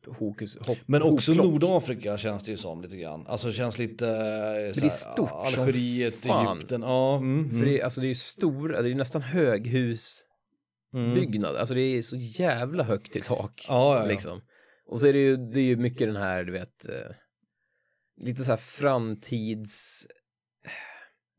hokus, 0.07 0.59
hopp, 0.67 0.79
Men 0.87 1.03
också 1.03 1.33
hopplock. 1.33 1.47
Nordafrika 1.63 2.19
känns 2.19 2.43
det 2.43 2.51
ju 2.51 2.57
som 2.57 2.83
lite 2.83 2.97
grann. 2.97 3.27
Alltså 3.27 3.47
det 3.49 3.53
känns 3.55 3.79
lite... 3.79 4.05
Men 4.07 4.73
det 4.75 4.87
är 4.87 4.89
stort 4.89 5.31
som 5.31 5.39
Algeriet, 5.63 6.15
fan. 6.15 6.57
Egypten, 6.57 6.83
ja. 6.83 7.17
Mm, 7.17 7.59
För 7.59 7.67
det, 7.67 7.81
är- 7.81 7.85
alltså 7.85 8.01
det 8.01 8.07
är 8.07 8.09
ju 8.09 8.15
stora, 8.15 8.83
det 8.83 8.89
är 8.89 8.91
ju 8.91 8.95
nästan 8.95 9.23
höghusbyggnad. 9.23 11.51
mm. 11.51 11.61
Alltså 11.61 11.75
det 11.75 11.81
är 11.81 12.03
så 12.03 12.17
jävla 12.17 12.85
högt 12.85 13.17
i 13.17 13.21
tak. 13.21 13.65
Ja, 13.69 13.95
ja, 13.97 14.01
ja. 14.03 14.07
Liksom. 14.07 14.41
Och 14.87 15.01
så 15.01 15.07
är 15.07 15.13
det 15.13 15.19
ju, 15.19 15.37
det 15.37 15.61
är 15.61 15.65
ju 15.65 15.77
mycket 15.77 16.09
den 16.09 16.17
här, 16.17 16.45
du 16.45 16.53
vet, 16.53 16.89
eh, 16.89 16.95
lite 18.21 18.45
så 18.45 18.53
här 18.53 18.57
framtids... 18.57 20.07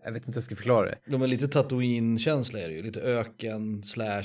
Jag 0.03 0.11
vet 0.11 0.21
inte 0.21 0.31
hur 0.31 0.35
jag 0.37 0.43
ska 0.43 0.55
förklara 0.55 0.85
det. 0.85 0.97
De 1.07 1.21
är 1.21 1.27
lite 1.27 1.47
Tatooine-känsla 1.47 2.59
är 2.59 2.69
det 2.69 2.75
ju. 2.75 2.83
Lite 2.83 3.01
öken 3.01 3.83
slash 3.83 4.23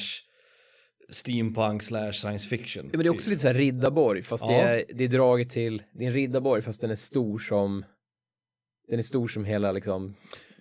steampunk 1.11 1.83
slash 1.83 2.13
science 2.13 2.49
fiction. 2.49 2.85
Ja, 2.85 2.91
men 2.99 3.01
det 3.01 3.09
är 3.09 3.15
också 3.15 3.31
lite 3.31 3.43
så 3.43 3.49
här 3.49 3.55
riddarborg, 3.55 4.23
fast 4.23 4.47
det, 4.47 4.53
Ja. 4.53 4.59
är, 4.61 4.85
det 4.95 5.05
är 5.05 5.09
draget 5.09 5.51
till, 5.51 5.83
det 5.93 6.05
är 6.05 6.09
en 6.09 6.15
riddarborg 6.15 6.63
fast 6.63 6.81
den 6.81 6.91
är 6.91 6.95
stor 6.95 7.39
som, 7.39 7.85
den 8.89 8.99
är 8.99 9.03
stor 9.03 9.29
som 9.29 9.45
hela 9.45 9.73
liksom 9.73 10.15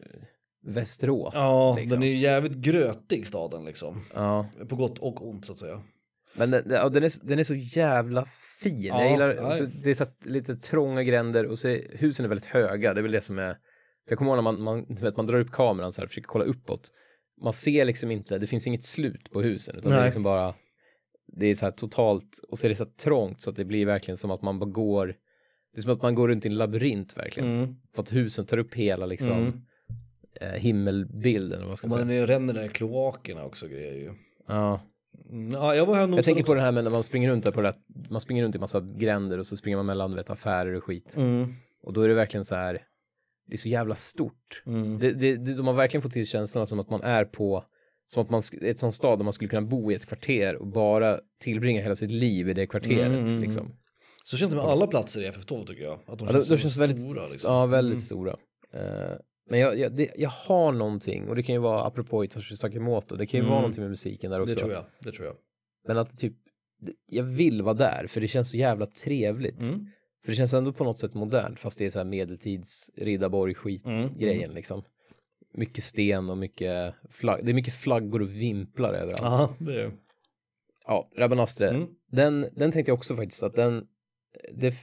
eh, 0.04 0.22
Västerås. 0.66 1.34
Ja, 1.36 1.76
liksom. 1.80 2.00
den 2.00 2.10
är 2.10 2.12
ju 2.14 2.20
jävligt 2.20 2.56
grötig 2.58 3.28
staden 3.28 3.66
liksom. 3.66 4.06
Ja, 4.14 4.50
På 4.70 4.76
gott 4.76 5.00
och 5.00 5.28
ont 5.30 5.46
så 5.46 5.54
att 5.54 5.60
säga. 5.60 5.82
men 6.34 6.52
den, 6.52 6.64
ja, 6.70 6.90
den, 6.90 7.04
är, 7.04 7.12
den 7.28 7.40
är 7.40 7.44
så 7.44 7.56
jävla 7.56 8.26
fin. 8.62 8.82
Ja, 8.82 9.02
jag 9.02 9.12
gillar, 9.12 9.34
ja. 9.34 9.52
så 9.52 9.66
det 9.66 9.90
är 9.90 9.94
så 9.94 10.04
att, 10.04 10.26
lite 10.26 10.56
trånga 10.56 11.04
gränder 11.04 11.46
och 11.46 11.60
så 11.60 11.68
är, 11.68 11.98
husen 11.98 12.26
är 12.26 12.30
väldigt 12.30 12.50
höga, 12.50 12.94
det 12.94 13.00
är 13.00 13.04
väl 13.04 13.12
det 13.12 13.22
som 13.22 13.40
är, 13.40 13.58
jag 14.10 14.18
kommer 14.18 14.32
ihåg 14.32 14.38
när 14.38 14.52
man, 14.52 14.62
man, 14.62 14.86
vet, 15.02 15.18
man 15.18 15.28
drar 15.28 15.40
upp 15.40 15.52
kameran 15.52 15.92
så 15.92 16.02
här 16.02 16.06
och 16.06 16.10
försöker 16.10 16.28
kolla 16.28 16.46
uppåt. 16.46 16.92
Man 17.42 17.54
ser 17.54 17.86
liksom 17.86 18.12
inte, 18.12 18.38
det 18.38 18.48
finns 18.48 18.68
inget 18.68 18.84
slut 18.84 19.32
på 19.32 19.42
husen, 19.42 19.76
utan 19.78 19.90
det 19.92 19.96
är 19.96 20.00
Nej. 20.00 20.08
liksom 20.08 20.24
bara, 20.24 20.54
det 21.28 21.46
är 21.46 21.56
så 21.56 21.66
här 21.66 21.72
totalt, 21.72 22.40
och 22.50 22.60
så 22.60 22.68
är 22.68 22.70
det 22.70 22.76
så 22.76 22.84
här 22.84 22.92
trångt 22.92 23.42
så 23.42 23.50
att 23.50 23.56
det 23.56 23.66
blir 23.66 23.86
verkligen 23.86 24.18
som 24.18 24.32
att 24.32 24.42
man 24.42 24.60
bara 24.60 24.70
går, 24.70 25.08
det 25.74 25.80
är 25.80 25.82
som 25.82 25.92
att 25.94 26.02
man 26.02 26.16
går 26.16 26.28
runt 26.28 26.46
i 26.46 26.48
en 26.50 26.56
labyrint 26.58 27.18
verkligen. 27.18 27.50
Mm. 27.58 27.76
För 27.96 28.02
att 28.02 28.14
husen 28.14 28.46
tar 28.46 28.58
upp 28.58 28.74
hela 28.74 29.06
liksom 29.06 29.32
Mm. 29.32 29.62
eh, 30.42 30.48
himmelbilden, 30.62 31.68
vad 31.68 31.78
ska 31.78 31.88
Och 31.88 31.92
säga. 31.92 32.06
man 32.06 32.14
är- 32.16 32.28
ränner 32.28 32.54
där 32.54 32.66
i 32.66 32.70
kloakerna 32.70 33.46
också 33.46 33.68
grejer 33.68 33.94
ju. 33.94 34.12
Ja. 34.48 34.82
Mm, 35.30 35.52
Ja, 35.52 35.76
jag 35.76 36.10
Jag 36.18 36.26
tänker 36.26 36.44
på 36.44 36.54
det 36.54 36.62
här 36.62 36.72
med 36.72 36.84
när 36.84 36.92
man 36.92 37.04
springer 37.04 37.30
runt 37.32 37.44
där 37.44 37.52
på 37.52 37.62
det 37.62 37.74
man 38.10 38.22
springer 38.22 38.44
runt 38.44 38.56
i 38.56 38.60
massa 38.60 38.82
gränder 38.82 39.38
och 39.38 39.48
så 39.48 39.58
springer 39.58 39.78
man 39.78 39.86
mellan 39.86 40.16
vet, 40.16 40.30
affärer 40.30 40.74
och 40.74 40.84
skit. 40.84 41.14
Mm. 41.18 41.54
Och 41.84 41.94
då 41.94 42.02
är 42.02 42.08
det 42.08 42.14
verkligen 42.14 42.46
så 42.46 42.56
här, 42.56 42.82
det 43.50 43.56
är 43.56 43.58
så 43.58 43.70
jävla 43.70 43.96
stort. 43.96 44.64
Mm. 44.66 45.00
Det, 45.00 45.12
det, 45.12 45.36
de 45.36 45.68
har 45.68 45.74
verkligen 45.74 46.02
fått 46.02 46.12
till 46.14 46.28
känslan 46.28 46.68
som 46.68 46.80
att 46.80 46.90
man 46.90 47.02
är 47.02 47.26
på, 47.26 47.66
som 48.08 48.24
att 48.24 48.30
man, 48.30 48.42
ett 48.62 48.80
sånt 48.80 48.96
stad 48.96 49.20
där 49.20 49.24
man 49.24 49.34
skulle 49.34 49.48
kunna 49.50 49.62
bo 49.68 49.92
i 49.92 49.96
ett 49.96 50.06
kvarter 50.06 50.56
och 50.56 50.68
bara 50.68 51.20
tillbringa 51.42 51.82
hela 51.82 51.96
sitt 51.96 52.12
liv 52.12 52.50
i 52.50 52.54
det 52.54 52.68
kvarteret. 52.68 53.08
Mm, 53.08 53.26
mm, 53.26 53.42
liksom. 53.42 53.76
Så 54.24 54.38
känns 54.38 54.52
det 54.52 54.58
med 54.58 54.66
alla 54.66 54.88
platser 54.88 55.22
i 55.22 55.30
FF12 55.32 55.66
tycker 55.66 55.84
jag. 55.84 56.00
Att 56.08 56.20
de 56.20 56.28
Ja, 56.28 56.34
de, 56.34 56.44
så 56.46 56.54
de 56.54 56.60
känns 56.60 56.78
väldigt, 56.78 57.02
stora, 57.02 57.22
liksom. 57.22 57.52
ja, 57.54 57.66
väldigt 57.66 57.94
Mm. 57.96 58.02
stora. 58.02 58.32
Eh, 58.74 59.18
men 59.50 59.60
jag, 59.60 59.80
jag, 59.80 59.96
det, 59.96 60.10
jag 60.18 60.30
har 60.30 60.72
någonting, 60.72 61.28
och 61.28 61.36
det 61.36 61.44
kan 61.44 61.56
ju 61.56 61.62
vara 61.62 61.84
apropå 61.84 62.26
Itachi 62.26 62.58
Sakimoto, 62.58 63.16
det 63.16 63.26
kan 63.28 63.38
ju 63.38 63.42
Mm. 63.42 63.50
vara 63.50 63.62
någonting 63.62 63.82
med 63.82 63.90
musiken 63.90 64.32
där 64.32 64.42
också. 64.42 64.54
Det 64.56 64.60
tror 64.60 64.72
jag. 64.74 64.86
Det 65.00 65.12
tror 65.12 65.26
jag. 65.28 65.36
Men 65.88 65.98
att 65.98 66.18
typ, 66.18 66.34
jag 67.06 67.24
vill 67.24 67.62
vara 67.62 67.74
där, 67.74 68.06
för 68.08 68.22
det 68.22 68.28
känns 68.28 68.50
så 68.50 68.58
jävla 68.58 68.86
trevligt. 68.86 69.62
Mm. 69.62 69.86
För 70.26 70.32
det 70.32 70.36
känns 70.36 70.54
ändå 70.54 70.74
på 70.74 70.84
något 70.84 71.00
sätt 71.00 71.14
modernt, 71.14 71.60
fast 71.60 71.80
det 71.80 71.86
är 71.86 71.90
så 71.90 72.00
här 72.00 72.06
medeltids 72.06 72.92
riddarborg 72.98 73.54
skit 73.54 73.86
Mm, 73.86 74.18
grejen 74.18 74.52
liksom. 74.54 74.84
Mycket 75.54 75.84
sten 75.84 76.30
och 76.30 76.38
mycket 76.38 76.96
flagg, 77.10 77.46
det 77.46 77.52
är 77.52 77.54
mycket 77.54 77.74
flaggor 77.74 78.22
och 78.22 78.30
vimplar 78.30 78.94
överallt. 78.94 79.22
Ja, 79.22 79.56
det 79.60 79.82
är 79.82 79.92
Ja, 80.88 81.10
Rabanastre, 81.18 81.70
Mm. 81.70 81.88
den, 82.12 82.46
den 82.56 82.72
tänkte 82.72 82.92
jag 82.92 82.98
också 82.98 83.16
faktiskt 83.16 83.44
att 83.44 83.56
den, 83.56 83.88
det, 84.56 84.74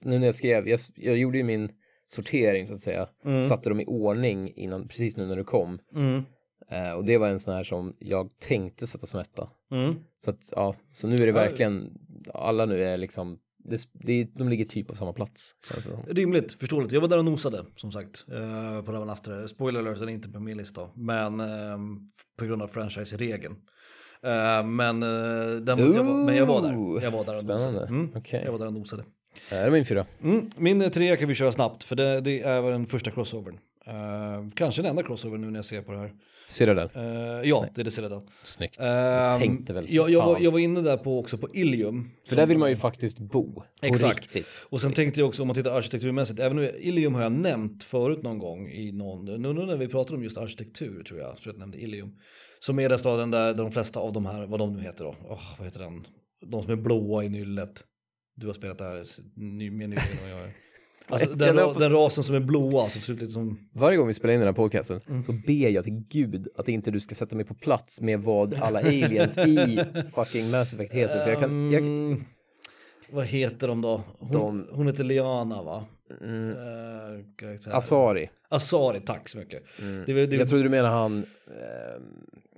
nu 0.00 0.18
när 0.18 0.26
jag 0.26 0.34
skrev, 0.34 0.68
jag, 0.68 0.80
jag 0.96 1.16
gjorde 1.18 1.38
ju 1.38 1.44
min 1.44 1.70
sortering 2.06 2.66
så 2.66 2.74
att 2.74 2.80
säga, 2.80 3.08
Mm. 3.24 3.44
satte 3.44 3.68
dem 3.68 3.80
i 3.80 3.84
ordning 3.86 4.52
innan, 4.56 4.88
precis 4.88 5.16
nu 5.16 5.26
när 5.26 5.36
du 5.36 5.44
kom. 5.44 5.78
Mm. 5.94 6.22
Eh, 6.70 6.92
och 6.92 7.04
det 7.04 7.18
var 7.18 7.28
en 7.28 7.40
sån 7.40 7.54
här 7.54 7.64
som 7.64 7.96
jag 7.98 8.30
tänkte 8.38 8.86
sätta 8.86 9.06
som 9.06 9.20
etta. 9.20 9.48
Mm. 9.70 9.94
Så 10.24 10.30
att, 10.30 10.52
ja, 10.56 10.74
så 10.92 11.08
nu 11.08 11.14
är 11.16 11.26
det 11.26 11.32
verkligen, 11.32 11.98
alla 12.34 12.66
nu 12.66 12.84
är 12.84 12.96
liksom, 12.96 13.38
det, 13.64 13.88
det, 13.92 14.24
de 14.34 14.48
ligger 14.48 14.64
typ 14.64 14.88
på 14.88 14.94
samma 14.94 15.12
plats. 15.12 15.54
Känns 15.72 15.86
det. 15.86 16.12
Rimligt, 16.12 16.52
förståeligt. 16.52 16.92
Jag 16.92 17.00
var 17.00 17.08
där 17.08 17.18
och 17.18 17.24
nosade 17.24 17.64
som 17.76 17.92
sagt 17.92 18.24
eh, 18.32 18.82
på 18.82 18.92
Ravanastre. 18.92 19.48
Spoiler 19.48 19.80
alert, 19.80 19.98
den 19.98 20.08
är 20.08 20.12
inte 20.12 20.28
på 20.28 20.40
min 20.40 20.56
lista. 20.56 20.88
Men 20.94 21.40
eh, 21.40 21.78
på 22.38 22.44
grund 22.44 22.62
av 22.62 22.68
franchise-regeln. 22.68 23.56
Eh, 24.22 24.64
men, 24.66 25.02
eh, 25.02 25.60
den, 25.60 25.78
jag 25.78 26.04
var, 26.04 26.26
men 26.26 26.36
jag 26.36 26.46
var 26.46 26.62
där. 26.62 27.04
Jag 27.04 27.10
var 27.10 27.24
där 27.24 27.32
och 27.32 27.38
Spännande. 27.38 27.72
nosade. 27.72 27.86
Mm. 27.86 28.10
Okej. 28.14 28.42
Jag 28.44 28.52
var 28.52 28.58
där 28.58 28.66
och 28.66 28.72
nosade. 28.72 29.04
Det 29.50 29.56
är 29.56 29.70
min 29.70 29.84
fyra. 29.84 30.06
Mm, 30.22 30.50
min 30.56 30.90
tre 30.90 31.16
kan 31.16 31.28
vi 31.28 31.34
köra 31.34 31.52
snabbt 31.52 31.84
för 31.84 31.96
det, 31.96 32.20
det 32.20 32.42
är 32.42 32.62
den 32.62 32.86
första 32.86 33.10
crossovern. 33.10 33.58
Kanske 34.54 34.82
den 34.82 34.90
enda 34.90 35.02
crossovern 35.02 35.40
nu 35.40 35.50
när 35.50 35.58
jag 35.58 35.64
ser 35.64 35.82
på 35.82 35.92
det 35.92 35.98
här. 35.98 36.12
Citadel. 36.52 36.88
Eh, 36.94 37.02
ja, 37.48 37.66
det 37.74 37.80
är 37.80 37.84
det 37.84 37.90
Citadel. 37.90 38.20
Snyggt. 38.42 38.80
Ehm, 38.80 39.38
tänkte 39.38 39.72
väl, 39.72 39.86
Jag, 39.88 40.10
jag, 40.10 40.26
var, 40.26 40.38
jag 40.40 40.50
var 40.50 40.58
inne 40.58 40.80
där 40.80 40.96
på 40.96 41.18
också 41.18 41.38
på 41.38 41.48
Ilium. 41.54 42.10
För 42.28 42.36
där 42.36 42.46
vill 42.46 42.58
man 42.58 42.70
ju 42.70 42.76
faktiskt 42.76 43.18
bo. 43.18 43.52
På 43.54 43.64
Exakt. 43.80 44.18
riktigt. 44.18 44.66
Och 44.68 44.80
sen 44.80 44.92
tänkte 44.92 45.20
jag 45.20 45.28
också 45.28 45.42
om 45.42 45.48
man 45.48 45.54
tittar 45.54 45.70
arkitekturmässigt, 45.70 46.40
även 46.40 46.58
om 46.58 46.64
Ilium 46.64 47.14
har 47.14 47.22
jag 47.22 47.32
nämnt 47.32 47.84
förut 47.84 48.22
någon 48.22 48.38
gång 48.38 48.68
i 48.68 48.92
någon, 48.92 49.24
nu 49.24 49.52
nu 49.52 49.66
när 49.66 49.76
vi 49.76 49.88
pratade 49.88 50.16
om 50.16 50.22
just 50.22 50.38
arkitektur 50.38 51.02
tror 51.02 51.20
jag, 51.20 51.36
tror 51.36 51.40
jag 51.44 51.54
jag 51.54 51.58
nämnde 51.58 51.78
Ilium. 51.78 52.18
Som 52.60 52.78
är 52.78 52.88
den 52.88 52.98
staden 52.98 53.30
där 53.30 53.54
de 53.54 53.72
flesta 53.72 54.00
av 54.00 54.12
de 54.12 54.26
här, 54.26 54.46
vad 54.46 54.60
de 54.60 54.72
nu 54.72 54.82
heter 54.82 55.04
då, 55.04 55.16
Åh, 55.28 55.54
vad 55.58 55.66
heter 55.66 55.80
den, 55.80 56.06
de 56.46 56.62
som 56.62 56.72
är 56.72 56.76
blåa 56.76 57.24
i 57.24 57.28
nyllet. 57.28 57.84
Du 58.36 58.46
har 58.46 58.54
spelat 58.54 58.78
där 58.78 58.94
mer 59.34 59.86
nyligen 59.86 59.92
än 59.92 60.32
vad 60.32 60.42
jag. 60.42 60.50
Alltså, 61.08 61.34
den, 61.34 61.58
ra- 61.58 61.78
den 61.78 61.92
rasen 61.92 62.24
som 62.24 62.34
är 62.34 62.40
blåa, 62.40 62.88
så 62.88 63.00
ser 63.00 63.12
ut 63.12 63.20
lite 63.20 63.32
som... 63.32 63.58
Varje 63.72 63.96
gång 63.98 64.06
vi 64.06 64.14
spelar 64.14 64.34
in 64.34 64.40
den 64.40 64.46
här 64.48 64.52
podcasten 64.54 65.00
Mm. 65.08 65.24
så 65.24 65.32
ber 65.32 65.68
jag 65.68 65.84
till 65.84 66.04
gud 66.10 66.48
att 66.56 66.68
inte 66.68 66.90
du 66.90 67.00
ska 67.00 67.14
sätta 67.14 67.36
mig 67.36 67.44
på 67.44 67.54
plats 67.54 68.00
med 68.00 68.20
vad 68.22 68.54
alla 68.54 68.78
aliens 68.78 69.38
i 69.38 69.84
fucking 70.14 70.50
Mass 70.50 70.74
Effect 70.74 70.94
heter. 70.94 71.22
För 71.24 71.30
jag 71.30 71.40
kan, 71.40 71.72
jag, 71.72 71.82
Mm, 71.82 72.24
vad 73.10 73.26
heter 73.26 73.68
de 73.68 73.80
då? 73.82 74.02
Hon, 74.18 74.30
De- 74.32 74.68
hon 74.72 74.86
heter 74.86 75.04
Liana 75.04 75.62
va? 75.62 75.84
mm, 76.20 76.50
Uh, 76.50 77.24
karaktär. 77.36 77.70
Asari. 77.76 78.30
Asari, 78.48 79.00
tack 79.00 79.28
så 79.28 79.38
mycket. 79.38 79.62
Mm. 79.80 80.02
Det, 80.06 80.26
det, 80.26 80.36
Jag 80.36 80.48
trodde 80.48 80.64
du 80.64 80.70
menar 80.70 80.88
han, 80.90 81.12
ehm, 81.16 82.02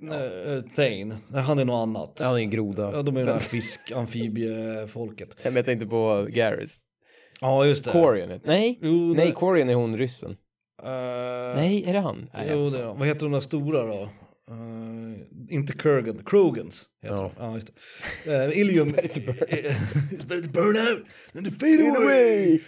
Uh, 0.03 0.61
Thane, 0.75 1.17
Nej, 1.27 1.41
han 1.43 1.59
är 1.59 1.65
något 1.65 1.81
annat. 1.83 2.19
han 2.23 2.35
är 2.35 2.39
en 2.39 2.49
groda. 2.49 2.91
Ja, 2.93 3.01
de 3.01 3.17
är 3.17 3.25
det 3.25 3.31
här 3.31 3.39
fisk, 3.39 3.91
amfibiefolket. 3.91 5.29
Jag 5.43 5.53
inte 5.69 5.85
på 5.85 6.27
Garrus. 6.29 6.81
Ja, 7.41 7.65
just 7.65 7.83
det. 7.85 7.91
Corian. 7.91 8.31
är- 8.31 8.41
Nej, 8.43 8.79
Jo, 8.81 9.13
nej, 9.13 9.25
det- 9.25 9.31
Corian 9.31 9.69
är 9.69 9.73
hon 9.75 9.97
ryssen. 9.97 10.31
eh, 10.83 10.89
Nej, 11.55 11.83
är 11.87 11.93
det 11.93 11.99
han? 11.99 12.29
Nej, 12.33 12.49
Jo, 12.53 12.69
det 12.69 12.79
är, 12.79 12.83
de. 12.85 12.99
vad 12.99 13.07
heter 13.07 13.21
de 13.21 13.31
där 13.31 13.39
stora 13.41 13.83
då? 13.85 14.09
Eh, 14.49 15.55
inte 15.55 15.73
Kurgan, 15.73 16.21
Krogans 16.25 16.85
heter 17.01 17.15
Ja. 17.15 17.31
Ja, 17.39 17.53
just 17.55 17.69
det. 18.25 18.45
Uh, 18.47 18.57
Ilium... 18.59 18.87
It's 18.87 18.95
better 18.95 19.07
to 19.07 19.19
burn. 19.25 19.35
It's 20.11 20.27
better 20.27 20.41
to 20.43 20.49
burn 20.49 20.77
out 20.97 21.05
than 21.33 21.43
to 21.43 21.51
fade 21.51 21.89
away. 21.97 22.59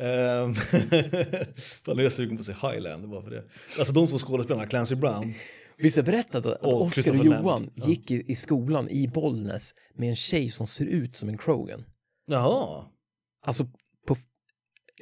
Ehm, 0.00 0.54
Fan, 1.84 1.96
jag 1.98 2.00
är 2.04 2.08
sugen 2.08 2.36
på 2.36 2.40
att 2.40 2.46
se 2.46 2.52
Highlander 2.52 3.08
bara 3.08 3.22
för 3.22 3.30
det. 3.30 3.44
Alltså 3.78 3.92
de 3.94 4.06
två 4.06 4.18
skådespelarna, 4.18 4.66
Clancy 4.66 4.94
Brown. 4.94 5.34
Visst 5.76 5.96
jag 5.96 6.06
berättat 6.06 6.46
att 6.46 6.66
Och 6.66 6.82
Oscar 6.82 7.18
och 7.18 7.24
Johan. 7.26 7.70
Ja. 7.74 7.88
gick 7.88 8.10
i, 8.10 8.24
i 8.28 8.34
skolan 8.34 8.88
i 8.90 9.08
Bollnäs 9.08 9.74
med 9.94 10.08
en 10.08 10.16
tjej 10.16 10.50
som 10.50 10.66
ser 10.66 10.86
ut 10.86 11.16
som 11.16 11.28
en 11.28 11.38
Krogan. 11.38 11.84
Jaha. 12.26 12.84
Alltså, 13.46 13.66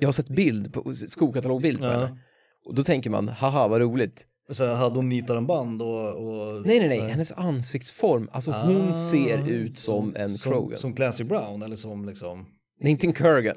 jag 0.03 0.09
har 0.09 0.13
sett 0.13 0.29
bild, 0.29 0.73
på, 0.73 0.93
skokatalogbild 0.95 1.79
på 1.79 1.85
Ja. 1.85 1.91
henne. 1.91 2.19
Och 2.65 2.75
då 2.75 2.85
tänker 2.85 3.11
man, 3.11 3.29
haha 3.29 3.69
vad 3.69 3.81
roligt. 3.81 4.27
Så 4.51 4.75
hade 4.75 4.95
hon 4.97 5.09
nitat 5.09 5.37
en 5.37 5.47
band 5.47 5.83
och... 5.83 6.09
och 6.09 6.67
Nej, 6.67 6.79
nej, 6.81 6.89
nej, 6.89 7.01
hennes 7.11 7.33
ansiktsform, 7.33 8.29
alltså 8.33 8.51
hon 8.51 8.89
Ah, 8.91 8.95
ser 8.95 9.49
ut 9.51 9.79
som 9.79 10.17
en 10.17 10.39
som, 10.39 10.53
Krogan. 10.53 10.79
som 10.79 10.95
Clancy 10.95 11.25
Brown 11.25 11.63
eller 11.63 11.77
som 11.77 12.05
liksom... 12.09 12.47
Nej, 12.81 12.91
inte 12.93 13.07
en 13.07 13.13
Kurgan. 13.13 13.57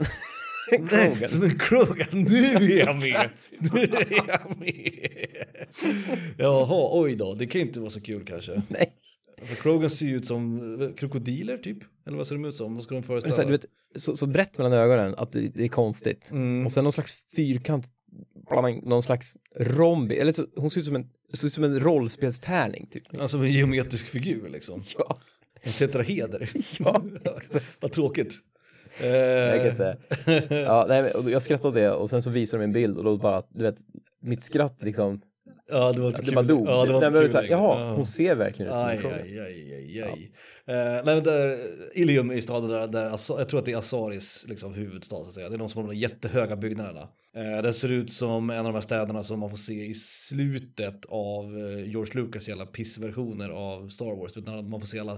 en 0.72 0.86
Nej, 0.92 1.08
Krogan. 1.08 1.30
som 1.30 1.44
en 1.44 1.60
Krogan. 1.60 2.08
Nu 2.12 2.46
är 2.56 2.80
jag 2.80 2.96
med. 3.00 3.30
Nu 3.60 3.82
är 3.84 4.08
jag 4.28 4.60
med. 4.60 5.10
Jaha, 6.38 6.90
oj 7.02 7.16
då. 7.16 7.34
Det 7.34 7.48
kan 7.48 7.62
ju 7.62 7.68
inte 7.68 7.80
vara 7.80 7.90
så 7.90 8.02
kul 8.02 8.26
kanske. 8.26 8.62
Nej. 8.68 8.94
För 9.46 9.56
Krogan 9.56 9.90
ser 9.90 10.06
ju 10.06 10.16
ut 10.18 10.28
som 10.28 10.94
krokodiler 10.98 11.58
typ. 11.58 11.78
Eller 12.08 12.18
vad 12.18 12.28
ser 12.28 12.36
de 12.36 12.46
ut 12.46 12.56
som? 12.56 12.76
Vad 12.76 12.84
ska 12.84 12.96
de 12.96 13.02
Men 13.02 13.04
så, 13.04 13.14
här, 13.14 13.22
föreställa? 13.22 13.50
du 13.50 13.52
vet, 13.52 13.66
så, 13.96 14.18
så 14.18 14.28
brett 14.28 14.58
mellan 14.58 14.74
ögonen 14.74 15.16
att 15.18 15.32
det, 15.32 15.48
det 15.48 15.64
är 15.64 15.68
konstigt. 15.68 16.32
Mm. 16.32 16.66
Och 16.66 16.74
sen 16.74 16.84
någon 16.84 16.94
slags 16.94 17.14
fyrkant, 17.36 17.86
någon 18.84 19.04
slags 19.04 19.38
rombi, 19.56 20.18
eller 20.18 20.32
så, 20.32 20.46
hon 20.56 20.72
ser 20.72 20.80
ut 20.80 20.86
som 20.86 20.96
en, 20.96 21.10
ser 21.34 21.48
ut 21.48 21.54
som 21.54 21.64
en 21.64 21.80
rollspelstärning 21.80 22.88
typ. 22.92 23.20
Alltså 23.20 23.38
en 23.38 23.52
geometrisk 23.52 24.08
figur 24.08 24.50
liksom. 24.50 24.84
Ja, 24.98 25.20
En 25.62 25.72
tetraheder. 25.72 26.50
ja. 26.80 27.04
vad 27.80 27.92
tråkigt. 27.92 28.34
Jag 29.02 29.58
Eh, 29.58 29.68
inte. 29.68 29.98
Ja, 30.50 30.86
nej, 30.90 31.14
jag 31.32 31.42
skrattade 31.42 31.68
åt 31.70 31.76
det 31.76 31.92
och 31.92 32.10
sen 32.10 32.22
så 32.22 32.30
visade 32.30 32.64
de 32.64 32.66
en 32.66 32.74
bild 32.74 32.98
och 32.98 33.04
då 33.04 33.18
bara, 33.18 33.44
du 33.50 33.64
vet, 33.64 33.78
mitt 34.22 34.42
skratt 34.42 34.84
liksom, 34.84 35.22
ja, 35.70 35.92
det 35.92 36.02
var 36.02 36.08
inte 36.08 36.22
det 36.22 36.26
kul. 36.26 36.36
bara 36.36 36.46
dog. 36.46 36.68
Ja, 36.68 36.86
det 36.86 36.94
var 36.94 37.00
nej, 37.00 37.08
inte 37.08 37.18
är 37.18 37.22
kul 37.22 37.30
så 37.30 37.38
här, 37.38 37.46
jaha, 37.46 37.80
Ja. 37.80 37.94
hon 37.96 38.06
ser 38.06 38.36
verkligen 38.36 38.72
ut 38.72 38.78
som 38.80 38.88
en 38.88 38.96
Aj, 38.96 39.02
Krogan. 39.02 39.20
aj, 39.20 39.40
aj, 39.40 39.74
aj, 39.74 40.02
aj. 40.02 40.32
Eh, 40.76 41.02
nej, 41.06 41.22
där, 41.22 41.58
Ilium 41.94 42.32
är 42.32 42.42
staden 42.42 42.70
där, 42.70 42.88
där 42.88 43.10
jag 43.38 43.50
tror 43.50 43.60
att 43.60 43.66
det 43.66 43.72
är 43.72 43.78
Asaris 43.78 44.46
liksom, 44.48 44.74
huvudstad. 44.74 45.16
Så 45.16 45.28
att 45.28 45.34
säga. 45.34 45.50
Det 45.50 45.56
är 45.56 45.58
de 45.58 45.70
som 45.70 45.82
har 45.86 45.94
de 45.94 45.98
jättehöga 46.00 46.56
byggnaderna. 46.56 47.08
Eh, 47.36 47.62
det 47.62 47.74
ser 47.74 47.92
ut 47.92 48.12
som 48.12 48.50
en 48.50 48.58
av 48.60 48.64
de 48.66 48.74
här 48.74 48.82
städerna 48.82 49.24
som 49.24 49.40
man 49.40 49.50
får 49.50 49.58
se 49.58 49.86
i 49.86 49.94
slutet 49.94 51.06
av 51.10 51.44
eh, 51.58 51.90
George 51.90 52.14
Lucas 52.22 52.48
jävla 52.48 52.66
pissversioner 52.66 53.50
av 53.50 53.90
Star 53.90 54.20
Wars. 54.20 54.38
Utan 54.38 54.70
man 54.70 54.80
får 54.80 54.88
se 54.88 55.00
alla... 55.00 55.12
eh, 55.12 55.18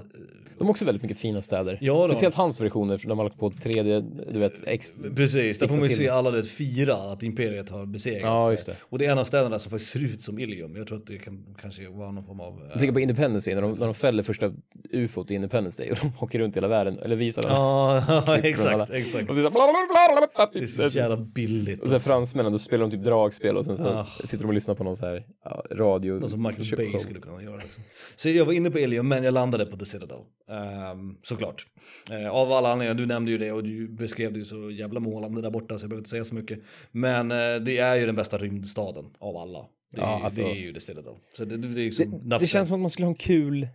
De 0.57 0.63
har 0.63 0.69
också 0.71 0.85
väldigt 0.85 1.01
mycket 1.03 1.17
fina 1.17 1.41
städer. 1.41 1.77
Ja, 1.81 1.93
då. 1.93 2.07
Speciellt 2.13 2.35
hans 2.35 2.61
versioner, 2.61 3.01
de 3.07 3.17
har 3.17 3.25
lagt 3.25 3.39
på 3.39 3.49
3D, 3.49 4.11
du 4.31 4.39
vet, 4.39 4.63
ex... 4.67 4.99
Precis, 5.15 5.59
där 5.59 5.67
får 5.67 5.75
man 5.75 5.89
ju 5.89 5.95
se 5.95 6.09
alla 6.09 6.31
det 6.31 6.43
fira 6.43 6.95
att 6.95 7.23
imperiet 7.23 7.69
har 7.69 7.85
besegrats. 7.85 8.23
Ja, 8.23 8.51
just 8.51 8.65
det. 8.65 8.75
Och 8.81 8.97
det 8.99 9.05
är 9.05 9.11
en 9.11 9.17
av 9.19 9.25
städerna 9.25 9.59
som 9.59 9.69
faktiskt 9.69 9.91
ser 9.91 10.03
ut 10.03 10.21
som 10.21 10.39
Ilium. 10.39 10.75
Jag 10.75 10.87
tror 10.87 10.97
att 10.97 11.07
det 11.07 11.17
kan 11.17 11.55
kanske 11.61 11.89
vara 11.89 12.11
någon 12.11 12.25
form 12.25 12.39
av... 12.39 12.61
Jag 12.69 12.79
tänker 12.79 12.93
på 12.93 12.99
Independence 12.99 13.49
Day, 13.49 13.55
när 13.55 13.61
de, 13.61 13.71
när 13.71 13.85
de 13.85 13.93
fäller 13.93 14.23
första 14.23 14.51
ufot 14.91 15.31
i 15.31 15.35
Independence 15.35 15.83
Day 15.83 15.91
och 15.91 15.97
de 16.01 16.11
åker 16.25 16.39
runt 16.39 16.55
i 16.55 16.57
hela 16.57 16.67
världen, 16.67 16.99
eller 16.99 17.15
visar 17.15 17.41
den. 17.41 17.51
Ja, 17.51 18.37
exakt, 18.43 18.91
exakt. 18.91 19.29
Och 19.29 19.35
så. 19.35 19.41
Det 19.41 20.59
är 20.59 20.89
så 20.89 20.97
jävla 20.97 21.17
billigt. 21.17 21.81
Och 21.81 21.89
sen. 21.89 21.99
fransmännen, 22.07 22.51
då 22.51 22.59
spelar 22.59 22.87
de 22.87 22.91
typ 22.97 23.03
dragspel 23.05 23.57
och 23.57 23.65
sen 23.65 23.77
så 23.77 23.87
Ah. 23.87 24.05
sitter 24.23 24.43
de 24.43 24.47
och 24.47 24.53
lyssnar 24.53 24.75
på 24.75 24.83
någon 24.83 24.95
så 24.97 25.05
här 25.05 25.25
ja, 25.45 25.63
radio. 25.71 26.13
Någon 26.19 26.29
som 26.29 26.41
Michael. 26.43 26.91
Bay 26.91 26.99
skulle 26.99 27.19
kunna 27.19 27.43
göra. 27.43 27.55
Liksom. 27.55 27.83
Så 28.15 28.29
jag 28.29 28.45
var 28.45 28.53
inne 28.53 28.71
på 28.71 28.79
Ilium 28.79 29.07
men 29.07 29.23
jag 29.23 29.33
landade 29.33 29.65
på 29.65 29.77
The 29.77 29.85
Citadel. 29.85 30.17
Ehm, 30.49 31.17
såklart. 31.23 31.65
Eh, 32.11 32.29
av 32.29 32.51
alla 32.51 32.71
anledningar, 32.71 32.93
du 32.93 33.05
nämnde 33.05 33.31
ju 33.31 33.37
det 33.37 33.51
och 33.51 33.63
du 33.63 33.87
beskrev 33.87 34.33
det 34.33 34.39
ju 34.39 34.45
så 34.45 34.71
jävla 34.71 34.99
målande 34.99 35.41
där 35.41 35.49
borta 35.49 35.77
så 35.77 35.83
jag 35.83 35.89
behöver 35.89 35.99
inte 36.01 36.09
säga 36.09 36.25
så 36.25 36.35
mycket. 36.35 36.59
Men 36.91 37.31
eh, 37.31 37.55
det 37.65 37.77
är 37.77 37.95
ju 37.95 38.05
den 38.05 38.15
bästa 38.15 38.37
rymdstaden 38.37 39.05
av 39.19 39.37
alla. 39.37 39.59
Det, 39.91 40.01
Ja, 40.01 40.19
är- 40.19 40.23
alltså- 40.25 40.41
det 40.41 40.49
är 40.51 40.55
ju 40.55 40.73
The 40.73 40.79
Citadel. 40.79 41.13
Så 41.37 41.45
det, 41.45 41.57
det, 41.57 41.67
det 41.67 42.37
Det, 42.39 42.47
känns 42.47 42.67
som 42.67 42.75
att 42.75 42.81
man 42.81 42.89
skulle 42.89 43.05
ha 43.05 43.11
en 43.11 43.15
kul, 43.15 43.67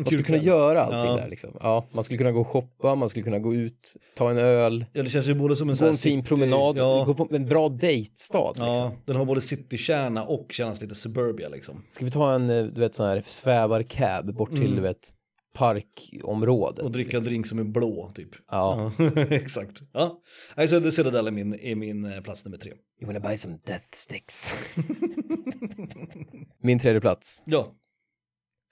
man 0.00 0.06
skulle 0.06 0.22
kunna 0.22 0.38
göra 0.38 0.82
allting 0.82 1.10
Ja. 1.10 1.16
där 1.16 1.28
liksom. 1.28 1.56
Ja, 1.60 1.86
man 1.92 2.04
skulle 2.04 2.18
kunna 2.18 2.32
gå 2.32 2.40
och 2.40 2.46
shoppa, 2.46 2.94
man 2.94 3.08
skulle 3.08 3.22
kunna 3.24 3.38
gå 3.38 3.54
ut, 3.54 3.96
ta 4.16 4.30
en 4.30 4.38
öl, 4.38 4.84
Ja, 4.92 5.02
det 5.02 5.10
känns 5.10 5.26
ju 5.28 5.34
både 5.34 5.56
som 5.56 5.70
en 5.70 5.76
gå 5.76 5.84
en 5.86 5.94
fin 5.94 6.18
city- 6.20 6.28
promenad, 6.28 6.76
Ja, 6.76 7.04
gå 7.06 7.14
på 7.14 7.28
en 7.34 7.46
bra 7.46 7.68
dejtstad 7.68 8.52
ja, 8.56 8.68
liksom. 8.68 8.92
den 9.06 9.16
har 9.16 9.24
både 9.24 9.40
citykärna 9.40 10.24
och 10.24 10.52
känns 10.52 10.80
lite 10.80 10.94
suburbia 10.94 11.48
liksom. 11.48 11.84
Ska 11.88 12.04
vi 12.04 12.10
ta 12.10 12.32
en, 12.34 12.50
eh, 12.50 12.64
du 12.64 12.80
vet 12.80 12.94
sån 12.94 13.06
här 13.06 13.22
svävarcab 13.26 14.34
bort 14.34 14.50
till, 14.50 14.60
Mm. 14.64 14.76
du 14.76 14.82
vet, 14.82 15.10
parkområdet. 15.54 16.84
Och 16.86 16.92
dricka 16.92 17.16
liksom. 17.16 17.24
drink 17.30 17.46
som 17.46 17.58
är 17.58 17.64
blå 17.64 18.10
typ. 18.14 18.28
Ja. 18.50 18.92
Ja, 18.98 19.10
exakt. 19.30 19.80
Ja. 19.92 20.20
Alltså, 20.54 20.80
The 20.80 20.92
Citadel 20.92 21.26
är 21.26 21.30
min, 21.30 21.54
är 21.54 21.74
min 21.74 22.04
eh, 22.04 22.20
plats 22.20 22.44
nummer 22.44 22.58
tre. 22.58 22.72
You 23.02 23.06
wanna 23.12 23.20
buy 23.28 23.36
some 23.36 23.58
death 23.66 23.84
sticks? 23.92 24.54
Min 26.62 26.78
tredje 26.78 27.00
plats. 27.00 27.42
Ja, 27.46 27.74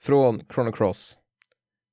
Från 0.03 0.41
Chrono 0.53 0.71
Cross. 0.71 1.17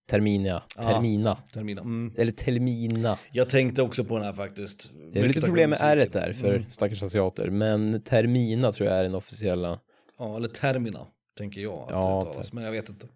Terminia. 0.07 0.63
Ja. 0.77 0.83
Termina. 0.83 1.39
termina. 1.53 1.81
Mm. 1.81 2.15
Eller 2.17 2.33
Telmina. 2.33 3.19
Jag 3.33 3.49
tänkte 3.49 3.83
också 3.83 4.05
på 4.05 4.17
den 4.17 4.25
här 4.27 4.33
faktiskt. 4.33 4.91
Det 5.13 5.21
är 5.21 5.29
lite 5.29 5.41
problem 5.41 5.71
med 5.71 5.79
r 5.83 6.07
där 6.13 6.33
för 6.33 6.55
Mm. 6.55 6.69
stackars 6.71 7.03
asiater. 7.03 7.51
Men 7.51 8.03
Termina 8.03 8.73
tror 8.73 8.89
jag 8.89 8.99
är 8.99 9.03
den 9.03 9.15
officiella 9.15 9.81
Ja, 10.19 10.37
eller 10.37 10.49
termina, 10.49 11.07
tänker 11.39 11.61
jag. 11.61 11.79
Att 11.79 11.91
Ja, 11.91 12.27
uttalas, 12.31 12.53
men 12.53 12.65
jag 12.65 12.73
vet 12.73 12.89
inte. 12.89 13.07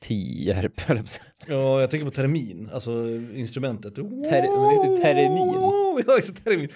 Tierp. 0.00 0.80
Ja, 1.46 1.80
jag 1.80 1.90
tänker 1.90 2.04
på 2.06 2.10
termin, 2.10 2.70
alltså 2.72 3.08
instrumentet. 3.34 3.94
Ter- 3.94 4.02
men 4.02 4.22
det 4.22 4.90
heter 4.90 5.02
termin. 5.04 5.54
Ja, 6.06 6.16
just 6.16 6.44
termin. 6.44 6.68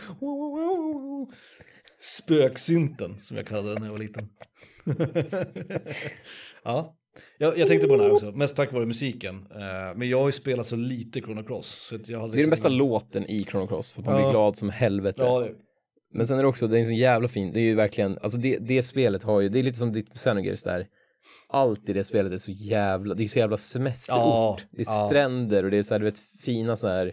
Spöksynten, 2.00 3.18
som 3.22 3.36
jag 3.36 3.46
kallade 3.46 3.68
den 3.68 3.78
när 3.80 3.86
jag 3.88 3.92
var 3.92 3.98
liten. 3.98 4.28
ja, 6.64 6.96
jag, 7.38 7.58
jag 7.58 7.68
tänkte 7.68 7.88
på 7.88 7.96
den 7.96 8.04
här 8.06 8.12
också, 8.12 8.32
mest 8.32 8.56
tack 8.56 8.72
vare 8.72 8.86
musiken. 8.86 9.46
Eh, 9.50 9.96
men 9.96 10.08
jag 10.08 10.18
har 10.20 10.28
ju 10.28 10.32
spelat 10.32 10.66
så 10.66 10.76
lite 10.76 11.20
Chrono 11.20 11.42
Cross. 11.42 11.66
Så 11.66 11.98
jag 12.12 12.20
hade 12.20 12.32
Det 12.32 12.38
är 12.38 12.40
den 12.40 12.50
bästa 12.50 12.68
liksom- 12.68 12.88
låten 12.88 13.26
i 13.30 13.44
Chrono 13.44 13.66
Cross, 13.66 13.92
för 13.92 14.00
att 14.00 14.06
man 14.06 14.14
Ja. 14.14 14.20
blir 14.22 14.30
glad 14.30 14.56
som 14.56 14.70
helvete. 14.70 15.20
Ja, 15.24 15.40
det, 15.40 15.52
Men 16.12 16.26
sen 16.26 16.38
är 16.38 16.42
det 16.42 16.48
också, 16.48 16.66
det 16.66 16.78
är 16.80 16.84
så 16.84 16.92
jävla 16.92 17.28
fin, 17.28 17.52
det 17.52 17.60
är 17.60 17.64
ju 17.64 17.74
verkligen, 17.74 18.18
alltså 18.22 18.38
det, 18.38 18.58
det 18.60 18.82
spelet 18.82 19.22
har 19.22 19.40
ju, 19.40 19.48
det 19.48 19.58
är 19.58 19.62
lite 19.62 19.78
som 19.78 19.92
ditt 19.92 20.14
Xenogears 20.14 20.62
där. 20.62 20.86
Allt 21.48 21.88
i 21.88 21.92
det 21.92 22.04
spelet 22.04 22.32
är 22.32 22.38
så 22.38 22.50
jävla, 22.50 23.14
det 23.14 23.24
är 23.24 23.28
så 23.28 23.38
jävla 23.38 23.56
semesterort. 23.56 24.18
Ja, 24.20 24.58
det 24.70 24.80
är 24.82 24.86
ja. 24.86 25.06
stränder 25.08 25.64
och 25.64 25.70
det 25.70 25.76
är 25.76 25.82
så 25.82 25.94
här, 25.94 25.98
du 25.98 26.04
vet, 26.04 26.18
fina 26.44 26.76
så 26.76 26.88
här 26.88 27.12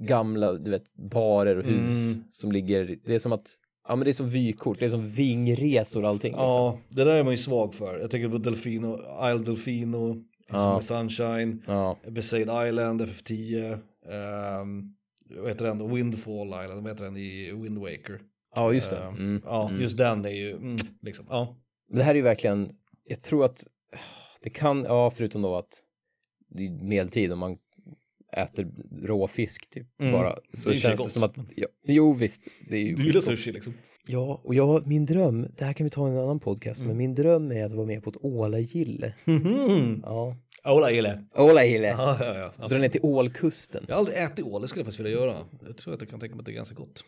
gamla, 0.00 0.52
du 0.52 0.70
vet, 0.70 0.94
barer 1.12 1.56
och 1.56 1.64
hus 1.64 2.14
Mm. 2.16 2.24
som 2.30 2.52
ligger, 2.52 2.96
det 3.04 3.14
är 3.14 3.18
som 3.18 3.32
att, 3.32 3.46
ja 3.88 3.96
men 3.96 4.04
det 4.04 4.10
är 4.10 4.12
som 4.12 4.28
vykort, 4.28 4.78
det 4.78 4.84
är 4.86 4.90
som 4.90 5.08
vingresor 5.10 6.02
och 6.02 6.08
allting. 6.08 6.32
Liksom. 6.32 6.44
ja, 6.46 6.78
det 6.88 7.04
där 7.04 7.14
är 7.14 7.24
man 7.24 7.32
ju 7.32 7.36
svag 7.36 7.74
för. 7.74 7.98
Jag 7.98 8.10
tänker 8.10 8.28
på 8.28 8.38
Delfino, 8.38 8.96
Isle 9.30 9.44
Delfino, 9.44 10.24
Ja. 10.50 10.80
Sunshine, 10.82 11.62
Ja, 11.66 11.98
Besaid 12.08 12.48
Island, 12.68 13.02
FF10. 13.02 13.72
ehm, 14.10 14.94
vad 15.40 15.48
heter 15.48 15.64
den, 15.64 15.94
Windfall 15.94 16.46
Island, 16.48 16.82
vad 16.82 16.88
heter 16.88 17.04
den 17.04 17.16
i 17.16 17.52
Wind 17.52 17.78
Waker? 17.78 18.20
Ja, 18.56 18.72
just 18.72 18.90
det. 18.90 18.96
Eh, 18.98 19.08
Mm. 19.08 19.42
Ja, 19.44 19.68
mm. 19.68 19.80
just 19.82 19.96
den 19.96 20.24
är 20.24 20.28
ju, 20.30 20.52
mm, 20.52 20.76
liksom, 21.02 21.26
ja. 21.28 21.56
Det 21.92 22.02
här 22.02 22.10
är 22.10 22.16
ju 22.16 22.22
verkligen, 22.22 22.70
jag 23.04 23.22
tror 23.22 23.44
att 23.44 23.66
det 24.42 24.50
kan, 24.50 24.82
ja 24.82 25.10
förutom 25.10 25.42
då 25.42 25.56
att 25.56 25.82
det 26.50 26.66
är 26.66 26.70
medeltid 26.70 27.32
om 27.32 27.38
man 27.38 27.58
äter 28.32 28.66
rå 29.02 29.26
fisk 29.28 29.70
typ 29.70 29.86
Mm. 30.00 30.12
bara. 30.12 30.36
Så 30.54 30.70
Det 30.70 30.76
känns 30.76 31.04
det 31.04 31.10
som 31.10 31.22
att, 31.22 31.36
ja, 31.56 31.66
jo 31.86 32.12
visst, 32.12 32.48
det 32.68 32.76
är 32.76 32.80
ju 32.82 32.94
Du 32.94 33.06
gillar 33.06 33.20
sushi 33.20 33.52
liksom. 33.52 33.72
Ja, 34.10 34.40
och 34.44 34.54
jag, 34.54 34.86
min 34.86 35.06
dröm, 35.06 35.46
det 35.56 35.64
här 35.64 35.72
kan 35.72 35.84
vi 35.84 35.90
ta 35.90 36.08
i 36.08 36.10
en 36.10 36.18
annan 36.18 36.40
podcast, 36.40 36.80
Mm. 36.80 36.88
men 36.88 36.96
min 36.96 37.14
dröm 37.14 37.52
är 37.52 37.64
att 37.64 37.72
vara 37.72 37.86
med 37.86 38.02
på 38.04 38.10
ett 38.10 38.16
ålagille. 38.20 39.14
Mhm. 39.24 40.00
Ja. 40.06 40.36
Ola 40.64 40.90
gillar. 40.90 41.24
Ålagille! 41.36 41.86
Ja, 41.88 42.16
ja, 42.20 42.52
ja. 42.58 42.68
Dra 42.68 42.78
ner 42.78 42.88
till 42.88 43.00
ålkusten. 43.04 43.84
Jag 43.88 43.94
har 43.94 43.98
aldrig 43.98 44.18
ätit 44.18 44.44
ål, 44.44 44.62
det 44.62 44.68
skulle 44.68 44.80
jag 44.80 44.86
faktiskt 44.86 45.00
vilja 45.06 45.12
göra. 45.18 45.36
Jag 45.66 45.76
tror 45.76 45.94
att 45.94 46.00
jag 46.00 46.10
kan 46.10 46.20
tänka 46.20 46.34
mig 46.34 46.40
att 46.40 46.46
det 46.46 46.52
är 46.52 46.54
ganska 46.54 46.74
gott. 46.74 47.04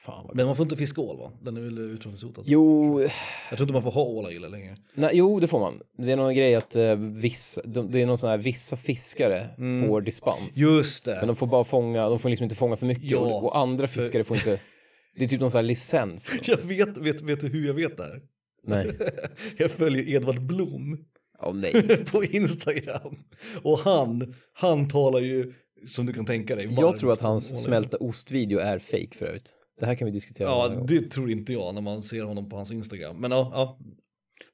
Fan 0.00 0.26
vad 0.26 0.36
Men 0.36 0.46
man 0.46 0.56
får 0.56 0.62
inte 0.62 0.76
fiska 0.76 1.00
ål 1.00 1.18
va? 1.18 1.32
Den 1.42 1.56
är 1.56 1.60
väl 1.60 1.78
utrotningshotad? 1.78 2.44
Jo, 2.46 3.00
Jag 3.00 3.10
tror 3.50 3.60
inte 3.60 3.72
man 3.72 3.82
får 3.82 3.90
ha 3.90 4.02
ålagille 4.02 4.48
längre. 4.48 4.74
nej, 4.94 5.10
jo, 5.14 5.40
det 5.40 5.46
får 5.48 5.60
man. 5.60 5.80
Det 5.98 6.12
är 6.12 6.16
någon 6.16 6.34
grej 6.34 6.54
att 6.54 6.76
eh, 6.76 6.94
vissa, 6.96 7.62
de, 7.64 7.90
det 7.90 8.00
är 8.02 8.06
någon 8.06 8.18
sån 8.18 8.30
här, 8.30 8.38
vissa 8.38 8.76
fiskare 8.76 9.48
Mm. 9.58 9.88
får 9.88 10.00
dispens. 10.00 10.56
Just 10.58 11.04
det. 11.04 11.14
Men 11.18 11.26
de 11.26 11.36
får 11.36 11.46
bara 11.46 11.64
fånga, 11.64 12.08
de 12.08 12.18
får 12.18 12.28
liksom 12.28 12.44
inte 12.44 12.56
fånga 12.56 12.76
för 12.76 12.86
mycket 12.86 13.04
Ja, 13.10 13.18
och, 13.18 13.44
och 13.44 13.58
andra 13.58 13.88
för- 13.88 14.00
fiskare 14.00 14.24
får 14.24 14.36
inte, 14.36 14.60
det 15.16 15.24
är 15.24 15.28
typ 15.28 15.40
någon 15.40 15.50
sån 15.50 15.58
här 15.58 15.62
licens. 15.62 16.32
Jag 16.44 16.56
vet, 16.56 16.96
vet, 16.96 17.20
vet 17.20 17.40
du 17.40 17.48
hur 17.48 17.66
jag 17.66 17.74
vet 17.74 17.96
det 17.96 18.02
här? 18.02 18.20
Nej, 18.66 18.98
Jag 19.56 19.70
följer 19.70 20.08
Edvard 20.08 20.40
Blom 20.42 21.04
åh 21.42 21.54
nej. 21.54 22.04
på 22.12 22.24
Instagram. 22.24 23.16
Och 23.62 23.78
han, 23.78 24.34
han 24.52 24.88
talar 24.88 25.20
ju, 25.20 25.52
som 25.88 26.06
du 26.06 26.12
kan 26.12 26.26
tänka 26.26 26.56
dig. 26.56 26.68
Jag 26.70 26.96
tror 26.96 27.12
att 27.12 27.20
hans 27.20 27.62
smälta 27.62 27.96
ostvideo 27.96 28.58
är 28.58 28.78
fake 28.78 29.16
för 29.18 29.26
övrigt. 29.26 29.56
Det 29.80 29.86
här 29.86 29.94
kan 29.94 30.06
vi 30.06 30.12
diskutera. 30.12 30.48
Ja, 30.48 30.84
det 30.88 31.10
tror 31.10 31.30
inte 31.30 31.52
jag 31.52 31.74
när 31.74 31.80
man 31.80 32.02
ser 32.02 32.22
honom 32.22 32.48
på 32.48 32.56
hans 32.56 32.72
Instagram. 32.72 33.16
Men 33.16 33.30
ja, 33.30 33.50
ja. 33.54 33.78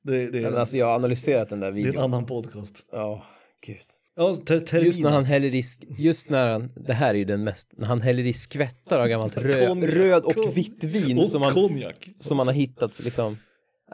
Det, 0.02 0.30
det, 0.30 0.40
men 0.40 0.56
alltså 0.56 0.76
jag 0.76 0.86
har 0.86 0.94
analyserat 0.94 1.48
den 1.48 1.60
där 1.60 1.72
det 1.72 1.78
är 1.78 1.80
en 1.80 1.86
videon. 1.86 2.04
annan 2.04 2.26
podcast. 2.26 2.84
Ja, 2.92 3.24
gud. 3.66 3.76
Ja, 4.16 4.36
ter, 4.36 4.60
termina. 4.60 4.86
Just 4.86 5.00
när 5.00 5.10
han 5.10 5.24
häller 5.24 5.54
i, 5.54 5.62
just 5.98 6.30
när 6.30 6.48
han, 6.48 6.70
det 6.76 6.92
här 6.92 7.14
är 7.14 7.18
ju 7.18 7.24
den 7.24 7.44
mest, 7.44 7.68
när 7.76 7.86
han 7.86 8.00
häller 8.00 8.26
i 8.26 8.32
skvättar 8.32 8.98
av 8.98 9.08
gammalt 9.08 9.36
röd, 9.36 9.68
Konjak, 9.68 9.94
röd 9.94 10.24
och 10.24 10.56
vitt 10.56 10.84
vin 10.84 11.18
och 11.18 11.28
som 11.28 11.42
han, 11.42 11.54
konjak. 11.54 12.08
som 12.18 12.38
han 12.38 12.46
har 12.46 12.54
hittat 12.54 13.00
liksom. 13.04 13.36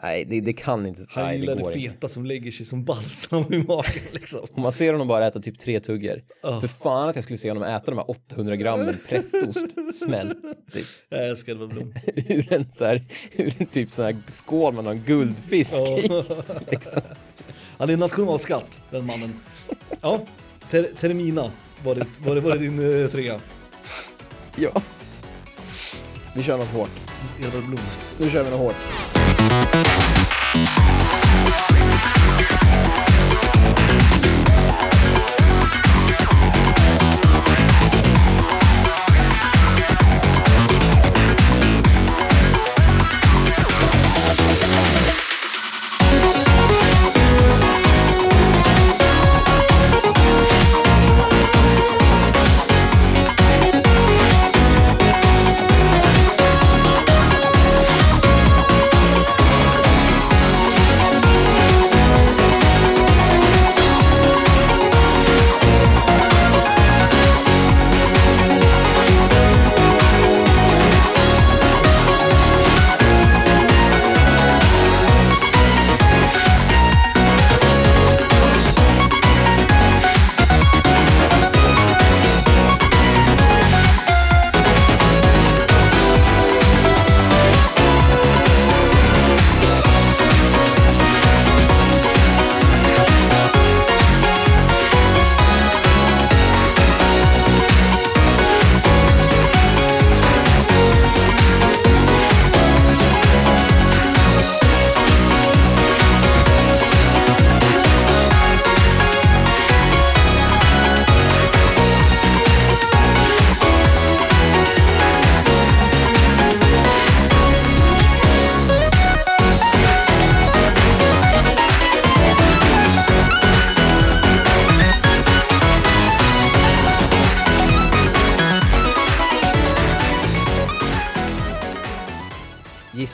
Nej, 0.01 0.25
det, 0.25 0.41
det 0.41 0.53
kan 0.53 0.85
inte, 0.85 1.01
Han 1.09 1.25
nej 1.25 1.39
gillar 1.39 1.55
det 1.55 1.61
det 1.67 1.73
feta 1.73 1.93
inte. 1.93 2.09
som 2.09 2.25
lägger 2.25 2.51
sig 2.51 2.65
som 2.65 2.83
balsam 2.85 3.53
i 3.53 3.57
magen 3.57 4.01
liksom. 4.11 4.39
Och 4.51 4.57
man 4.59 4.71
ser 4.71 4.91
honom 4.91 5.07
bara 5.07 5.27
äta 5.27 5.39
typ 5.39 5.59
tre 5.59 5.79
tuggor. 5.79 6.23
Ja. 6.43 6.61
För 6.61 6.67
fan 6.67 7.09
att 7.09 7.15
jag 7.15 7.23
skulle 7.23 7.37
se 7.37 7.49
honom 7.49 7.63
äta 7.63 7.91
de 7.91 7.97
här 7.97 8.09
800 8.11 8.55
grammen 8.55 8.97
prästost 9.09 9.67
smält 9.93 10.37
typ, 10.73 10.85
Jag 11.09 11.29
älskar 11.29 11.51
Edvard 11.51 11.69
Blom. 11.69 11.93
ur 12.15 12.53
en 12.53 12.71
så 12.71 12.85
här, 12.85 13.03
ur 13.35 13.53
en 13.57 13.65
typ 13.65 13.89
sån 13.91 14.05
här 14.05 14.15
skål 14.27 14.73
med 14.73 14.83
någon 14.83 14.99
guldfisk 14.99 15.81
i. 15.81 16.07
Ja. 16.09 16.23
Liksom. 16.71 17.01
Han 17.77 17.89
är 17.89 17.97
nationalskatt, 17.97 18.79
den 18.89 19.05
mannen. 19.05 19.33
Ja, 20.01 20.21
ter, 20.69 20.83
Termina 20.83 21.51
var 21.83 21.95
det, 21.95 22.05
var 22.25 22.35
det, 22.35 22.41
var 22.41 22.51
det 22.51 22.57
din 22.57 22.79
uh, 22.79 23.09
trea. 23.09 23.39
Ja. 24.55 24.81
Vi 26.35 26.43
kör 26.43 26.57
något 26.57 26.67
hårt. 26.67 26.89
Edvard 27.39 27.63
Blomskt. 27.63 28.15
Nu 28.19 28.29
kör 28.29 28.43
vi 28.43 28.49
något 28.49 28.59
hårt. 28.59 29.32
Thank 29.49 30.17
you. 30.17 30.22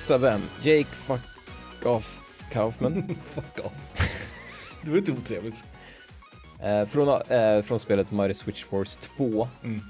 Gissa 0.09 0.17
vem? 0.17 0.41
Jake 0.63 0.85
fuck 0.85 1.85
off 1.85 2.21
Kaufman. 2.51 3.03
Fuck 3.23 3.65
off. 3.65 3.89
Det 4.83 4.89
var 4.89 4.97
inte 4.97 5.11
otrevligt. 5.11 5.63
eh, 6.63 6.85
från, 6.85 7.21
eh, 7.29 7.61
från 7.61 7.79
spelet 7.79 8.11
Mighty 8.11 8.33
Switch 8.33 8.63
Force 8.63 8.99
2. 9.17 9.47
Mm. 9.63 9.81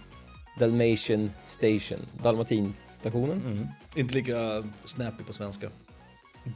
Dalmatian 0.60 1.32
Station. 1.44 2.00
Dalmatinstationen. 2.24 3.42
Mm. 3.46 3.68
Inte 3.96 4.14
lika 4.16 4.64
snappy 4.86 5.24
på 5.24 5.34
svenska. 5.34 5.70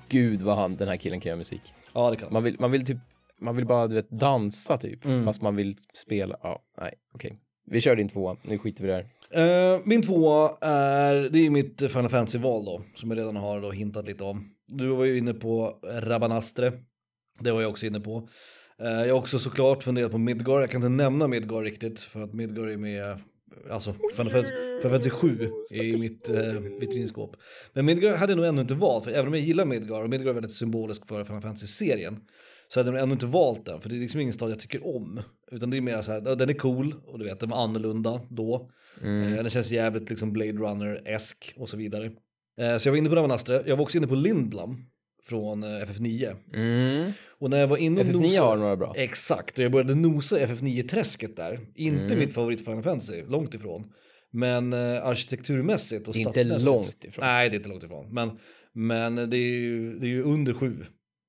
Gud 0.10 0.42
vad 0.42 0.58
han, 0.58 0.76
den 0.76 0.88
här 0.88 0.98
killen 0.98 1.20
kan 1.20 1.30
göra 1.30 1.38
musik. 1.38 1.74
Ja, 1.94 2.10
det 2.10 2.16
kan 2.16 2.34
man. 2.34 2.44
Vill, 2.44 2.56
man 2.60 2.72
vill 2.72 2.86
typ, 2.86 2.98
man 3.42 3.56
vill 3.56 3.66
bara 3.66 3.88
du 3.88 3.96
vet 3.96 4.10
dansa 4.10 4.78
typ. 4.78 5.06
Mm. 5.06 5.26
Fast 5.26 5.42
man 5.42 5.56
vill 5.56 5.78
spela, 5.94 6.38
ja, 6.44 6.62
nej, 6.82 6.94
okej. 7.16 7.40
Vi 7.66 7.82
kör 7.82 7.96
din 7.96 8.10
tvåa, 8.10 8.38
nu 8.42 8.58
skiter 8.58 8.84
vi 8.84 8.90
i 8.90 8.92
det 8.92 8.98
här. 8.98 9.08
Eh, 9.34 9.80
min 9.84 10.02
tvåa 10.02 10.58
är, 10.62 11.30
det 11.30 11.46
är 11.46 11.50
mitt 11.50 11.80
Final 11.80 12.10
Fantasy-val 12.10 12.66
då, 12.66 12.82
som 12.96 13.10
jag 13.10 13.18
redan 13.18 13.36
har 13.36 13.62
då 13.62 13.72
hintat 13.72 14.08
lite 14.08 14.24
om. 14.24 14.50
Du 14.68 14.88
var 14.88 15.06
ju 15.06 15.18
inne 15.18 15.34
på 15.34 15.80
Rabanastre, 15.84 16.74
det 17.40 17.52
var 17.52 17.62
jag 17.62 17.70
också 17.72 17.86
inne 17.86 18.00
på. 18.00 18.30
Eh, 18.80 18.88
jag 18.88 19.14
har 19.14 19.22
också 19.22 19.40
såklart 19.40 19.84
funderat 19.84 20.12
på 20.12 20.18
Midgar, 20.18 20.60
jag 20.60 20.72
kan 20.72 20.80
inte 20.80 20.90
nämna 20.90 21.28
Midgar 21.28 21.62
riktigt, 21.62 22.00
för 22.00 22.22
att 22.22 22.34
Midgar 22.34 22.68
är 22.68 22.78
med, 22.78 23.20
alltså 23.72 23.96
Final 24.16 24.32
Fantasy, 24.32 24.54
Final 24.82 24.92
Fantasy 24.92 25.10
7 25.10 25.50
i 25.72 25.98
mitt 25.98 26.30
eh, 26.30 26.54
vitrinskåp. 26.80 27.36
Men 27.74 27.86
Midgar 27.86 28.18
hade 28.18 28.32
jag 28.32 28.38
nog 28.38 28.46
ännu 28.46 28.62
inte 28.62 28.76
valt, 28.76 29.04
för 29.04 29.12
även 29.12 29.28
om 29.28 29.34
jag 29.34 29.44
gillar 29.44 29.66
Midgar, 29.66 30.04
och 30.04 30.10
Midgar 30.10 30.30
är 30.30 30.34
väldigt 30.34 30.54
symbolisk 30.54 31.08
för 31.08 31.24
Final 31.24 31.42
Fantasy-serien, 31.42 32.20
så 32.74 32.80
hade 32.80 32.92
jag 32.92 33.04
ännu 33.04 33.14
inte 33.14 33.26
valt 33.26 33.66
den, 33.66 33.82
för 33.82 33.90
det 33.90 33.96
är 33.96 34.00
liksom 34.00 34.22
ingen 34.22 34.34
stad 34.34 34.52
jag 34.52 34.60
tycker 34.60 34.96
om. 34.96 35.22
Utan 35.52 35.70
det 35.70 35.78
är 35.78 35.82
mer 35.82 36.02
så 36.02 36.12
här, 36.12 36.22
den 36.36 36.50
är 36.50 36.54
cool, 36.54 36.96
och 37.06 37.20
du 37.20 37.26
vet, 37.26 37.40
den 37.40 37.50
var 37.50 37.64
annorlunda 37.64 38.22
då. 38.30 38.70
Mm. 39.02 39.24
Eh, 39.34 39.36
Den 39.36 39.50
känns 39.50 39.72
jävligt 39.72 40.10
liksom 40.10 40.34
Blade 40.34 40.52
Runner-esk 40.52 41.54
och 41.58 41.70
så 41.70 41.78
vidare. 41.78 42.06
Eh, 42.60 42.78
Så 42.78 42.88
jag 42.88 42.92
var 42.92 42.98
inne 42.98 43.10
på 43.10 43.16
Ravanastre, 43.16 43.64
jag 43.66 43.76
var 43.76 43.84
också 43.84 43.98
inne 43.98 44.08
på 44.08 44.16
Lindblom 44.16 44.86
från 45.24 45.64
eh, 45.64 45.68
FF9. 45.70 46.36
Mm. 46.54 47.12
Och 47.40 47.50
när 47.50 47.60
jag 47.60 47.68
var 47.68 47.78
inne 47.78 48.02
och 48.02 48.08
FF9 48.08 48.22
nosade- 48.22 48.40
har 48.48 48.58
några 48.58 48.76
bra. 48.78 48.94
Exakt, 48.98 49.58
och 49.60 49.66
jag 49.66 49.72
började 49.72 49.96
nosa 49.96 50.40
i 50.40 50.46
FF9-träsket 50.46 51.36
där. 51.36 51.60
Inte 51.76 52.04
Mm. 52.04 52.20
mitt 52.20 52.34
favorit 52.34 52.66
Final 52.66 52.84
Fantasy, 52.84 53.24
långt 53.28 53.54
ifrån. 53.56 53.84
Men 54.32 54.74
arkitekturmässigt 54.74 56.08
och 56.08 56.16
Inte 56.16 56.32
stadsmässigt. 56.32 56.66
långt 56.66 57.04
ifrån. 57.04 57.26
Nej, 57.26 57.50
det 57.50 57.56
är 57.56 57.58
inte 57.58 57.70
långt 57.70 57.84
ifrån. 57.84 58.14
Men, 58.14 58.32
men 58.74 59.30
det, 59.30 59.38
är 59.38 59.60
ju, 59.60 60.00
det 60.00 60.06
är 60.08 60.10
ju 60.10 60.24
under 60.24 60.54
sju, 60.54 60.76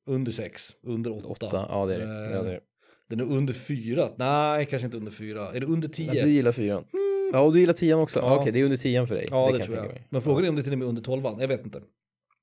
under 0.07 0.33
sex, 0.33 0.73
under 0.83 1.31
åtta. 1.31 1.47
Åtta, 1.47 1.67
ja 1.71 1.87
det 1.87 1.95
är 1.95 1.99
det. 1.99 2.05
Eh, 2.05 2.33
Ja, 2.33 2.43
det, 2.43 2.49
är 2.49 2.53
det. 2.55 2.61
Den 3.09 3.21
är 3.21 3.25
under 3.25 3.55
fyra, 3.55 4.09
nej 4.17 4.67
kanske 4.67 4.85
inte 4.87 4.97
under 4.97 5.13
fyra. 5.13 5.53
Är 5.53 5.61
det 5.61 5.67
under 5.67 5.89
tio? 5.89 6.15
Ja, 6.15 6.25
du 6.25 6.31
gillar 6.31 6.53
fyran. 6.53 6.85
Mm, 6.93 7.31
Ja, 7.33 7.41
och 7.41 7.53
du 7.53 7.61
gillar 7.61 7.73
tian 7.75 8.01
också? 8.01 8.19
Ja. 8.21 8.39
Okej, 8.41 8.53
det 8.53 8.61
är 8.61 8.65
under 8.65 8.77
tian 8.77 9.07
för 9.07 9.15
dig. 9.15 9.27
Ja, 9.31 9.47
det, 9.47 9.51
kan 9.51 9.59
jag 9.59 9.67
tror 9.69 9.79
jag. 9.79 9.87
mig. 9.87 10.07
Men 10.11 10.23
frågan 10.23 10.45
är 10.45 10.49
om 10.49 10.57
det 10.57 10.63
till 10.63 10.73
och 10.73 10.79
med 10.79 10.85
är 10.87 10.89
under 10.89 11.03
tolvan, 11.03 11.41
jag 11.41 11.49
vet 11.49 11.65
inte. 11.65 11.81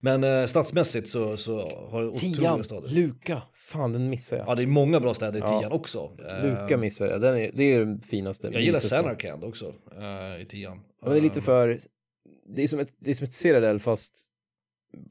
Men 0.03 0.23
eh, 0.23 0.45
stadsmässigt 0.45 1.07
så, 1.07 1.37
så 1.37 1.59
har 1.91 2.01
det 2.01 2.07
otroliga 2.07 2.35
Tian, 2.39 2.63
städer. 2.63 2.89
Luka. 2.89 3.41
Fan, 3.53 3.93
den 3.93 4.09
missar 4.09 4.37
jag. 4.37 4.47
Ja, 4.47 4.55
det 4.55 4.63
är 4.63 4.67
många 4.67 4.99
bra 4.99 5.13
städer 5.13 5.37
i 5.39 5.41
Ja. 5.41 5.59
tian 5.59 5.71
också. 5.71 6.09
Eh, 6.29 6.45
Luka 6.45 6.77
missar 6.77 7.07
jag. 7.07 7.21
Den 7.21 7.37
är, 7.37 7.51
det 7.53 7.63
är 7.63 7.79
den 7.79 8.01
finaste. 8.01 8.49
Jag 8.53 8.61
gillar. 8.61 8.79
Samarkand 8.79 9.43
också 9.43 9.73
eh, 9.97 10.41
i 10.41 10.45
tian. 10.49 10.77
Ja, 10.77 11.05
men 11.05 11.11
det 11.11 11.19
är 11.19 11.21
lite 11.21 11.41
för... 11.41 11.79
Det 12.55 12.63
är 12.63 12.67
som 12.67 12.79
ett, 12.79 12.93
det 12.99 13.11
är 13.11 13.15
som 13.15 13.25
ett 13.25 13.33
Citadel 13.33 13.79
fast, 13.79 14.30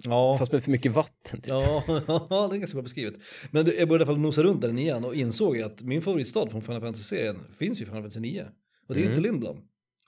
Ja, 0.02 0.34
fast 0.38 0.52
med 0.52 0.62
för 0.64 0.70
mycket 0.70 0.92
vatten. 0.92 1.40
Typ. 1.40 1.46
ja, 1.48 1.84
det 2.50 2.56
är 2.56 2.58
ganska 2.58 2.74
bra 2.76 2.82
beskrivet. 2.82 3.14
Men 3.50 3.66
jag 3.66 3.74
började 3.88 3.92
i 3.92 3.96
alla 3.96 4.06
fall 4.06 4.18
nosa 4.18 4.42
runt 4.42 4.60
där 4.62 4.68
i 4.68 4.72
nian 4.72 5.04
och 5.04 5.14
insåg 5.14 5.60
att 5.60 5.82
min 5.82 6.02
favoritstad 6.02 6.50
från 6.50 6.62
Final 6.62 6.80
Fantasy-serien 6.80 7.36
finns 7.58 7.78
ju 7.80 7.82
i 7.82 7.86
Final 7.86 8.02
Fantasy 8.02 8.20
9. 8.20 8.46
Och 8.88 8.94
det 8.94 9.00
är 9.00 9.02
Mm. 9.02 9.10
inte 9.12 9.20
Lindblom. 9.22 9.56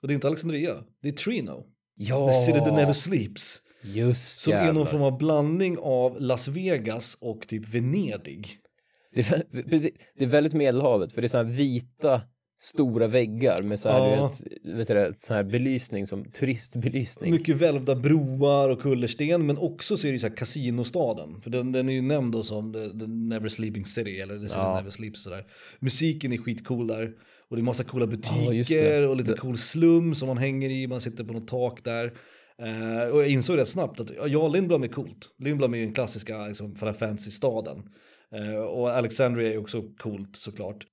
Och 0.01 0.07
det 0.07 0.11
är 0.13 0.15
inte 0.15 0.27
Alexandria. 0.27 0.75
Det 1.01 1.07
är 1.07 1.11
Trino. 1.13 1.65
Ja, 1.95 2.27
The 2.27 2.33
City 2.33 2.59
That 2.59 2.73
Never 2.73 2.93
Sleeps. 2.93 3.61
just 3.83 4.41
Som 4.41 4.53
är 4.53 4.57
någon 4.57 4.65
jävlar. 4.67 4.85
form 4.85 5.01
av 5.01 5.17
blandning 5.17 5.77
av 5.77 6.21
Las 6.21 6.47
Vegas 6.47 7.17
och 7.21 7.47
typ 7.47 7.67
Venedig. 7.69 8.57
Det 9.15 9.31
är, 9.31 9.63
precis, 9.69 9.91
det 10.17 10.23
är 10.23 10.27
väldigt 10.27 10.53
medelhavet 10.53 11.13
för 11.13 11.21
det 11.21 11.25
är 11.25 11.29
så 11.29 11.37
här 11.37 11.43
vita 11.43 12.21
stora 12.63 13.07
väggar 13.07 13.61
med 13.61 13.79
så 13.79 13.89
här, 13.89 13.99
Ja. 14.09 14.27
vet, 14.63 14.77
vet 14.77 14.87
det, 14.87 15.13
så 15.21 15.33
här 15.33 15.43
belysning 15.43 16.07
som 16.07 16.25
turistbelysning. 16.31 17.31
Mycket 17.31 17.55
välvda 17.55 17.95
broar 17.95 18.69
och 18.69 18.81
kullersten 18.81 19.45
men 19.45 19.57
också 19.57 19.97
så 19.97 20.07
är 20.07 20.11
det 20.11 20.15
ju 20.15 20.19
så 20.19 20.27
här 20.27 20.35
kasinostaden. 20.35 21.41
För 21.41 21.49
den, 21.49 21.71
den 21.71 21.89
är 21.89 21.93
ju 21.93 22.01
nämnd 22.01 22.31
då 22.31 22.43
som 22.43 22.73
the, 22.73 22.79
the 22.99 23.07
Never 23.07 23.49
Sleeping 23.49 23.85
City 23.85 24.19
eller 24.19 24.35
The 24.39 24.47
City 24.47 24.53
Ja. 24.59 24.75
Never 24.75 24.89
Sleeps 24.89 25.23
sådär. 25.23 25.45
Musiken 25.79 26.33
är 26.33 26.37
skitcool 26.37 26.87
där. 26.87 27.11
Och 27.49 27.55
det 27.55 27.61
är 27.61 27.63
massa 27.63 27.83
coola 27.83 28.05
Ja, 28.05 28.09
butiker 28.09 29.01
det. 29.01 29.07
och 29.07 29.15
lite 29.15 29.33
cool 29.33 29.57
slum 29.57 30.15
som 30.15 30.27
man 30.27 30.37
hänger 30.37 30.69
i, 30.69 30.87
man 30.87 31.01
sitter 31.01 31.23
på 31.23 31.33
något 31.33 31.47
tak 31.47 31.83
där. 31.83 32.05
Eh, 32.61 33.09
och 33.13 33.21
jag 33.21 33.27
insåg 33.29 33.57
rätt 33.57 33.67
snabbt 33.69 33.99
att 33.99 34.11
ja, 34.27 34.47
Lindblom 34.47 34.83
är 34.83 34.87
coolt. 34.87 35.29
Lindblom 35.39 35.73
är 35.73 35.77
ju 35.77 35.85
den 35.85 35.93
klassiska 35.93 36.47
liksom, 36.47 36.75
Final 36.75 36.93
Fantasy-staden. 36.93 37.83
Eh, 38.35 38.55
och 38.55 38.89
Alexandria 38.91 39.53
är 39.53 39.57
också 39.57 39.83
coolt 39.97 40.35
såklart. 40.35 40.85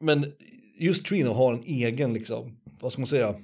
Men 0.00 0.24
just 0.78 1.06
Trino 1.06 1.32
har 1.32 1.54
en 1.54 1.62
egen, 1.62 2.12
liksom, 2.12 2.56
vad 2.80 2.92
ska 2.92 3.00
man 3.00 3.06
säga, 3.06 3.34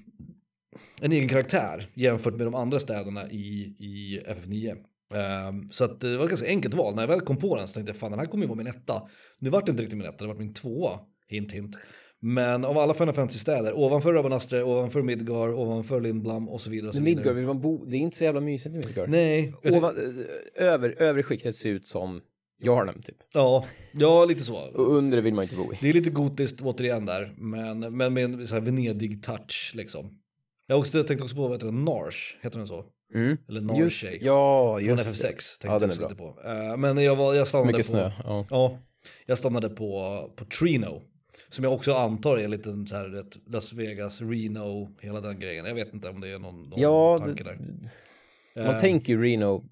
en 1.00 1.12
egen 1.12 1.28
karaktär 1.28 1.90
jämfört 1.94 2.34
med 2.34 2.46
de 2.46 2.54
andra 2.54 2.80
städerna 2.80 3.30
i, 3.30 3.76
i 3.78 4.20
FF9. 4.26 4.76
Ehm, 5.14 5.68
så 5.68 5.84
att 5.84 6.00
det 6.00 6.16
var 6.16 6.24
ett 6.24 6.30
ganska 6.30 6.48
enkelt 6.48 6.74
val. 6.74 6.94
När 6.94 7.02
jag 7.02 7.08
väl 7.08 7.20
kom 7.20 7.36
på 7.36 7.56
den 7.56 7.68
så 7.68 7.74
tänkte 7.74 7.90
jag 7.90 7.96
fan 7.96 8.10
den 8.10 8.20
här 8.20 8.26
kommer 8.26 8.44
ju 8.44 8.48
vara 8.48 8.58
min 8.58 8.66
etta. 8.66 9.08
Nu 9.38 9.50
vart 9.50 9.66
det 9.66 9.70
inte 9.70 9.82
riktigt 9.82 9.98
min 9.98 10.08
etta, 10.08 10.24
det 10.24 10.28
vart 10.28 10.38
min 10.38 10.54
tvåa. 10.54 10.98
Hint 11.28 11.52
hint. 11.52 11.78
Men 12.24 12.64
av 12.64 12.78
alla 12.78 12.94
Final 12.94 13.14
Fantasy-städer, 13.14 13.78
ovanför 13.78 14.12
Rabanastre, 14.12 14.64
ovanför 14.64 15.02
Midgar, 15.02 15.54
ovanför 15.54 16.00
Lindblom 16.00 16.48
och 16.48 16.60
så 16.60 16.70
vidare. 16.70 16.88
Och 16.88 16.94
så 16.94 17.02
vidare. 17.02 17.16
Midgard, 17.16 17.36
vill 17.36 17.46
man 17.46 17.60
bo, 17.60 17.84
det 17.84 17.96
är 17.96 18.00
inte 18.00 18.16
så 18.16 18.24
jävla 18.24 18.40
mysigt 18.40 18.74
i 18.74 18.78
Midgard. 18.78 19.08
Nej, 19.08 19.54
Ovan, 19.64 19.96
eh, 19.96 20.66
över, 20.66 21.02
övre 21.02 21.22
skiktet 21.22 21.54
ser 21.54 21.70
ut 21.70 21.86
som 21.86 22.20
Jarnhem 22.62 23.02
typ. 23.02 23.16
ja, 23.32 23.64
ja, 23.92 24.24
lite 24.24 24.44
så. 24.44 24.56
Och 24.56 24.92
under 24.96 25.22
vill 25.22 25.34
man 25.34 25.42
inte 25.44 25.56
bo 25.56 25.72
i. 25.72 25.78
Det 25.80 25.88
är 25.88 25.92
lite 25.92 26.10
gotiskt 26.10 26.60
återigen 26.62 27.06
där, 27.06 27.34
men, 27.36 27.96
men 27.96 28.14
med 28.14 28.24
en 28.24 28.48
så 28.48 28.54
här 28.54 28.60
Venedig-touch 28.62 29.72
liksom. 29.74 30.18
Jag 30.66 30.78
också, 30.78 30.96
jag 30.98 31.06
tänkte 31.06 31.24
också 31.24 31.36
på, 31.36 31.42
vad 31.42 31.52
heter 31.52 31.66
den, 31.66 31.84
Narsh, 31.84 32.36
heter 32.42 32.58
den 32.58 32.68
så? 32.68 32.84
Mm. 33.14 33.36
Eller 33.48 33.60
Narshay. 33.60 34.18
ja, 34.22 34.78
Från 34.78 34.98
just 34.98 35.08
FF6 35.08 35.22
det. 35.22 35.32
tänkte 35.32 35.66
Ja, 35.66 35.80
jag 35.80 35.88
också 35.90 36.02
lite 36.02 36.14
på. 36.14 36.38
Eh, 36.44 36.76
men 36.76 36.98
jag, 36.98 37.16
var, 37.16 37.34
jag 37.34 37.48
stannade 37.48 37.66
Mycket 37.72 37.86
på... 37.86 37.92
snö. 37.92 38.10
Ja. 38.24 38.46
Ja, 38.50 38.78
jag 39.26 39.38
stannade 39.38 39.68
på, 39.68 40.30
på 40.36 40.44
Trino. 40.44 41.02
Som 41.48 41.64
jag 41.64 41.72
också 41.72 41.94
antar 41.94 42.38
är 42.38 42.44
en 42.44 42.50
liten 42.50 42.86
så 42.86 42.96
här, 42.96 43.08
vet, 43.08 43.38
Las 43.46 43.72
Vegas, 43.72 44.20
Reno, 44.20 44.88
hela 45.00 45.20
den 45.20 45.40
grejen. 45.40 45.64
Jag 45.66 45.74
vet 45.74 45.94
inte 45.94 46.08
om 46.08 46.20
det 46.20 46.28
är 46.28 46.38
någon, 46.38 46.62
någon 46.70 46.80
Ja, 46.80 47.18
tanke 47.18 47.44
det- 47.44 47.50
där. 47.50 48.64
Man 48.64 48.74
Eh, 48.74 48.80
tänker 48.80 49.12
ju 49.12 49.22
Reno 49.22 49.64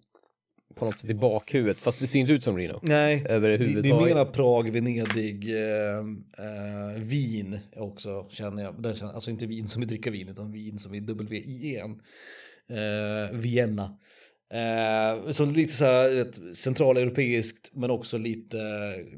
på 0.81 0.87
något 0.87 0.99
sätt 0.99 1.11
i 1.11 1.15
bakhuvudet, 1.15 1.81
fast 1.81 2.01
det 2.01 2.07
ser 2.07 2.19
inte 2.19 2.33
ut 2.33 2.43
som 2.43 2.57
Reno. 2.57 2.81
Nej, 2.83 3.25
det, 3.29 3.57
det 3.57 3.89
är 3.89 4.07
mera 4.07 4.25
Prag, 4.25 4.71
Venedig, 4.71 5.55
eh, 5.55 5.99
eh, 6.39 7.01
Wien 7.03 7.59
också 7.77 8.27
känner 8.31 8.63
jag. 8.63 8.83
Den 8.83 8.97
känner, 8.97 9.13
alltså 9.13 9.31
inte 9.31 9.47
vin 9.47 9.69
som 9.69 9.83
i 9.83 9.87
dricka 9.87 10.11
vin 10.11 10.29
utan 10.29 10.53
vin 10.53 10.79
som 10.79 10.95
i 10.95 11.01
W-I-N. 11.01 12.01
Eh, 12.71 13.39
Vienna. 13.39 13.99
Eh, 14.53 15.31
så 15.31 15.45
lite 15.45 15.73
så 15.73 15.85
här 15.85 16.15
vet, 16.15 16.57
centraleuropeiskt 16.57 17.71
men 17.73 17.91
också 17.91 18.19
lite, 18.19 18.59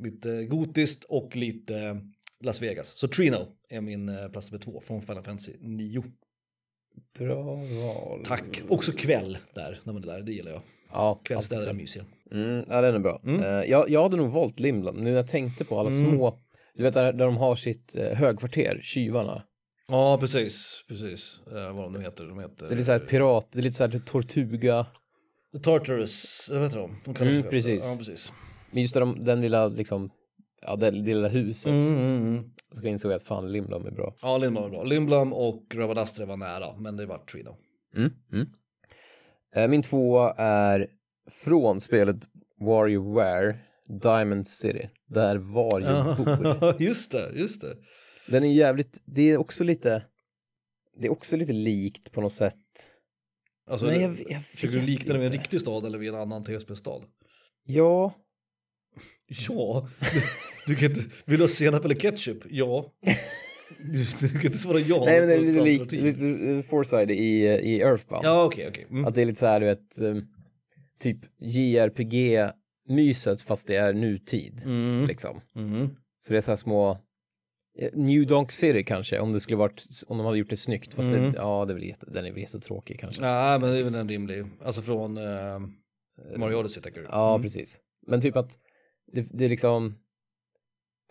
lite 0.04 0.44
gotiskt 0.44 1.04
och 1.04 1.36
lite 1.36 2.00
Las 2.40 2.62
Vegas. 2.62 2.98
Så 2.98 3.08
Trino 3.08 3.46
är 3.68 3.80
min 3.80 4.08
eh, 4.08 4.28
plats 4.28 4.50
nummer 4.50 4.64
två 4.64 4.80
från 4.80 5.02
Final 5.02 5.22
Fantasy 5.22 5.52
9. 5.60 6.02
Bra 7.18 7.54
val. 7.54 8.24
Tack. 8.24 8.62
Också 8.68 8.92
kväll 8.92 9.38
där, 9.54 9.80
när 9.84 9.92
man 9.92 10.02
är 10.02 10.06
där, 10.06 10.22
det 10.22 10.32
gillar 10.32 10.50
jag. 10.50 10.62
Ja, 10.92 11.20
Kvällsstäder 11.24 11.66
är 11.66 11.72
mysiga. 11.72 12.04
Mm, 12.32 12.64
ja, 12.68 12.80
den 12.80 12.94
är 12.94 12.98
bra. 12.98 13.20
Mm. 13.24 13.40
Eh, 13.40 13.70
jag, 13.70 13.90
jag 13.90 14.02
hade 14.02 14.16
nog 14.16 14.30
valt 14.30 14.60
Limblom. 14.60 14.96
Nu 14.96 15.02
när 15.02 15.10
jag 15.10 15.28
tänkte 15.28 15.64
på 15.64 15.78
alla 15.78 15.90
Mm. 15.90 16.10
små, 16.10 16.38
du 16.74 16.82
vet 16.82 16.94
där, 16.94 17.12
där 17.12 17.24
de 17.26 17.36
har 17.36 17.56
sitt 17.56 17.96
eh, 17.96 18.16
högkvarter, 18.18 18.80
Tjuvarna. 18.82 19.42
Ja, 19.88 20.18
precis. 20.20 20.84
precis. 20.88 21.40
Eh, 21.46 21.76
vad 21.76 21.92
de 21.92 22.00
heter. 22.02 22.24
De 22.24 22.38
heter... 22.38 22.66
Det 22.66 22.66
är 22.66 22.70
lite 22.70 22.84
såhär 22.84 22.98
pirat, 22.98 23.48
det 23.52 23.58
är 23.58 23.62
lite 23.62 23.76
såhär 23.76 23.98
Tortuga. 24.06 24.86
The 25.52 25.58
Tartarus, 25.58 26.48
vad 26.52 26.62
heter 26.62 26.78
de? 26.78 27.12
de 27.14 27.28
Mm, 27.28 27.42
precis. 27.50 27.84
Ja, 27.84 27.96
precis. 27.98 28.32
Men 28.70 28.82
just 28.82 28.94
där 28.94 29.00
de, 29.00 29.24
den 29.24 29.40
lilla 29.40 29.68
liksom, 29.68 30.10
ja 30.62 30.76
det 30.76 30.90
lilla 30.90 31.28
huset. 31.28 31.72
Mm, 31.72 31.88
mm, 31.88 32.28
mm. 32.36 32.44
Så 32.72 32.86
insåg 32.86 33.12
jag 33.12 33.16
att 33.16 33.26
fan 33.26 33.52
Limblom 33.52 33.86
är 33.86 33.90
bra. 33.90 34.14
Ja, 34.22 34.38
Lindblom 34.38 34.62
var 34.62 34.70
bra. 34.70 34.82
Lindblom 34.84 35.32
och 35.32 35.74
Rabadastre 35.74 36.24
var 36.24 36.36
nära, 36.36 36.76
men 36.76 36.96
det 36.96 37.06
var 37.06 37.18
Trino. 37.18 37.56
Mm, 37.96 38.10
mm. 38.32 38.46
Eh, 39.56 39.68
min 39.68 39.82
tvåa 39.82 40.34
är 40.36 40.88
från 41.30 41.80
spelet 41.80 42.16
WarioWare, 42.60 43.58
Diamond 44.02 44.46
City, 44.46 44.88
där 45.06 45.36
Wario 45.36 46.24
bor. 46.24 46.82
just 46.82 47.12
det, 47.12 47.32
just 47.34 47.60
det. 47.60 47.76
Den 48.28 48.44
är 48.44 48.52
jävligt, 48.52 49.02
det 49.04 49.30
är 49.30 49.38
också 49.38 49.64
lite, 49.64 50.02
det 50.96 51.06
är 51.06 51.12
också 51.12 51.36
lite 51.36 51.52
likt 51.52 52.12
på 52.12 52.20
något 52.20 52.32
sätt. 52.32 52.56
Alltså, 53.70 53.86
Nej, 53.86 54.00
jag, 54.00 54.24
jag 54.28 54.44
försöker 54.44 54.74
du 54.74 54.86
likna 54.86 55.12
det 55.12 55.18
med 55.18 55.26
en 55.26 55.32
riktig 55.32 55.60
stad 55.60 55.86
eller 55.86 55.98
vid 55.98 56.08
en 56.08 56.14
annan 56.14 56.44
TSB-stad? 56.44 57.02
Ja, 57.64 58.14
Ja, 59.26 59.88
du, 60.00 60.22
du 60.66 60.76
kan 60.76 60.88
inte, 60.88 61.00
vill 61.24 61.38
du 61.38 61.44
ha 61.44 61.48
senap 61.48 61.84
eller 61.84 61.94
ketchup? 61.94 62.42
Ja. 62.50 62.92
Du, 64.20 64.28
kan 64.28 64.42
inte 64.42 64.58
svara 64.58 64.78
ja. 64.80 65.04
nej 65.04 65.20
men 65.20 65.28
det 65.28 65.34
är 65.34 65.40
lite 65.40 65.60
likt, 65.64 65.92
lite 65.92 66.50
eh, 66.50 66.62
Foresight 66.62 67.10
i, 67.10 67.14
i 67.44 67.80
Earthbound. 67.80 68.24
Ja, 68.24 68.44
okej, 68.44 68.68
okej. 68.68 68.86
Mm. 68.90 69.04
Att 69.04 69.14
det 69.14 69.22
är 69.22 69.26
lite 69.26 69.40
så 69.40 69.46
här, 69.46 69.60
du 69.60 69.66
vet, 69.66 70.00
eh, 70.00 70.16
typ 71.00 71.18
JRPG-myset 71.40 73.42
fast 73.42 73.66
det 73.66 73.76
är 73.76 73.92
nutid. 73.92 74.62
Mm. 74.64 75.06
Liksom. 75.06 75.40
Mm. 75.56 75.88
Så 76.26 76.32
det 76.32 76.36
är 76.36 76.40
så 76.40 76.50
här 76.50 76.56
små 76.56 76.90
eh, 77.78 77.90
New 77.92 78.26
Donk 78.26 78.52
City 78.52 78.84
kanske, 78.84 79.18
om 79.18 79.32
det 79.32 79.40
skulle 79.40 79.56
varit, 79.56 79.84
om 80.06 80.18
de 80.18 80.26
hade 80.26 80.38
gjort 80.38 80.50
det 80.50 80.56
snyggt. 80.56 80.94
Fast 80.94 81.12
Mm. 81.12 81.32
det, 81.32 81.38
ja, 81.38 81.64
det 81.64 81.72
är 81.72 81.74
väl 81.74 81.84
jätte, 81.88 82.06
den 82.10 82.26
är 82.26 82.30
väl 82.32 82.40
jättetråkig 82.40 83.00
kanske. 83.00 83.22
Nej, 83.22 83.60
men 83.60 83.70
det 83.70 83.78
är 83.78 83.82
väl 83.82 83.94
en 83.94 84.08
rimlig. 84.08 84.44
Alltså 84.64 84.82
från 84.82 85.18
uh, 85.18 85.60
Mario 86.36 86.56
Odyssey 86.56 86.82
tänker 86.82 87.00
du? 87.00 87.06
Ja, 87.10 87.34
Mm. 87.34 87.42
precis. 87.42 87.78
Men 88.06 88.20
typ 88.20 88.36
att 88.36 88.58
det, 89.12 89.26
det 89.32 89.44
är 89.44 89.48
liksom, 89.48 89.94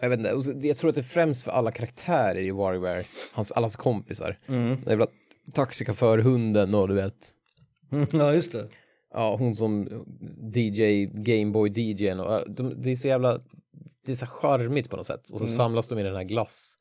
jag 0.02 0.10
vet 0.10 0.20
inte, 0.20 0.68
jag 0.68 0.78
tror 0.78 0.90
att 0.90 0.96
det 0.96 1.02
är 1.02 1.04
främst 1.04 1.44
för 1.44 1.52
alla 1.52 1.72
karaktärer 1.72 2.42
i 2.42 2.52
WarioWare, 2.52 3.04
hans, 3.34 3.52
allas 3.52 3.76
kompisar. 3.76 4.38
Mm. 4.48 4.78
Det 4.86 4.92
är 4.92 4.96
väl 4.96 5.08
taxichaufför-hunden 5.54 6.76
och 6.76 6.88
du 6.88 6.94
vet. 6.94 7.32
Ja, 8.12 8.34
just 8.34 8.52
det. 8.52 8.68
ja, 9.14 9.36
hon 9.36 9.56
som 9.56 9.88
DJ, 10.56 11.06
Gameboy 11.06 11.70
DJn 11.70 12.20
och 12.20 12.52
de, 12.52 12.82
det 12.82 12.92
är 12.92 12.96
så 12.96 13.08
jävla, 13.08 13.40
det 14.06 14.12
är 14.12 14.16
så 14.16 14.26
charmigt 14.26 14.90
på 14.90 14.98
något 14.98 15.06
sätt. 15.06 15.30
Och 15.30 15.38
så 15.40 15.44
Mm. 15.46 15.56
samlas 15.56 15.88
de 15.88 16.00
i 16.00 16.04
den 16.04 16.16
här 16.16 16.24
glass. 16.24 16.76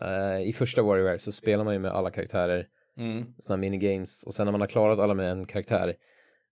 Eh, 0.00 0.48
I 0.48 0.52
första 0.52 0.82
WarioWare 0.82 1.18
så 1.18 1.32
spelar 1.32 1.64
man 1.64 1.74
ju 1.74 1.80
med 1.80 1.90
alla 1.90 2.10
karaktärer, 2.10 2.66
Mm. 2.98 3.24
sådana 3.38 3.60
minigames, 3.60 4.22
och 4.22 4.34
sen 4.34 4.44
när 4.46 4.52
man 4.52 4.60
har 4.60 4.68
klarat 4.68 4.98
alla 4.98 5.14
med 5.14 5.30
en 5.30 5.46
karaktär, 5.46 5.94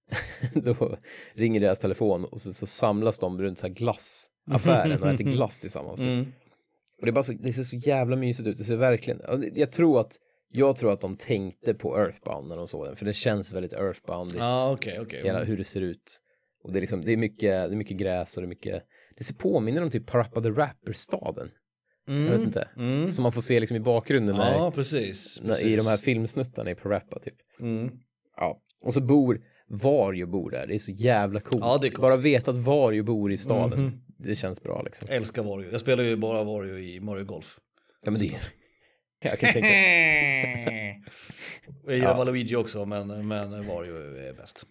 då 0.55 0.97
ringer 1.35 1.61
deras 1.61 1.79
telefon 1.79 2.25
och 2.25 2.41
så, 2.41 2.53
så 2.53 2.67
samlas 2.67 3.19
de 3.19 3.43
runt 3.43 3.59
så 3.59 3.67
här 3.67 3.75
glassaffären 4.47 5.03
och 5.03 5.09
äter 5.09 5.25
glass 5.35 5.59
tillsammans. 5.59 5.99
typ. 5.99 6.07
Mm. 6.07 6.33
Och 7.01 7.07
det, 7.07 7.11
är 7.11 7.13
bara 7.13 7.25
så, 7.25 7.33
det 7.33 7.53
ser 7.53 7.63
så 7.63 7.77
jävla 7.77 8.17
mysigt 8.17 8.49
ut, 8.49 8.59
det 8.59 8.65
ser 8.65 8.77
verkligen, 8.77 9.21
jag 9.55 9.71
tror 9.71 10.01
att 10.01 10.13
jag 10.49 10.77
tror 10.77 10.93
att 10.93 11.01
de 11.01 11.17
tänkte 11.17 11.75
på 11.75 11.99
Earthbound 11.99 12.49
när 12.49 12.57
de 12.57 12.67
såg 12.69 12.87
den, 12.87 12.97
för 12.97 13.05
det 13.05 13.13
känns 13.13 13.53
väldigt 13.53 13.73
Earthboundigt 13.73 14.43
okej, 14.73 15.01
okej. 15.01 15.23
hela 15.25 15.39
Mm. 15.39 15.49
hur 15.49 15.57
det 15.57 15.65
ser 15.65 15.81
ut. 15.81 16.21
Och 16.65 16.73
det 16.73 16.79
är 16.79 16.81
liksom, 16.81 17.05
det 17.05 17.13
är 17.13 17.17
mycket, 17.17 17.41
det 17.41 17.75
är 17.75 17.77
mycket 17.77 17.97
gräs 17.97 18.37
och 18.37 18.43
det 18.43 18.47
är 18.47 18.49
mycket, 18.49 18.83
det 19.19 19.25
ser 19.25 19.35
påminner 19.35 19.83
om 19.83 19.91
typ 19.91 20.07
Parappa 20.07 20.41
the 20.43 20.49
Rapper-staden. 20.51 21.51
Jag 22.07 22.15
vet 22.15 22.41
inte. 22.41 22.69
Mm. 22.77 23.13
Som 23.13 23.23
man 23.23 23.33
får 23.33 23.41
se 23.41 23.61
liksom 23.61 23.77
i 23.77 23.81
bakgrunden 23.81 24.37
när, 24.37 24.53
Ja, 24.53 24.71
precis. 24.71 25.41
när, 25.43 25.55
i 25.55 25.63
precis. 25.63 25.77
de 25.79 25.87
här 25.91 25.97
filmsnuttarna 25.97 26.71
i 26.71 26.75
Parappa 26.75 27.19
typ. 27.19 27.35
Mm. 27.61 27.91
Ja. 28.37 28.59
Och 28.85 28.95
så 28.95 29.01
bor, 29.01 29.41
Vario 29.69 30.27
bor 30.27 30.51
där, 30.51 30.67
det 30.67 30.75
är 30.75 30.79
så 30.79 30.93
jävla 30.93 31.41
coolt. 31.41 31.61
Ja, 31.65 31.79
coolt. 31.81 31.99
Bara 32.01 32.17
veta 32.17 32.51
att 32.51 32.57
Vario 32.57 33.03
bor 33.03 33.33
i 33.33 33.37
staden. 33.37 34.04
Det 34.19 34.35
känns 34.37 34.63
bra 34.63 34.83
liksom. 34.83 35.09
Älskar 35.11 35.43
Wario. 35.43 35.73
Jag 35.73 35.81
spelar 35.81 36.05
ju 36.05 36.17
bara 36.17 36.45
Wario 36.45 36.79
i 36.79 37.01
Mario 37.01 37.25
Golf. 37.25 37.59
Ja 38.03 38.11
men 38.11 38.21
det, 38.21 38.35
Jag 39.21 39.39
kan 39.39 39.53
tänka. 39.53 39.69
Jag 41.85 41.95
gillar 41.95 42.11
Ja. 42.11 42.17
Waluigi 42.17 42.57
också, 42.57 42.85
men, 42.87 43.29
men 43.29 43.51
Wario 43.67 43.97
är 44.17 44.33
bäst. 44.33 44.67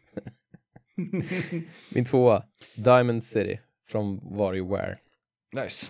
Min 1.90 2.06
tvåa, 2.06 2.44
Diamond 2.76 3.24
City 3.24 3.60
från 3.88 4.38
WarioWare. 4.38 4.98
Nice. 5.56 5.88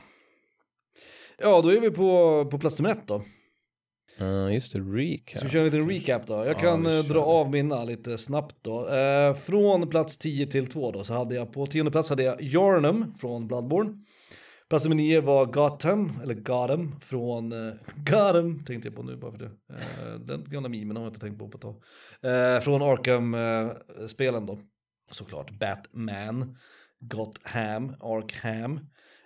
Ja, 1.37 1.61
då 1.61 1.69
är 1.69 1.79
vi 1.81 1.91
på, 1.91 2.45
på 2.51 2.59
plats 2.59 2.79
nummer 2.79 2.91
ett 2.91 3.07
då. 3.07 3.23
Uh, 4.21 4.53
just 4.53 4.73
det, 4.73 4.79
Ska 4.79 4.91
recap. 4.91 5.43
vi 5.45 5.49
köra 5.49 5.61
en 5.61 5.65
liten 5.65 5.89
recap 5.89 6.27
då? 6.27 6.33
Jag 6.33 6.47
Ja, 6.47 6.53
kan 6.59 6.83
vi 6.83 6.97
eh, 6.97 7.03
kör. 7.03 7.13
dra 7.13 7.21
av 7.21 7.51
mina 7.51 7.83
lite 7.83 8.17
snabbt 8.17 8.55
då. 8.61 8.87
Eh, 8.89 9.35
från 9.35 9.89
plats 9.89 10.17
10 10.17 10.47
till 10.47 10.67
2 10.67 10.91
då 10.91 11.03
så 11.03 11.13
hade 11.13 11.35
jag 11.35 11.53
på 11.53 11.65
tionde 11.67 11.91
plats 11.91 12.09
hade 12.09 12.23
jag 12.23 12.41
Yarnum 12.41 13.13
från 13.17 13.47
Bloodborne. 13.47 13.93
Plats 14.69 14.85
nummer 14.85 14.95
9 14.95 15.21
var 15.21 15.45
Gotham, 15.45 16.11
eller 16.23 16.33
Gotham 16.33 16.99
från 16.99 17.51
eh, 17.67 17.73
Gotham 17.95 18.65
tänkte 18.65 18.87
jag 18.87 18.95
på 18.95 19.03
nu 19.03 19.15
bara 19.15 19.31
för 19.31 19.37
det. 19.39 19.51
Eh, 19.69 20.19
den 20.19 20.43
gamla 20.47 20.69
memen 20.69 20.97
har 20.97 21.03
jag 21.03 21.09
inte 21.09 21.19
tänkt 21.19 21.39
på 21.39 21.49
på 21.49 21.57
ett 21.57 21.61
tag. 21.61 21.75
Eh, 22.31 22.59
från 22.61 22.81
Arkham-spelen 22.81 24.45
då. 24.45 24.59
Såklart 25.11 25.51
Batman, 25.59 26.57
Gotham, 26.99 27.95
Arkham. 27.99 28.79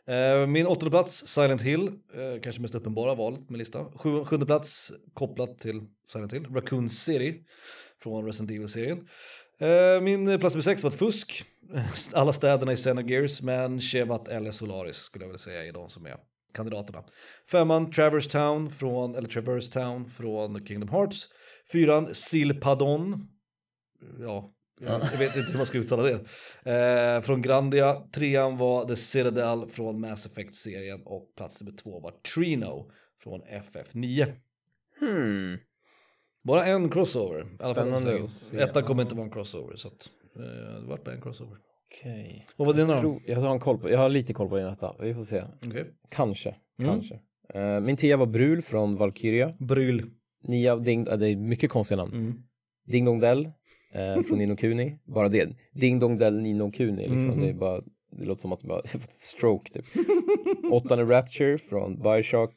Eh, 0.08 0.48
min 0.48 0.68
åttonde 0.68 0.90
plats, 0.90 1.28
Silent 1.28 1.62
Hill, 1.62 1.88
eh, 1.88 2.42
kanske 2.44 2.62
mest 2.62 2.76
uppenbara 2.76 3.16
valet 3.16 3.50
med 3.50 3.58
lista. 3.58 3.86
Sju, 3.96 4.26
sjunde 4.26 4.46
plats, 4.46 4.92
kopplat 5.14 5.60
till 5.60 5.82
Silent 6.12 6.34
Hill, 6.34 6.46
Raccoon 6.46 6.90
City 6.90 7.44
från 8.04 8.26
Resident 8.26 8.52
Evil-serien. 8.52 9.08
Eh, 9.60 10.02
min 10.02 10.40
plats 10.40 10.56
nummer 10.56 10.64
sex 10.64 10.84
var 10.84 10.90
ett 10.90 11.00
fusk. 11.00 11.44
Alla 12.14 12.34
städerna 12.34 12.74
i 12.74 12.76
Xenogears, 12.76 13.42
men 13.42 13.82
Chevat 13.82 14.28
eller 14.28 14.52
Solaris 14.52 14.96
skulle 14.96 15.24
jag 15.24 15.30
vilja 15.30 15.38
säga 15.40 15.66
är 15.66 15.72
de 15.72 15.90
som 15.90 16.06
är 16.06 16.16
kandidaterna. 16.54 17.04
Femman, 17.52 17.92
Traverse 17.92 18.30
Town 18.30 18.72
från, 18.72 19.16
eller 19.16 19.30
Traverse 19.30 19.72
Town 19.72 20.10
från 20.10 20.66
Kingdom 20.66 20.90
Hearts. 20.90 21.28
Fyran, 21.72 22.14
Silpadon. 22.14 23.28
Ja, 24.20 24.54
jag, 24.80 25.02
jag 25.14 25.20
vet 25.20 25.36
inte 25.36 25.52
hur 25.52 25.58
man 25.58 25.66
ska 25.66 25.78
uttala 25.78 26.04
det. 26.04 26.20
Eh, 26.72 27.22
från 27.22 27.42
Grandia. 27.42 28.04
Trean 28.12 28.58
var 28.58 28.86
The 28.86 28.96
Citadel 28.96 29.70
från 29.70 30.00
Mass 30.02 30.26
Effect-serien 30.26 31.02
och 31.06 31.36
plats 31.38 31.62
nummer 31.62 31.78
två 31.78 32.00
var 32.00 32.12
Trino 32.12 32.92
från 33.24 33.42
FF9. 33.42 34.34
Hmm. 35.00 35.58
Bara 36.44 36.66
en 36.66 36.90
crossover. 36.90 37.48
Spännande. 37.72 38.28
Ettan 38.54 38.84
kommer 38.84 39.04
inte 39.04 39.16
vara 39.16 39.26
en 39.26 39.32
crossover 39.32 39.76
så 39.76 39.88
att 39.88 40.10
eh, 40.36 40.82
det 40.82 40.88
vart 40.88 41.04
bara 41.04 41.16
en 41.16 41.22
crossover. 41.22 41.58
Okej. 41.92 42.48
Vad 42.56 42.66
var 42.66 42.74
dina 42.74 42.94
Jag, 42.94 43.02
tror, 43.02 43.22
jag, 43.26 43.40
har 43.40 43.54
en 43.54 43.60
koll 43.60 43.78
på, 43.78 43.90
jag 43.90 43.98
har 43.98 44.10
lite 44.10 44.34
koll 44.34 44.50
på 44.50 44.58
din 44.58 44.68
etta. 44.68 44.96
Vi 45.00 45.14
får 45.14 45.24
se. 45.24 45.44
Okej. 45.66 45.86
Kanske. 46.10 46.56
Mm. 46.80 46.92
Kanske. 46.92 47.20
Eh, 47.54 47.80
min 47.80 47.98
tia 47.98 48.18
var 48.18 48.26
Brul 48.26 48.62
från 48.62 48.96
Valkyria. 48.96 49.54
Bryl. 49.60 50.06
Nia, 50.44 50.76
ding, 50.76 51.08
äh, 51.08 51.18
det 51.18 51.30
är 51.30 51.36
mycket 51.36 51.70
konstiga 51.70 51.98
namn. 51.98 52.14
Mm. 52.14 52.44
Ding 52.86 53.06
Dong 53.06 53.20
Dell 53.20 53.52
eh, 53.98 54.22
från 54.22 54.38
Nino 54.38 54.56
Kuni. 54.56 55.00
Bara 55.06 55.28
det. 55.28 55.50
Ding 55.74 56.00
Dong 56.00 56.18
Dell 56.18 56.42
Nino 56.42 56.72
Kuni. 56.72 57.02
Liksom. 57.08 57.32
Mhm. 57.32 57.42
Det, 57.42 57.50
är 57.50 57.54
bara, 57.54 57.82
det 58.12 58.26
låter 58.26 58.42
som 58.42 58.52
att 58.52 58.64
man 58.64 58.68
bara 58.70 58.88
fått 58.88 59.14
stroke 59.14 59.74
typ. 59.74 59.86
Åttonde 60.72 61.04
Rapture 61.04 61.58
från 61.58 62.00
Bioshock. 62.02 62.54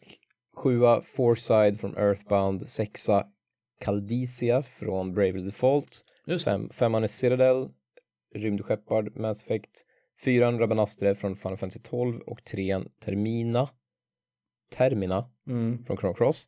Sjua 0.57 1.01
Foreside 1.03 1.81
från 1.81 1.97
Earthbound. 1.97 2.69
Sexa 2.69 3.27
Caldicia 3.81 4.63
från 4.63 5.15
Bravely 5.15 5.43
Default. 5.45 6.01
Fem, 6.45 6.69
femman 6.71 7.03
är 7.03 7.07
Citadel. 7.09 7.69
Rymdskeppard, 8.35 9.17
Mass 9.17 9.43
Effect. 9.45 9.87
Fyran 10.25 10.59
Rabanastre 10.59 11.15
från 11.15 11.37
Final 11.37 11.57
Fantasy 11.57 11.81
12 11.83 12.21
och 12.21 12.45
trean 12.45 12.89
Termina. 13.05 13.69
Termina 14.77 15.31
Mm. 15.47 15.85
från 15.85 15.97
Chrono 15.97 16.15
Cross. 16.15 16.47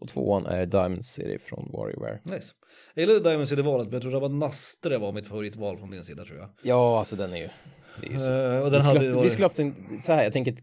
Och 0.00 0.08
tvåan 0.08 0.46
är 0.46 0.66
Diamond 0.66 1.04
City 1.04 1.38
från 1.38 1.70
WarioWare. 1.72 2.18
Nice. 2.24 2.52
Jag 2.94 3.02
gillade 3.02 3.20
Diamond 3.30 3.48
City-valet 3.48 3.86
men 3.86 3.92
jag 3.92 4.02
tror 4.02 4.12
Rabat 4.12 4.30
Nastre 4.30 4.98
var 4.98 5.12
mitt 5.12 5.26
favoritval 5.26 5.78
från 5.78 5.90
din 5.90 6.04
sida 6.04 6.24
tror 6.24 6.38
jag. 6.38 6.48
Ja, 6.62 6.98
alltså 6.98 7.16
den 7.16 7.32
är 7.32 7.36
ju... 7.36 7.48
Det 8.00 8.06
är 8.06 8.10
ju 8.10 8.18
så. 8.18 8.32
Eh, 8.32 8.60
och 8.60 8.66
Vi 8.66 8.70
den 8.70 8.82
skulle, 8.82 8.98
hade 8.98 9.06
haft, 9.06 9.16
varit- 9.16 9.26
vi 9.26 9.30
skulle 9.30 9.44
haft 9.44 9.58
en, 9.58 9.74
så 10.02 10.12
här, 10.12 10.24
jag 10.24 10.32
tänker 10.32 10.54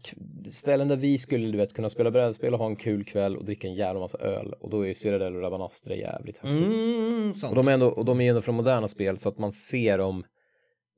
ställen 0.50 0.88
där 0.88 0.96
vi 0.96 1.18
skulle 1.18 1.46
du 1.52 1.58
vet, 1.58 1.74
kunna 1.74 1.88
spela 1.88 2.10
brädspel 2.10 2.52
och 2.52 2.58
ha 2.58 2.66
en 2.66 2.76
kul 2.76 3.04
kväll 3.04 3.36
och 3.36 3.44
dricka 3.44 3.66
en 3.68 3.74
jävla 3.74 4.00
massa 4.00 4.18
öl 4.18 4.52
och 4.60 4.70
då 4.70 4.82
är 4.82 4.86
ju 4.88 4.94
Cyrodiil 4.94 5.36
och 5.36 5.42
Rabanastre 5.42 5.96
jävligt 5.96 6.38
högt. 6.38 6.66
Mm, 6.66 7.34
sant. 7.34 7.50
Och 7.50 7.64
de 7.64 7.68
är 7.68 7.72
ändå, 7.72 7.86
och 7.88 8.04
de 8.04 8.20
är 8.20 8.28
ändå 8.30 8.40
från 8.40 8.54
moderna 8.54 8.88
spel 8.88 9.18
så 9.18 9.28
att 9.28 9.38
man 9.38 9.52
ser 9.52 9.98
dem 9.98 10.24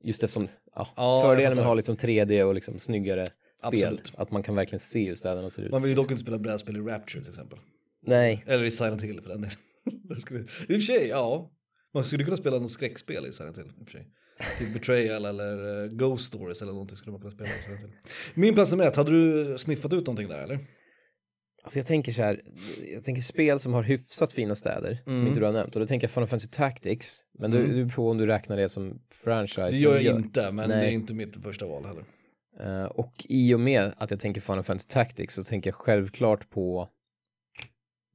just 0.03 0.23
eftersom, 0.23 0.47
ja, 0.75 0.87
Ja, 0.95 1.21
fördelen 1.25 1.55
med 1.55 1.61
att 1.61 1.67
ha 1.67 1.73
liksom 1.73 1.95
3D 1.95 2.43
och 2.43 2.55
liksom 2.55 2.79
snyggare 2.79 3.25
spel, 3.67 3.83
Absolut. 3.83 4.13
att 4.17 4.31
man 4.31 4.43
kan 4.43 4.55
verkligen 4.55 4.79
se 4.79 5.07
hur 5.07 5.15
städerna 5.15 5.49
ser 5.49 5.63
ut. 5.63 5.71
Man 5.71 5.81
vill 5.81 5.89
ju 5.91 5.95
dock 5.95 6.11
inte 6.11 6.23
spela 6.23 6.37
brädspel 6.37 6.77
i 6.77 6.79
Rapture 6.79 7.21
till 7.23 7.31
exempel. 7.33 7.59
Nej, 8.05 8.43
Eller 8.47 8.63
i 8.63 8.71
Silent 8.71 9.01
Hill 9.01 9.21
för 9.21 9.29
den 9.29 9.41
delen. 9.41 9.57
I 10.69 10.73
och 10.73 10.75
för 10.75 10.79
sig, 10.79 11.07
ja. 11.07 11.51
Man 11.93 12.05
skulle 12.05 12.23
kunna 12.23 12.37
spela 12.37 12.59
något 12.59 12.71
skräckspel 12.71 13.25
i 13.27 13.31
Silent 13.33 13.57
Hill. 13.57 13.65
I 13.79 13.83
och 13.83 13.85
för 13.89 13.91
sig. 13.91 14.07
Typ 14.59 14.73
Betrayal 14.73 15.25
eller 15.25 15.83
uh, 15.83 15.91
Ghost 15.91 16.25
Stories 16.25 16.61
eller 16.61 16.71
någonting 16.71 16.97
skulle 16.97 17.11
man 17.11 17.21
kunna 17.21 17.31
spela 17.31 17.49
i 17.49 17.63
Silent 17.63 17.81
Hill. 17.81 17.91
Min 18.33 18.53
plats 18.53 18.71
nummer 18.71 18.83
ett, 18.87 18.95
hade 18.95 19.11
du 19.11 19.57
sniffat 19.57 19.93
ut 19.93 20.05
någonting 20.07 20.27
där 20.27 20.39
eller? 20.43 20.59
alltså 21.63 21.79
jag 21.79 21.85
tänker 21.85 22.11
så 22.11 22.21
här, 22.21 22.41
jag 22.93 23.03
tänker 23.03 23.21
spel 23.21 23.59
som 23.59 23.73
har 23.73 23.83
hyfsat 23.83 24.33
fina 24.33 24.55
städer 24.55 24.99
som 25.03 25.13
Mm. 25.13 25.27
inte 25.27 25.39
du 25.39 25.45
har 25.45 25.53
nämnt 25.53 25.75
och 25.75 25.79
då 25.81 25.87
tänker 25.87 26.07
jag 26.07 26.11
Final 26.11 26.27
Fantasy 26.27 26.49
Tactics, 26.51 27.19
men 27.39 27.51
du, 27.51 27.57
Mm. 27.57 27.71
du 27.71 27.81
är 27.81 27.89
på 27.89 28.09
om 28.09 28.17
du 28.17 28.25
räknar 28.25 28.57
det 28.57 28.69
som 28.69 29.01
franchise. 29.23 29.69
Det 29.71 29.77
gör 29.77 29.99
jag 29.99 30.15
inte, 30.15 30.51
men 30.51 30.69
Nej. 30.69 30.79
det 30.81 30.87
är 30.87 30.91
inte 30.91 31.13
mitt 31.13 31.43
första 31.43 31.65
val 31.65 31.85
heller. 31.85 32.03
Eh, 32.59 32.85
och 32.85 33.25
i 33.29 33.53
och 33.53 33.59
med 33.59 33.91
att 33.97 34.11
jag 34.11 34.19
tänker 34.19 34.41
Final 34.41 34.63
Fantasy 34.63 34.87
Tactics 34.89 35.33
så 35.33 35.43
tänker 35.43 35.69
jag 35.69 35.75
självklart 35.75 36.49
på 36.49 36.89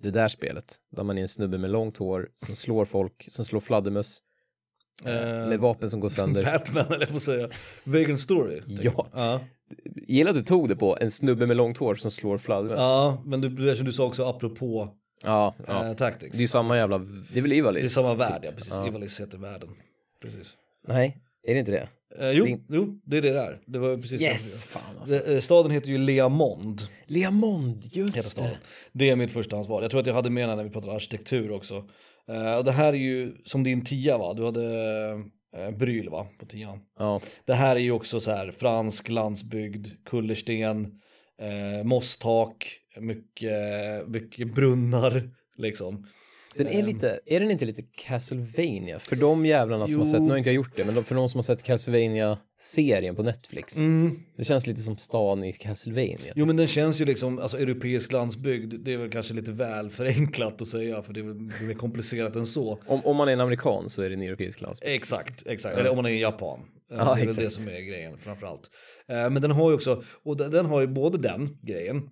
det 0.02 0.10
där 0.10 0.28
spelet. 0.28 0.76
Där 0.90 1.04
man 1.04 1.18
är 1.18 1.22
en 1.22 1.28
snubbe 1.28 1.58
med 1.58 1.70
långt 1.70 1.96
hår 1.96 2.28
som 2.46 2.56
slår 2.56 2.84
folk, 2.84 3.28
som 3.30 3.44
slår 3.44 3.60
fladdermöss. 3.60 4.22
Eh, 5.04 5.12
med 5.48 5.58
vapen 5.58 5.90
som 5.90 6.00
går 6.00 6.08
sönder. 6.08 6.42
Batman 6.58 6.86
eller 6.86 7.00
jag 7.00 7.08
får 7.08 7.18
säga. 7.18 7.48
Vagrant 7.84 8.20
Story. 8.20 8.62
Ja. 8.66 9.08
ja. 9.14 9.40
Gillar 10.06 10.30
att 10.30 10.36
du 10.36 10.42
tog 10.42 10.68
det 10.68 10.76
på 10.76 10.98
en 11.00 11.10
snubbe 11.10 11.46
med 11.46 11.56
långt 11.56 11.78
hår 11.78 11.94
som 11.94 12.10
slår 12.10 12.38
fladdermöss. 12.38 12.78
Ja, 12.78 13.22
men 13.24 13.40
du, 13.40 13.48
det 13.48 13.76
som 13.76 13.86
du 13.86 13.92
sa 13.92 14.04
också 14.06 14.24
apropå 14.24 14.94
ja, 15.22 15.54
ja. 15.66 15.86
eh, 15.86 15.94
Tactics. 15.94 16.38
Det 16.38 16.44
är 16.44 16.48
samma 16.48 16.76
jävla, 16.76 16.98
det 16.98 17.38
är 17.38 17.42
väl 17.42 17.52
Ivalis? 17.52 17.82
Det 17.82 18.00
är 18.00 18.02
samma 18.02 18.24
typ. 18.24 18.34
värld, 18.34 18.44
ja 18.44 18.50
precis. 18.56 18.74
Ivalis 18.86 19.20
heter 19.20 19.38
världen. 19.38 19.68
Precis. 20.22 20.56
Nej, 20.88 21.18
är 21.46 21.54
det 21.54 21.58
inte 21.60 21.70
det? 21.72 21.88
Eh, 22.18 22.30
jo, 22.30 22.44
Det- 22.44 22.60
jo, 22.76 23.00
det 23.04 23.16
är 23.16 23.22
det 23.22 23.32
där. 23.32 23.60
Det 23.66 23.78
var 23.78 23.96
precis 23.96 24.22
Yes, 24.22 24.64
det. 24.64 24.68
fan 24.70 24.96
alltså. 24.98 25.14
Det- 25.14 25.34
eh, 25.34 25.40
Staden 25.40 25.70
heter 25.72 25.88
ju 25.90 25.98
Leamond. 25.98 26.82
Leamond, 27.06 27.84
Heter 27.84 27.98
just 27.98 28.22
staden. 28.30 28.50
det. 28.50 28.58
Det 28.92 29.10
är 29.10 29.16
mitt 29.16 29.32
förstahandsval. 29.32 29.82
Jag 29.82 29.90
tror 29.90 30.00
att 30.00 30.06
jag 30.06 30.14
hade 30.14 30.30
med 30.30 30.48
när 30.56 30.64
vi 30.64 30.70
pratade 30.70 30.92
arkitektur 30.94 31.50
också. 31.50 31.88
Eh, 32.28 32.54
och 32.56 32.64
det 32.64 32.72
här 32.72 32.92
är 32.92 32.96
ju 32.98 33.32
som 33.44 33.62
din 33.64 33.84
tia 33.84 34.18
va? 34.18 34.34
Du 34.34 34.44
hade 34.44 34.60
uh, 35.56 35.70
Bryl 35.78 36.08
va? 36.08 36.26
På 36.38 36.46
tian. 36.46 36.78
Ja, 36.98 37.20
Det 37.44 37.54
här 37.54 37.76
är 37.76 37.80
ju 37.80 37.90
också 37.92 38.20
så 38.20 38.30
här 38.30 38.50
fransk 38.50 39.08
landsbygd, 39.08 39.86
kullersten, 40.04 40.84
eh, 41.42 41.84
mosstak, 41.84 42.66
mycket, 43.00 44.08
mycket 44.08 44.54
brunnar 44.54 45.30
liksom. 45.56 46.06
Den 46.58 46.68
är 46.68 46.82
lite, 46.82 47.20
är 47.26 47.40
den 47.40 47.50
inte 47.50 47.64
lite 47.64 47.82
Castlevania? 47.82 48.98
För 48.98 49.16
de 49.16 49.46
jävlarna 49.46 49.86
som 49.88 50.00
har 50.00 50.06
Jo. 50.06 50.12
sett, 50.12 50.22
nu 50.22 50.28
har 50.30 50.36
inte 50.36 50.50
jag 50.50 50.54
gjort 50.54 50.76
det, 50.76 50.84
men 50.84 51.04
för 51.04 51.14
de 51.14 51.28
som 51.28 51.38
har 51.38 51.42
sett 51.42 51.62
Castlevania-serien 51.62 53.16
på 53.16 53.22
Netflix. 53.22 53.76
Det 54.36 54.44
känns 54.44 54.66
lite 54.66 54.80
som 54.80 54.96
stan 54.96 55.44
i 55.44 55.52
Castlevania. 55.52 56.16
typ. 56.16 56.32
Jo 56.36 56.46
men 56.46 56.56
den 56.56 56.66
känns 56.66 57.00
ju 57.00 57.04
liksom, 57.04 57.38
alltså 57.38 57.58
europeisk 57.58 58.12
landsbygd, 58.12 58.74
det 58.84 58.92
är 58.92 58.96
väl 58.98 59.10
kanske 59.10 59.34
lite 59.34 59.52
väl 59.52 59.90
förenklat 59.90 60.62
att 60.62 60.68
säga 60.68 61.02
för 61.02 61.12
det 61.12 61.20
är 61.20 61.24
väl 61.24 61.66
mer 61.66 61.74
komplicerat 61.74 62.36
än 62.36 62.46
så. 62.46 62.78
Om, 62.86 63.00
om 63.04 63.16
man 63.16 63.28
är 63.28 63.32
en 63.32 63.40
amerikan 63.40 63.88
så 63.88 64.02
är 64.02 64.08
det 64.08 64.14
en 64.14 64.22
europeisk 64.22 64.60
landsbygd. 64.60 64.94
Exakt, 64.94 65.46
exakt. 65.46 65.78
Eller 65.78 65.90
om 65.90 65.96
man 65.96 66.06
är 66.06 66.10
i 66.10 66.20
Japan. 66.20 66.58
Eh, 66.60 66.96
Ja, 66.98 67.04
det 67.04 67.10
är 67.10 67.14
väl 67.14 67.22
exakt. 67.24 67.40
det 67.44 67.50
som 67.50 67.68
är 67.68 67.80
grejen 67.80 68.18
framförallt. 68.18 68.70
Eh, 69.08 69.30
Men 69.30 69.42
den 69.42 69.50
har 69.50 69.70
ju 69.70 69.74
också, 69.74 70.02
och 70.24 70.36
den, 70.36 70.50
den 70.50 70.66
har 70.66 70.80
ju 70.80 70.86
både 70.86 71.18
den 71.18 71.56
grejen, 71.62 72.02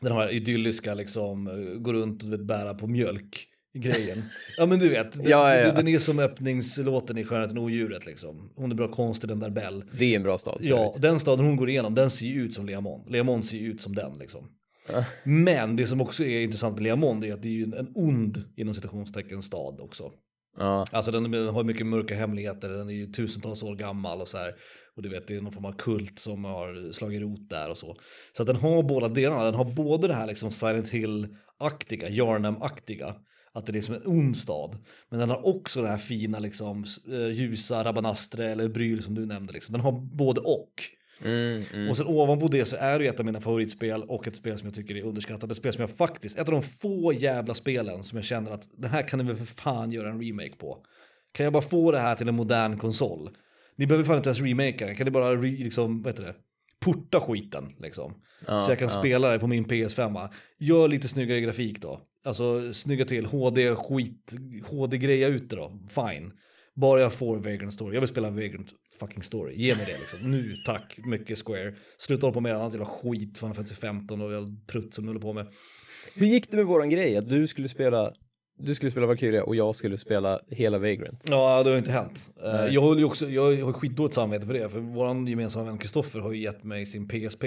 den 0.00 0.12
har 0.12 0.28
idylliska 0.28 0.94
liksom, 0.94 1.46
eh, 1.46 1.80
gå 1.80 1.92
runt 1.92 2.24
och 2.24 2.32
vet, 2.32 2.40
bära 2.46 2.74
på 2.74 2.86
mjölk 2.86 3.46
grejen. 3.74 4.22
Ja 4.56 4.66
men 4.66 4.78
du 4.78 4.88
vet, 4.88 5.12
den, 5.12 5.28
Ja, 5.28 5.54
ja, 5.54 5.60
ja. 5.60 5.72
den 5.72 5.88
är 5.88 5.98
som 5.98 6.18
öppningslåten 6.18 7.18
i 7.18 7.24
Skönheten 7.24 7.58
och 7.58 7.64
odjuret 7.64 8.06
liksom. 8.06 8.52
Hon 8.56 8.70
är 8.70 8.74
bra 8.74 8.88
konstig 8.88 9.28
den 9.28 9.40
där 9.40 9.50
Bell. 9.50 9.84
Det 9.98 10.04
är 10.04 10.16
en 10.16 10.22
bra 10.22 10.38
stad. 10.38 10.58
Ja, 10.60 10.94
den 10.98 11.20
staden 11.20 11.44
hon 11.44 11.56
går 11.56 11.70
igenom, 11.70 11.94
den 11.94 12.10
ser 12.10 12.26
ju 12.26 12.42
ut 12.42 12.54
som 12.54 12.66
Leamon. 12.66 13.10
Leamon 13.10 13.42
ser 13.42 13.58
ju 13.58 13.70
ut 13.70 13.80
som 13.80 13.94
den 13.94 14.18
liksom. 14.18 14.50
Men 15.24 15.76
det 15.76 15.86
som 15.86 16.00
också 16.00 16.24
är 16.24 16.40
intressant 16.40 16.74
med 16.74 16.82
Leamon 16.82 17.24
är 17.24 17.34
att 17.34 17.42
det 17.42 17.48
är 17.48 17.52
ju 17.52 17.64
en, 17.64 17.92
ond, 17.94 18.44
inom 18.56 18.74
citationstecken, 18.74 19.42
stad 19.42 19.80
också. 19.80 20.12
Ja, 20.58 20.84
Alltså 20.92 21.10
den 21.10 21.34
har 21.48 21.64
mycket 21.64 21.86
mörka 21.86 22.14
hemligheter, 22.14 22.68
den 22.68 22.88
är 22.88 22.94
ju 22.94 23.06
tusentals 23.06 23.62
år 23.62 23.76
gammal 23.76 24.20
och 24.20 24.28
så 24.28 24.38
här. 24.38 24.54
Och 24.96 25.02
du 25.02 25.08
vet, 25.08 25.28
det 25.28 25.36
är 25.36 25.40
någon 25.40 25.52
form 25.52 25.64
av 25.64 25.72
kult 25.72 26.18
som 26.18 26.44
har 26.44 26.92
slagit 26.92 27.20
rot 27.22 27.50
där 27.50 27.70
och 27.70 27.78
så. 27.78 27.96
Så 28.36 28.42
att 28.42 28.46
den 28.46 28.56
har 28.56 28.82
båda 28.82 29.08
delarna, 29.08 29.44
den 29.44 29.54
har 29.54 29.64
både 29.64 30.08
det 30.08 30.14
här 30.14 30.26
liksom 30.26 30.50
Silent 30.50 30.88
Hill-aktiga, 30.88 32.08
Yarnam-aktiga. 32.08 33.14
Att 33.52 33.66
det 33.66 33.78
är 33.78 33.82
som 33.82 33.94
en 33.94 34.06
ond 34.06 34.36
stad. 34.36 34.76
Men 35.08 35.20
den 35.20 35.30
har 35.30 35.46
också 35.46 35.82
det 35.82 35.88
här 35.88 35.98
fina 35.98 36.38
liksom 36.38 36.84
eh, 37.12 37.28
ljusa 37.28 37.84
Rabanastre 37.84 38.50
eller 38.50 38.68
Bryl 38.68 39.02
som 39.02 39.14
du 39.14 39.26
nämnde 39.26 39.52
liksom. 39.52 39.72
Den 39.72 39.80
har 39.80 39.92
både 39.92 40.40
och. 40.40 40.72
Mm, 41.24 41.62
mm. 41.74 41.90
Och 41.90 41.96
sen 41.96 42.06
ovanpå 42.06 42.48
det 42.48 42.64
så 42.64 42.76
är 42.76 42.98
det 42.98 43.04
ju 43.04 43.10
ett 43.10 43.20
av 43.20 43.26
mina 43.26 43.40
favoritspel 43.40 44.02
och 44.02 44.28
ett 44.28 44.36
spel 44.36 44.58
som 44.58 44.66
jag 44.66 44.74
tycker 44.74 44.96
är 44.96 45.02
underskattat. 45.02 45.50
Ett 45.50 45.56
spel 45.56 45.72
som 45.72 45.80
jag 45.80 45.90
faktiskt, 45.90 46.38
ett 46.38 46.48
av 46.48 46.54
de 46.54 46.62
få 46.62 47.12
jävla 47.12 47.54
spelen 47.54 48.04
som 48.04 48.18
jag 48.18 48.24
känner 48.24 48.50
att 48.50 48.68
det 48.76 48.88
här 48.88 49.08
kan 49.08 49.18
ni 49.18 49.24
väl 49.24 49.36
för 49.36 49.62
fan 49.62 49.92
göra 49.92 50.10
en 50.10 50.22
remake 50.22 50.56
på. 50.56 50.78
Kan 51.32 51.44
jag 51.44 51.52
bara 51.52 51.62
få 51.62 51.92
det 51.92 51.98
här 51.98 52.14
till 52.14 52.28
en 52.28 52.34
modern 52.34 52.78
konsol? 52.78 53.30
Ni 53.76 53.86
behöver 53.86 54.04
fan 54.04 54.16
inte 54.16 54.28
ens 54.28 54.40
remakea 54.40 54.88
det, 54.88 54.94
kan 54.94 55.04
ni 55.04 55.10
bara 55.10 55.36
re, 55.36 55.50
liksom, 55.50 56.02
vad 56.02 56.12
heter 56.12 56.24
det? 56.24 56.34
Porta 56.80 57.20
skiten 57.20 57.74
liksom. 57.78 58.14
Ja, 58.46 58.60
så 58.60 58.70
jag 58.70 58.78
kan 58.78 58.88
ja. 58.88 58.98
spela 58.98 59.30
det 59.30 59.38
på 59.38 59.46
min 59.46 59.64
PS5. 59.64 60.28
Gör 60.58 60.88
lite 60.88 61.08
snyggare 61.08 61.40
grafik 61.40 61.82
då. 61.82 62.00
Alltså 62.24 62.72
snygga 62.72 63.04
till, 63.04 63.26
HD 63.26 63.74
skit, 63.74 64.34
HD-greja 64.70 65.28
ut 65.28 65.50
det 65.50 65.56
då, 65.56 65.78
fine. 65.88 66.32
Bara 66.74 67.00
jag 67.00 67.12
får 67.12 67.36
Vagrant 67.36 67.74
Story. 67.74 67.94
Jag 67.94 68.00
vill 68.00 68.08
spela 68.08 68.30
Vagrant 68.30 68.68
fucking 69.00 69.22
Story. 69.22 69.54
Ge 69.54 69.74
mig 69.74 69.86
det 69.86 69.98
liksom. 69.98 70.30
Nu, 70.30 70.56
tack. 70.66 70.98
Mycket 71.04 71.38
Square. 71.38 71.74
Sluta 71.98 72.26
hålla 72.26 72.34
på 72.34 72.40
med 72.40 72.56
annat 72.56 72.72
jävla 72.72 72.86
skit. 72.86 73.38
Final 73.38 73.54
Fantasy 73.54 73.74
15 73.74 74.20
och 74.20 74.32
jag 74.32 74.66
prutt 74.66 74.94
som 74.94 75.04
du 75.04 75.08
håller 75.08 75.20
på 75.20 75.32
med. 75.32 75.46
Hur 76.14 76.26
gick 76.26 76.50
det 76.50 76.56
med 76.56 76.66
våran 76.66 76.90
grej? 76.90 77.16
Att 77.16 77.30
du 77.30 77.46
skulle 77.46 77.68
spela 77.68 78.12
du 78.62 78.74
skulle 78.74 78.90
spela 78.90 79.06
Valkyria 79.06 79.44
och 79.44 79.56
jag 79.56 79.74
skulle 79.74 79.96
spela 79.96 80.40
hela 80.50 80.78
Vagrant. 80.78 81.24
Ja, 81.28 81.62
det 81.62 81.70
har 81.70 81.78
inte 81.78 81.92
hänt. 81.92 82.30
Eh, 82.44 82.52
Nej. 82.52 82.74
jag, 82.74 82.80
håller 82.80 82.98
ju 82.98 83.04
också, 83.04 83.28
jag 83.28 83.64
har 83.64 83.72
skitdåligt 83.72 84.14
samvete 84.14 84.46
för 84.46 84.54
det. 84.54 84.68
För 84.68 84.78
vår 84.78 85.28
gemensamma 85.28 85.64
vän 85.64 85.78
Kristoffer 85.78 86.20
har 86.20 86.32
ju 86.32 86.42
gett 86.42 86.64
mig 86.64 86.86
sin 86.86 87.08
PSP. 87.08 87.44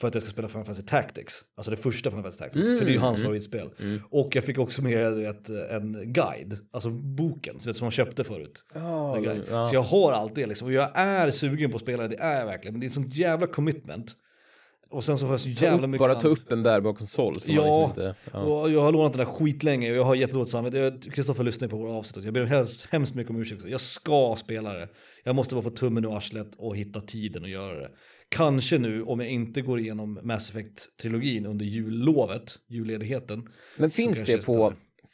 För 0.00 0.08
att 0.08 0.14
jag 0.14 0.22
ska 0.22 0.32
spela 0.32 0.48
Final 0.48 0.64
Fantasy 0.64 0.86
Tactics. 0.86 1.44
Alltså 1.56 1.70
det 1.70 1.76
första 1.76 2.10
Final 2.10 2.22
Fantasy 2.22 2.38
Tactics. 2.38 2.66
Mm, 2.66 2.78
för 2.78 2.84
det 2.84 2.90
är 2.90 2.94
ju 2.94 3.00
hans 3.00 3.18
mm. 3.18 3.26
favoritspel. 3.26 3.70
Mm. 3.78 4.00
Och 4.10 4.36
jag 4.36 4.44
fick 4.44 4.58
också 4.58 4.82
med 4.82 5.14
vet, 5.14 5.48
en 5.48 6.12
guide. 6.12 6.58
Alltså 6.72 6.90
boken 6.90 7.60
som 7.60 7.74
man 7.80 7.90
köpte 7.90 8.24
förut. 8.24 8.64
Guide. 9.22 9.42
ja. 9.50 9.66
Så 9.66 9.74
jag 9.74 9.82
har 9.82 10.12
allt 10.12 10.34
det 10.34 10.46
liksom. 10.46 10.66
Och 10.66 10.72
jag 10.72 10.90
är 10.94 11.30
sugen 11.30 11.70
på 11.70 11.76
att 11.76 11.82
spela 11.82 12.02
det, 12.02 12.08
det 12.08 12.22
är 12.22 12.38
jag 12.38 12.46
verkligen. 12.46 12.74
Men 12.74 12.80
det 12.80 12.86
är 12.86 12.88
ett 12.88 12.94
sånt 12.94 13.14
jävla 13.14 13.46
commitment. 13.46 14.16
Och 14.90 15.04
sen 15.04 15.18
så 15.18 15.26
har 15.26 15.32
jag 15.32 15.40
så 15.40 15.48
jävla 15.48 15.84
upp, 15.84 15.90
mycket 15.90 15.98
bara 15.98 16.14
ta 16.14 16.28
upp 16.28 16.52
en 16.52 16.62
bärbar 16.62 16.92
konsol 16.92 17.40
som 17.40 17.54
Ja, 17.54 17.62
liksom 17.62 18.04
inte... 18.04 18.14
Ja. 18.32 18.38
Och 18.38 18.70
jag 18.70 18.80
har 18.80 18.92
lånat 18.92 19.12
den 19.12 19.18
där 19.18 19.32
skitlänge 19.32 19.90
och 19.90 19.96
jag 19.96 20.04
har 20.04 20.14
jättedåligt 20.14 20.52
samvete. 20.52 21.10
Kristoffer 21.10 21.44
lyssnar 21.44 21.68
på 21.68 21.76
våra 21.76 21.92
avsnitt. 21.92 22.24
Jag 22.24 22.34
ber 22.34 22.44
hemskt, 22.44 22.86
hemskt 22.90 23.14
mycket 23.14 23.30
om 23.30 23.40
ursäkt. 23.40 23.64
Jag 23.66 23.80
ska 23.80 24.36
spela 24.38 24.72
det. 24.72 24.88
Jag 25.24 25.34
måste 25.34 25.54
bara 25.54 25.62
få 25.62 25.70
tummen 25.70 26.04
ur 26.04 26.16
arslet 26.16 26.54
och 26.58 26.76
hitta 26.76 27.00
tiden 27.00 27.44
att 27.44 27.50
göra 27.50 27.80
det. 27.80 27.90
Kanske 28.28 28.78
nu 28.78 29.02
om 29.02 29.20
jag 29.20 29.28
inte 29.28 29.60
går 29.60 29.80
igenom 29.80 30.20
Mass 30.22 30.50
Effect-trilogin 30.50 31.46
under 31.46 31.64
jullovet, 31.64 32.58
julledigheten. 32.68 33.48
Men 33.76 33.90
finns 33.90 34.24
det 34.24 34.46
på, 34.46 34.72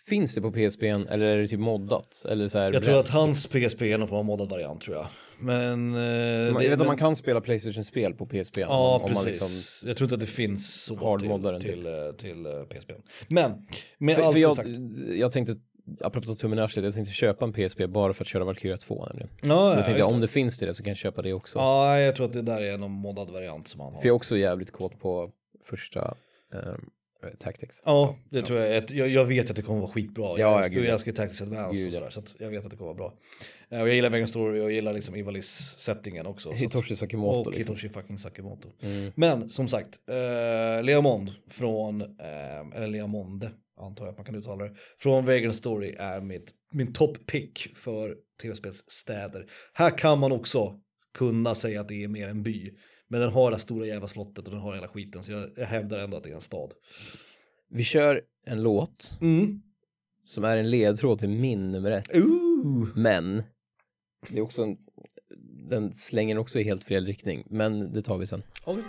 finns 0.09 0.35
det 0.35 0.41
på 0.41 0.53
PSP 0.53 0.83
eller 0.83 1.27
är 1.27 1.39
det 1.39 1.47
typ 1.47 1.61
moddat? 1.61 2.27
Eller 2.29 2.49
så 2.49 2.59
Jag 2.59 2.83
tror 2.83 3.01
att 3.01 3.09
hans 3.09 3.47
PSP 3.47 3.83
är 3.83 3.99
någon 3.99 4.09
form 4.09 4.19
av 4.19 4.25
moddad 4.25 4.49
variant 4.49 4.81
tror 4.81 4.97
jag. 4.97 5.07
Men... 5.39 5.94
eh, 5.94 6.01
jag 6.02 6.59
vet 6.59 6.81
att 6.81 6.86
man 6.86 6.97
kan 6.97 7.16
spela 7.16 7.40
Playstation-spel 7.40 8.15
på 8.15 8.27
PSP. 8.27 8.59
Ja, 8.59 8.97
om, 8.97 9.02
om 9.02 9.09
precis. 9.09 9.27
liksom, 9.27 9.89
Jag 9.89 9.97
tror 9.97 10.06
inte 10.06 10.15
att 10.15 10.20
det 10.20 10.27
finns 10.27 10.82
så 10.85 11.19
till, 11.19 11.31
typ. 11.31 11.61
till, 11.61 11.86
till, 12.19 12.47
eh, 12.47 12.52
PSP. 12.65 12.93
Men, 13.28 13.66
med 13.98 14.16
för, 14.16 14.23
allt 14.23 14.32
för 14.32 14.40
jag, 14.40 14.56
sagt. 14.56 14.69
jag 15.16 15.32
tänkte, 15.32 15.56
apropå 16.01 16.35
tummen 16.35 16.59
arslet, 16.59 16.85
jag 16.85 16.94
tänkte 16.94 17.15
köpa 17.15 17.44
en 17.44 17.52
PSP 17.52 17.86
bara 17.86 18.12
för 18.12 18.24
att 18.24 18.28
köra 18.28 18.44
Valkyria 18.44 18.77
2 18.77 19.06
nämligen. 19.06 19.31
Ja, 19.43 19.47
Så 19.48 19.52
ja, 19.52 19.77
jag 19.77 19.85
tänkte 19.85 20.02
om 20.05 20.12
det. 20.15 20.20
det 20.20 20.28
finns 20.28 20.59
till 20.59 20.69
det 20.69 20.74
så 20.74 20.82
kan 20.82 20.90
jag 20.90 20.97
köpa 20.97 21.23
det 21.23 21.32
också. 21.32 21.59
Ja, 21.59 21.98
jag 22.01 22.16
tror 22.16 22.27
att 22.27 22.32
det 22.32 22.43
där 22.43 22.62
är 22.62 22.78
någon 22.78 22.90
moddad 22.90 23.31
variant 23.31 23.69
som 23.69 23.81
han 23.81 23.94
har. 23.94 24.01
För 24.01 24.09
jag 24.09 24.15
är 24.15 24.16
också 24.16 24.36
jävligt 24.36 24.73
kåt 24.73 24.98
på 25.01 25.31
första 25.65 26.15
ehm, 26.55 26.90
Tactics. 27.39 27.83
Ja, 27.85 28.17
det 28.31 28.43
tror 28.43 28.61
jag. 28.61 28.91
Jag, 28.91 29.09
jag 29.09 29.25
vet 29.25 29.51
att 29.51 29.57
det 29.57 29.63
kommer 29.63 29.81
vara 29.81 29.91
skitbra. 29.91 30.25
Ja, 30.25 30.39
jag 30.39 30.51
ja, 30.51 30.59
älskar, 30.59 30.81
jag 30.81 31.07
ju 31.07 31.13
Tactics 31.13 31.43
Advance 31.43 31.87
och 31.87 31.93
sådär, 31.93 32.11
så 32.11 32.23
jag 32.39 32.51
vet 32.51 32.65
att 32.65 32.71
det 32.71 32.77
kommer 32.77 32.95
vara 32.95 33.11
bra. 33.11 33.15
Eh, 33.71 33.81
Och 33.81 33.89
jag 33.89 33.95
gillar 33.95 34.11
Vegan 34.11 34.29
Story 34.29 34.61
och 34.61 34.65
jag 34.65 34.73
gillar 34.73 34.93
liksom 34.93 35.17
Ivalis 35.17 35.75
settingen 35.79 36.27
också. 36.27 36.51
Hitoshi 36.51 36.97
Sakimoto 36.97 37.51
Och 37.51 37.55
liksom. 37.55 37.75
Hitoshi 37.75 37.89
fucking 37.89 38.19
Sakimoto. 38.19 38.69
Mm. 38.81 39.13
Men 39.17 39.51
som 39.51 39.69
sagt, 39.69 40.01
eh, 40.09 40.83
Leamond 40.85 41.31
från, 41.51 42.03
eh, 42.03 42.77
eller 42.77 42.87
Leamonde 42.87 43.51
antar 43.81 44.05
jag 44.05 44.13
att 44.13 44.19
man 44.19 44.25
kan 44.25 44.35
uttala 44.35 44.65
det, 44.65 44.75
från 44.99 45.27
Vagrant 45.27 45.57
Story 45.57 45.95
är 45.99 46.21
mitt, 46.21 46.53
min 46.73 46.93
top 46.93 47.27
pick 47.27 47.77
för 47.77 48.17
tv-spelsstäder. 48.43 49.47
Här 49.73 49.99
kan 49.99 50.19
man 50.19 50.33
också 50.33 50.81
kunna 51.19 51.55
säga 51.55 51.81
att 51.81 51.89
det 51.89 52.05
är 52.05 52.09
mer 52.09 52.29
en 52.29 52.43
by. 52.43 52.71
Men 53.15 53.20
den 53.20 53.32
har 53.32 53.51
det 53.51 53.59
stora 53.59 53.86
jävla 53.86 54.07
slottet 54.09 54.45
och 54.45 54.51
den 54.51 54.61
har 54.61 54.74
hela 54.74 54.89
skiten 54.89 55.23
så 55.23 55.32
jag, 55.32 55.51
jag 55.57 55.66
hävdar 55.66 55.99
ändå 55.99 56.16
att 56.16 56.23
det 56.23 56.31
är 56.31 56.35
en 56.35 56.41
stad. 56.41 56.73
Vi 57.70 57.85
kör 57.85 58.23
en 58.47 58.62
låt 58.62 59.19
Mm. 59.20 59.62
som 60.24 60.45
är 60.45 60.57
en 60.57 60.70
ledtråd 60.70 61.19
till 61.19 61.28
min 61.28 61.70
nummer 61.73 61.91
ett. 61.91 62.15
Ooh. 62.15 62.89
Men 62.97 63.43
det 64.28 64.39
är 64.39 64.41
också 64.43 64.62
en, 64.62 64.77
den 65.70 65.95
slänger 65.95 66.39
också 66.39 66.61
i 66.61 66.65
helt 66.65 66.85
fel 66.85 67.07
riktning. 67.07 67.47
Men 67.51 67.93
det 67.93 68.03
tar 68.03 68.19
vi 68.19 68.27
sen. 68.27 68.43
Okej. 68.65 68.85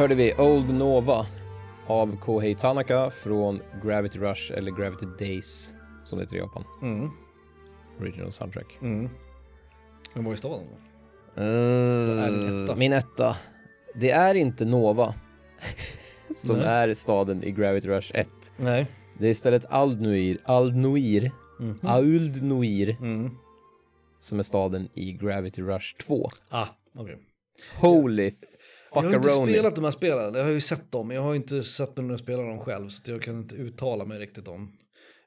Hörde 0.00 0.14
vi 0.14 0.34
Old 0.34 0.74
Nova 0.74 1.26
av 1.86 2.16
Kohei 2.16 2.54
Tanaka 2.54 3.10
från 3.10 3.60
Gravity 3.84 4.18
Rush 4.18 4.52
eller 4.52 4.70
Gravity 4.70 5.06
Days 5.18 5.74
som 6.04 6.18
det 6.18 6.24
heter 6.24 6.36
i 6.36 6.38
Japan. 6.38 6.64
Mm. 6.82 7.10
Original 8.00 8.32
soundtrack. 8.32 8.78
Mm. 8.82 9.10
Men 10.14 10.24
vad 10.24 10.32
är 10.32 10.36
staden 10.36 10.66
då? 10.70 11.42
är 11.42 12.30
din 12.30 12.64
etta? 12.64 12.76
Min 12.76 12.92
etta. 12.92 13.36
Det 13.94 14.10
är 14.10 14.34
inte 14.34 14.64
Nova 14.64 15.14
som 16.36 16.56
Nej. 16.56 16.66
är 16.66 16.94
staden 16.94 17.44
i 17.44 17.50
Gravity 17.50 17.88
Rush 17.88 18.10
1. 18.14 18.28
Nej. 18.56 18.86
Det 19.18 19.26
är 19.26 19.30
istället 19.30 19.66
Aldnuir, 19.70 20.38
Aldnuir, 20.44 21.30
Mm. 21.60 21.78
Aldnuir 21.82 22.96
Mm. 23.00 23.30
som 24.20 24.38
är 24.38 24.42
staden 24.42 24.88
i 24.94 25.12
Gravity 25.12 25.62
Rush 25.62 25.96
2. 25.96 26.30
Ah, 26.48 26.66
okej. 26.94 27.18
Holy 27.80 28.32
Jag 28.92 29.02
har 29.02 29.14
inte 29.14 29.52
spelat 29.52 29.76
de 29.76 29.84
här 29.84 29.92
spelen, 29.92 30.34
jag 30.34 30.44
har 30.44 30.50
ju 30.50 30.60
sett 30.60 30.92
dem, 30.92 31.08
men 31.08 31.16
jag 31.16 31.22
har 31.22 31.34
inte 31.34 31.62
sett 31.62 31.96
mig 31.96 32.06
när 32.06 32.12
jag 32.12 32.20
spelar 32.20 32.48
dem 32.48 32.58
själv, 32.58 32.88
så 32.88 33.10
jag 33.10 33.22
kan 33.22 33.38
inte 33.38 33.54
uttala 33.54 34.04
mig 34.04 34.18
riktigt 34.18 34.48
om. 34.48 34.72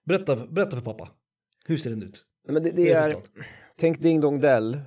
Berätta, 0.06 0.36
berätta 0.36 0.76
för 0.76 0.82
pappa. 0.82 1.10
Hur 1.66 1.78
ser 1.78 1.90
den 1.90 2.04
ut? 2.04 2.24
Men 2.48 2.64
det, 2.64 2.72
det 2.72 2.90
är 2.92 3.16
tänk 3.78 4.00
Ding 4.00 4.22
Dong 4.22 4.42
Dell 4.42 4.78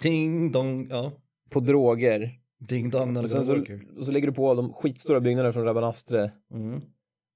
Ding 0.00 0.52
dong, 0.52 0.86
ja. 0.90 1.12
på 1.50 1.60
droger. 1.60 2.30
Ding 2.68 2.90
dong, 2.90 3.16
Och 3.16 3.30
sen 3.30 3.44
så, 3.44 3.64
och 3.96 4.06
så 4.06 4.12
lägger 4.12 4.26
du 4.26 4.34
på 4.34 4.54
de 4.54 4.72
skitstora 4.72 5.20
byggnaderna 5.20 5.52
från 5.52 5.64
Rabanastre. 5.64 6.32
Mm. 6.54 6.80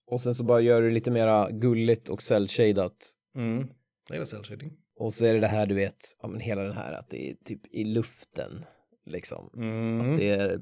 Och 0.07 0.21
sen 0.21 0.35
så 0.35 0.45
bara 0.45 0.61
gör 0.61 0.83
du 0.83 0.91
lite 0.91 1.11
mera 1.11 1.51
gulligt 1.51 2.09
och 2.09 2.23
cell-shadat. 2.23 3.13
Mm. 3.37 3.69
Jag 4.09 4.15
gillar 4.15 4.25
cell 4.25 4.45
shading. 4.45 4.73
Och 4.99 5.15
så 5.15 5.27
är 5.27 5.35
det 5.35 5.41
det 5.41 5.47
här 5.47 5.67
du 5.67 5.75
vet, 5.75 6.17
ja 6.23 6.29
men 6.29 6.41
hela 6.41 6.63
den 6.63 6.73
här 6.73 6.93
att 6.93 7.11
det 7.11 7.31
är 7.31 7.35
typ 7.45 7.61
i 7.75 7.85
luften 7.85 8.65
liksom. 9.07 9.51
Mm. 9.57 10.01
Att 10.01 10.19
det 10.19 10.31
är, 10.31 10.61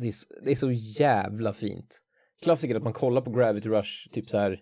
det, 0.00 0.08
är 0.08 0.12
så, 0.12 0.26
det 0.42 0.50
är 0.50 0.54
så 0.54 0.70
jävla 0.72 1.52
fint. 1.52 2.00
Klassiker 2.42 2.74
att 2.74 2.82
man 2.82 2.92
kollar 2.92 3.20
på 3.20 3.30
Gravity 3.30 3.68
Rush, 3.68 4.08
typ 4.12 4.28
så 4.28 4.38
här, 4.38 4.60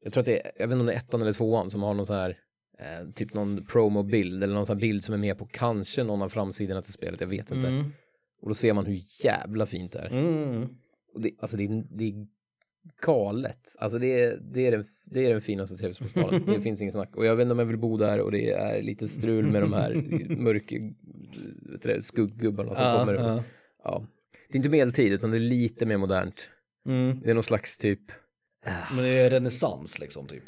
jag 0.00 0.12
tror 0.12 0.20
att 0.20 0.26
det 0.26 0.46
är, 0.46 0.52
jag 0.56 0.68
vet 0.68 0.72
inte 0.72 0.80
om 0.80 0.86
det 0.86 0.92
är 0.92 0.96
ettan 0.96 1.22
eller 1.22 1.32
tvåan 1.32 1.70
som 1.70 1.82
har 1.82 1.94
någon 1.94 2.06
så 2.06 2.12
här, 2.14 2.36
eh, 2.78 3.10
typ 3.14 3.34
någon 3.34 3.66
promo-bild 3.66 4.44
eller 4.44 4.54
någon 4.54 4.66
sån 4.66 4.76
här 4.76 4.80
bild 4.80 5.04
som 5.04 5.14
är 5.14 5.18
med 5.18 5.38
på 5.38 5.46
kanske 5.46 6.04
någon 6.04 6.22
av 6.22 6.28
framsidorna 6.28 6.82
till 6.82 6.92
spelet, 6.92 7.20
jag 7.20 7.28
vet 7.28 7.50
inte. 7.50 7.68
Mm. 7.68 7.92
Och 8.42 8.48
då 8.48 8.54
ser 8.54 8.72
man 8.72 8.86
hur 8.86 9.02
jävla 9.24 9.66
fint 9.66 9.92
det 9.92 9.98
är. 9.98 10.10
Mm. 10.10 10.68
Och 11.14 11.20
det, 11.20 11.30
alltså 11.40 11.56
det 11.56 11.64
är, 11.64 11.96
det 11.98 12.04
är 12.04 12.26
galet. 13.02 13.74
Alltså 13.78 13.98
det 13.98 14.22
är, 14.22 14.36
det 14.52 14.66
är, 14.66 14.70
den, 14.72 14.84
det 15.04 15.26
är 15.26 15.30
den 15.30 15.40
finaste 15.40 15.76
tv-spelsstaden. 15.76 16.42
det 16.46 16.60
finns 16.60 16.80
ingen 16.80 16.92
snack. 16.92 17.16
Och 17.16 17.26
jag 17.26 17.36
vet 17.36 17.42
inte 17.42 17.52
om 17.52 17.58
jag 17.58 17.66
vill 17.66 17.78
bo 17.78 17.96
där 17.96 18.20
och 18.20 18.32
det 18.32 18.50
är 18.50 18.82
lite 18.82 19.08
strul 19.08 19.46
med 19.50 19.62
de 19.62 19.72
här 19.72 19.94
mörk 20.36 20.72
vet 20.72 21.82
du 21.82 21.92
det, 21.92 22.02
skugggubbarna 22.02 22.74
som 22.74 22.84
Ja, 22.84 22.98
kommer. 22.98 23.14
ja. 23.14 23.42
Ja. 23.84 24.06
Det 24.48 24.54
är 24.54 24.56
inte 24.56 24.68
medeltid 24.68 25.12
utan 25.12 25.30
det 25.30 25.36
är 25.36 25.40
lite 25.40 25.86
mer 25.86 25.96
modernt. 25.96 26.50
Mm. 26.86 27.20
Det 27.24 27.30
är 27.30 27.34
någon 27.34 27.44
slags 27.44 27.78
typ 27.78 28.00
Men 28.94 29.04
det 29.04 29.08
är 29.08 29.30
renässans 29.30 29.98
liksom 29.98 30.26
typ. 30.26 30.44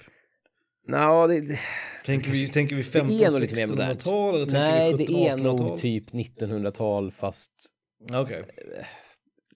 Nå, 0.88 1.26
det, 1.26 1.40
det, 1.40 1.58
Tänker 2.06 2.30
vi, 2.30 2.48
tänker 2.48 2.76
vi 2.76 2.82
det 2.82 2.98
är 2.98 3.30
nog 3.30 3.40
lite 3.40 3.54
mer 3.54 3.62
1500 3.62 3.66
modernt. 3.84 4.00
tal 4.00 4.34
eller 4.34 4.44
tänker 4.46 4.60
Nej, 4.60 4.94
vi 4.96 5.04
det 5.06 5.12
är 5.28 5.36
1700-1800-tal? 5.36 5.66
nog 5.68 5.78
typ 5.78 6.10
1900-tal 6.10 7.12
fast 7.12 7.52
Okej. 8.12 8.44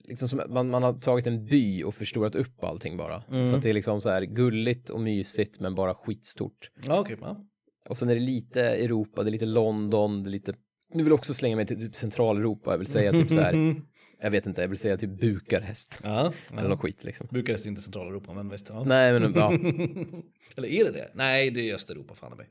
Liksom 0.07 0.29
som, 0.29 0.41
man, 0.49 0.69
man 0.69 0.83
har 0.83 0.93
tagit 0.93 1.27
en 1.27 1.45
by 1.45 1.83
och 1.83 1.95
förstorat 1.95 2.35
upp 2.35 2.63
allting 2.63 2.97
bara. 2.97 3.23
Så 3.49 3.55
att 3.55 3.63
det 3.63 3.69
är 3.69 3.73
liksom 3.73 4.01
så 4.01 4.09
här 4.09 4.21
gulligt 4.21 4.89
och 4.89 5.01
mysigt 5.01 5.59
men 5.59 5.75
bara 5.75 5.93
skitstort. 5.93 6.71
Ja, 6.85 6.99
okej. 6.99 7.17
Ja. 7.21 7.45
Och 7.89 7.97
sen 7.97 8.09
är 8.09 8.15
det 8.15 8.21
lite 8.21 8.61
Europa, 8.61 9.23
det 9.23 9.29
är 9.29 9.31
lite 9.31 9.45
London, 9.45 10.23
det 10.23 10.29
är 10.29 10.31
lite... 10.31 10.53
Nu 10.93 11.03
vill 11.03 11.11
jag 11.11 11.19
också 11.19 11.33
slänga 11.33 11.55
mig 11.55 11.65
till 11.65 11.79
typ 11.79 11.95
Centraleuropa, 11.95 12.71
jag 12.71 12.77
vill 12.77 12.87
säga 12.87 13.11
typ 13.11 13.29
så 13.29 13.39
här, 13.39 13.75
jag 14.21 14.31
vet 14.31 14.45
inte, 14.45 14.61
jag 14.61 14.67
vill 14.67 14.77
säga 14.77 14.97
typ 14.97 15.19
Bukarest. 15.19 15.99
Ja. 16.03 16.33
Eller 16.51 16.61
ja. 16.61 16.67
något 16.67 16.79
skit 16.79 17.03
liksom. 17.03 17.27
Bukarest 17.31 17.65
är 17.65 17.69
inte 17.69 17.81
Centraleuropa, 17.81 18.33
men 18.33 18.49
visst. 18.49 18.69
Ja. 18.69 18.83
Nej 18.83 19.19
men 19.19 19.33
ja, 19.35 19.51
Eller 20.55 20.67
är 20.67 20.83
det 20.83 20.91
det? 20.91 21.11
Nej, 21.13 21.51
det 21.51 21.69
är 21.69 21.75
Östeuropa, 21.75 22.15
fan 22.15 22.37
mig. 22.37 22.49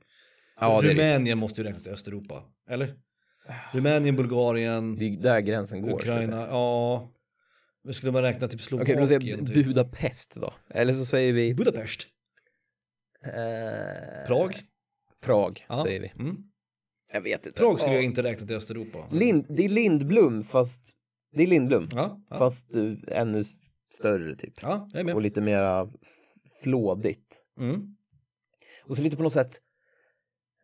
ja 0.61 0.79
är 0.79 0.83
det. 0.83 0.95
Rumänien 0.95 1.39
måste 1.39 1.61
ju 1.61 1.67
räknas 1.67 1.83
till 1.83 1.93
Östeuropa. 1.93 2.43
Eller? 2.71 2.95
Rumänien, 3.73 4.17
Bulgarien, 4.17 4.97
Det 4.97 5.05
är 5.05 5.17
där 5.17 5.41
gränsen 5.41 5.83
går. 5.83 5.93
Ukraina. 5.93 6.47
Ja. 6.47 7.11
Men 7.85 7.95
skulle 7.95 8.13
man 8.13 8.23
räkna 8.23 8.49
typ 8.49 8.55
Okej, 8.55 8.67
Slovakien? 8.67 8.95
men 8.97 9.03
då 9.03 9.09
säger 9.09 9.37
jag 9.39 9.47
typ? 9.47 9.67
Budapest 9.67 10.35
då. 10.41 10.55
Eller 10.71 10.95
så 10.95 11.05
säger 11.05 11.33
vi... 11.33 11.55
Budapest. 11.55 12.07
Eh, 13.25 14.27
Prag. 14.27 14.63
Prag 15.23 15.65
Ja. 15.69 15.83
säger 15.83 16.01
vi. 16.01 16.13
Mm. 16.23 16.37
Jag 17.13 17.21
vet 17.21 17.47
inte. 17.47 17.61
Prag 17.61 17.79
skulle 17.79 17.93
Ja. 17.93 17.99
jag 17.99 18.05
inte 18.05 18.23
räkna 18.23 18.47
till 18.47 18.57
Östeuropa. 18.57 19.09
Lind, 19.13 19.47
det 19.49 19.65
är 19.65 19.69
Lindblom 19.69 20.45
fast... 20.45 20.91
Det 21.33 21.43
är 21.43 21.47
Lindblom. 21.47 21.89
Ja, 21.93 22.21
ja. 22.31 22.39
Fast 22.39 22.75
eh, 22.75 22.93
ännu 23.09 23.43
större 23.93 24.37
typ. 24.37 24.55
ja 24.63 24.89
jag 24.93 25.01
är 25.01 25.05
med. 25.05 25.15
Och 25.15 25.23
lite 25.23 25.41
mera 25.41 25.89
flådigt. 26.63 27.41
Mm. 27.61 27.95
Och 28.85 28.97
så 28.97 29.03
lite 29.03 29.17
på 29.17 29.23
något 29.23 29.33
sätt 29.33 29.59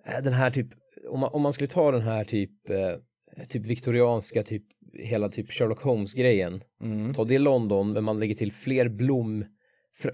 eh, 0.06 0.22
den 0.22 0.32
här 0.32 0.51
typ, 0.51 0.68
om 1.09 1.20
man, 1.20 1.30
om 1.32 1.42
man 1.42 1.52
skulle 1.52 1.66
ta 1.68 1.90
den 1.90 2.02
här 2.02 2.24
typ, 2.24 2.70
eh, 2.70 3.44
typ 3.48 3.66
viktorianska, 3.66 4.42
typ 4.42 4.64
hela 4.95 5.29
typ 5.29 5.53
Sherlock 5.53 5.83
Holmes-grejen. 5.83 6.62
Mm. 6.83 7.15
Ta 7.15 7.25
det 7.25 7.35
i 7.35 7.39
London, 7.39 7.93
men 7.93 8.05
man 8.05 8.19
lägger 8.19 8.35
till 8.35 8.53
fler 8.53 8.89
blom, 8.89 9.45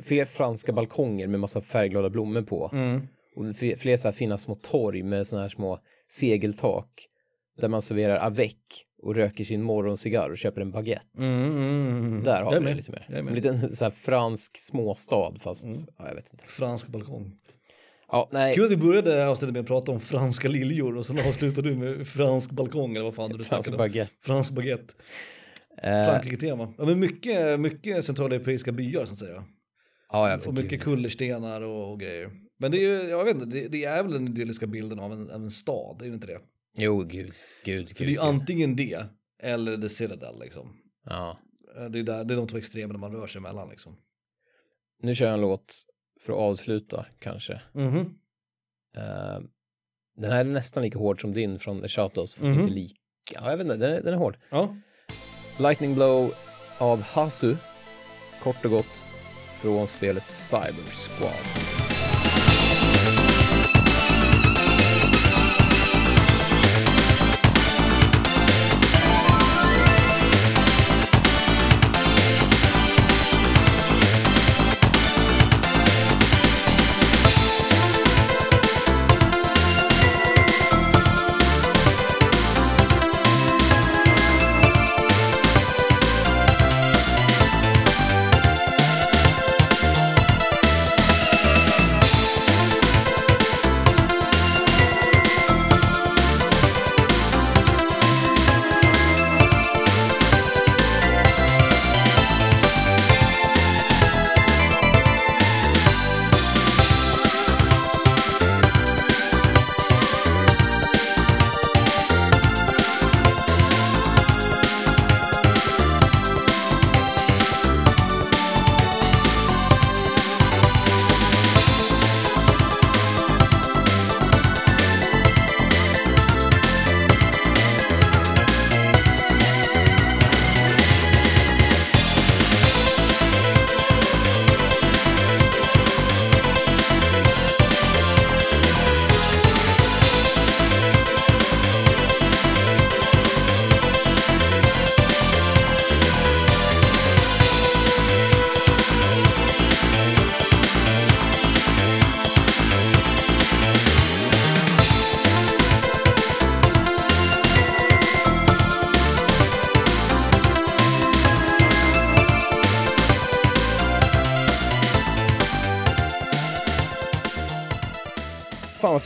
fler 0.02 0.24
franska 0.24 0.72
balkonger 0.72 1.26
med 1.26 1.40
massa 1.40 1.60
färgglada 1.60 2.10
blommor 2.10 2.42
på. 2.42 2.70
Mm. 2.72 3.00
Och 3.36 3.56
fler, 3.56 3.96
så 3.96 4.08
här 4.08 4.12
fina 4.12 4.38
små 4.38 4.54
torg 4.54 5.02
med 5.02 5.26
såna 5.26 5.42
här 5.42 5.48
små 5.48 5.78
segeltak. 6.06 7.08
Där 7.58 7.68
man 7.68 7.82
serverar 7.82 8.16
avec 8.16 8.58
och 9.02 9.14
röker 9.14 9.44
sin 9.44 9.62
morgoncigarr 9.62 10.30
och 10.30 10.38
köper 10.38 10.60
en 10.60 10.70
baguette. 10.70 11.18
Mm, 11.18 11.50
mm, 11.50 11.98
mm. 11.98 12.22
Där 12.22 12.42
har 12.42 12.60
vi 12.60 12.66
det 12.66 12.74
lite 12.74 12.90
mer. 12.90 13.06
En 13.08 13.34
liten 13.34 13.76
så 13.76 13.84
här 13.84 13.90
fransk 13.90 14.58
småstad 14.58 15.34
fast, 15.38 15.66
ja, 15.98 16.08
jag 16.08 16.14
vet 16.14 16.32
inte. 16.32 16.44
Fransk 16.46 16.88
balkong. 16.88 17.32
Ja, 18.08 18.28
nej. 18.32 18.54
Kul 18.54 18.64
att 18.64 18.70
vi 18.70 18.76
började 18.76 19.26
avsnittet 19.28 19.52
med 19.52 19.60
att 19.60 19.66
prata 19.66 19.92
om 19.92 20.00
franska 20.00 20.48
liljor 20.48 20.96
och 20.96 21.06
sen 21.06 21.18
avslutar 21.18 21.62
du 21.62 21.76
med 21.76 22.08
fransk 22.08 22.50
balkong 22.50 22.90
eller 22.96 23.04
vad 23.04 23.14
fan 23.14 23.30
du 23.30 23.44
Fransk 23.44 23.48
snackade 23.48 23.76
om. 23.76 23.78
baguette. 23.78 24.12
Fransk 24.20 24.52
baguette. 24.52 24.94
Eh, 25.82 26.06
Frankrike-tema. 26.06 26.74
Ja, 26.78 26.84
men 26.84 26.98
mycket, 27.00 27.60
mycket 27.60 28.04
centraleuropeiska 28.04 28.72
byar 28.72 29.04
så 29.04 29.12
att 29.12 29.18
säga. 29.18 29.44
ja, 30.12 30.30
jag 30.30 30.46
Och 30.48 30.54
mycket 30.54 30.82
kullerstenar 30.82 31.60
och, 31.60 31.92
och 31.92 32.00
grejer. 32.00 32.30
Men 32.58 32.70
det 32.70 32.78
är 32.78 32.80
ju, 33.02 33.08
jag 33.08 33.24
vet 33.24 33.34
inte, 33.34 33.46
det, 33.46 33.68
det 33.68 33.84
är 33.84 34.02
väl 34.02 34.12
den 34.12 34.28
idylliska 34.28 34.66
bilden 34.66 34.98
av 34.98 35.12
en, 35.12 35.30
av 35.30 35.42
en 35.42 35.50
stad, 35.50 36.02
är 36.02 36.06
det 36.08 36.14
inte 36.14 36.26
det? 36.26 36.40
Jo, 36.78 37.02
gud, 37.02 37.32
gud, 37.64 37.88
För 37.88 37.94
gud. 37.94 38.06
det 38.08 38.10
är 38.10 38.14
ju 38.14 38.18
antingen 38.20 38.76
det, 38.76 39.04
eller 39.42 39.76
The 39.76 39.88
Citadel 39.88 40.38
liksom. 40.40 40.76
Ja. 41.04 41.38
Det 41.90 41.98
är, 41.98 42.02
där, 42.02 42.24
det 42.24 42.34
är 42.34 42.36
de 42.36 42.46
två 42.48 42.58
extremerna 42.58 42.98
man 42.98 43.12
rör 43.12 43.26
sig 43.26 43.40
mellan 43.40 43.68
liksom. 43.68 43.96
Nu 45.02 45.14
kör 45.14 45.26
jag 45.26 45.34
en 45.34 45.40
låt 45.40 45.74
för 46.26 46.32
att 46.32 46.38
avsluta 46.38 47.06
kanske. 47.18 47.60
Mhm. 47.72 47.98
Eh, 48.96 49.38
den 50.16 50.32
här 50.32 50.40
är 50.40 50.44
nästan 50.44 50.82
lika 50.82 50.98
hård 50.98 51.20
som 51.20 51.32
din 51.32 51.58
från 51.58 51.82
The 51.82 51.88
Shadows, 51.88 52.34
fast 52.34 52.46
Mhm. 52.46 52.60
inte 52.60 52.74
lika. 52.74 52.94
Ja, 53.34 53.50
jag 53.50 53.56
vet 53.56 53.64
inte, 53.66 53.76
den 53.76 53.92
är, 53.92 54.00
den 54.02 54.14
är 54.14 54.18
hård. 54.18 54.36
Ja. 54.50 54.76
Lightning 55.60 55.94
Blow 55.94 56.32
av 56.78 57.02
Hasu, 57.02 57.54
kort 58.42 58.64
och 58.64 58.70
gott, 58.70 59.04
från 59.62 59.86
spelet 59.86 60.24
Cyber 60.26 60.90
Squad. 60.92 61.75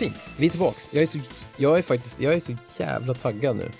Fint, 0.01 0.29
vi 0.37 0.47
är 0.47 0.51
tillbaks. 0.51 0.89
Jag 0.93 1.03
är, 1.03 1.07
så, 1.07 1.19
jag 1.57 1.79
är 1.79 1.83
faktiskt, 1.83 2.21
jag 2.21 2.35
är 2.35 2.41
så 2.41 2.53
jävla 2.79 3.15
taggad 3.15 3.57
nu 3.57 3.71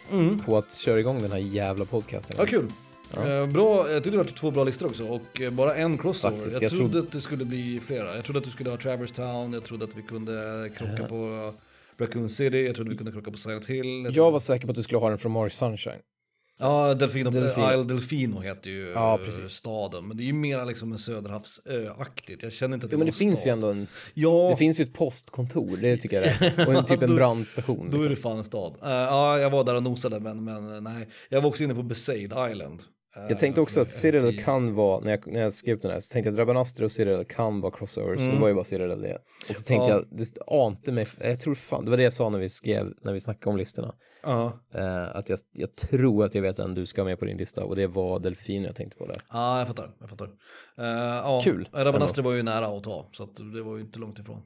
på 0.47 0.59
att 0.59 0.75
köra 0.75 1.01
igång 1.01 1.23
den 1.23 1.33
här 1.33 1.39
jävla 1.39 1.85
podcasten. 1.85 2.37
Ja, 2.39 2.47
kul. 2.47 2.73
Eh, 3.17 3.47
bra, 3.47 3.91
jag 3.91 4.05
tyckte 4.05 4.11
det 4.11 4.17
var 4.17 4.25
två 4.25 4.51
bra 4.51 4.65
listor 4.65 4.87
också 4.87 5.07
och 5.09 5.41
eh, 5.41 5.51
bara 5.51 5.75
en 5.75 5.99
crossover. 5.99 6.37
Faktiskt, 6.37 6.55
jag, 6.55 6.63
jag 6.63 6.71
trodde 6.71 6.93
trodde- 6.93 7.07
att 7.07 7.13
det 7.13 7.21
skulle 7.21 7.45
bli 7.45 7.81
flera. 7.87 8.15
Jag 8.17 8.25
trodde 8.25 8.39
att 8.39 8.45
du 8.45 8.51
skulle 8.51 8.71
ha 8.71 8.77
Travers 8.77 9.13
Town, 9.13 9.53
jag 9.53 9.65
trodde 9.65 9.85
att 9.85 9.97
vi 9.97 10.03
kunde 10.03 10.71
krocka 10.77 11.05
på, 11.09 11.53
Raccoon 11.99 12.29
City, 12.29 12.67
jag 12.67 12.75
trodde 12.75 12.91
vi 12.91 12.97
kunde 12.97 13.13
krocka 13.13 13.31
på 13.31 13.39
Silent 13.39 13.67
Hill. 13.67 14.05
Jag 14.05 14.13
Jag 14.13 14.31
var 14.31 14.39
säker 14.39 14.67
på 14.67 14.71
att 14.71 14.77
du 14.77 14.83
skulle 14.83 14.99
ha 14.99 15.09
den 15.09 15.19
från 15.19 15.33
Mars 15.33 15.53
Sunshine. 15.53 15.99
Ja, 16.61 16.95
Delfino, 16.95 17.31
Delfino. 17.31 17.73
Isle 17.73 17.85
Delfino 17.85 18.41
heter 18.41 18.71
ju 18.71 18.91
Ja, 18.95 19.19
eh, 19.27 19.45
staden. 19.45 20.09
Men 20.09 20.17
det 20.17 20.23
är 20.23 20.25
ju 20.25 20.33
mera 20.33 20.65
liksom 20.65 20.93
en 20.93 20.99
söderhavsöaktigt. 20.99 22.43
Jag 22.43 22.53
känner 22.53 22.75
inte 22.75 22.85
att 22.85 22.91
det 22.91 22.95
Jo, 22.95 22.99
men 22.99 23.07
det 23.07 23.13
finns 23.13 23.47
ju 23.47 23.51
ändå 23.51 23.69
en, 23.69 23.87
Ja, 24.15 24.49
det 24.51 24.57
finns 24.57 24.81
ju 24.81 24.85
ett 24.85 24.95
postkontor, 24.95 25.77
det 25.77 25.97
tycker 25.97 26.17
jag 26.17 26.25
är. 26.27 26.69
Och 26.69 26.75
en 26.75 26.85
typ 26.85 27.03
en 27.03 27.17
brandstation. 27.17 27.79
då 27.91 27.99
är 27.99 28.09
Liksom. 28.09 28.11
det 28.11 28.17
fan 28.17 28.39
en 28.39 28.45
stad. 28.45 28.73
Eh, 28.83 28.89
ja, 28.91 29.39
jag 29.39 29.51
var 29.51 29.65
där 29.65 29.75
och 29.75 29.83
nosade, 29.83 30.21
men, 30.21 30.45
men 30.45 30.85
nej. 30.85 31.09
Jag 31.29 31.41
var 31.41 31.49
också 31.49 31.65
inne 31.65 31.75
på 31.75 31.83
Besaid 31.83 32.33
Island. 32.51 32.83
Eh, 33.17 33.23
Jag 33.29 33.39
tänkte 33.39 33.61
också 33.61 33.81
att 33.81 33.89
FTI. 33.91 34.43
kan 34.45 34.75
vara, 34.75 35.01
när 35.01 35.11
jag, 35.11 35.33
när 35.33 35.41
jag 35.41 35.53
skrev 35.53 35.81
den 35.81 35.91
här, 35.91 36.01
så 36.01 36.13
tänkte 36.13 36.29
jag 36.29 36.35
att 36.35 36.39
Rabanastre 36.39 36.85
och 36.85 36.93
Citadel 36.93 37.25
kan 37.25 37.61
vara 37.61 37.73
crossovers, 37.73 38.21
Mm. 38.21 38.35
det 38.35 38.41
var 38.41 38.49
ju 38.49 38.55
bara 38.55 38.65
Citadel 38.65 39.01
det. 39.03 39.19
Och 39.49 39.57
så 39.57 39.63
tänkte 39.63 39.91
Ja. 39.91 39.97
jag, 40.11 40.19
det 40.19 40.43
ante 40.67 40.93
mig, 40.93 41.07
jag 41.21 41.41
tror 41.41 41.55
fan, 41.55 41.85
det 41.85 41.91
var 41.91 41.97
det 41.99 42.03
jag 42.05 42.13
sa 42.13 42.29
när 42.31 42.39
vi 42.39 42.49
skrev, 42.49 42.87
när 43.03 43.13
vi 43.13 43.21
snackade 43.21 43.51
om 43.51 43.57
listorna. 43.57 43.95
Ja, 44.23 44.61
Eh, 44.75 45.17
att 45.17 45.29
jag, 45.29 45.39
jag 45.53 45.77
tror 45.77 46.25
att 46.25 46.35
jag 46.35 46.43
vet 46.43 46.59
en 46.59 46.75
du 46.75 46.87
ska 46.87 47.05
med 47.05 47.19
på 47.19 47.25
din 47.25 47.37
lista 47.37 47.65
och 47.65 47.77
det 47.77 47.87
var 47.87 48.19
Delfin 48.19 48.65
jag 48.65 48.77
tänkte 48.77 48.99
på 48.99 49.07
där. 49.07 49.23
ja 49.31 49.59
jag 49.59 49.69
fattar. 49.69 49.91
Jag 50.01 50.11
fattar. 50.11 50.29
Eh, 50.79 50.85
ja, 51.25 51.41
Kul, 51.45 51.69
Rabanastre 51.73 52.23
var 52.23 52.33
ju 52.33 52.43
nära 52.43 52.67
att 52.67 52.85
ta, 52.85 53.09
så 53.13 53.23
att 53.23 53.37
det 53.55 53.63
var 53.63 53.77
ju 53.77 53.83
inte 53.83 53.99
långt 53.99 54.19
ifrån. 54.19 54.43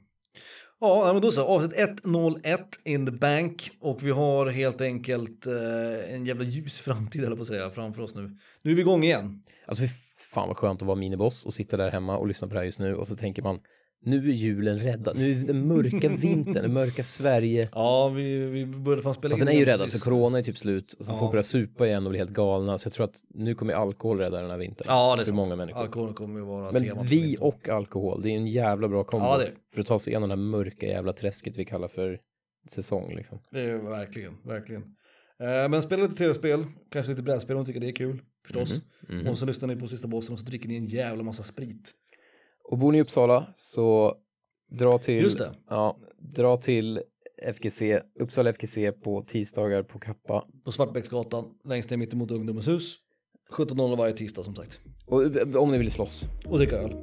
Ja, 0.80 1.12
men 1.12 1.22
då 1.22 1.30
så. 1.30 1.44
Avsnitt 1.44 1.78
101 1.78 2.60
in 2.84 3.06
the 3.06 3.12
bank. 3.12 3.70
Och 3.80 4.02
vi 4.02 4.10
har 4.10 4.46
helt 4.46 4.80
enkelt 4.80 5.46
eh, 5.46 6.14
en 6.14 6.26
jävla 6.26 6.44
ljus 6.44 6.80
framtid, 6.80 7.24
eller 7.24 7.36
på 7.36 7.42
att 7.42 7.48
säga, 7.48 7.70
framför 7.70 8.02
oss 8.02 8.14
nu. 8.14 8.36
Nu 8.62 8.70
är 8.70 8.74
vi 8.74 8.80
igång 8.80 9.04
igen. 9.04 9.42
Alltså 9.66 9.84
fan 10.16 10.48
vad 10.48 10.56
skönt 10.56 10.82
att 10.82 10.86
vara 10.86 10.98
miniboss 10.98 11.46
och 11.46 11.54
sitta 11.54 11.76
där 11.76 11.90
hemma 11.90 12.16
och 12.18 12.26
lyssna 12.26 12.48
på 12.48 12.54
det 12.54 12.60
här 12.60 12.66
just 12.66 12.78
nu 12.78 12.94
och 12.94 13.08
så 13.08 13.16
tänker 13.16 13.42
man 13.42 13.60
nu 14.04 14.16
är 14.30 14.32
julen 14.32 14.78
räddad, 14.78 15.16
nu 15.18 15.32
är 15.32 15.34
den 15.46 15.66
mörka 15.68 16.08
vintern, 16.20 16.62
det 16.62 16.68
mörka 16.68 17.04
Sverige. 17.04 17.68
Ja, 17.72 18.08
vi, 18.08 18.38
vi 18.38 18.66
började 18.66 19.02
fan 19.02 19.14
spela 19.14 19.30
Fast 19.32 19.40
in 19.42 19.46
den 19.46 19.54
är 19.54 19.58
ju 19.58 19.64
räddad 19.64 19.90
för 19.92 19.98
corona 19.98 20.38
är 20.38 20.42
typ 20.42 20.58
slut, 20.58 20.90
så 20.90 21.12
Ja. 21.12 21.18
folk 21.18 21.30
börjar 21.32 21.42
supa 21.42 21.86
igen 21.86 22.04
och 22.04 22.10
bli 22.10 22.18
helt 22.18 22.30
galna. 22.30 22.78
Så 22.78 22.86
jag 22.86 22.92
tror 22.92 23.04
att 23.04 23.20
nu 23.34 23.54
kommer 23.54 23.72
alkohol 23.74 24.18
rädda 24.18 24.40
den 24.40 24.50
här 24.50 24.58
vintern. 24.58 24.86
Ja, 24.88 25.16
det 25.16 25.22
är 25.22 25.24
för 25.24 25.24
sant. 25.24 25.36
många 25.36 25.56
människor. 25.56 25.80
Alkoholen 25.80 26.14
kommer 26.14 26.38
ju 26.40 26.46
vara 26.46 26.72
Men 26.72 26.82
temat 26.82 27.06
vi 27.10 27.36
och 27.40 27.68
alkohol, 27.68 28.22
det 28.22 28.30
är 28.30 28.36
en 28.36 28.46
jävla 28.46 28.88
bra 28.88 29.04
kombo 29.04 29.26
Ja, 29.26 29.42
för 29.74 29.80
att 29.80 29.86
ta 29.86 29.98
sig 29.98 30.10
igenom 30.10 30.28
det 30.28 30.34
här 30.34 30.42
mörka 30.42 30.86
jävla 30.86 31.12
träsket 31.12 31.56
vi 31.56 31.64
kallar 31.64 31.88
för 31.88 32.18
säsong 32.70 33.14
liksom. 33.16 33.38
Det 33.50 33.60
är 33.60 33.76
verkligen, 33.78 34.32
verkligen. 34.44 34.82
Eh, 35.40 35.68
men 35.68 35.82
spela 35.82 36.02
lite 36.02 36.14
tv-spel, 36.14 36.64
kanske 36.92 37.12
lite 37.12 37.22
brädspel 37.22 37.56
om 37.56 37.62
ni 37.62 37.66
tycker 37.66 37.80
det 37.80 37.88
är 37.88 37.92
kul, 37.92 38.22
förstås. 38.46 38.80
Mhm. 39.08 39.26
Och 39.28 39.38
så 39.38 39.46
lyssnar 39.46 39.68
ni 39.68 39.76
på 39.76 39.88
sista 39.88 40.08
bossen 40.08 40.32
och 40.32 40.38
så 40.38 40.44
dricker 40.44 40.68
ni 40.68 40.76
en 40.76 40.86
jävla 40.86 41.22
massa 41.22 41.42
sprit. 41.42 41.92
Och 42.64 42.78
bor 42.78 42.92
ni 42.92 42.98
i 42.98 43.00
Uppsala 43.00 43.46
så 43.54 44.14
dra 44.70 44.98
till, 44.98 45.34
det. 45.34 45.54
Ja, 45.70 45.96
dra 46.18 46.56
till 46.56 47.00
FGC, 47.42 47.82
Uppsala 48.20 48.50
FGC 48.50 48.78
på 49.04 49.22
tisdagar 49.22 49.82
på 49.82 49.98
Kappa. 49.98 50.44
På 50.64 50.72
Svartbäcksgatan, 50.72 51.44
längst 51.64 51.90
ner 51.90 51.96
mittemot 51.96 52.30
Ungdomens 52.30 52.68
hus. 52.68 52.96
17.00 53.52 53.96
varje 53.96 54.12
tisdag 54.12 54.42
som 54.42 54.54
sagt. 54.54 54.78
Och 55.06 55.22
eh, 55.22 55.56
om 55.56 55.72
ni 55.72 55.78
vill 55.78 55.90
slåss. 55.90 56.24
Och 56.46 56.58
dricka 56.58 56.76
öl. 56.76 56.96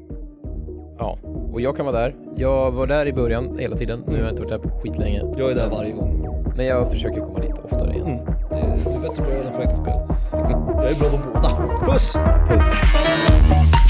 Ja, 0.98 1.18
och 1.54 1.62
jag 1.62 1.78
kan 1.78 1.86
vara 1.86 1.98
där. 2.00 2.16
Jag 2.38 2.72
var 2.72 2.88
där 2.88 3.06
i 3.06 3.14
början 3.14 3.58
hela 3.58 3.78
tiden. 3.78 4.04
Nu 4.08 4.14
har 4.14 4.22
jag 4.22 4.30
inte 4.30 4.42
varit 4.42 4.64
där 4.64 4.70
på 4.70 4.82
skitlänge. 4.82 5.34
Jag 5.38 5.52
är 5.52 5.56
där 5.56 5.70
varje 5.70 5.92
gång. 5.92 6.22
Men 6.58 6.66
jag 6.66 6.92
försöker 6.92 7.20
komma 7.20 7.40
dit 7.40 7.60
oftare 7.64 7.94
igen. 7.94 8.08
Mm. 8.08 8.26
Det 8.84 8.94
är 8.94 9.02
bättre 9.02 9.24
på 9.24 9.32
öl 9.32 9.48
än 9.48 9.54
för 9.54 9.62
äkta 9.62 9.76
spel. 9.76 9.94
Jag 10.32 10.92
är 10.92 11.00
bra 11.00 11.20
på 11.20 11.32
båda. 11.34 11.94
Puss! 11.94 12.14
Puss! 12.50 13.81